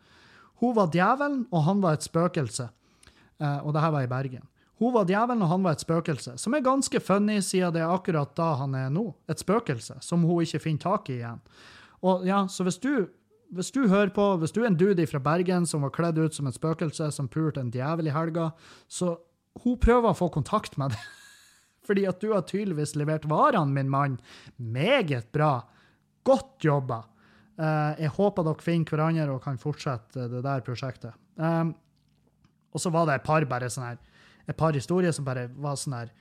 Hun 0.58 0.74
var 0.74 0.90
djevelen, 0.90 1.44
og 1.54 1.62
han 1.68 1.82
var 1.84 1.94
et 1.94 2.06
spøkelse. 2.06 2.66
Eh, 3.38 3.58
og 3.62 3.76
det 3.76 3.84
her 3.84 3.94
var 3.94 4.06
i 4.06 4.10
Bergen. 4.10 4.48
Hun 4.82 4.94
var 4.94 5.06
djevelen, 5.06 5.44
og 5.46 5.52
han 5.52 5.62
var 5.62 5.76
et 5.76 5.84
spøkelse, 5.84 6.34
som 6.38 6.54
er 6.54 6.66
ganske 6.66 7.00
funny, 7.02 7.38
siden 7.42 7.74
det 7.74 7.84
er 7.84 7.94
akkurat 7.94 8.34
da 8.38 8.52
han 8.58 8.74
er 8.78 8.90
nå. 8.94 9.12
Et 9.30 9.38
spøkelse, 9.38 10.00
som 10.02 10.26
hun 10.26 10.42
ikke 10.42 10.62
finner 10.66 10.82
tak 10.82 11.10
i 11.10 11.20
igjen. 11.20 11.40
Og 12.02 12.26
ja, 12.26 12.46
Så 12.46 12.66
hvis 12.66 12.78
du 12.82 13.08
hvis 13.50 13.70
du 13.72 13.86
hører 13.88 14.10
på, 14.12 14.36
hvis 14.36 14.52
du 14.52 14.60
er 14.62 14.66
en 14.68 14.76
dude 14.76 15.06
fra 15.08 15.18
Bergen 15.18 15.66
som 15.66 15.80
var 15.80 15.92
kledd 15.94 16.18
ut 16.18 16.34
som 16.34 16.46
et 16.46 16.54
spøkelse, 16.54 17.10
som 17.12 17.30
pulte 17.32 17.62
en 17.62 17.70
djevel 17.72 18.10
i 18.10 18.12
helga, 18.12 18.50
så 18.88 19.14
hun 19.64 19.78
prøver 19.80 20.10
å 20.10 20.16
få 20.18 20.28
kontakt 20.28 20.76
med 20.76 20.92
deg. 20.92 21.06
Fordi 21.88 22.04
at 22.08 22.20
du 22.20 22.32
har 22.34 22.44
tydeligvis 22.46 22.94
levert 23.00 23.24
varene, 23.28 23.72
min 23.72 23.90
mann. 23.92 24.18
Meget 24.56 25.30
bra. 25.32 25.62
Godt 26.28 26.68
jobba. 26.68 27.02
Uh, 27.58 27.96
jeg 27.98 28.12
håper 28.14 28.46
dere 28.46 28.62
finner 28.62 28.92
hverandre 28.92 29.34
og 29.34 29.42
kan 29.42 29.58
fortsette 29.58 30.28
det 30.30 30.44
der 30.44 30.62
prosjektet. 30.66 31.16
Um, 31.40 31.72
og 32.70 32.82
så 32.82 32.92
var 32.94 33.08
det 33.08 33.16
et 33.18 33.26
par 33.26 33.46
bare 33.50 33.70
sånn 33.72 33.88
her, 33.88 33.98
et 34.46 34.58
par 34.58 34.76
historier 34.76 35.14
som 35.16 35.26
bare 35.26 35.46
var 35.56 35.78
sånn 35.80 35.96
her 35.96 36.12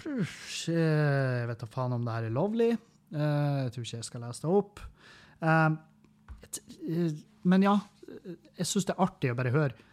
Jeg 0.00 1.46
vet 1.50 1.60
da 1.60 1.68
faen 1.68 1.94
om 1.94 2.06
det 2.06 2.16
her 2.16 2.26
er 2.30 2.34
lovlig. 2.34 2.72
Uh, 3.12 3.68
jeg 3.68 3.76
tror 3.76 3.86
ikke 3.86 4.00
jeg 4.00 4.08
skal 4.08 4.24
lese 4.24 4.46
det 4.46 4.56
opp. 4.56 4.82
Um, 5.44 5.78
Eh, 6.88 7.12
men 7.42 7.64
ja, 7.64 7.76
jeg 8.58 8.68
syns 8.68 8.88
det 8.88 8.96
er 8.96 9.06
artig 9.06 9.32
å 9.32 9.38
bare 9.38 9.54
høre. 9.54 9.88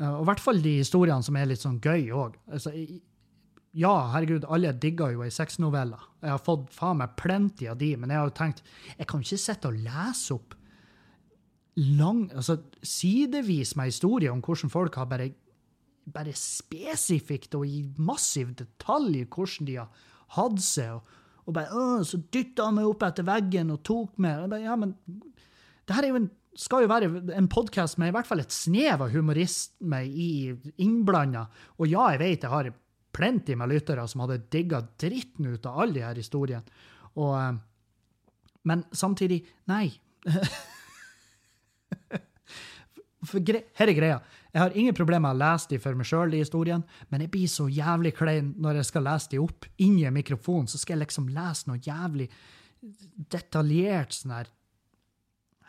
Eh, 0.00 0.10
og 0.10 0.24
i 0.24 0.28
hvert 0.30 0.42
fall 0.42 0.62
de 0.64 0.76
historiene 0.80 1.24
som 1.26 1.38
er 1.38 1.50
litt 1.50 1.62
sånn 1.64 1.80
gøy 1.82 2.10
òg. 2.14 2.38
Altså, 2.50 2.74
ja, 3.74 3.92
herregud, 4.12 4.46
alle 4.48 4.72
digger 4.78 5.14
jo 5.14 5.24
ei 5.24 5.32
sexnovelle. 5.34 5.98
Jeg 6.22 6.30
har 6.30 6.42
fått 6.42 6.68
faen 6.74 7.00
meg 7.00 7.16
plenty 7.18 7.66
av 7.70 7.78
de, 7.80 7.90
men 7.98 8.12
jeg 8.12 8.20
har 8.20 8.28
jo 8.30 8.36
tenkt 8.38 8.62
jeg 8.94 9.08
kan 9.10 9.24
ikke 9.24 9.40
sitte 9.40 9.70
og 9.70 9.80
lese 9.82 10.36
opp 10.36 10.54
lang, 11.74 12.28
altså 12.30 12.60
sidevis 12.86 13.74
med 13.74 13.90
historier 13.90 14.30
om 14.30 14.42
hvordan 14.44 14.70
folk 14.70 14.94
har 15.00 15.08
bare, 15.10 15.32
bare 16.06 16.36
spesifikt 16.38 17.56
og 17.58 17.66
i 17.66 17.82
massiv 17.98 18.54
detalj 18.60 19.24
hvordan 19.24 19.70
de 19.70 19.80
har 19.80 20.06
hatt 20.38 20.62
seg. 20.62 20.94
og 20.94 21.20
og 21.44 21.52
bare, 21.56 21.76
å, 21.76 21.98
så 22.06 22.20
dytta 22.32 22.68
han 22.68 22.78
meg 22.78 22.88
opp 22.88 23.04
etter 23.04 23.26
veggen 23.28 23.72
og 23.74 23.82
tok 23.84 24.16
meg. 24.22 24.46
Bare, 24.48 24.64
ja, 24.64 24.76
men 24.80 24.94
det 25.84 25.96
her 25.96 26.08
en, 26.08 26.30
skal 26.56 26.84
jo 26.84 26.90
være 26.92 27.10
en 27.36 27.50
podkast 27.50 27.98
med 28.00 28.12
i 28.12 28.14
hvert 28.14 28.28
fall 28.28 28.40
et 28.44 28.54
snev 28.54 29.04
av 29.04 29.12
humorisme 29.12 30.00
innblanda. 30.06 31.48
Og 31.76 31.90
ja, 31.90 32.06
jeg 32.14 32.22
vet 32.22 32.46
jeg 32.46 32.54
har 32.54 32.70
plenty 33.14 33.56
med 33.58 33.70
lyttere 33.72 34.04
som 34.10 34.24
hadde 34.24 34.42
digga 34.52 34.82
dritten 35.00 35.48
ut 35.52 35.66
av 35.70 35.80
alle 35.84 35.98
de 35.98 36.04
her 36.06 36.20
historiene. 36.20 36.64
Og, 37.14 37.34
eh, 37.38 37.54
men 38.70 38.84
samtidig, 38.92 39.42
nei. 39.70 39.88
Her 43.24 43.88
er 43.88 43.96
greia. 43.96 44.18
Jeg 44.52 44.60
har 44.60 44.74
ingen 44.76 44.94
problemer 44.94 45.32
med 45.32 45.38
å 45.38 45.40
lese 45.40 45.70
de 45.72 45.78
for 45.82 45.96
meg 45.98 46.06
sjøl, 46.06 46.30
de 46.30 46.42
historiene, 46.42 46.84
men 47.10 47.24
jeg 47.24 47.30
blir 47.32 47.48
så 47.50 47.64
jævlig 47.72 48.12
klein 48.18 48.52
når 48.60 48.82
jeg 48.82 48.90
skal 48.90 49.06
lese 49.08 49.32
de 49.32 49.40
opp 49.42 49.66
inni 49.82 50.04
en 50.06 50.14
mikrofon. 50.14 50.68
Så 50.70 50.78
skal 50.78 50.98
jeg 50.98 51.06
liksom 51.06 51.30
lese 51.34 51.70
noe 51.70 51.80
jævlig 51.82 52.28
detaljert 53.32 54.12
sånn 54.14 54.36
her 54.36 54.52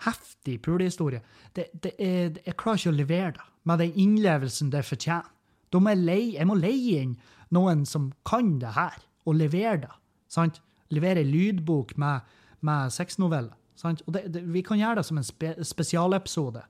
heftig 0.05 0.59
pulehistorie. 0.65 1.21
Det, 1.55 1.69
jeg 1.95 2.57
klarer 2.59 2.81
ikke 2.81 2.91
å 2.91 2.97
levere 2.99 3.31
det 3.37 3.47
med 3.65 3.81
den 3.81 3.95
innlevelsen 4.03 4.71
det 4.73 4.83
fortjener. 4.85 5.31
Da 5.73 5.81
må 5.81 5.91
jeg, 5.91 6.03
leie, 6.05 6.33
jeg 6.37 6.47
må 6.47 6.55
leie 6.59 6.99
inn 7.03 7.15
noen 7.53 7.85
som 7.85 8.11
kan 8.27 8.57
det 8.61 8.73
her, 8.75 8.97
og 9.25 9.35
leverer 9.35 9.81
det. 9.85 9.93
sant? 10.27 10.61
Leverer 10.93 11.21
en 11.21 11.31
lydbok 11.31 11.95
med, 11.97 12.21
med 12.61 12.93
sexnoveller. 12.93 13.53
sant? 13.75 14.03
Og 14.07 14.13
det, 14.13 14.27
det, 14.33 14.43
vi 14.53 14.61
kan 14.61 14.79
gjøre 14.79 15.01
det 15.01 15.05
som 15.05 15.17
en 15.17 15.27
spe, 15.27 15.55
spesialepisode. 15.63 16.61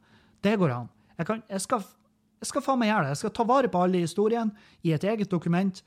Det 0.43 0.55
går 0.59 0.71
an. 0.71 0.89
Jeg, 1.17 1.25
kan, 1.25 1.43
jeg 1.49 1.61
skal, 1.61 1.83
jeg 2.39 2.47
skal 2.51 2.61
faen 2.61 2.79
meg 2.79 2.91
gjøre 2.91 3.03
det. 3.03 3.13
Jeg 3.15 3.23
skal 3.23 3.35
ta 3.35 3.47
vare 3.47 3.71
på 3.71 3.83
alle 3.83 4.03
historiene 4.03 4.51
i 4.83 4.93
et 4.95 5.03
eget 5.03 5.31
dokument. 5.31 5.83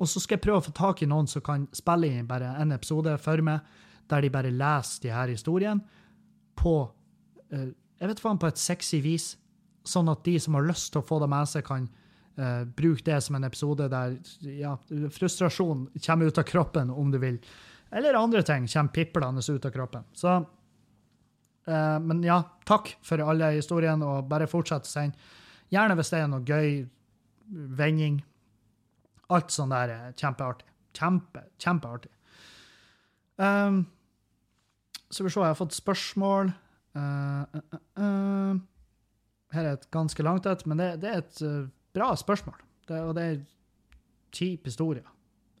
Og 0.00 0.08
så 0.08 0.20
skal 0.20 0.36
jeg 0.36 0.44
prøve 0.46 0.62
å 0.62 0.66
få 0.66 0.74
tak 0.76 1.02
i 1.02 1.08
noen 1.08 1.28
som 1.30 1.44
kan 1.44 1.68
spille 1.76 2.10
inn 2.10 2.28
bare 2.28 2.56
en 2.60 2.72
episode 2.74 3.14
for 3.22 3.42
meg, 3.44 3.60
der 4.10 4.24
de 4.24 4.32
bare 4.34 4.50
leser 4.50 5.04
de 5.04 5.12
her 5.14 5.30
historiene 5.30 5.80
på 6.58 6.74
uh, 7.54 7.70
jeg 8.02 8.10
vet 8.10 8.20
faen, 8.20 8.38
på 8.42 8.48
et 8.50 8.58
sexy 8.58 8.98
vis, 8.98 9.26
sånn 9.86 10.10
at 10.10 10.24
de 10.26 10.34
som 10.42 10.56
har 10.58 10.66
lyst 10.66 10.90
til 10.90 10.98
å 10.98 11.06
få 11.06 11.20
det 11.22 11.28
med 11.30 11.46
seg, 11.46 11.62
kan 11.62 11.84
uh, 12.38 12.64
bruk 12.64 13.04
det 13.04 13.20
som 13.24 13.36
en 13.36 13.44
episode 13.44 13.88
der 13.92 14.16
ja, 14.46 14.76
frustrasjon 15.12 15.86
kommer 16.06 16.26
ut 16.26 16.38
av 16.38 16.46
kroppen, 16.48 16.90
om 16.90 17.10
du 17.10 17.18
vil. 17.22 17.38
Eller 17.92 18.16
andre 18.16 18.42
ting 18.42 18.66
kommer 18.68 18.92
piplende 18.92 19.44
ut 19.52 19.64
av 19.64 19.70
kroppen. 19.70 20.04
Så 20.12 20.36
uh, 21.68 21.98
Men 22.00 22.22
ja, 22.24 22.42
takk 22.64 22.94
for 23.04 23.22
alle 23.24 23.52
historiene, 23.58 24.06
og 24.06 24.28
bare 24.30 24.50
fortsett 24.50 24.88
å 24.88 24.92
sende. 24.92 25.30
Gjerne 25.72 25.96
hvis 25.96 26.12
det 26.12 26.20
er 26.20 26.28
noe 26.28 26.44
gøy 26.44 26.82
vending. 27.78 28.20
Alt 29.32 29.52
sånt 29.52 29.72
der 29.72 29.92
er 29.92 30.16
kjempeartig. 30.16 30.68
Kjempe, 30.92 31.46
kjempeartig. 31.60 32.10
Um, 33.40 33.86
så 35.08 35.24
vi 35.24 35.30
se, 35.32 35.40
jeg 35.40 35.48
har 35.54 35.56
fått 35.56 35.76
spørsmål. 35.76 36.52
Uh, 36.92 38.60
her 39.52 39.64
er 39.64 39.72
et 39.76 39.88
ganske 39.92 40.24
langt 40.24 40.48
et, 40.48 40.66
men 40.68 40.80
det, 40.80 40.90
det 41.02 41.10
er 41.12 41.22
et 41.22 41.40
bra 41.94 42.10
spørsmål. 42.16 42.58
Det, 42.88 42.98
og 43.00 43.14
det 43.16 43.24
er 43.24 43.38
kjip 44.32 44.68
historie. 44.70 45.04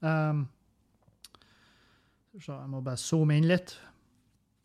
Um, 0.00 0.46
så 2.40 2.56
jeg 2.56 2.70
må 2.72 2.80
bare 2.80 3.00
zoome 3.00 3.36
inn 3.36 3.48
litt. 3.50 3.76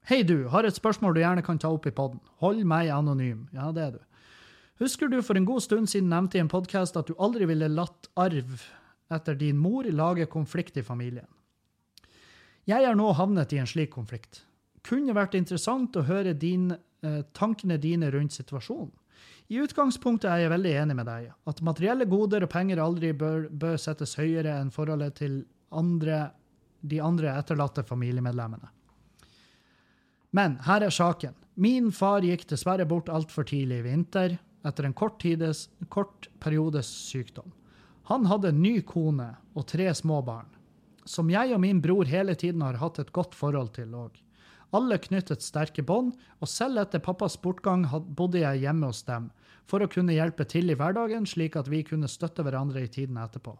Hei, 0.07 0.21
du. 0.23 0.47
Har 0.51 0.65
et 0.65 0.77
spørsmål 0.77 1.17
du 1.17 1.21
gjerne 1.21 1.43
kan 1.43 1.59
ta 1.59 1.69
opp 1.73 1.85
i 1.89 1.93
poden. 1.95 2.21
Hold 2.41 2.63
meg 2.67 2.91
anonym. 2.95 3.47
Ja, 3.55 3.71
det 3.75 3.83
er 3.83 3.97
du. 3.97 4.01
Husker 4.81 5.09
du 5.11 5.19
for 5.25 5.35
en 5.35 5.47
god 5.47 5.63
stund 5.65 5.89
siden 5.91 6.09
nevnte 6.13 6.37
i 6.37 6.43
en 6.43 6.51
podkast 6.51 6.97
at 6.99 7.09
du 7.09 7.17
aldri 7.19 7.47
ville 7.49 7.67
latt 7.71 8.07
arv 8.15 8.61
etter 9.13 9.35
din 9.39 9.57
mor 9.57 9.87
lage 9.89 10.27
konflikt 10.31 10.77
i 10.77 10.85
familien? 10.85 11.27
Jeg 12.67 12.83
er 12.83 12.95
nå 12.99 13.09
havnet 13.15 13.55
i 13.55 13.61
en 13.61 13.69
slik 13.69 13.93
konflikt 13.95 14.43
kunne 14.87 15.15
vært 15.15 15.35
interessant 15.37 15.95
å 15.99 16.05
høre 16.07 16.33
din, 16.37 16.71
eh, 17.03 17.21
tankene 17.33 17.79
dine 17.79 18.11
rundt 18.11 18.35
situasjonen. 18.35 18.91
I 19.47 19.61
utgangspunktet 19.63 20.27
er 20.27 20.41
jeg 20.43 20.51
veldig 20.51 20.71
enig 20.81 20.95
med 20.99 21.07
deg. 21.07 21.27
At 21.47 21.63
materielle 21.63 22.07
goder 22.09 22.43
og 22.43 22.51
penger 22.51 22.81
aldri 22.83 23.13
bør, 23.15 23.47
bør 23.47 23.77
settes 23.79 24.17
høyere 24.19 24.57
enn 24.59 24.73
forholdet 24.75 25.21
til 25.21 25.37
andre, 25.71 26.31
de 26.83 26.99
andre 27.03 27.31
etterlatte 27.39 27.85
familiemedlemmene. 27.87 28.73
Men 30.35 30.57
her 30.67 30.83
er 30.83 30.91
saken. 30.91 31.35
Min 31.55 31.93
far 31.95 32.25
gikk 32.27 32.43
dessverre 32.51 32.85
bort 32.85 33.07
altfor 33.09 33.47
tidlig 33.47 33.79
i 33.79 33.87
vinter, 33.87 34.35
etter 34.67 34.83
en 34.83 34.93
kort, 34.93 35.15
tides, 35.23 35.69
kort 35.89 36.27
periodes 36.43 36.89
sykdom. 37.07 37.53
Han 38.11 38.27
hadde 38.27 38.51
en 38.51 38.61
ny 38.61 38.81
kone 38.87 39.31
og 39.55 39.65
tre 39.71 39.87
små 39.95 40.19
barn, 40.27 40.47
som 41.07 41.31
jeg 41.31 41.55
og 41.55 41.63
min 41.63 41.79
bror 41.83 42.07
hele 42.07 42.35
tiden 42.35 42.63
har 42.63 42.79
hatt 42.83 42.99
et 42.99 43.13
godt 43.15 43.35
forhold 43.35 43.71
til 43.79 43.95
òg. 43.95 44.11
Alle 44.75 44.97
knyttet 44.99 45.45
sterke 45.45 45.83
bånd, 45.83 46.15
og 46.43 46.49
selv 46.51 46.81
etter 46.81 46.99
pappas 47.03 47.37
bortgang 47.39 47.85
bodde 48.17 48.41
jeg 48.41 48.65
hjemme 48.65 48.89
hos 48.89 49.03
dem, 49.07 49.29
for 49.67 49.83
å 49.83 49.91
kunne 49.91 50.15
hjelpe 50.15 50.47
til 50.47 50.71
i 50.71 50.75
hverdagen, 50.75 51.25
slik 51.27 51.55
at 51.59 51.69
vi 51.71 51.83
kunne 51.87 52.09
støtte 52.11 52.43
hverandre 52.43 52.83
i 52.83 52.91
tiden 52.91 53.19
etterpå. 53.21 53.55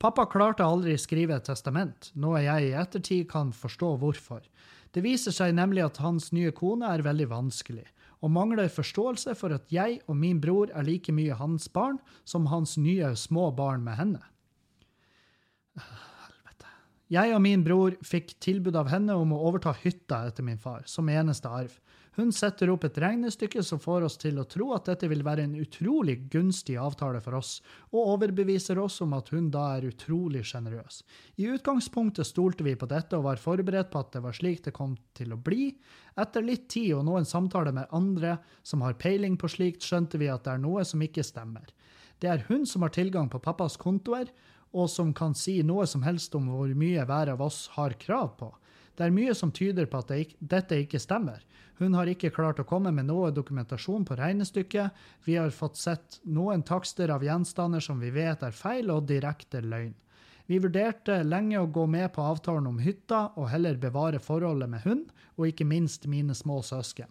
Pappa 0.00 0.24
klarte 0.32 0.64
aldri 0.64 0.94
skrive 0.96 1.36
et 1.36 1.44
testament, 1.44 2.08
noe 2.16 2.40
jeg 2.40 2.70
i 2.70 2.76
ettertid 2.80 3.26
kan 3.28 3.50
forstå 3.52 3.98
hvorfor. 4.00 4.40
Det 4.96 5.04
viser 5.04 5.34
seg 5.36 5.52
nemlig 5.58 5.84
at 5.84 6.00
hans 6.00 6.30
nye 6.32 6.54
kone 6.56 6.88
er 6.88 7.04
veldig 7.04 7.28
vanskelig, 7.28 7.84
og 8.24 8.32
mangler 8.32 8.72
forståelse 8.72 9.36
for 9.36 9.52
at 9.52 9.68
jeg 9.72 10.00
og 10.08 10.16
min 10.16 10.40
bror 10.40 10.72
er 10.72 10.88
like 10.88 11.12
mye 11.12 11.36
hans 11.36 11.68
barn 11.72 12.00
som 12.24 12.48
hans 12.48 12.78
nye 12.80 13.12
små 13.16 13.50
barn 13.56 13.84
med 13.84 14.00
henne. 14.00 14.24
Jeg 17.10 17.32
og 17.34 17.40
min 17.42 17.64
bror 17.66 17.96
fikk 18.06 18.36
tilbud 18.38 18.76
av 18.78 18.86
henne 18.92 19.16
om 19.18 19.32
å 19.34 19.40
overta 19.48 19.72
hytta 19.74 20.20
etter 20.28 20.44
min 20.46 20.60
far, 20.62 20.84
som 20.86 21.08
eneste 21.10 21.50
arv. 21.50 21.72
Hun 22.14 22.28
setter 22.34 22.70
opp 22.70 22.84
et 22.86 22.98
regnestykke 23.02 23.64
som 23.66 23.80
får 23.82 24.04
oss 24.06 24.16
til 24.22 24.38
å 24.38 24.44
tro 24.46 24.68
at 24.76 24.86
dette 24.86 25.08
vil 25.10 25.24
være 25.26 25.42
en 25.48 25.56
utrolig 25.58 26.16
gunstig 26.30 26.76
avtale 26.78 27.18
for 27.24 27.38
oss, 27.40 27.56
og 27.90 28.12
overbeviser 28.14 28.78
oss 28.78 29.00
om 29.02 29.16
at 29.18 29.32
hun 29.34 29.48
da 29.50 29.64
er 29.76 29.88
utrolig 29.88 30.44
sjenerøs. 30.46 31.00
I 31.42 31.48
utgangspunktet 31.56 32.28
stolte 32.28 32.66
vi 32.66 32.76
på 32.78 32.86
dette 32.90 33.18
og 33.18 33.26
var 33.26 33.42
forberedt 33.42 33.90
på 33.90 34.04
at 34.04 34.14
det 34.14 34.22
var 34.28 34.38
slik 34.38 34.62
det 34.68 34.74
kom 34.78 34.94
til 35.18 35.34
å 35.34 35.40
bli. 35.50 35.72
Etter 36.14 36.46
litt 36.46 36.68
tid 36.70 36.92
og 36.98 37.08
noen 37.10 37.26
samtaler 37.26 37.74
med 37.74 37.90
andre 37.90 38.36
som 38.62 38.86
har 38.86 38.94
peiling 39.02 39.34
på 39.34 39.50
slikt, 39.50 39.82
skjønte 39.82 40.22
vi 40.22 40.30
at 40.30 40.46
det 40.46 40.54
er 40.54 40.62
noe 40.62 40.86
som 40.86 41.02
ikke 41.02 41.26
stemmer. 41.26 41.74
Det 42.22 42.30
er 42.30 42.46
hun 42.46 42.66
som 42.68 42.86
har 42.86 42.94
tilgang 42.94 43.30
på 43.32 43.42
pappas 43.42 43.78
kontoer, 43.80 44.30
og 44.72 44.90
som 44.90 45.12
kan 45.16 45.34
si 45.34 45.60
noe 45.66 45.86
som 45.86 46.04
helst 46.06 46.34
om 46.38 46.48
hvor 46.52 46.70
mye 46.78 47.04
hver 47.06 47.32
av 47.34 47.42
oss 47.42 47.68
har 47.76 47.96
krav 48.00 48.34
på. 48.38 48.50
Det 48.96 49.06
er 49.06 49.14
mye 49.16 49.34
som 49.34 49.52
tyder 49.54 49.86
på 49.88 50.02
at 50.02 50.10
det 50.10 50.18
ikke, 50.24 50.36
dette 50.40 50.78
ikke 50.84 51.00
stemmer. 51.00 51.40
Hun 51.80 51.94
har 51.96 52.10
ikke 52.12 52.32
klart 52.34 52.60
å 52.60 52.66
komme 52.68 52.92
med 52.92 53.06
noe 53.08 53.30
dokumentasjon 53.32 54.04
på 54.04 54.18
regnestykket. 54.18 54.96
Vi 55.24 55.38
har 55.40 55.54
fått 55.56 55.80
sett 55.80 56.18
noen 56.28 56.60
takster 56.66 57.08
av 57.14 57.24
gjenstander 57.24 57.80
som 57.80 58.02
vi 58.02 58.10
vet 58.12 58.42
er 58.44 58.52
feil 58.52 58.92
og 58.92 59.06
direkte 59.08 59.62
løgn. 59.64 59.94
Vi 60.50 60.58
vurderte 60.58 61.22
lenge 61.22 61.62
å 61.62 61.70
gå 61.70 61.86
med 61.86 62.10
på 62.12 62.26
avtalen 62.26 62.66
om 62.68 62.82
hytta 62.82 63.30
og 63.38 63.48
heller 63.52 63.78
bevare 63.80 64.18
forholdet 64.20 64.68
med 64.68 64.84
hun, 64.84 65.04
og 65.38 65.46
ikke 65.46 65.64
minst 65.64 66.08
mine 66.10 66.34
små 66.34 66.58
søsken. 66.66 67.08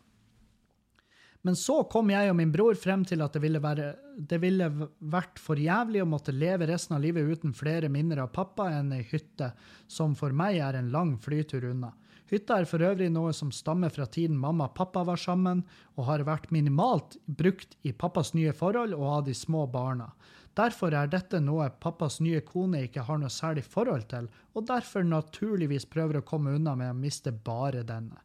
Men 1.41 1.55
så 1.55 1.77
kom 1.87 2.09
jeg 2.11 2.31
og 2.31 2.35
min 2.35 2.51
bror 2.51 2.75
frem 2.75 3.05
til 3.07 3.21
at 3.23 3.35
det 3.35 3.41
ville, 3.45 3.61
være, 3.63 3.93
det 4.27 4.41
ville 4.43 4.67
vært 4.99 5.39
for 5.39 5.59
jævlig 5.59 6.01
å 6.03 6.09
måtte 6.09 6.35
leve 6.35 6.67
resten 6.67 6.97
av 6.97 7.03
livet 7.05 7.29
uten 7.31 7.55
flere 7.55 7.87
minner 7.91 8.19
av 8.25 8.33
pappa 8.35 8.67
enn 8.75 8.91
ei 8.97 9.05
hytte, 9.07 9.53
som 9.87 10.17
for 10.19 10.35
meg 10.35 10.59
er 10.59 10.75
en 10.75 10.91
lang 10.91 11.15
flytur 11.23 11.69
unna. 11.71 11.93
Hytta 12.29 12.59
er 12.59 12.67
for 12.69 12.83
øvrig 12.85 13.07
noe 13.09 13.31
som 13.33 13.49
stammer 13.55 13.89
fra 13.89 14.05
tiden 14.05 14.37
mamma 14.37 14.67
og 14.67 14.75
pappa 14.77 15.01
var 15.07 15.17
sammen, 15.17 15.63
og 15.97 16.05
har 16.11 16.27
vært 16.27 16.51
minimalt 16.53 17.17
brukt 17.25 17.73
i 17.87 17.95
pappas 17.95 18.35
nye 18.35 18.53
forhold 18.53 18.93
og 18.97 19.07
av 19.15 19.25
de 19.31 19.33
små 19.33 19.63
barna. 19.71 20.11
Derfor 20.59 20.93
er 20.93 21.09
dette 21.09 21.39
noe 21.41 21.69
pappas 21.81 22.19
nye 22.21 22.43
kone 22.45 22.83
ikke 22.85 23.07
har 23.07 23.21
noe 23.21 23.31
særlig 23.33 23.63
forhold 23.65 24.09
til, 24.11 24.27
og 24.53 24.67
derfor 24.67 25.07
naturligvis 25.07 25.87
prøver 25.89 26.19
å 26.19 26.27
komme 26.27 26.53
unna 26.59 26.75
med 26.75 26.91
å 26.91 26.99
miste 26.99 27.31
bare 27.31 27.85
denne. 27.87 28.19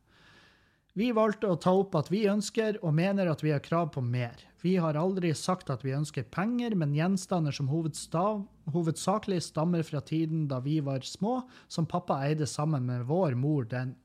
Vi 0.95 1.09
valgte 1.11 1.49
å 1.51 1.59
ta 1.59 1.73
opp 1.75 1.97
at 1.99 2.07
vi 2.13 2.21
ønsker 2.31 2.77
og 2.87 2.95
mener 2.95 3.27
at 3.27 3.41
vi 3.43 3.51
har 3.51 3.63
krav 3.63 3.89
på 3.97 4.03
mer. 4.07 4.39
Vi 4.63 4.77
har 4.79 4.95
aldri 4.95 5.33
sagt 5.35 5.73
at 5.75 5.83
vi 5.83 5.91
ønsker 5.93 6.29
penger, 6.31 6.77
men 6.79 6.95
gjenstander 6.95 7.53
som 7.53 7.67
hovedsakelig 7.67 9.41
stammer 9.43 9.83
fra 9.83 10.01
tiden 10.07 10.47
da 10.49 10.61
vi 10.63 10.79
var 10.87 11.03
små, 11.03 11.41
som 11.67 11.91
pappa 11.91 12.21
eide 12.29 12.47
sammen 12.47 12.87
med 12.87 13.09
vår 13.11 13.35
mor 13.35 13.67
den, 13.67 13.97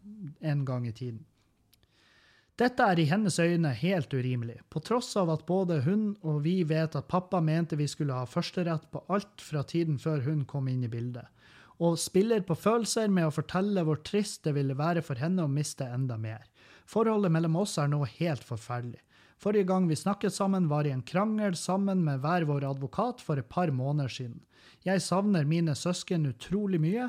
en 0.42 0.66
gang 0.66 0.90
i 0.90 0.96
tiden. 0.98 1.22
Dette 2.60 2.84
er 2.84 3.00
i 3.00 3.08
hennes 3.08 3.38
øyne 3.40 3.70
helt 3.72 4.12
urimelig, 4.12 4.58
på 4.74 4.82
tross 4.84 5.14
av 5.16 5.30
at 5.32 5.46
både 5.48 5.78
hun 5.86 6.18
og 6.28 6.42
vi 6.44 6.58
vet 6.68 6.98
at 6.98 7.08
pappa 7.08 7.40
mente 7.40 7.78
vi 7.80 7.88
skulle 7.88 8.18
ha 8.18 8.26
førsterett 8.28 8.90
på 8.92 9.06
alt 9.14 9.46
fra 9.46 9.62
tiden 9.64 10.02
før 10.02 10.26
hun 10.26 10.42
kom 10.50 10.68
inn 10.68 10.82
i 10.84 10.92
bildet, 10.92 11.30
og 11.80 12.02
spiller 12.02 12.42
på 12.44 12.58
følelser 12.60 13.08
med 13.08 13.30
å 13.30 13.36
fortelle 13.38 13.86
hvor 13.88 14.02
trist 14.04 14.44
det 14.44 14.58
ville 14.58 14.76
være 14.76 15.06
for 15.06 15.22
henne 15.22 15.46
å 15.46 15.54
miste 15.54 15.88
enda 15.88 16.18
mer. 16.20 16.50
Forholdet 16.90 17.32
mellom 17.32 17.60
oss 17.62 17.78
er 17.78 17.90
nå 17.92 18.02
helt 18.18 18.46
forferdelig. 18.46 19.02
Forrige 19.40 19.70
gang 19.70 19.86
vi 19.88 19.96
snakket 19.96 20.34
sammen, 20.34 20.68
var 20.68 20.88
i 20.88 20.92
en 20.92 21.06
krangel 21.06 21.56
sammen 21.56 22.02
med 22.04 22.24
hver 22.24 22.44
vår 22.50 22.66
advokat 22.74 23.22
for 23.24 23.40
et 23.40 23.50
par 23.50 23.72
måneder 23.72 24.12
siden. 24.12 24.40
Jeg 24.84 25.04
savner 25.06 25.46
mine 25.48 25.76
søsken 25.78 26.26
utrolig 26.28 26.80
mye, 26.82 27.08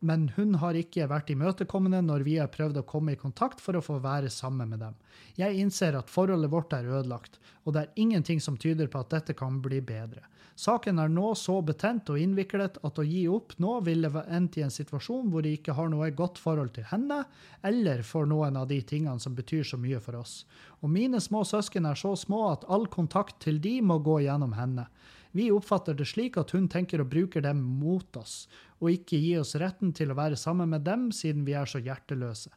men 0.00 0.30
hun 0.36 0.56
har 0.60 0.76
ikke 0.76 1.08
vært 1.08 1.30
imøtekommende 1.32 2.00
når 2.02 2.24
vi 2.26 2.36
har 2.40 2.50
prøvd 2.52 2.80
å 2.80 2.86
komme 2.88 3.14
i 3.14 3.20
kontakt 3.20 3.60
for 3.60 3.76
å 3.76 3.84
få 3.84 3.98
være 4.02 4.32
sammen 4.32 4.72
med 4.72 4.82
dem. 4.82 4.96
Jeg 5.38 5.60
innser 5.60 5.96
at 5.96 6.12
forholdet 6.12 6.52
vårt 6.52 6.74
er 6.76 6.88
ødelagt, 6.88 7.38
og 7.64 7.76
det 7.76 7.84
er 7.84 8.02
ingenting 8.02 8.40
som 8.40 8.58
tyder 8.60 8.88
på 8.90 9.04
at 9.04 9.12
dette 9.14 9.36
kan 9.36 9.60
bli 9.62 9.82
bedre. 9.84 10.24
Saken 10.60 10.98
er 11.00 11.08
nå 11.08 11.30
så 11.40 11.54
betent 11.64 12.10
og 12.12 12.20
innviklet 12.20 12.74
at 12.84 12.98
å 13.00 13.04
gi 13.06 13.22
opp 13.32 13.54
nå 13.64 13.78
ville 13.86 14.10
endt 14.28 14.58
i 14.60 14.64
en 14.66 14.72
situasjon 14.74 15.30
hvor 15.32 15.46
de 15.46 15.54
ikke 15.56 15.72
har 15.78 15.88
noe 15.88 16.10
godt 16.12 16.36
forhold 16.42 16.74
til 16.76 16.84
henne, 16.90 17.22
eller 17.64 18.02
for 18.04 18.28
noen 18.28 18.58
av 18.60 18.66
de 18.68 18.82
tingene 18.84 19.22
som 19.24 19.32
betyr 19.38 19.64
så 19.64 19.78
mye 19.80 20.02
for 20.04 20.18
oss. 20.20 20.42
Og 20.84 20.92
mine 20.92 21.22
små 21.24 21.46
søsken 21.48 21.88
er 21.88 21.96
så 21.96 22.12
små 22.12 22.42
at 22.50 22.68
all 22.68 22.84
kontakt 22.92 23.38
til 23.46 23.62
de 23.64 23.78
må 23.80 24.02
gå 24.04 24.18
gjennom 24.26 24.52
henne. 24.58 24.84
Vi 25.32 25.48
oppfatter 25.54 25.96
det 25.96 26.10
slik 26.10 26.36
at 26.36 26.52
hun 26.52 26.68
tenker 26.68 27.00
å 27.00 27.08
bruke 27.08 27.40
dem 27.40 27.62
mot 27.80 28.20
oss, 28.20 28.44
og 28.84 28.92
ikke 28.92 29.16
gi 29.16 29.38
oss 29.40 29.56
retten 29.62 29.94
til 29.96 30.12
å 30.12 30.18
være 30.18 30.36
sammen 30.36 30.74
med 30.74 30.84
dem 30.84 31.08
siden 31.14 31.46
vi 31.48 31.56
er 31.56 31.70
så 31.70 31.80
hjerteløse. 31.80 32.52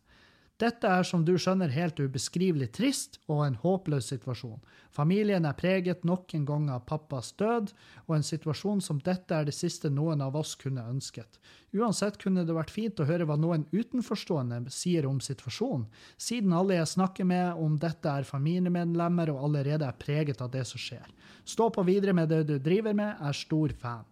Dette 0.61 0.85
er 0.85 1.01
som 1.07 1.23
du 1.25 1.33
skjønner 1.41 1.71
helt 1.73 1.97
ubeskrivelig 1.97 2.67
trist 2.77 3.17
og 3.25 3.41
en 3.47 3.55
håpløs 3.57 4.11
situasjon. 4.11 4.59
Familien 4.93 5.47
er 5.49 5.55
preget 5.57 6.03
nok 6.05 6.35
en 6.37 6.43
gang 6.45 6.67
av 6.69 6.83
pappas 6.85 7.31
død, 7.41 7.71
og 8.05 8.13
en 8.13 8.25
situasjon 8.25 8.83
som 8.85 8.99
dette 9.01 9.33
er 9.33 9.47
det 9.47 9.55
siste 9.57 9.89
noen 9.89 10.21
av 10.21 10.37
oss 10.37 10.53
kunne 10.59 10.83
ønsket. 10.85 11.39
Uansett 11.73 12.19
kunne 12.21 12.43
det 12.45 12.53
vært 12.53 12.73
fint 12.73 13.01
å 13.01 13.07
høre 13.09 13.25
hva 13.25 13.37
noen 13.39 13.65
utenforstående 13.73 14.67
sier 14.69 15.07
om 15.09 15.17
situasjonen, 15.25 15.87
siden 16.21 16.53
alle 16.53 16.77
jeg 16.77 16.91
snakker 16.93 17.25
med 17.25 17.57
om 17.57 17.79
dette 17.81 18.13
er 18.13 18.29
familiemedlemmer 18.29 19.33
og 19.33 19.47
allerede 19.49 19.89
er 19.89 19.97
preget 19.97 20.45
av 20.45 20.53
det 20.53 20.67
som 20.69 20.81
skjer. 20.81 21.09
Stå 21.49 21.71
på 21.73 21.87
videre 21.89 22.13
med 22.13 22.29
det 22.29 22.43
du 22.51 22.59
driver 22.61 22.93
med, 22.93 23.17
er 23.17 23.41
stor 23.41 23.73
fan. 23.81 24.05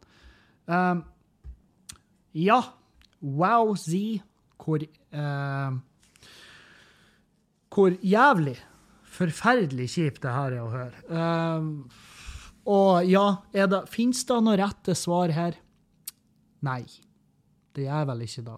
Um, 0.66 1.06
ja, 2.34 2.58
wow, 3.22 3.76
Z, 3.78 4.26
hvor 4.58 4.82
uh, 4.82 5.78
hvor 7.72 7.96
jævlig 8.04 8.58
forferdelig 9.12 9.90
kjipt 9.96 10.24
det 10.24 10.34
her 10.34 10.56
er 10.56 10.64
å 10.64 10.72
høre. 10.72 10.98
Uh, 11.12 11.62
og 12.72 13.08
ja, 13.10 13.26
det, 13.52 13.86
finnes 13.92 14.24
det 14.28 14.40
noe 14.44 14.58
rette 14.60 14.96
svar 14.98 15.34
her? 15.36 15.58
Nei. 16.66 16.84
Det 17.72 17.88
gjør 17.88 18.10
vel 18.12 18.26
ikke 18.26 18.44
da. 18.46 18.58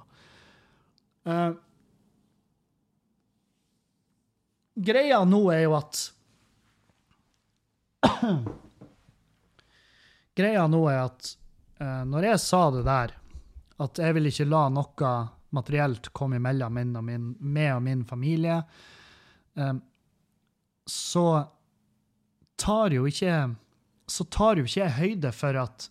Uh, 1.23 1.53
greia 4.73 5.21
nå 5.29 5.41
er 5.53 5.63
jo 5.63 5.77
at 5.77 6.01
Greia 10.33 10.65
nå 10.67 10.81
er 10.89 10.97
at 11.05 11.29
uh, 11.77 12.01
når 12.09 12.25
jeg 12.31 12.41
sa 12.41 12.63
det 12.73 12.81
der, 12.87 13.13
at 13.85 14.01
jeg 14.01 14.15
vil 14.17 14.27
ikke 14.31 14.49
la 14.49 14.63
noe 14.73 15.13
materielt 15.53 16.09
komme 16.17 16.39
imellom 16.41 16.73
meg 16.73 17.69
og 17.75 17.83
min 17.85 18.01
familie, 18.09 18.57
så 20.89 21.25
tar 22.59 22.95
jo 22.95 23.05
ikke 23.07 23.35
så 24.09 24.25
tar 24.33 24.59
jo 24.59 24.65
ikke 24.67 24.81
jeg 24.81 24.97
høyde 24.97 25.31
for 25.35 25.59
at 25.61 25.87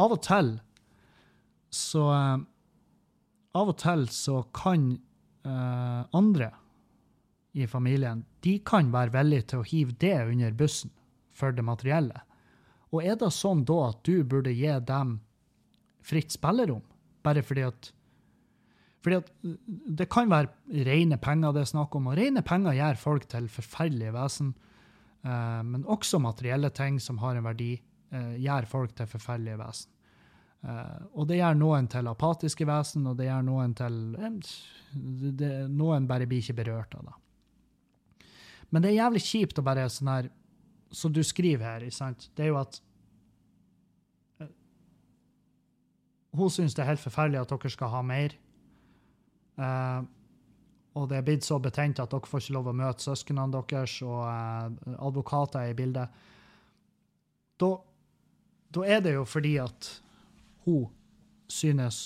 av 0.00 0.14
og 0.16 0.22
til 0.24 0.56
så 1.72 2.06
Av 3.52 3.68
og 3.68 3.76
til 3.76 4.06
så 4.08 4.38
kan 4.56 4.86
uh, 5.44 6.08
andre 6.16 6.46
i 7.52 7.66
familien 7.68 8.22
de 8.40 8.54
kan 8.64 8.88
være 8.94 9.12
villige 9.12 9.50
til 9.50 9.60
å 9.60 9.66
hive 9.68 9.96
det 10.00 10.14
under 10.24 10.54
bussen 10.56 10.92
for 11.36 11.52
det 11.52 11.64
materielle. 11.66 12.22
Og 12.92 13.04
er 13.04 13.18
det 13.20 13.28
sånn 13.36 13.66
da 13.68 13.76
at 13.90 14.00
du 14.08 14.24
burde 14.24 14.54
gi 14.56 14.72
dem 14.88 15.18
fritt 16.00 16.32
spillerom, 16.32 16.80
bare 17.20 17.44
fordi 17.44 17.66
at 17.68 17.90
fordi 19.02 19.18
at 19.18 19.30
det 19.98 20.06
kan 20.10 20.30
være 20.30 20.84
rene 20.86 21.18
penger 21.18 21.54
det 21.54 21.64
er 21.64 21.72
snakk 21.72 21.94
om, 21.98 22.10
og 22.10 22.18
rene 22.18 22.42
penger 22.46 22.76
gjør 22.78 23.00
folk 23.00 23.24
til 23.30 23.48
forferdelige 23.50 24.14
vesen. 24.14 24.52
Uh, 25.22 25.62
men 25.66 25.86
også 25.90 26.20
materielle 26.22 26.70
ting 26.74 27.00
som 27.02 27.18
har 27.22 27.38
en 27.38 27.46
verdi, 27.46 27.74
uh, 28.14 28.34
gjør 28.38 28.68
folk 28.70 28.94
til 28.98 29.10
forferdelige 29.10 29.58
vesen. 29.58 29.90
Uh, 30.62 31.02
og 31.18 31.26
det 31.26 31.40
gjør 31.40 31.58
noen 31.58 31.88
til 31.90 32.10
apatiske 32.10 32.66
vesen, 32.66 33.08
og 33.10 33.18
det 33.18 33.26
gjør 33.26 33.42
noen 33.46 33.74
til 33.74 33.98
det, 35.40 35.50
Noen 35.72 36.06
bare 36.06 36.28
blir 36.30 36.44
ikke 36.44 36.60
berørt 36.60 36.94
av 36.94 37.08
det. 37.08 37.18
Men 38.70 38.84
det 38.84 38.92
er 38.92 39.00
jævlig 39.00 39.24
kjipt 39.26 39.58
å 39.58 39.66
bare 39.66 39.88
sånn 39.92 40.08
her 40.08 40.30
Som 40.92 41.12
du 41.12 41.22
skriver 41.24 41.64
her, 41.64 41.90
sant? 41.90 42.30
det 42.36 42.44
er 42.44 42.52
jo 42.52 42.60
at 42.60 42.78
Hun 46.32 46.48
syns 46.48 46.72
det 46.72 46.84
er 46.84 46.94
helt 46.94 47.02
forferdelig 47.02 47.42
at 47.42 47.50
dere 47.52 47.70
skal 47.72 47.90
ha 47.92 48.00
mer. 48.06 48.32
Uh, 49.60 50.02
og 50.98 51.08
det 51.08 51.18
er 51.18 51.24
blitt 51.24 51.46
så 51.46 51.58
betent 51.62 52.00
at 52.02 52.12
dere 52.12 52.28
får 52.28 52.44
ikke 52.44 52.56
lov 52.56 52.68
å 52.68 52.76
møte 52.76 53.04
søsknene 53.06 53.48
deres, 53.54 53.98
og 54.04 54.24
uh, 54.26 54.96
advokater 55.08 55.64
er 55.64 55.72
i 55.72 55.76
bildet. 55.78 56.24
Da, 57.60 57.70
da, 58.74 58.84
er 58.84 59.04
det 59.04 59.14
jo 59.16 59.24
fordi 59.28 59.54
at 59.62 59.88
hun 60.66 60.90
synes 61.52 62.04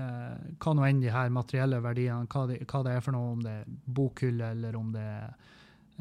uh, 0.00 0.36
hva 0.60 0.74
nå 0.76 0.84
enn 0.88 1.00
de 1.04 1.12
her 1.12 1.32
materielle 1.32 1.80
verdiene, 1.84 2.28
hva, 2.28 2.44
de, 2.50 2.60
hva, 2.64 2.82
det 2.84 2.96
er 2.96 3.04
for 3.04 3.16
noe, 3.16 3.32
om 3.36 3.44
det 3.44 3.54
er 3.62 3.78
bokhylle 3.98 4.52
eller 4.56 4.76
om 4.76 4.92
det 4.92 5.04
er 5.04 5.32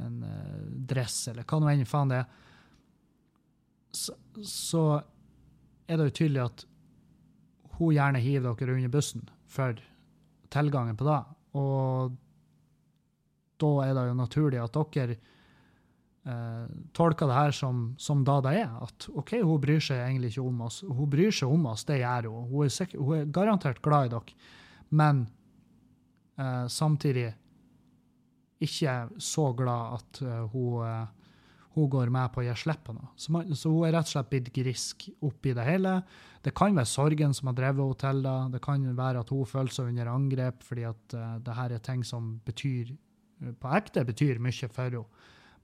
en 0.04 0.22
uh, 0.24 0.64
dress 0.90 1.28
eller 1.32 1.48
hva 1.48 1.62
nå 1.62 1.72
enn 1.72 1.88
faen 1.90 2.12
det 2.12 2.22
er, 2.22 2.44
så, 3.98 4.14
så 4.46 4.82
er 5.88 5.98
det 5.98 6.10
jo 6.10 6.18
tydelig 6.20 6.44
at 6.44 6.66
hun 7.78 7.96
gjerne 7.96 8.22
hiver 8.22 8.58
dere 8.60 8.76
under 8.76 8.92
bussen 8.94 9.24
for 9.48 9.80
tilgangen 10.54 10.98
på 10.98 11.08
det. 11.08 11.22
Og 11.58 12.16
da 13.58 13.72
er 13.86 13.96
det 13.98 14.06
jo 14.10 14.18
naturlig 14.18 14.62
at 14.62 14.78
dere 14.94 15.16
eh, 15.18 16.68
tolker 16.98 17.30
det 17.30 17.40
her 17.40 17.56
som, 17.56 17.82
som 18.02 18.22
da 18.28 18.38
det 18.46 18.54
er. 18.62 18.76
At 18.86 19.10
OK, 19.14 19.40
hun 19.42 19.64
bryr 19.64 19.82
seg 19.84 20.04
egentlig 20.04 20.36
ikke 20.36 20.46
om 20.46 20.62
oss. 20.68 20.84
Hun 20.86 21.10
bryr 21.10 21.34
seg 21.34 21.52
om 21.52 21.66
oss, 21.72 21.88
det 21.90 22.02
gjør 22.04 22.30
hun. 22.32 22.46
Hun 22.52 22.68
er, 22.68 22.76
sikker, 22.78 23.02
hun 23.02 23.20
er 23.22 23.34
garantert 23.34 23.82
glad 23.86 24.10
i 24.10 24.16
dere. 24.16 24.54
Men 24.98 25.26
eh, 26.38 26.66
samtidig 26.72 27.32
ikke 28.64 28.94
så 29.22 29.52
glad 29.54 30.00
at 30.00 30.22
uh, 30.26 30.46
hun, 30.52 30.82
uh, 30.82 31.08
hun, 31.78 31.90
går 31.94 32.12
med 32.14 32.34
på 32.34 32.42
å 32.42 32.48
gi 32.48 32.56
slipp 32.58 32.84
på 32.88 32.98
noe. 32.98 33.12
Så, 33.16 33.32
man, 33.36 33.54
så, 33.54 33.72
hun 33.72 33.88
er 33.88 33.96
rett 33.96 34.10
og 34.10 34.16
slett 34.16 34.32
blitt 34.34 34.52
grisk 34.56 35.08
oppi 35.26 35.56
det 35.56 35.66
hele. 35.68 36.00
Det 36.44 36.54
kan 36.58 36.76
være 36.76 36.90
sorgen 36.90 37.36
som 37.38 37.52
har 37.52 37.58
drevet 37.58 37.82
henne 37.86 38.02
til 38.04 38.24
det. 38.26 38.38
Det 38.58 38.64
kan 38.66 38.86
være 38.98 39.24
at 39.24 39.34
hun 39.34 39.50
føler 39.50 39.74
seg 39.78 39.92
under 39.94 40.12
angrep 40.12 40.66
fordi 40.66 40.88
at 40.90 41.18
uh, 41.18 41.36
det 41.44 41.58
her 41.62 41.78
er 41.78 41.84
ting 41.86 42.04
som 42.08 42.36
betyr 42.46 42.96
på 43.38 43.74
ekte 43.78 44.06
betyr 44.06 44.40
mye 44.42 44.70
for 44.74 44.90
henne. 44.90 45.06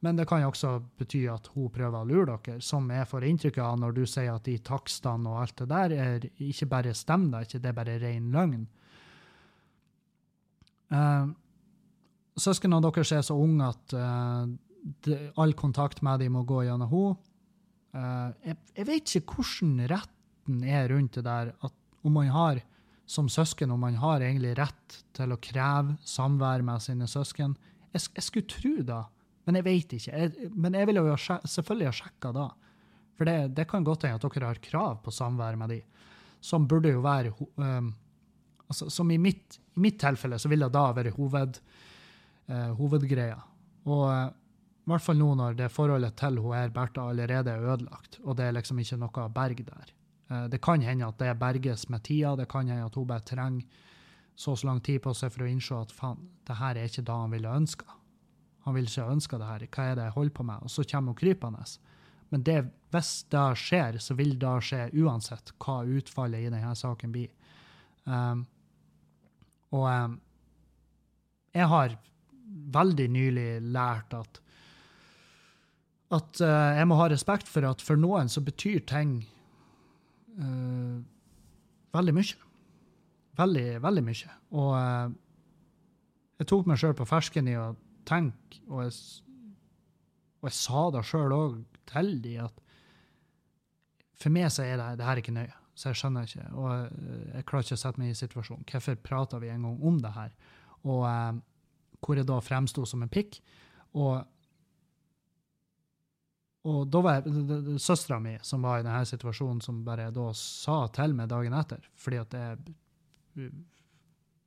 Men 0.03 0.17
det 0.19 0.25
kan 0.27 0.43
også 0.43 0.81
bety 0.99 1.21
at 1.31 1.45
hun 1.53 1.69
prøver 1.71 1.95
å 1.95 2.07
lure 2.07 2.35
dere, 2.43 2.59
som 2.59 2.89
jeg 2.91 3.07
får 3.07 3.23
inntrykk 3.23 3.59
av 3.63 3.77
når 3.79 3.93
du 3.95 4.01
sier 4.03 4.33
at 4.33 4.43
de 4.43 4.57
takstene 4.59 5.31
og 5.31 5.45
alt 5.45 5.61
det 5.61 5.67
der 5.71 5.93
er 5.95 6.25
ikke 6.43 6.67
bare 6.73 6.95
stemmer, 6.97 7.47
det 7.47 7.69
er 7.69 7.77
bare 7.77 7.95
ren 8.01 8.27
løgn. 8.33 8.65
Uh, 10.91 11.31
søsknene 12.35 12.81
deres 12.83 13.13
er 13.15 13.23
så 13.23 13.37
unge 13.39 13.69
at 13.71 13.95
uh, 13.95 14.43
det, 15.05 15.19
all 15.39 15.53
kontakt 15.57 16.03
med 16.05 16.23
dem 16.23 16.35
må 16.37 16.43
gå 16.47 16.63
gjennom 16.67 16.91
henne. 16.91 17.29
Uh, 17.93 18.29
jeg, 18.41 18.57
jeg, 18.73 18.85
vet 18.89 19.11
ikke 19.19 19.37
hvordan 19.37 19.73
retten 19.91 20.63
er 20.65 20.87
rundt 20.89 21.19
det 21.19 21.25
der, 21.27 21.51
at 21.61 21.75
om 22.03 22.17
man 22.17 22.31
har 22.33 22.63
som 23.05 23.29
søsken 23.29 23.71
om 23.71 23.83
man 23.83 23.99
har 23.99 24.23
egentlig 24.23 24.55
rett 24.57 24.97
til 25.15 25.33
å 25.33 25.39
kreve 25.43 25.97
samvær 26.07 26.63
med 26.65 26.81
sine 26.83 27.07
søsken. 27.09 27.55
Jeg, 27.93 28.07
jeg 28.15 28.25
skulle 28.25 28.49
tro 28.49 28.73
det, 28.87 28.99
men 29.45 29.59
jeg 29.59 29.67
vet 29.67 29.95
ikke. 29.97 30.11
Jeg, 30.11 30.51
men 30.55 30.77
jeg 30.79 30.89
ville 30.89 31.03
jo 31.03 31.17
selvfølgelig 31.19 31.89
ha 31.89 31.95
sjekka 31.99 32.33
da. 32.35 32.47
For 33.13 33.29
det, 33.29 33.37
det 33.57 33.67
kan 33.69 33.85
godt 33.85 34.07
hende 34.07 34.17
at 34.17 34.25
dere 34.25 34.53
har 34.53 34.61
krav 34.63 35.01
på 35.05 35.13
samvær 35.13 35.59
med 35.59 35.75
dem, 35.75 36.05
som 36.43 36.65
burde 36.67 36.91
jo 36.91 37.03
være 37.03 37.31
um, 37.39 37.93
altså, 38.67 38.89
Som 38.91 39.11
i 39.13 39.19
mitt, 39.21 39.59
i 39.77 39.83
mitt 39.83 39.99
tilfelle 40.01 40.39
så 40.41 40.49
ville 40.51 40.67
det 40.67 40.75
da 40.75 40.87
være 40.95 41.13
hoved 41.15 41.59
uh, 42.49 42.71
hovedgreia. 42.79 43.37
Og 43.83 44.03
eh, 44.07 44.29
i 44.83 44.91
hvert 44.91 45.03
fall 45.05 45.19
nå 45.19 45.29
når 45.39 45.55
det 45.55 45.71
forholdet 45.71 46.17
til 46.19 46.41
hun 46.43 46.55
her 46.57 46.71
Bertha 46.75 47.05
allerede 47.07 47.53
er 47.53 47.67
ødelagt, 47.73 48.19
og 48.23 48.35
det 48.35 48.49
er 48.49 48.55
liksom 48.57 48.81
ikke 48.83 48.99
noe 48.99 49.27
berg 49.31 49.63
der. 49.63 49.93
Eh, 50.29 50.45
det 50.51 50.59
kan 50.61 50.83
hende 50.83 51.07
at 51.07 51.19
det 51.21 51.37
berges 51.39 51.87
med 51.89 52.03
tida, 52.03 52.35
det 52.35 52.49
kan 52.51 52.67
hende 52.67 52.85
at 52.85 52.95
hun 52.99 53.07
bare 53.07 53.23
trenger 53.23 53.63
så 54.35 54.55
så 54.55 54.67
lang 54.67 54.81
tid 54.83 55.01
på 55.01 55.13
seg 55.13 55.31
for 55.31 55.45
å 55.45 55.47
innse 55.47 55.77
at 55.77 55.91
faen, 55.93 56.27
det 56.47 56.57
her 56.57 56.75
er 56.75 56.89
ikke 56.89 57.05
det 57.05 57.15
han 57.15 57.31
ville 57.31 57.55
ønske. 57.61 57.85
Han 58.65 58.75
vil 58.75 58.87
ikke 58.87 59.09
ønske 59.11 59.37
det 59.37 59.47
her. 59.47 59.65
Hva 59.67 59.85
er 59.85 59.95
det 59.95 60.07
jeg 60.07 60.15
holder 60.15 60.35
på 60.35 60.45
med? 60.47 60.63
Og 60.63 60.71
så 60.71 60.85
kommer 60.89 61.13
hun 61.13 61.19
krypende. 61.19 61.65
Men 62.31 62.43
det, 62.47 62.57
hvis 62.91 63.11
det 63.29 63.43
skjer, 63.61 63.99
så 64.01 64.15
vil 64.17 64.37
det 64.39 64.53
skje 64.65 64.87
uansett 65.03 65.51
hva 65.61 65.83
utfallet 65.83 66.47
i 66.47 66.49
denne 66.49 66.75
saken 66.75 67.11
blir. 67.13 67.29
Um, 68.07 68.45
og 69.75 69.85
um, 69.85 70.15
jeg 71.53 71.69
har 71.69 71.97
veldig 72.73 73.07
nylig 73.13 73.49
lært 73.75 74.15
at 74.17 74.39
at 76.13 76.41
uh, 76.43 76.71
jeg 76.77 76.87
må 76.89 76.97
ha 76.99 77.09
respekt 77.11 77.49
for 77.49 77.65
at 77.67 77.83
for 77.83 77.99
noen 77.99 78.29
så 78.31 78.43
betyr 78.45 78.83
ting 78.89 79.19
uh, 80.37 81.01
veldig 81.95 82.15
mye. 82.17 82.39
Veldig, 83.39 83.67
veldig 83.83 84.03
mye. 84.05 84.35
Og 84.53 84.71
uh, 84.77 85.13
jeg 86.41 86.49
tok 86.49 86.69
meg 86.69 86.81
sjøl 86.81 86.95
på 86.97 87.07
fersken 87.09 87.49
i 87.49 87.57
å 87.59 87.73
tenke, 88.07 88.59
og 88.67 88.83
jeg, 88.83 88.97
og 90.41 90.49
jeg 90.49 90.57
sa 90.59 90.85
det 90.93 91.05
sjøl 91.07 91.35
òg 91.35 91.59
til 91.89 92.15
de 92.23 92.37
at 92.43 92.61
for 94.19 94.33
meg 94.33 94.49
så 94.53 94.65
er 94.65 94.77
det, 94.79 94.89
det 94.99 95.07
her 95.07 95.19
ikke 95.19 95.35
nøye. 95.35 95.53
Så 95.73 95.89
jeg 95.89 95.99
skjønner 95.99 96.27
ikke. 96.27 96.43
Og 96.53 96.99
jeg 97.33 97.45
klarer 97.49 97.65
ikke 97.65 97.75
å 97.75 97.81
sette 97.81 97.99
meg 97.99 98.11
i 98.13 98.17
situasjonen. 98.17 98.65
Hvorfor 98.69 98.99
prata 99.01 99.39
vi 99.41 99.49
en 99.49 99.65
gang 99.65 99.79
om 99.89 99.97
det 99.99 100.11
her? 100.15 100.35
Og 100.85 101.01
hvor 102.03 102.19
jeg 102.19 102.27
da 102.29 102.37
fremsto 102.43 102.85
som 102.87 103.03
en 103.03 103.11
pikk. 103.11 103.39
Og, 103.97 104.21
og 106.63 106.87
da 106.87 107.01
var 107.03 107.25
søstera 107.81 108.21
mi 108.23 108.37
som 108.41 108.63
var 108.63 108.79
i 108.79 108.85
denne 108.85 109.03
situasjonen, 109.07 109.59
som 109.61 109.81
bare 109.83 110.07
da 110.15 110.29
sa 110.37 110.85
til 110.95 111.15
meg 111.17 111.27
dagen 111.31 111.55
etter, 111.59 111.83
fordi 111.99 112.19
at 112.21 112.37
jeg, 112.39 113.49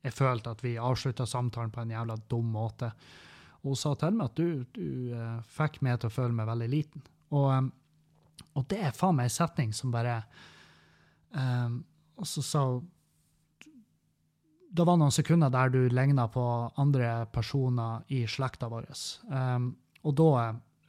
jeg 0.01 0.15
følte 0.15 0.55
at 0.55 0.63
vi 0.65 0.79
avslutta 0.81 1.27
samtalen 1.29 1.73
på 1.73 1.83
en 1.83 1.93
jævla 1.93 2.17
dum 2.29 2.49
måte. 2.55 2.89
Og 3.61 3.69
hun 3.69 3.77
sa 3.77 3.93
til 4.01 4.17
meg 4.17 4.31
at 4.31 4.41
du, 4.41 4.65
du 4.73 5.13
uh, 5.13 5.37
fikk 5.59 5.81
meg 5.85 5.99
til 6.01 6.09
å 6.09 6.15
føle 6.17 6.33
meg 6.33 6.49
veldig 6.49 6.71
liten. 6.73 7.05
Og, 7.37 7.47
um, 7.53 7.69
og 8.57 8.67
det 8.71 8.81
er 8.87 8.97
faen 8.97 9.17
meg 9.19 9.29
en 9.29 9.37
setning 9.37 9.73
som 9.75 9.93
bare 9.93 10.21
um, 11.35 11.81
Og 12.17 12.29
så 12.29 12.41
sa 12.45 12.67
hun 12.69 12.93
det 14.77 14.83
var 14.85 14.97
noen 14.99 15.13
sekunder 15.15 15.49
der 15.49 15.71
du 15.73 15.87
ligna 15.89 16.27
på 16.29 16.43
andre 16.77 17.25
personer 17.33 18.03
i 18.13 18.25
slekta 18.29 18.67
vår. 18.69 18.89
Um, 19.31 19.71
og 20.03 20.13
da 20.19 20.27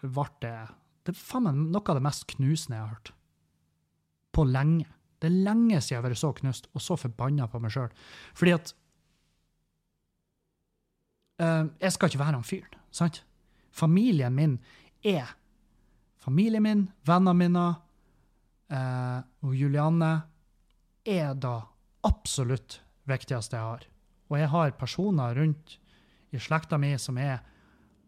ble 0.03 0.25
det 0.43 0.57
Det 1.05 1.15
er 1.15 1.21
faen 1.21 1.47
meg 1.47 1.59
noe 1.59 1.85
av 1.85 1.99
det 1.99 2.05
mest 2.05 2.27
knusende 2.35 2.77
jeg 2.77 2.85
har 2.85 2.95
hørt. 2.97 3.13
På 4.35 4.45
lenge. 4.49 4.87
Det 5.19 5.31
er 5.31 5.41
lenge 5.49 5.81
siden 5.81 5.97
jeg 5.97 6.01
har 6.01 6.07
vært 6.07 6.21
så 6.21 6.33
knust 6.37 6.69
og 6.73 6.85
så 6.85 6.99
forbanna 7.01 7.49
på 7.51 7.61
meg 7.63 7.75
sjøl. 7.75 7.91
Fordi 8.39 8.55
at 8.55 8.75
uh, 11.43 11.65
Jeg 11.81 11.95
skal 11.95 12.11
ikke 12.11 12.23
være 12.23 12.39
han 12.39 12.47
fyren, 12.47 12.79
sant? 12.91 13.23
Familien 13.75 14.35
min 14.35 14.59
er 15.07 15.35
Familien 16.19 16.63
min, 16.63 16.81
vennene 17.07 17.35
mine 17.39 17.67
uh, 18.75 19.21
og 19.47 19.55
Julianne 19.57 20.11
er 21.09 21.31
da 21.41 21.61
absolutt 22.05 22.81
viktigste 23.09 23.57
jeg 23.57 23.65
har. 23.65 23.87
Og 24.29 24.37
jeg 24.37 24.51
har 24.53 24.75
personer 24.77 25.39
rundt 25.39 25.79
i 26.35 26.41
slekta 26.43 26.77
mi 26.77 26.91
som 27.01 27.17
er 27.23 27.41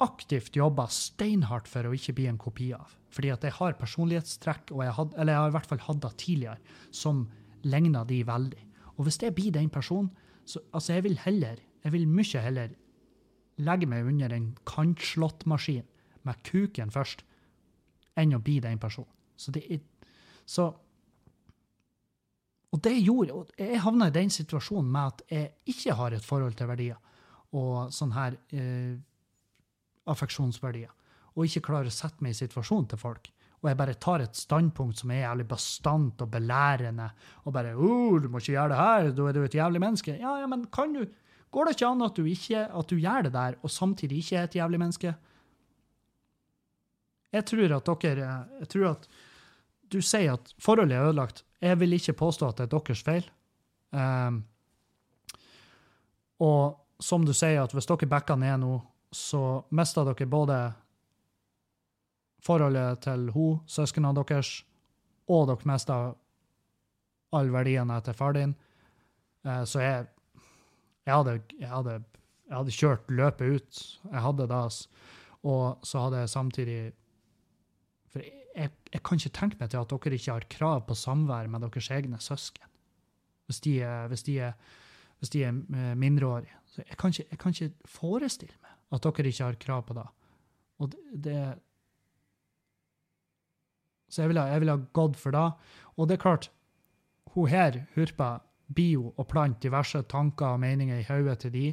aktivt 0.01 0.56
jobba 0.56 0.86
steinhardt 0.93 1.68
for 1.68 1.86
å 1.86 1.94
ikke 1.97 2.14
bli 2.16 2.27
en 2.31 2.40
kopi 2.40 2.70
av. 2.77 2.97
Fordi 3.12 3.32
at 3.35 3.44
jeg 3.44 3.56
har 3.59 3.78
personlighetstrekk, 3.78 4.72
jeg 4.72 4.97
had, 4.97 5.14
eller 5.16 5.35
jeg 5.35 5.43
har 5.43 5.52
i 5.52 5.56
hvert 5.56 5.70
fall 5.70 5.85
hatt 5.86 6.02
det 6.05 6.12
tidligere, 6.22 6.74
som 6.94 7.24
ligner 7.66 8.06
de 8.09 8.20
veldig. 8.27 8.66
Og 8.97 9.06
hvis 9.06 9.20
det 9.22 9.35
blir 9.36 9.52
den 9.55 9.70
personen, 9.72 10.10
så 10.48 10.62
altså 10.72 10.97
jeg 10.97 11.06
vil 11.06 11.18
heller, 11.24 11.60
jeg 11.85 11.93
vil 11.94 12.09
mye 12.09 12.44
heller 12.44 12.77
legge 13.60 13.89
meg 13.89 14.06
under 14.09 14.32
en 14.32 14.52
kantslåttmaskin 14.68 15.86
med 16.27 16.44
kuken 16.47 16.93
først, 16.93 17.24
enn 18.18 18.36
å 18.36 18.43
bli 18.44 18.59
den 18.62 18.81
personen. 18.81 19.12
Så 19.36 19.52
det 19.55 19.64
er 19.72 19.82
så 20.48 20.72
og 22.70 22.78
det 22.85 22.93
gjorde 23.02 23.35
og 23.35 23.48
Jeg 23.59 23.81
havna 23.82 24.06
i 24.06 24.14
den 24.14 24.31
situasjonen 24.31 24.90
med 24.94 25.14
at 25.14 25.22
jeg 25.31 25.72
ikke 25.72 25.94
har 25.98 26.14
et 26.14 26.24
forhold 26.24 26.55
til 26.59 26.68
verdier 26.70 26.98
og 27.59 27.90
sånn 27.90 28.12
her 28.14 28.36
eh, 28.55 28.94
affeksjonsverdier, 30.09 30.90
og 31.36 31.47
ikke 31.47 31.66
klarer 31.68 31.90
å 31.90 31.94
sette 31.94 32.24
meg 32.24 32.35
i 32.35 32.40
situasjonen 32.40 32.89
til 32.90 33.01
folk. 33.01 33.31
Og 33.60 33.68
jeg 33.68 33.77
bare 33.77 33.97
tar 34.01 34.22
et 34.24 34.39
standpunkt 34.39 35.02
som 35.02 35.10
er 35.12 35.27
jævlig 35.27 35.44
bastant 35.51 36.22
og 36.24 36.31
belærende, 36.32 37.10
og 37.44 37.52
bare 37.52 37.74
oh, 37.77 38.16
'Du 38.18 38.28
må 38.28 38.40
ikke 38.40 38.56
gjøre 38.56 38.72
det 38.72 38.81
her, 38.81 39.10
da 39.12 39.27
er 39.28 39.32
du 39.32 39.43
et 39.44 39.55
jævlig 39.55 39.81
menneske.' 39.81 40.18
Ja, 40.18 40.39
ja, 40.40 40.47
men 40.47 40.66
kan 40.72 40.93
du 40.93 41.05
Går 41.51 41.66
det 41.66 41.72
ikke 41.74 41.86
an 41.89 42.02
at 42.06 42.14
du, 42.14 42.24
ikke, 42.31 42.60
at 42.78 42.90
du 42.90 42.97
gjør 42.97 43.22
det 43.27 43.32
der, 43.35 43.56
og 43.62 43.70
samtidig 43.70 44.20
ikke 44.22 44.36
er 44.36 44.44
et 44.47 44.55
jævlig 44.55 44.78
menneske? 44.78 45.14
Jeg 47.32 47.44
tror 47.44 47.74
at 47.74 47.90
dere 48.02 48.47
Jeg 48.60 48.68
tror 48.68 48.86
at 48.90 49.09
du 49.90 49.98
sier 50.01 50.36
at 50.36 50.55
forholdet 50.62 50.97
er 50.97 51.09
ødelagt. 51.09 51.44
Jeg 51.60 51.81
vil 51.81 51.93
ikke 51.93 52.12
påstå 52.12 52.48
at 52.48 52.59
det 52.59 52.68
er 52.68 52.78
deres 52.78 53.02
feil. 53.02 53.27
Um, 53.90 54.44
og 56.39 56.78
som 57.02 57.24
du 57.27 57.32
sier, 57.35 57.64
at 57.64 57.72
hvis 57.74 57.86
dere 57.90 58.06
backer 58.06 58.39
ned 58.39 58.62
nå, 58.62 58.77
så 59.12 59.65
mister 59.74 60.07
dere 60.07 60.28
både 60.31 60.59
forholdet 62.45 63.03
til 63.05 63.28
hun, 63.35 63.61
søsknene 63.69 64.15
deres, 64.16 64.62
og 65.31 65.49
dere 65.51 65.70
mister 65.70 66.15
alle 67.37 67.55
verdiene 67.55 67.99
etter 68.01 68.16
far 68.16 68.35
din. 68.35 68.55
Uh, 69.47 69.62
så 69.65 69.82
jeg, 69.82 70.09
jeg, 71.07 71.15
hadde, 71.15 71.37
jeg, 71.59 71.70
hadde, 71.70 71.99
jeg, 72.49 72.57
hadde, 72.57 72.77
kjørt 72.77 73.12
løpet 73.12 73.57
ut. 73.57 73.82
Jeg 74.11 74.24
hadde 74.24 74.49
det. 74.51 74.65
Og 75.41 75.87
så 75.87 76.03
hadde 76.05 76.19
jeg 76.20 76.28
samtidig 76.28 76.81
For 78.11 78.20
jeg, 78.20 78.70
kan 79.07 79.16
ikke 79.16 79.32
tenke 79.32 79.57
meg 79.61 79.70
til 79.70 79.78
at 79.81 79.93
dere 79.95 80.19
ikke 80.19 80.35
har 80.35 80.47
krav 80.51 80.82
på 80.89 80.95
samvær 80.99 81.47
med 81.49 81.62
deres 81.62 81.91
egne 81.95 82.19
søsken. 82.20 82.66
Hvis 83.47 83.61
de 83.65 83.78
hvis 84.11 84.23
de 84.27 84.53
hvis 85.20 85.31
de 85.31 85.45
er 85.45 85.53
eh, 85.53 85.97
mindreårige. 85.97 86.57
Så 86.66 86.82
jeg 86.89 86.97
kan, 86.97 87.09
ikke, 87.11 87.24
jeg 87.31 87.39
kan, 87.39 87.51
ikke, 87.51 87.74
forestille 87.85 88.55
meg 88.62 88.70
at 88.90 89.02
dere 89.06 89.30
ikke 89.30 89.48
har 89.48 89.58
krav 89.62 89.84
på 89.86 89.96
det. 89.98 90.06
Og 90.80 90.90
det, 90.92 91.02
det 91.26 91.40
Så 94.10 94.22
jeg 94.22 94.32
ville, 94.32 94.42
jeg 94.42 94.60
ville 94.60 94.78
gått 94.92 95.16
for 95.16 95.30
det. 95.30 95.52
Og 95.96 96.08
det 96.08 96.16
er 96.16 96.22
klart, 96.24 96.50
hun 97.34 97.46
her, 97.46 97.86
Hurpa, 97.94 98.40
blir 98.66 98.92
jo 98.96 99.12
å 99.18 99.26
diverse 99.60 100.02
tanker 100.02 100.54
og 100.54 100.60
meninger 100.60 100.98
i 100.98 101.06
hodet 101.06 101.38
til 101.40 101.52
de 101.52 101.66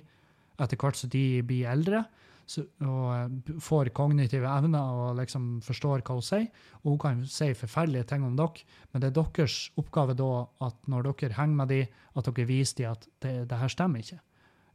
etter 0.58 0.78
hvert 0.78 0.98
som 0.98 1.10
de 1.10 1.42
blir 1.46 1.70
eldre 1.70 2.06
så, 2.48 2.64
og 2.88 3.08
eh, 3.12 3.56
får 3.60 3.92
kognitive 3.96 4.48
evner 4.48 4.80
og 4.96 5.18
liksom 5.20 5.58
forstår 5.66 6.04
hva 6.08 6.16
hun 6.16 6.24
sier. 6.24 6.48
Og 6.84 6.94
hun 6.94 7.02
kan 7.02 7.24
si 7.28 7.50
forferdelige 7.58 8.08
ting 8.14 8.24
om 8.24 8.38
dere, 8.40 8.64
men 8.92 9.04
det 9.04 9.12
er 9.12 9.18
deres 9.18 9.58
oppgave 9.80 10.16
da 10.18 10.32
at 10.68 10.88
når 10.88 11.12
dere 11.12 11.38
henger 11.38 11.60
med 11.60 11.74
de, 11.74 11.82
at 12.16 12.30
dere 12.30 12.48
viser 12.48 12.80
dem 12.80 12.96
at 12.96 13.10
det, 13.26 13.34
det 13.52 13.60
her 13.60 13.74
stemmer 13.74 14.04
ikke. 14.04 14.22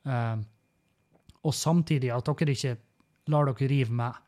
Um, 0.04 0.44
og 1.42 1.54
samtidig 1.54 2.12
at 2.14 2.28
dere 2.28 2.54
ikke 2.54 2.76
lar 3.32 3.48
dere 3.48 3.70
rive 3.70 3.94
med. 4.02 4.18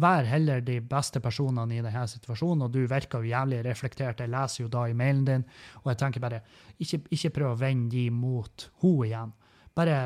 Vær 0.00 0.24
heller 0.24 0.62
de 0.64 0.78
beste 0.80 1.20
personene 1.20 1.76
i 1.76 1.82
denne 1.84 2.06
situasjonen, 2.08 2.64
og 2.64 2.72
du 2.72 2.80
virker 2.88 3.20
jo 3.20 3.32
jævlig 3.34 3.60
reflektert. 3.66 4.22
Jeg 4.22 4.32
leser 4.32 4.64
jo 4.64 4.70
da 4.72 4.86
i 4.88 4.96
mailen 4.96 5.26
din, 5.26 5.44
og 5.82 5.90
jeg 5.92 6.00
tenker 6.00 6.24
bare 6.24 6.40
ikke, 6.78 7.02
ikke 7.10 7.32
prøv 7.36 7.52
å 7.52 7.60
vende 7.60 7.90
de 7.96 8.06
mot 8.14 8.68
henne 8.82 9.08
igjen. 9.10 9.34
Bare 9.76 9.96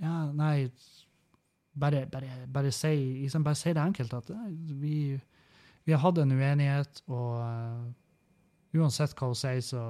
ja, 0.00 0.14
nei, 0.34 0.70
bare, 1.74 2.06
bare, 2.10 2.30
bare, 2.50 2.72
si, 2.72 2.94
liksom 3.22 3.44
bare 3.44 3.58
si 3.58 3.74
det 3.74 3.82
enkelt 3.82 4.14
at 4.16 4.30
vi, 4.80 4.96
vi, 5.84 5.92
har 5.92 6.02
hatt 6.02 6.22
en 6.22 6.34
uenighet, 6.34 7.02
og 7.08 7.36
uh, 7.42 8.80
uansett 8.80 9.14
hva 9.18 9.30
hun 9.30 9.38
sier, 9.38 9.60
så 9.62 9.82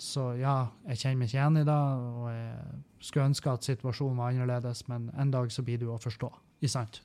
Så 0.00 0.30
ja, 0.40 0.70
jeg 0.88 1.00
kjenner 1.02 1.20
meg 1.20 1.28
ikke 1.28 1.38
igjen 1.38 1.60
i 1.60 1.64
det, 1.68 1.80
og 2.16 2.28
jeg 2.32 3.08
skulle 3.08 3.26
ønske 3.30 3.52
at 3.52 3.66
situasjonen 3.68 4.20
var 4.20 4.32
annerledes, 4.32 4.86
men 4.88 5.10
en 5.20 5.32
dag 5.34 5.52
så 5.52 5.64
blir 5.66 5.80
du 5.82 5.90
å 5.92 5.98
forstå. 6.00 6.30
Ikke 6.62 6.72
sant? 6.72 7.02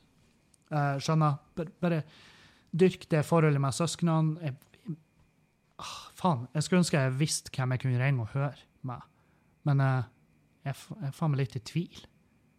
Uh, 0.71 0.95
skjønner? 1.03 1.41
Bare, 1.83 2.03
dyrk 2.71 3.09
det 3.11 3.25
forholdet 3.27 3.59
med 3.59 3.75
søsknene. 3.75 4.51
Jeg, 4.51 4.95
ah, 5.83 5.97
faen, 6.15 6.47
jeg 6.55 6.63
skulle 6.67 6.85
ønske 6.85 7.03
jeg 7.03 7.17
visste 7.19 7.51
hvem 7.57 7.75
jeg 7.75 7.83
kunne 7.83 7.99
ringe 7.99 8.23
og 8.23 8.31
høre 8.37 8.55
med, 8.87 9.03
men 9.67 9.83
jeg, 9.83 10.07
jeg 10.69 10.79
er 10.79 11.13
faen 11.17 11.35
meg 11.35 11.43
litt 11.43 11.59
i 11.59 11.65
tvil 11.67 12.07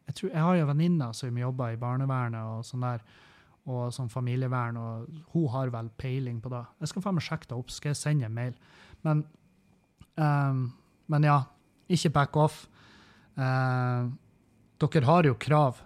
jeg, 0.06 0.14
tror, 0.18 0.32
jeg 0.32 0.46
har 0.46 0.56
jo 0.58 0.70
venninner 0.70 1.12
som 1.16 1.38
jobber 1.38 1.74
i 1.74 1.80
barnevernet 1.80 2.56
og 2.56 2.66
sånn 2.66 2.84
der, 2.84 3.04
og 3.70 3.92
som 3.94 4.10
familievern, 4.10 4.76
og 4.76 5.20
hun 5.32 5.46
har 5.54 5.70
vel 5.72 5.90
peiling 6.00 6.40
på 6.42 6.50
det. 6.52 6.64
Jeg 6.82 6.90
skal 6.90 7.04
faen 7.04 7.16
meg 7.16 7.26
sjekke 7.26 7.48
det 7.48 7.58
opp, 7.58 7.70
skal 7.70 7.92
jeg 7.92 8.00
sende 8.00 8.26
en 8.26 8.34
mail. 8.36 8.56
Men, 9.06 9.22
um, 10.16 10.66
men 11.12 11.26
ja, 11.26 11.38
ikke 11.92 12.12
back 12.14 12.36
off. 12.36 12.66
Uh, 13.36 14.10
dere 14.82 15.06
har 15.08 15.28
jo 15.28 15.38
krav 15.40 15.78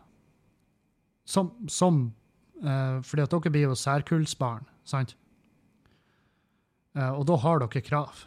som, 1.26 1.52
som 1.70 2.00
uh, 2.64 2.98
Fordi 3.06 3.22
at 3.22 3.34
dere 3.34 3.52
blir 3.54 3.68
jo 3.68 3.76
særkullsbarn, 3.78 4.66
sant? 4.86 5.14
Uh, 6.96 7.12
og 7.12 7.26
da 7.28 7.36
har 7.42 7.62
dere 7.62 7.84
krav 7.84 8.24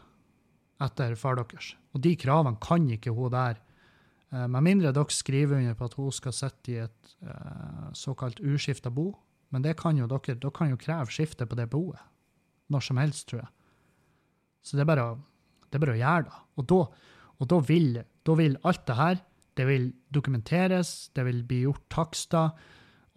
etter 0.83 1.15
far 1.19 1.39
deres. 1.39 1.73
Og 1.95 2.03
de 2.03 2.13
kravene 2.19 2.59
kan 2.63 2.87
ikke 2.91 3.15
hun 3.15 3.33
der 3.35 3.65
Uh, 4.29 4.43
med 4.45 4.61
mindre 4.61 4.91
dere 4.93 5.09
skriver 5.09 5.57
under 5.57 5.73
på 5.73 5.87
at 5.89 5.95
hun 5.97 6.11
skal 6.13 6.33
sitte 6.37 6.69
i 6.69 6.75
et 6.83 7.13
såkalt 7.97 8.37
uskifta 8.45 8.91
bo. 8.93 9.07
Men 9.49 9.63
det 9.65 9.73
kan 9.79 9.97
jo 9.97 10.05
dere, 10.05 10.35
dere 10.37 10.53
kan 10.53 10.69
jo 10.69 10.77
kreve 10.77 11.09
skifte 11.09 11.47
på 11.49 11.57
det 11.57 11.65
boet 11.71 11.97
når 12.69 12.85
som 12.85 12.99
helst, 13.01 13.25
tror 13.31 13.39
jeg. 13.41 13.49
Så 14.61 14.77
det 14.77 14.83
er 14.83 14.89
bare 14.91 15.07
å, 15.07 15.15
det 15.69 15.77
er 15.77 15.83
bare 15.85 15.95
å 15.95 16.01
gjøre 16.01 16.27
det. 16.27 16.41
Og, 16.57 16.67
da, 16.71 16.79
og 17.39 17.49
da, 17.53 17.59
vil, 17.69 17.89
da, 18.27 18.35
vil, 18.39 18.57
alt 18.67 18.85
det 18.89 18.97
her 18.99 19.23
det 19.59 19.65
vil 19.67 19.89
dokumenteres, 20.15 21.09
det 21.15 21.25
vil 21.27 21.41
bli 21.47 21.63
gjort 21.65 21.83
takster, 21.91 22.53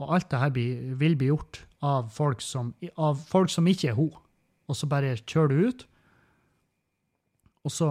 og 0.00 0.14
alt 0.16 0.30
det 0.32 0.40
her 0.42 0.52
vil 0.98 1.16
bli 1.18 1.28
gjort 1.30 1.62
av 1.86 2.08
folk, 2.14 2.42
som, 2.42 2.72
av 2.98 3.20
folk 3.28 3.52
som 3.52 3.68
ikke 3.70 3.92
er 3.92 3.98
hun. 3.98 4.14
Og 4.70 4.78
så 4.78 4.88
bare 4.90 5.14
kjører 5.18 5.52
du 5.52 5.68
ut, 5.68 5.84
og 7.62 7.70
så 7.74 7.90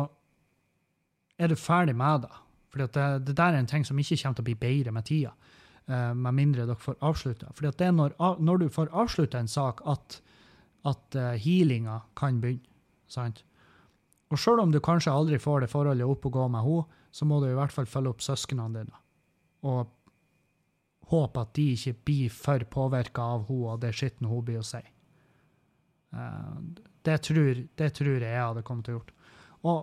er 1.40 1.52
du 1.52 1.60
ferdig 1.60 1.96
med 1.98 2.26
det. 2.26 2.34
For 2.72 2.84
det, 2.84 3.06
det, 3.28 3.36
der 3.36 3.54
er 3.54 3.60
en 3.60 3.70
ting 3.70 3.86
som 3.88 4.00
ikke 4.00 4.18
kommer 4.22 4.40
til 4.40 4.46
å 4.46 4.50
bli 4.50 4.58
bedre 4.60 4.94
med 4.96 5.08
tida, 5.08 5.32
uh, 5.92 6.12
med 6.16 6.38
mindre 6.38 6.68
dere 6.68 6.80
får 6.80 7.00
avslutta. 7.04 7.52
For 7.56 7.68
det 7.68 7.88
er 7.88 7.96
når, 7.96 8.16
når, 8.40 8.64
du 8.64 8.74
får 8.74 8.92
avslutta 9.04 9.42
en 9.42 9.52
sak, 9.52 9.84
at, 9.88 10.20
at 10.88 11.20
uh, 11.20 11.34
healinga 11.40 12.02
kan 12.20 12.40
begynne. 12.44 12.68
sant? 13.12 13.44
Og 14.32 14.40
sjøl 14.40 14.62
om 14.64 14.72
du 14.72 14.80
kanskje 14.84 15.14
aldri 15.14 15.40
får 15.42 15.66
det 15.66 15.72
forholdet 15.72 16.08
opp 16.08 16.28
og 16.30 16.36
gå 16.38 16.48
med 16.52 16.64
henne, 16.66 17.00
så 17.12 17.28
må 17.28 17.42
du 17.42 17.50
i 17.50 17.58
hvert 17.58 17.74
fall 17.76 17.90
følge 17.90 18.14
opp 18.14 18.24
søsknene 18.24 18.80
dine. 18.80 19.02
Og 19.68 19.92
håpe 21.12 21.44
at 21.44 21.54
de 21.58 21.66
ikke 21.76 21.98
blir 22.08 22.34
for 22.34 22.64
påvirka 22.72 23.26
av 23.36 23.48
henne 23.50 23.74
og 23.74 23.82
det 23.84 23.92
skitten 23.98 24.30
hun 24.32 24.46
blir 24.48 24.62
å 24.62 24.68
si. 24.68 24.82
Uh, 26.16 26.60
det, 27.04 27.18
tror, 27.28 27.66
det 27.80 27.90
tror 27.96 28.16
jeg 28.16 28.28
jeg 28.28 28.46
hadde 28.46 28.64
kommet 28.68 28.88
til 28.88 28.98
å 28.98 29.02
gjøre. 29.02 29.18
Og 29.72 29.82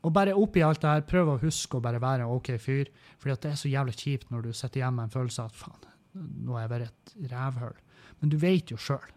og 0.00 0.12
bare 0.16 0.32
oppi 0.36 0.62
alt 0.64 0.80
det 0.80 0.88
her, 0.94 1.02
prøv 1.04 1.34
å 1.34 1.38
huske 1.42 1.76
å 1.76 1.84
bare 1.84 2.00
være 2.00 2.24
en 2.24 2.32
OK 2.32 2.54
fyr. 2.60 2.88
fordi 3.18 3.36
det 3.42 3.50
er 3.50 3.60
så 3.60 3.68
jævlig 3.68 3.96
kjipt 4.00 4.30
når 4.30 4.42
du 4.42 4.52
sitter 4.52 4.80
hjemme 4.80 4.96
med 4.96 5.08
en 5.08 5.16
følelse 5.16 5.42
av 5.42 5.50
at 5.50 5.58
faen, 5.60 5.88
nå 6.46 6.56
er 6.56 6.62
jeg 6.62 6.70
bare 6.72 6.88
et 6.88 7.32
rævhull. 7.32 7.76
Men 8.20 8.32
du 8.32 8.36
vet 8.40 8.70
jo 8.70 8.78
sjøl. 8.80 9.10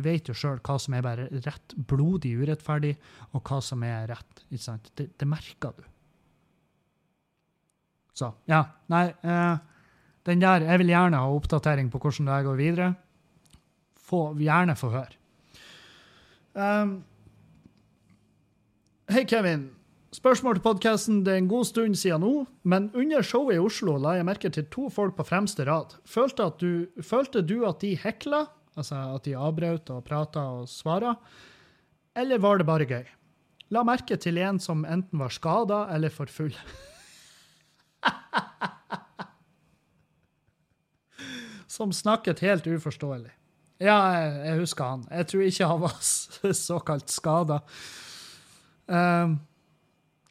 Du 0.00 0.06
vet 0.08 0.28
jo 0.30 0.34
sjøl 0.36 0.62
hva 0.64 0.78
som 0.80 0.94
er 0.96 1.04
bare 1.04 1.26
rett 1.44 1.74
blodig 1.76 2.32
urettferdig, 2.40 2.94
og 3.36 3.42
hva 3.44 3.58
som 3.64 3.82
er 3.84 4.06
rett. 4.08 4.44
ikke 4.48 4.64
sant? 4.64 4.88
Det, 4.96 5.10
det 5.20 5.28
merker 5.28 5.74
du. 5.76 5.82
Så, 8.16 8.30
ja. 8.48 8.62
Nei, 8.92 9.10
eh, 9.20 9.58
den 10.28 10.40
der 10.40 10.64
Jeg 10.64 10.80
vil 10.80 10.92
gjerne 10.92 11.20
ha 11.20 11.36
oppdatering 11.36 11.92
på 11.92 12.00
hvordan 12.00 12.32
det 12.32 12.40
går 12.48 12.56
videre. 12.56 12.88
Få, 14.00 14.22
gjerne 14.40 14.76
få 14.76 14.90
høre. 14.96 15.20
Um, 16.56 17.02
Hei, 19.10 19.26
Kevin. 19.28 19.68
Spørsmål 20.16 20.56
til 20.56 20.64
podkasten. 20.64 21.20
Det 21.26 21.32
er 21.34 21.42
en 21.44 21.48
god 21.50 21.68
stund 21.68 21.94
siden 21.94 22.24
nå, 22.24 22.46
men 22.62 22.88
under 22.94 23.22
showet 23.22 23.58
i 23.58 23.62
Oslo 23.62 23.98
la 24.00 24.16
jeg 24.16 24.26
merke 24.26 24.50
til 24.50 24.64
to 24.72 24.88
folk 24.90 25.14
på 25.18 25.28
fremste 25.28 25.66
rad. 25.68 25.92
Følte, 26.08 26.48
du, 26.58 26.86
følte 27.02 27.44
du 27.44 27.60
at 27.68 27.84
de 27.84 27.92
hekla, 28.00 28.46
altså 28.80 28.96
at 29.14 29.24
de 29.28 29.36
avbrøt 29.38 29.90
og 29.94 30.04
prata 30.06 30.40
og 30.58 30.68
svara, 30.70 31.12
eller 32.16 32.38
var 32.42 32.58
det 32.58 32.66
bare 32.68 32.86
gøy? 32.88 33.06
La 33.70 33.84
merke 33.86 34.16
til 34.18 34.38
en 34.42 34.58
som 34.58 34.84
enten 34.88 35.18
var 35.22 35.30
skada 35.30 35.86
eller 35.94 36.10
for 36.10 36.26
full. 36.26 36.54
som 41.70 41.92
snakket 41.94 42.42
helt 42.42 42.66
uforståelig. 42.66 43.30
Ja, 43.80 43.96
jeg, 44.44 44.58
husker 44.60 44.84
han. 44.84 45.06
Jeg 45.08 45.26
tror 45.30 45.42
ikke 45.46 45.68
han 45.70 45.80
var 45.84 45.94
såkalt 46.66 47.08
skada. 47.12 47.60
Um, 48.90 49.38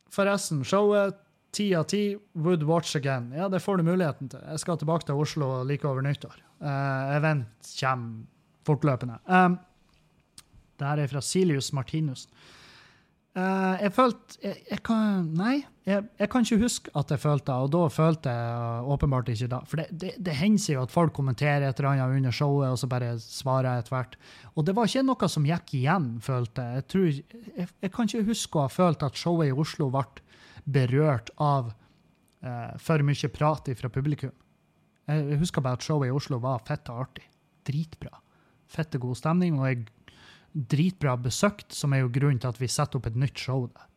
Forresten, 0.10 0.66
showet 0.66 1.16
ti 1.54 1.76
av 1.78 1.84
ti, 1.90 2.18
would 2.34 2.64
watch 2.64 2.96
again. 2.98 3.32
Ja, 3.34 3.50
det 3.50 3.60
får 3.64 3.78
du 3.78 3.84
muligheten 3.88 4.30
til. 4.30 4.42
Jeg 4.52 4.60
skal 4.62 4.78
tilbake 4.78 5.06
til 5.08 5.16
Oslo 5.18 5.64
like 5.64 5.88
over 5.88 6.02
nyttår. 6.06 6.36
Uh, 6.62 7.16
event 7.16 7.72
kommer 7.80 8.28
fortløpende. 8.70 9.20
Um, 9.26 9.60
det 10.80 10.88
her 10.88 11.04
er 11.04 11.12
fra 11.12 11.22
Silius 11.26 11.74
Martinus. 11.76 12.28
Uh, 13.38 13.78
jeg 13.78 13.92
følte 13.94 14.40
jeg, 14.42 14.56
jeg, 14.72 14.80
kan 14.84 15.28
Nei, 15.38 15.60
jeg, 15.86 16.02
jeg, 16.18 16.30
kan 16.34 16.44
ikke 16.44 16.64
huske 16.64 16.92
at 16.98 17.12
jeg 17.14 17.22
følte 17.22 17.52
det, 17.52 17.58
og 17.62 17.70
da 17.76 17.82
følte 17.94 18.32
jeg 18.34 18.88
åpenbart 18.96 19.30
ikke 19.30 19.50
det. 19.52 19.60
For 19.70 19.80
det, 19.80 19.86
det, 20.02 20.14
det 20.26 20.34
hender 20.40 20.64
seg 20.64 20.76
jo 20.76 20.86
at 20.88 20.94
folk 20.94 21.14
kommenterer 21.16 21.68
et 21.68 21.80
eller 21.80 21.92
annet 21.92 22.18
under 22.18 22.34
showet, 22.36 22.72
og 22.74 22.80
så 22.82 22.90
bare 22.90 23.12
svarer 23.22 23.70
jeg 23.70 23.84
etter 23.84 23.96
hvert. 23.96 24.18
Og 24.56 24.66
det 24.66 24.76
var 24.76 24.90
ikke 24.90 25.06
noe 25.06 25.30
som 25.30 25.46
gikk 25.48 25.76
igjen, 25.78 26.10
følte 26.26 26.66
jeg. 26.66 26.80
Jeg, 26.82 26.88
tror, 26.94 27.10
jeg, 27.62 27.94
kan 27.96 28.10
ikke 28.10 28.30
huske 28.32 28.60
å 28.60 28.66
ha 28.66 28.74
følt 28.74 29.06
at 29.06 29.22
showet 29.22 29.52
i 29.52 29.60
Oslo 29.66 29.92
ble 29.94 30.06
berørt 30.70 31.30
av 31.38 31.70
uh, 31.70 32.72
for 32.82 33.06
mye 33.06 33.34
prat 33.34 33.70
fra 33.78 33.94
publikum. 33.94 34.34
Jeg 35.10 35.38
husker 35.42 35.66
bare 35.66 35.78
at 35.78 35.86
showet 35.86 36.10
i 36.10 36.18
Oslo 36.18 36.42
var 36.42 36.66
fett 36.66 36.90
og 36.90 37.06
artig. 37.06 37.30
Dritbra. 37.66 38.18
Fette 38.70 39.02
god 39.02 39.18
stemning, 39.18 39.58
og 39.60 39.70
jeg 39.70 39.86
dritbra 40.54 41.16
besøkt, 41.22 41.74
som 41.76 41.94
er 41.94 42.04
jo 42.04 42.12
grunnen 42.14 42.40
til 42.42 42.50
at 42.52 42.60
vi 42.62 42.70
setter 42.72 43.00
opp 43.00 43.10
et 43.10 43.18
nytt 43.20 43.38
show 43.40 43.68
der. 43.70 43.88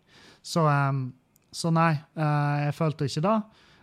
Så, 0.43 0.65
um, 0.67 1.13
så 1.55 1.71
nei, 1.75 1.93
uh, 2.19 2.67
jeg 2.67 2.75
følte 2.77 3.09
ikke 3.09 3.25
det. 3.25 3.37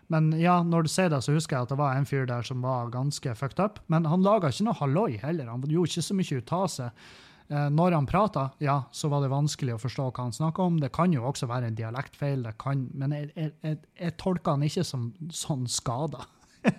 Men 0.10 0.32
ja, 0.42 0.60
når 0.66 0.86
du 0.86 0.90
sier 0.92 1.10
det, 1.14 1.22
så 1.22 1.36
husker 1.36 1.56
jeg 1.56 1.68
at 1.68 1.74
det 1.74 1.80
var 1.80 1.98
en 1.98 2.08
fyr 2.10 2.26
der 2.30 2.46
som 2.46 2.64
var 2.66 2.90
ganske 2.94 3.34
fucked 3.38 3.62
up. 3.62 3.80
Men 3.94 4.08
han 4.10 4.26
laga 4.26 4.50
ikke 4.50 4.66
noe 4.66 4.80
halloi 4.80 5.20
heller. 5.22 5.52
Han 5.52 5.66
gjorde 5.70 5.94
ikke 5.94 6.08
så 6.08 6.18
mye 6.18 6.40
ut 6.40 6.54
av 6.58 6.68
seg. 6.74 7.04
Uh, 7.50 7.68
når 7.74 7.96
han 7.98 8.10
prata, 8.10 8.48
ja, 8.62 8.84
så 8.94 9.10
var 9.10 9.24
det 9.24 9.32
vanskelig 9.34 9.74
å 9.76 9.82
forstå 9.82 10.10
hva 10.10 10.28
han 10.28 10.36
snakka 10.36 10.66
om. 10.66 10.82
Det 10.82 10.92
kan 10.94 11.14
jo 11.14 11.26
også 11.30 11.50
være 11.50 11.70
en 11.70 11.78
dialektfeil, 11.78 12.46
kan, 12.62 12.88
men 12.94 13.16
jeg, 13.16 13.32
jeg, 13.36 13.54
jeg, 13.66 13.80
jeg 14.02 14.18
tolka 14.22 14.58
han 14.58 14.66
ikke 14.68 14.86
som 14.86 15.10
sånn 15.34 15.66
skada. 15.70 16.26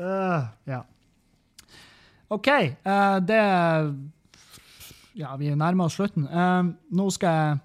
uh, 0.00 0.50
ja. 0.68 0.82
OK. 2.32 2.48
Uh, 2.86 3.18
det 3.20 3.42
Ja, 5.12 5.36
vi 5.36 5.52
nærmer 5.54 5.90
oss 5.90 5.98
slutten. 5.98 6.24
Uh, 6.28 6.72
nå 6.96 7.08
skal 7.12 7.36
jeg 7.36 7.58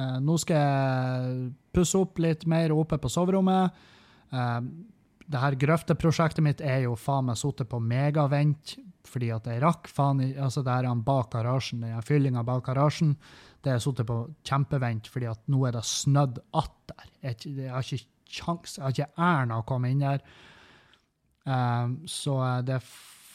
uh, 0.00 0.18
Nå 0.24 0.38
skal 0.40 0.62
jeg 0.62 1.50
pusse 1.72 1.98
opp 2.00 2.20
litt 2.20 2.46
mer 2.48 2.72
oppe 2.76 2.98
på 3.00 3.08
soverommet. 3.08 3.72
Det 4.28 5.40
her 5.40 5.54
grøfteprosjektet 5.56 6.44
mitt 6.44 6.58
er 6.60 6.82
jo 6.84 6.98
faen 7.00 7.30
meg 7.30 7.38
sittet 7.40 7.70
på 7.70 7.78
megavent 7.80 8.74
fordi 9.08 9.30
at 9.32 9.48
jeg 9.48 9.62
rakk 9.64 9.88
faen 9.88 10.20
Altså, 10.20 10.60
det 10.60 10.74
her 10.74 11.00
bak 11.00 11.30
garasjen, 11.32 11.80
den 11.80 12.04
fyllinga 12.04 12.44
bak 12.44 12.66
garasjen, 12.66 13.14
det 13.64 13.72
har 13.72 13.80
sittet 13.80 14.08
på 14.10 14.18
kjempevent, 14.44 15.08
fordi 15.08 15.30
at 15.32 15.40
nå 15.48 15.64
er 15.64 15.78
det 15.78 15.84
snødd 15.88 16.42
atter. 16.60 17.08
Jeg, 17.24 17.40
jeg 17.48 17.72
har 17.72 17.88
ikke 17.88 18.36
kjangs, 18.36 18.76
jeg 18.76 18.84
har 18.84 18.92
ikke 18.92 19.10
æren 19.16 19.56
av 19.56 19.64
å 19.64 19.68
komme 19.72 19.94
inn 19.94 20.04
der. 20.04 20.20
Så 22.04 22.36
det 22.68 22.82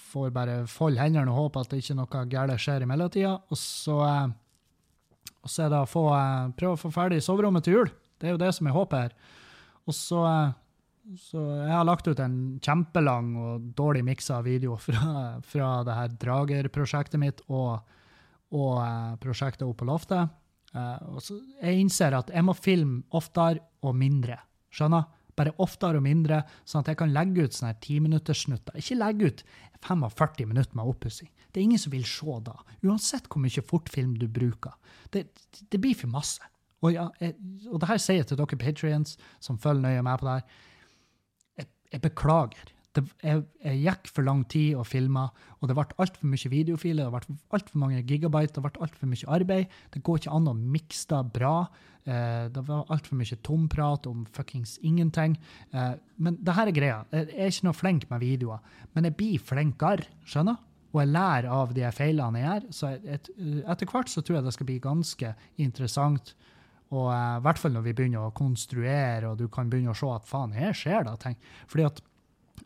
får 0.07 0.33
bare 0.35 0.59
folde 0.71 1.01
hendene 1.01 1.31
og 1.31 1.47
håpe 1.47 1.63
at 1.63 1.71
det 1.71 1.81
ikke 1.83 1.97
noe 1.97 2.21
galt 2.31 2.61
skjer 2.61 2.85
i 2.85 2.89
mellomtida. 2.89 3.33
Og 3.51 3.59
så, 3.59 3.97
uh, 4.03 5.33
og 5.41 5.51
så 5.51 5.65
er 5.65 5.73
det 5.73 5.81
å 5.81 5.89
få, 5.89 6.05
uh, 6.13 6.53
prøve 6.57 6.77
å 6.77 6.81
få 6.85 6.93
ferdig 6.93 7.19
soverommet 7.25 7.67
til 7.67 7.79
jul. 7.79 7.91
Det 8.17 8.29
er 8.29 8.35
jo 8.35 8.41
det 8.41 8.53
som 8.55 8.69
er 8.69 8.77
håpet 8.77 9.07
her. 9.07 9.35
Og 9.87 9.95
så, 9.95 10.23
uh, 10.23 11.13
så 11.23 11.43
jeg 11.61 11.75
har 11.75 11.87
lagt 11.87 12.09
ut 12.09 12.23
en 12.23 12.39
kjempelang 12.63 13.35
og 13.39 13.69
dårlig 13.77 14.03
miksa 14.07 14.41
video 14.45 14.79
fra, 14.87 15.37
fra 15.45 15.69
det 15.87 15.99
her 15.99 16.17
Drager-prosjektet 16.23 17.21
mitt 17.21 17.43
og, 17.47 17.79
og 18.55 18.81
prosjektet 19.23 19.67
oppe 19.67 19.83
på 19.83 19.91
loftet. 19.91 20.35
og 21.07 21.21
så 21.23 21.37
jeg 21.61 21.79
innser 21.79 22.13
at 22.13 22.27
jeg 22.29 22.43
må 22.43 22.53
filme 22.53 23.03
oftere 23.15 23.63
og 23.87 23.95
mindre. 23.95 24.35
Skjønner? 24.69 25.07
Bare 25.37 25.53
oftere 25.61 25.99
og 25.99 26.05
mindre, 26.05 26.41
sånn 26.65 26.81
at 26.81 26.91
jeg 26.91 26.99
kan 27.01 27.13
legge 27.13 27.45
ut 27.45 27.55
sånne 27.55 27.75
timinutterssnutter. 27.83 28.77
Ikke 28.79 28.97
legge 28.97 29.31
ut 29.31 29.43
45 29.85 30.47
minutter 30.49 30.77
med 30.79 30.89
oppussing. 30.89 31.29
Det 31.51 31.61
er 31.61 31.67
ingen 31.67 31.81
som 31.81 31.93
vil 31.93 32.05
se 32.09 32.39
da, 32.45 32.55
uansett 32.85 33.29
hvor 33.29 33.41
mye 33.43 33.63
fortfilm 33.65 34.15
du 34.19 34.27
bruker. 34.29 34.73
Det, 35.13 35.27
det 35.71 35.81
blir 35.81 35.97
for 35.97 36.11
masse. 36.11 36.41
Og, 36.83 36.91
ja, 36.93 37.07
jeg, 37.21 37.33
og 37.71 37.81
det 37.81 37.89
her 37.89 38.01
sier 38.01 38.21
jeg 38.21 38.29
til 38.29 38.39
dere 38.39 38.59
patrients 38.61 39.15
som 39.41 39.57
følger 39.61 39.87
nøye 39.87 40.03
med 40.05 40.19
på 40.19 40.27
det 40.27 40.35
her. 40.35 40.65
Jeg, 41.57 41.69
jeg 41.95 42.03
beklager. 42.03 42.73
Det, 42.97 43.03
jeg, 43.21 43.43
jeg, 43.61 43.81
gikk 43.85 44.09
for 44.09 44.25
lang 44.25 44.41
tid 44.49 44.77
og 44.79 44.87
filma, 44.89 45.27
og 45.61 45.69
det 45.69 45.75
ble 45.77 45.85
altfor 46.01 46.31
mye 46.31 46.53
videofiler, 46.53 47.05
det 47.05 47.13
ble 47.13 47.37
altfor 47.53 47.81
mange 47.83 48.01
gigabyte, 48.01 48.55
det 48.55 48.63
ble 48.65 48.81
altfor 48.81 49.11
mye 49.11 49.29
arbeid. 49.37 49.77
Det 49.93 50.01
går 50.05 50.23
ikke 50.23 50.33
an 50.39 50.49
å 50.49 50.55
mikse 50.57 51.11
det 51.13 51.21
bra. 51.37 51.53
Eh, 52.07 52.45
det 52.55 52.63
var 52.63 52.87
altfor 52.93 53.19
mye 53.19 53.37
tomprat 53.43 54.07
om 54.07 54.23
fuckings 54.31 54.77
ingenting. 54.81 55.35
Eh, 55.71 55.93
men 56.23 56.39
det 56.39 56.55
her 56.55 56.71
er 56.71 56.75
greia. 56.75 56.99
Jeg 57.11 57.33
er 57.35 57.51
ikke 57.51 57.67
noe 57.67 57.77
flink 57.77 58.07
med 58.09 58.23
videoer, 58.23 58.63
men 58.95 59.09
jeg 59.09 59.17
blir 59.19 59.43
flinkere, 59.43 60.07
skjønner? 60.25 60.63
Og 60.95 61.01
jeg 61.03 61.11
lærer 61.11 61.49
av 61.51 61.73
de 61.75 61.89
feilene 61.91 62.39
jeg 62.39 62.47
gjør. 62.47 62.67
Så 62.73 62.91
et, 63.03 63.27
etter 63.67 63.91
hvert 63.91 64.09
så 64.11 64.23
tror 64.23 64.39
jeg 64.39 64.47
det 64.47 64.53
skal 64.55 64.69
bli 64.69 64.77
ganske 64.83 65.33
interessant. 65.59 66.31
Og 66.95 67.09
eh, 67.11 67.33
i 67.35 67.43
hvert 67.43 67.59
fall 67.59 67.75
når 67.75 67.89
vi 67.89 67.95
begynner 67.97 68.29
å 68.29 68.35
konstruere, 68.35 69.27
og 69.27 69.41
du 69.41 69.49
kan 69.51 69.67
begynne 69.69 69.91
å 69.91 69.99
se 69.99 70.07
at 70.13 70.29
faen, 70.29 70.55
her 70.55 70.77
skjer 70.77 71.03
det 71.09 71.17
ting. 71.25 71.35
Fordi 71.67 71.89
at 71.89 71.99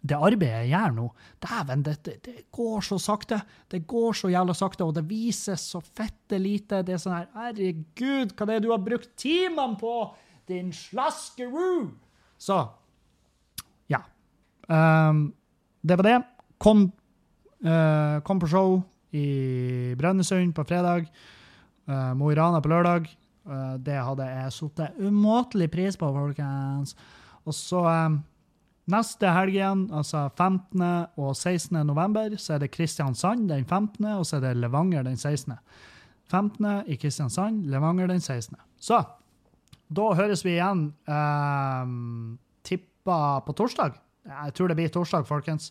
det 0.02 0.18
arbeidet 0.18 0.64
jeg 0.64 0.72
gjør 0.72 0.94
nå, 0.96 1.08
dæven, 1.46 1.84
det, 1.86 1.96
det, 2.06 2.16
det, 2.26 2.36
går 2.54 2.86
så 2.86 2.98
sakte. 3.02 3.38
Det 3.70 3.84
går 3.90 4.16
så 4.18 4.32
jævla 4.34 4.56
sakte, 4.58 4.86
og 4.86 4.96
det 4.98 5.04
vises 5.10 5.62
så 5.76 5.82
fette 5.82 6.40
lite. 6.42 6.82
Det 6.86 6.96
er 6.96 7.02
sånn 7.02 7.20
her 7.20 7.28
Herregud, 7.38 8.34
hva 8.34 8.48
det 8.50 8.56
er 8.56 8.64
du 8.66 8.72
har 8.74 8.82
brukt 8.82 9.12
timene 9.22 9.78
på, 9.78 9.96
din 10.50 10.72
slaskeroo! 10.74 11.92
Så 12.42 12.58
ja. 13.92 14.02
Um, 14.66 15.28
det 15.86 16.00
var 16.02 16.10
det. 16.10 16.18
Kom, 16.62 16.88
uh, 17.62 18.18
kom, 18.26 18.42
på 18.42 18.50
show 18.50 18.80
i 19.14 19.94
Brønnøysund 20.00 20.56
på 20.58 20.66
fredag. 20.66 21.06
Uh, 21.86 22.12
Mo 22.18 22.34
i 22.34 22.40
Rana 22.40 22.62
på 22.64 22.74
lørdag. 22.74 23.06
Uh, 23.46 23.78
det 23.78 24.02
hadde 24.02 24.26
jeg 24.26 24.58
satt 24.58 24.84
umåtelig 24.98 25.70
pris 25.74 25.98
på, 25.98 26.10
folkens. 26.18 26.98
Og 27.46 27.54
så 27.58 27.86
um, 27.86 28.22
Neste 28.90 29.30
helg 29.30 29.54
igjen, 29.54 29.86
altså 29.94 30.26
15. 30.32 30.82
og 31.22 31.36
16. 31.36 31.78
november, 31.86 32.34
så 32.42 32.56
er 32.56 32.64
det 32.64 32.72
Kristiansand 32.74 33.48
den 33.52 33.66
15., 33.66 34.06
og 34.16 34.26
så 34.26 34.40
er 34.40 34.48
det 34.48 34.56
Levanger 34.64 35.06
den 35.06 35.18
16. 35.18 35.54
15. 36.32 36.70
i 36.90 36.98
Kristiansand, 36.98 37.66
Levanger 37.70 38.10
den 38.10 38.22
16. 38.22 38.58
Så 38.82 39.04
da 39.92 40.12
høres 40.18 40.46
vi 40.48 40.56
igjen 40.56 40.88
eh, 41.06 41.96
tippa 42.68 43.18
på 43.46 43.56
torsdag. 43.60 44.00
Jeg 44.32 44.56
tror 44.56 44.72
det 44.72 44.80
blir 44.80 44.94
torsdag, 44.94 45.28
folkens. 45.30 45.70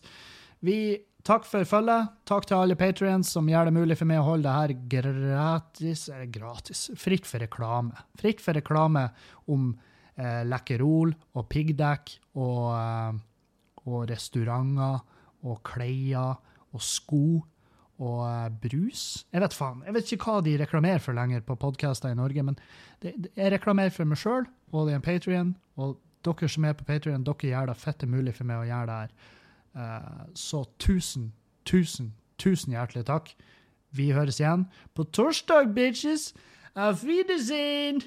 Vi 0.61 1.01
Takk 1.21 1.43
for 1.45 1.67
følget. 1.69 2.09
Takk 2.25 2.47
til 2.49 2.57
alle 2.57 2.75
patrients 2.77 3.29
som 3.35 3.49
gjør 3.49 3.67
det 3.69 3.75
mulig 3.75 3.97
for 3.99 4.09
meg 4.09 4.23
å 4.23 4.25
holde 4.25 4.47
det 4.47 4.55
her 4.57 4.71
gratis 4.89 6.07
Gratis. 6.33 6.87
Fritt 6.97 7.27
for 7.29 7.43
reklame. 7.43 7.93
Fritt 8.17 8.41
for 8.41 8.57
reklame 8.57 9.03
om 9.45 9.75
eh, 10.17 10.41
Lekkerol 10.47 11.13
og 11.35 11.47
piggdekk 11.51 12.15
og, 12.39 12.65
eh, 12.75 13.21
og, 13.85 13.99
restauranter 14.11 14.99
og 15.47 15.61
klær 15.65 16.37
og 16.71 16.83
sko 16.83 17.25
og 18.01 18.21
eh, 18.25 18.47
brus. 18.63 19.25
Jeg 19.31 19.43
vet 19.43 19.57
faen. 19.57 19.83
Jeg 19.85 19.97
vet 19.97 20.15
ikke 20.15 20.31
hva 20.31 20.45
de 20.45 20.57
reklamerer 20.61 21.03
for 21.03 21.17
lenger 21.17 21.43
på 21.45 21.59
podkaster 21.61 22.13
i 22.13 22.17
Norge, 22.17 22.43
men 22.43 22.57
det, 23.03 23.13
det, 23.17 23.35
jeg 23.37 23.53
reklamerer 23.55 23.93
for 23.93 24.09
meg 24.09 24.19
sjøl 24.21 24.47
og 24.71 24.87
det 24.87 24.93
er 24.93 24.99
en 25.01 25.05
Patrion, 25.05 25.55
og 25.75 25.99
dere 26.25 26.49
som 26.49 26.65
er 26.65 26.75
på 26.77 26.87
Patrion, 26.87 27.25
dere 27.27 27.51
gjør 27.51 27.71
det 27.71 27.77
fette 27.81 28.07
mulig 28.07 28.33
for 28.37 28.47
meg 28.47 28.61
å 28.61 28.69
gjøre 28.69 28.87
det 28.87 28.99
her. 29.01 29.15
Uh, 29.71 30.23
så 30.35 30.63
tusen, 30.79 31.31
tusen, 31.67 32.13
tusen 32.41 32.75
hjertelig 32.75 33.05
takk. 33.07 33.33
Vi 33.95 34.11
høres 34.15 34.39
igjen 34.39 34.67
på 34.95 35.07
torsdag, 35.11 35.73
bitches. 35.75 36.31
Auf 36.75 37.03
Wiedersehen! 37.03 38.03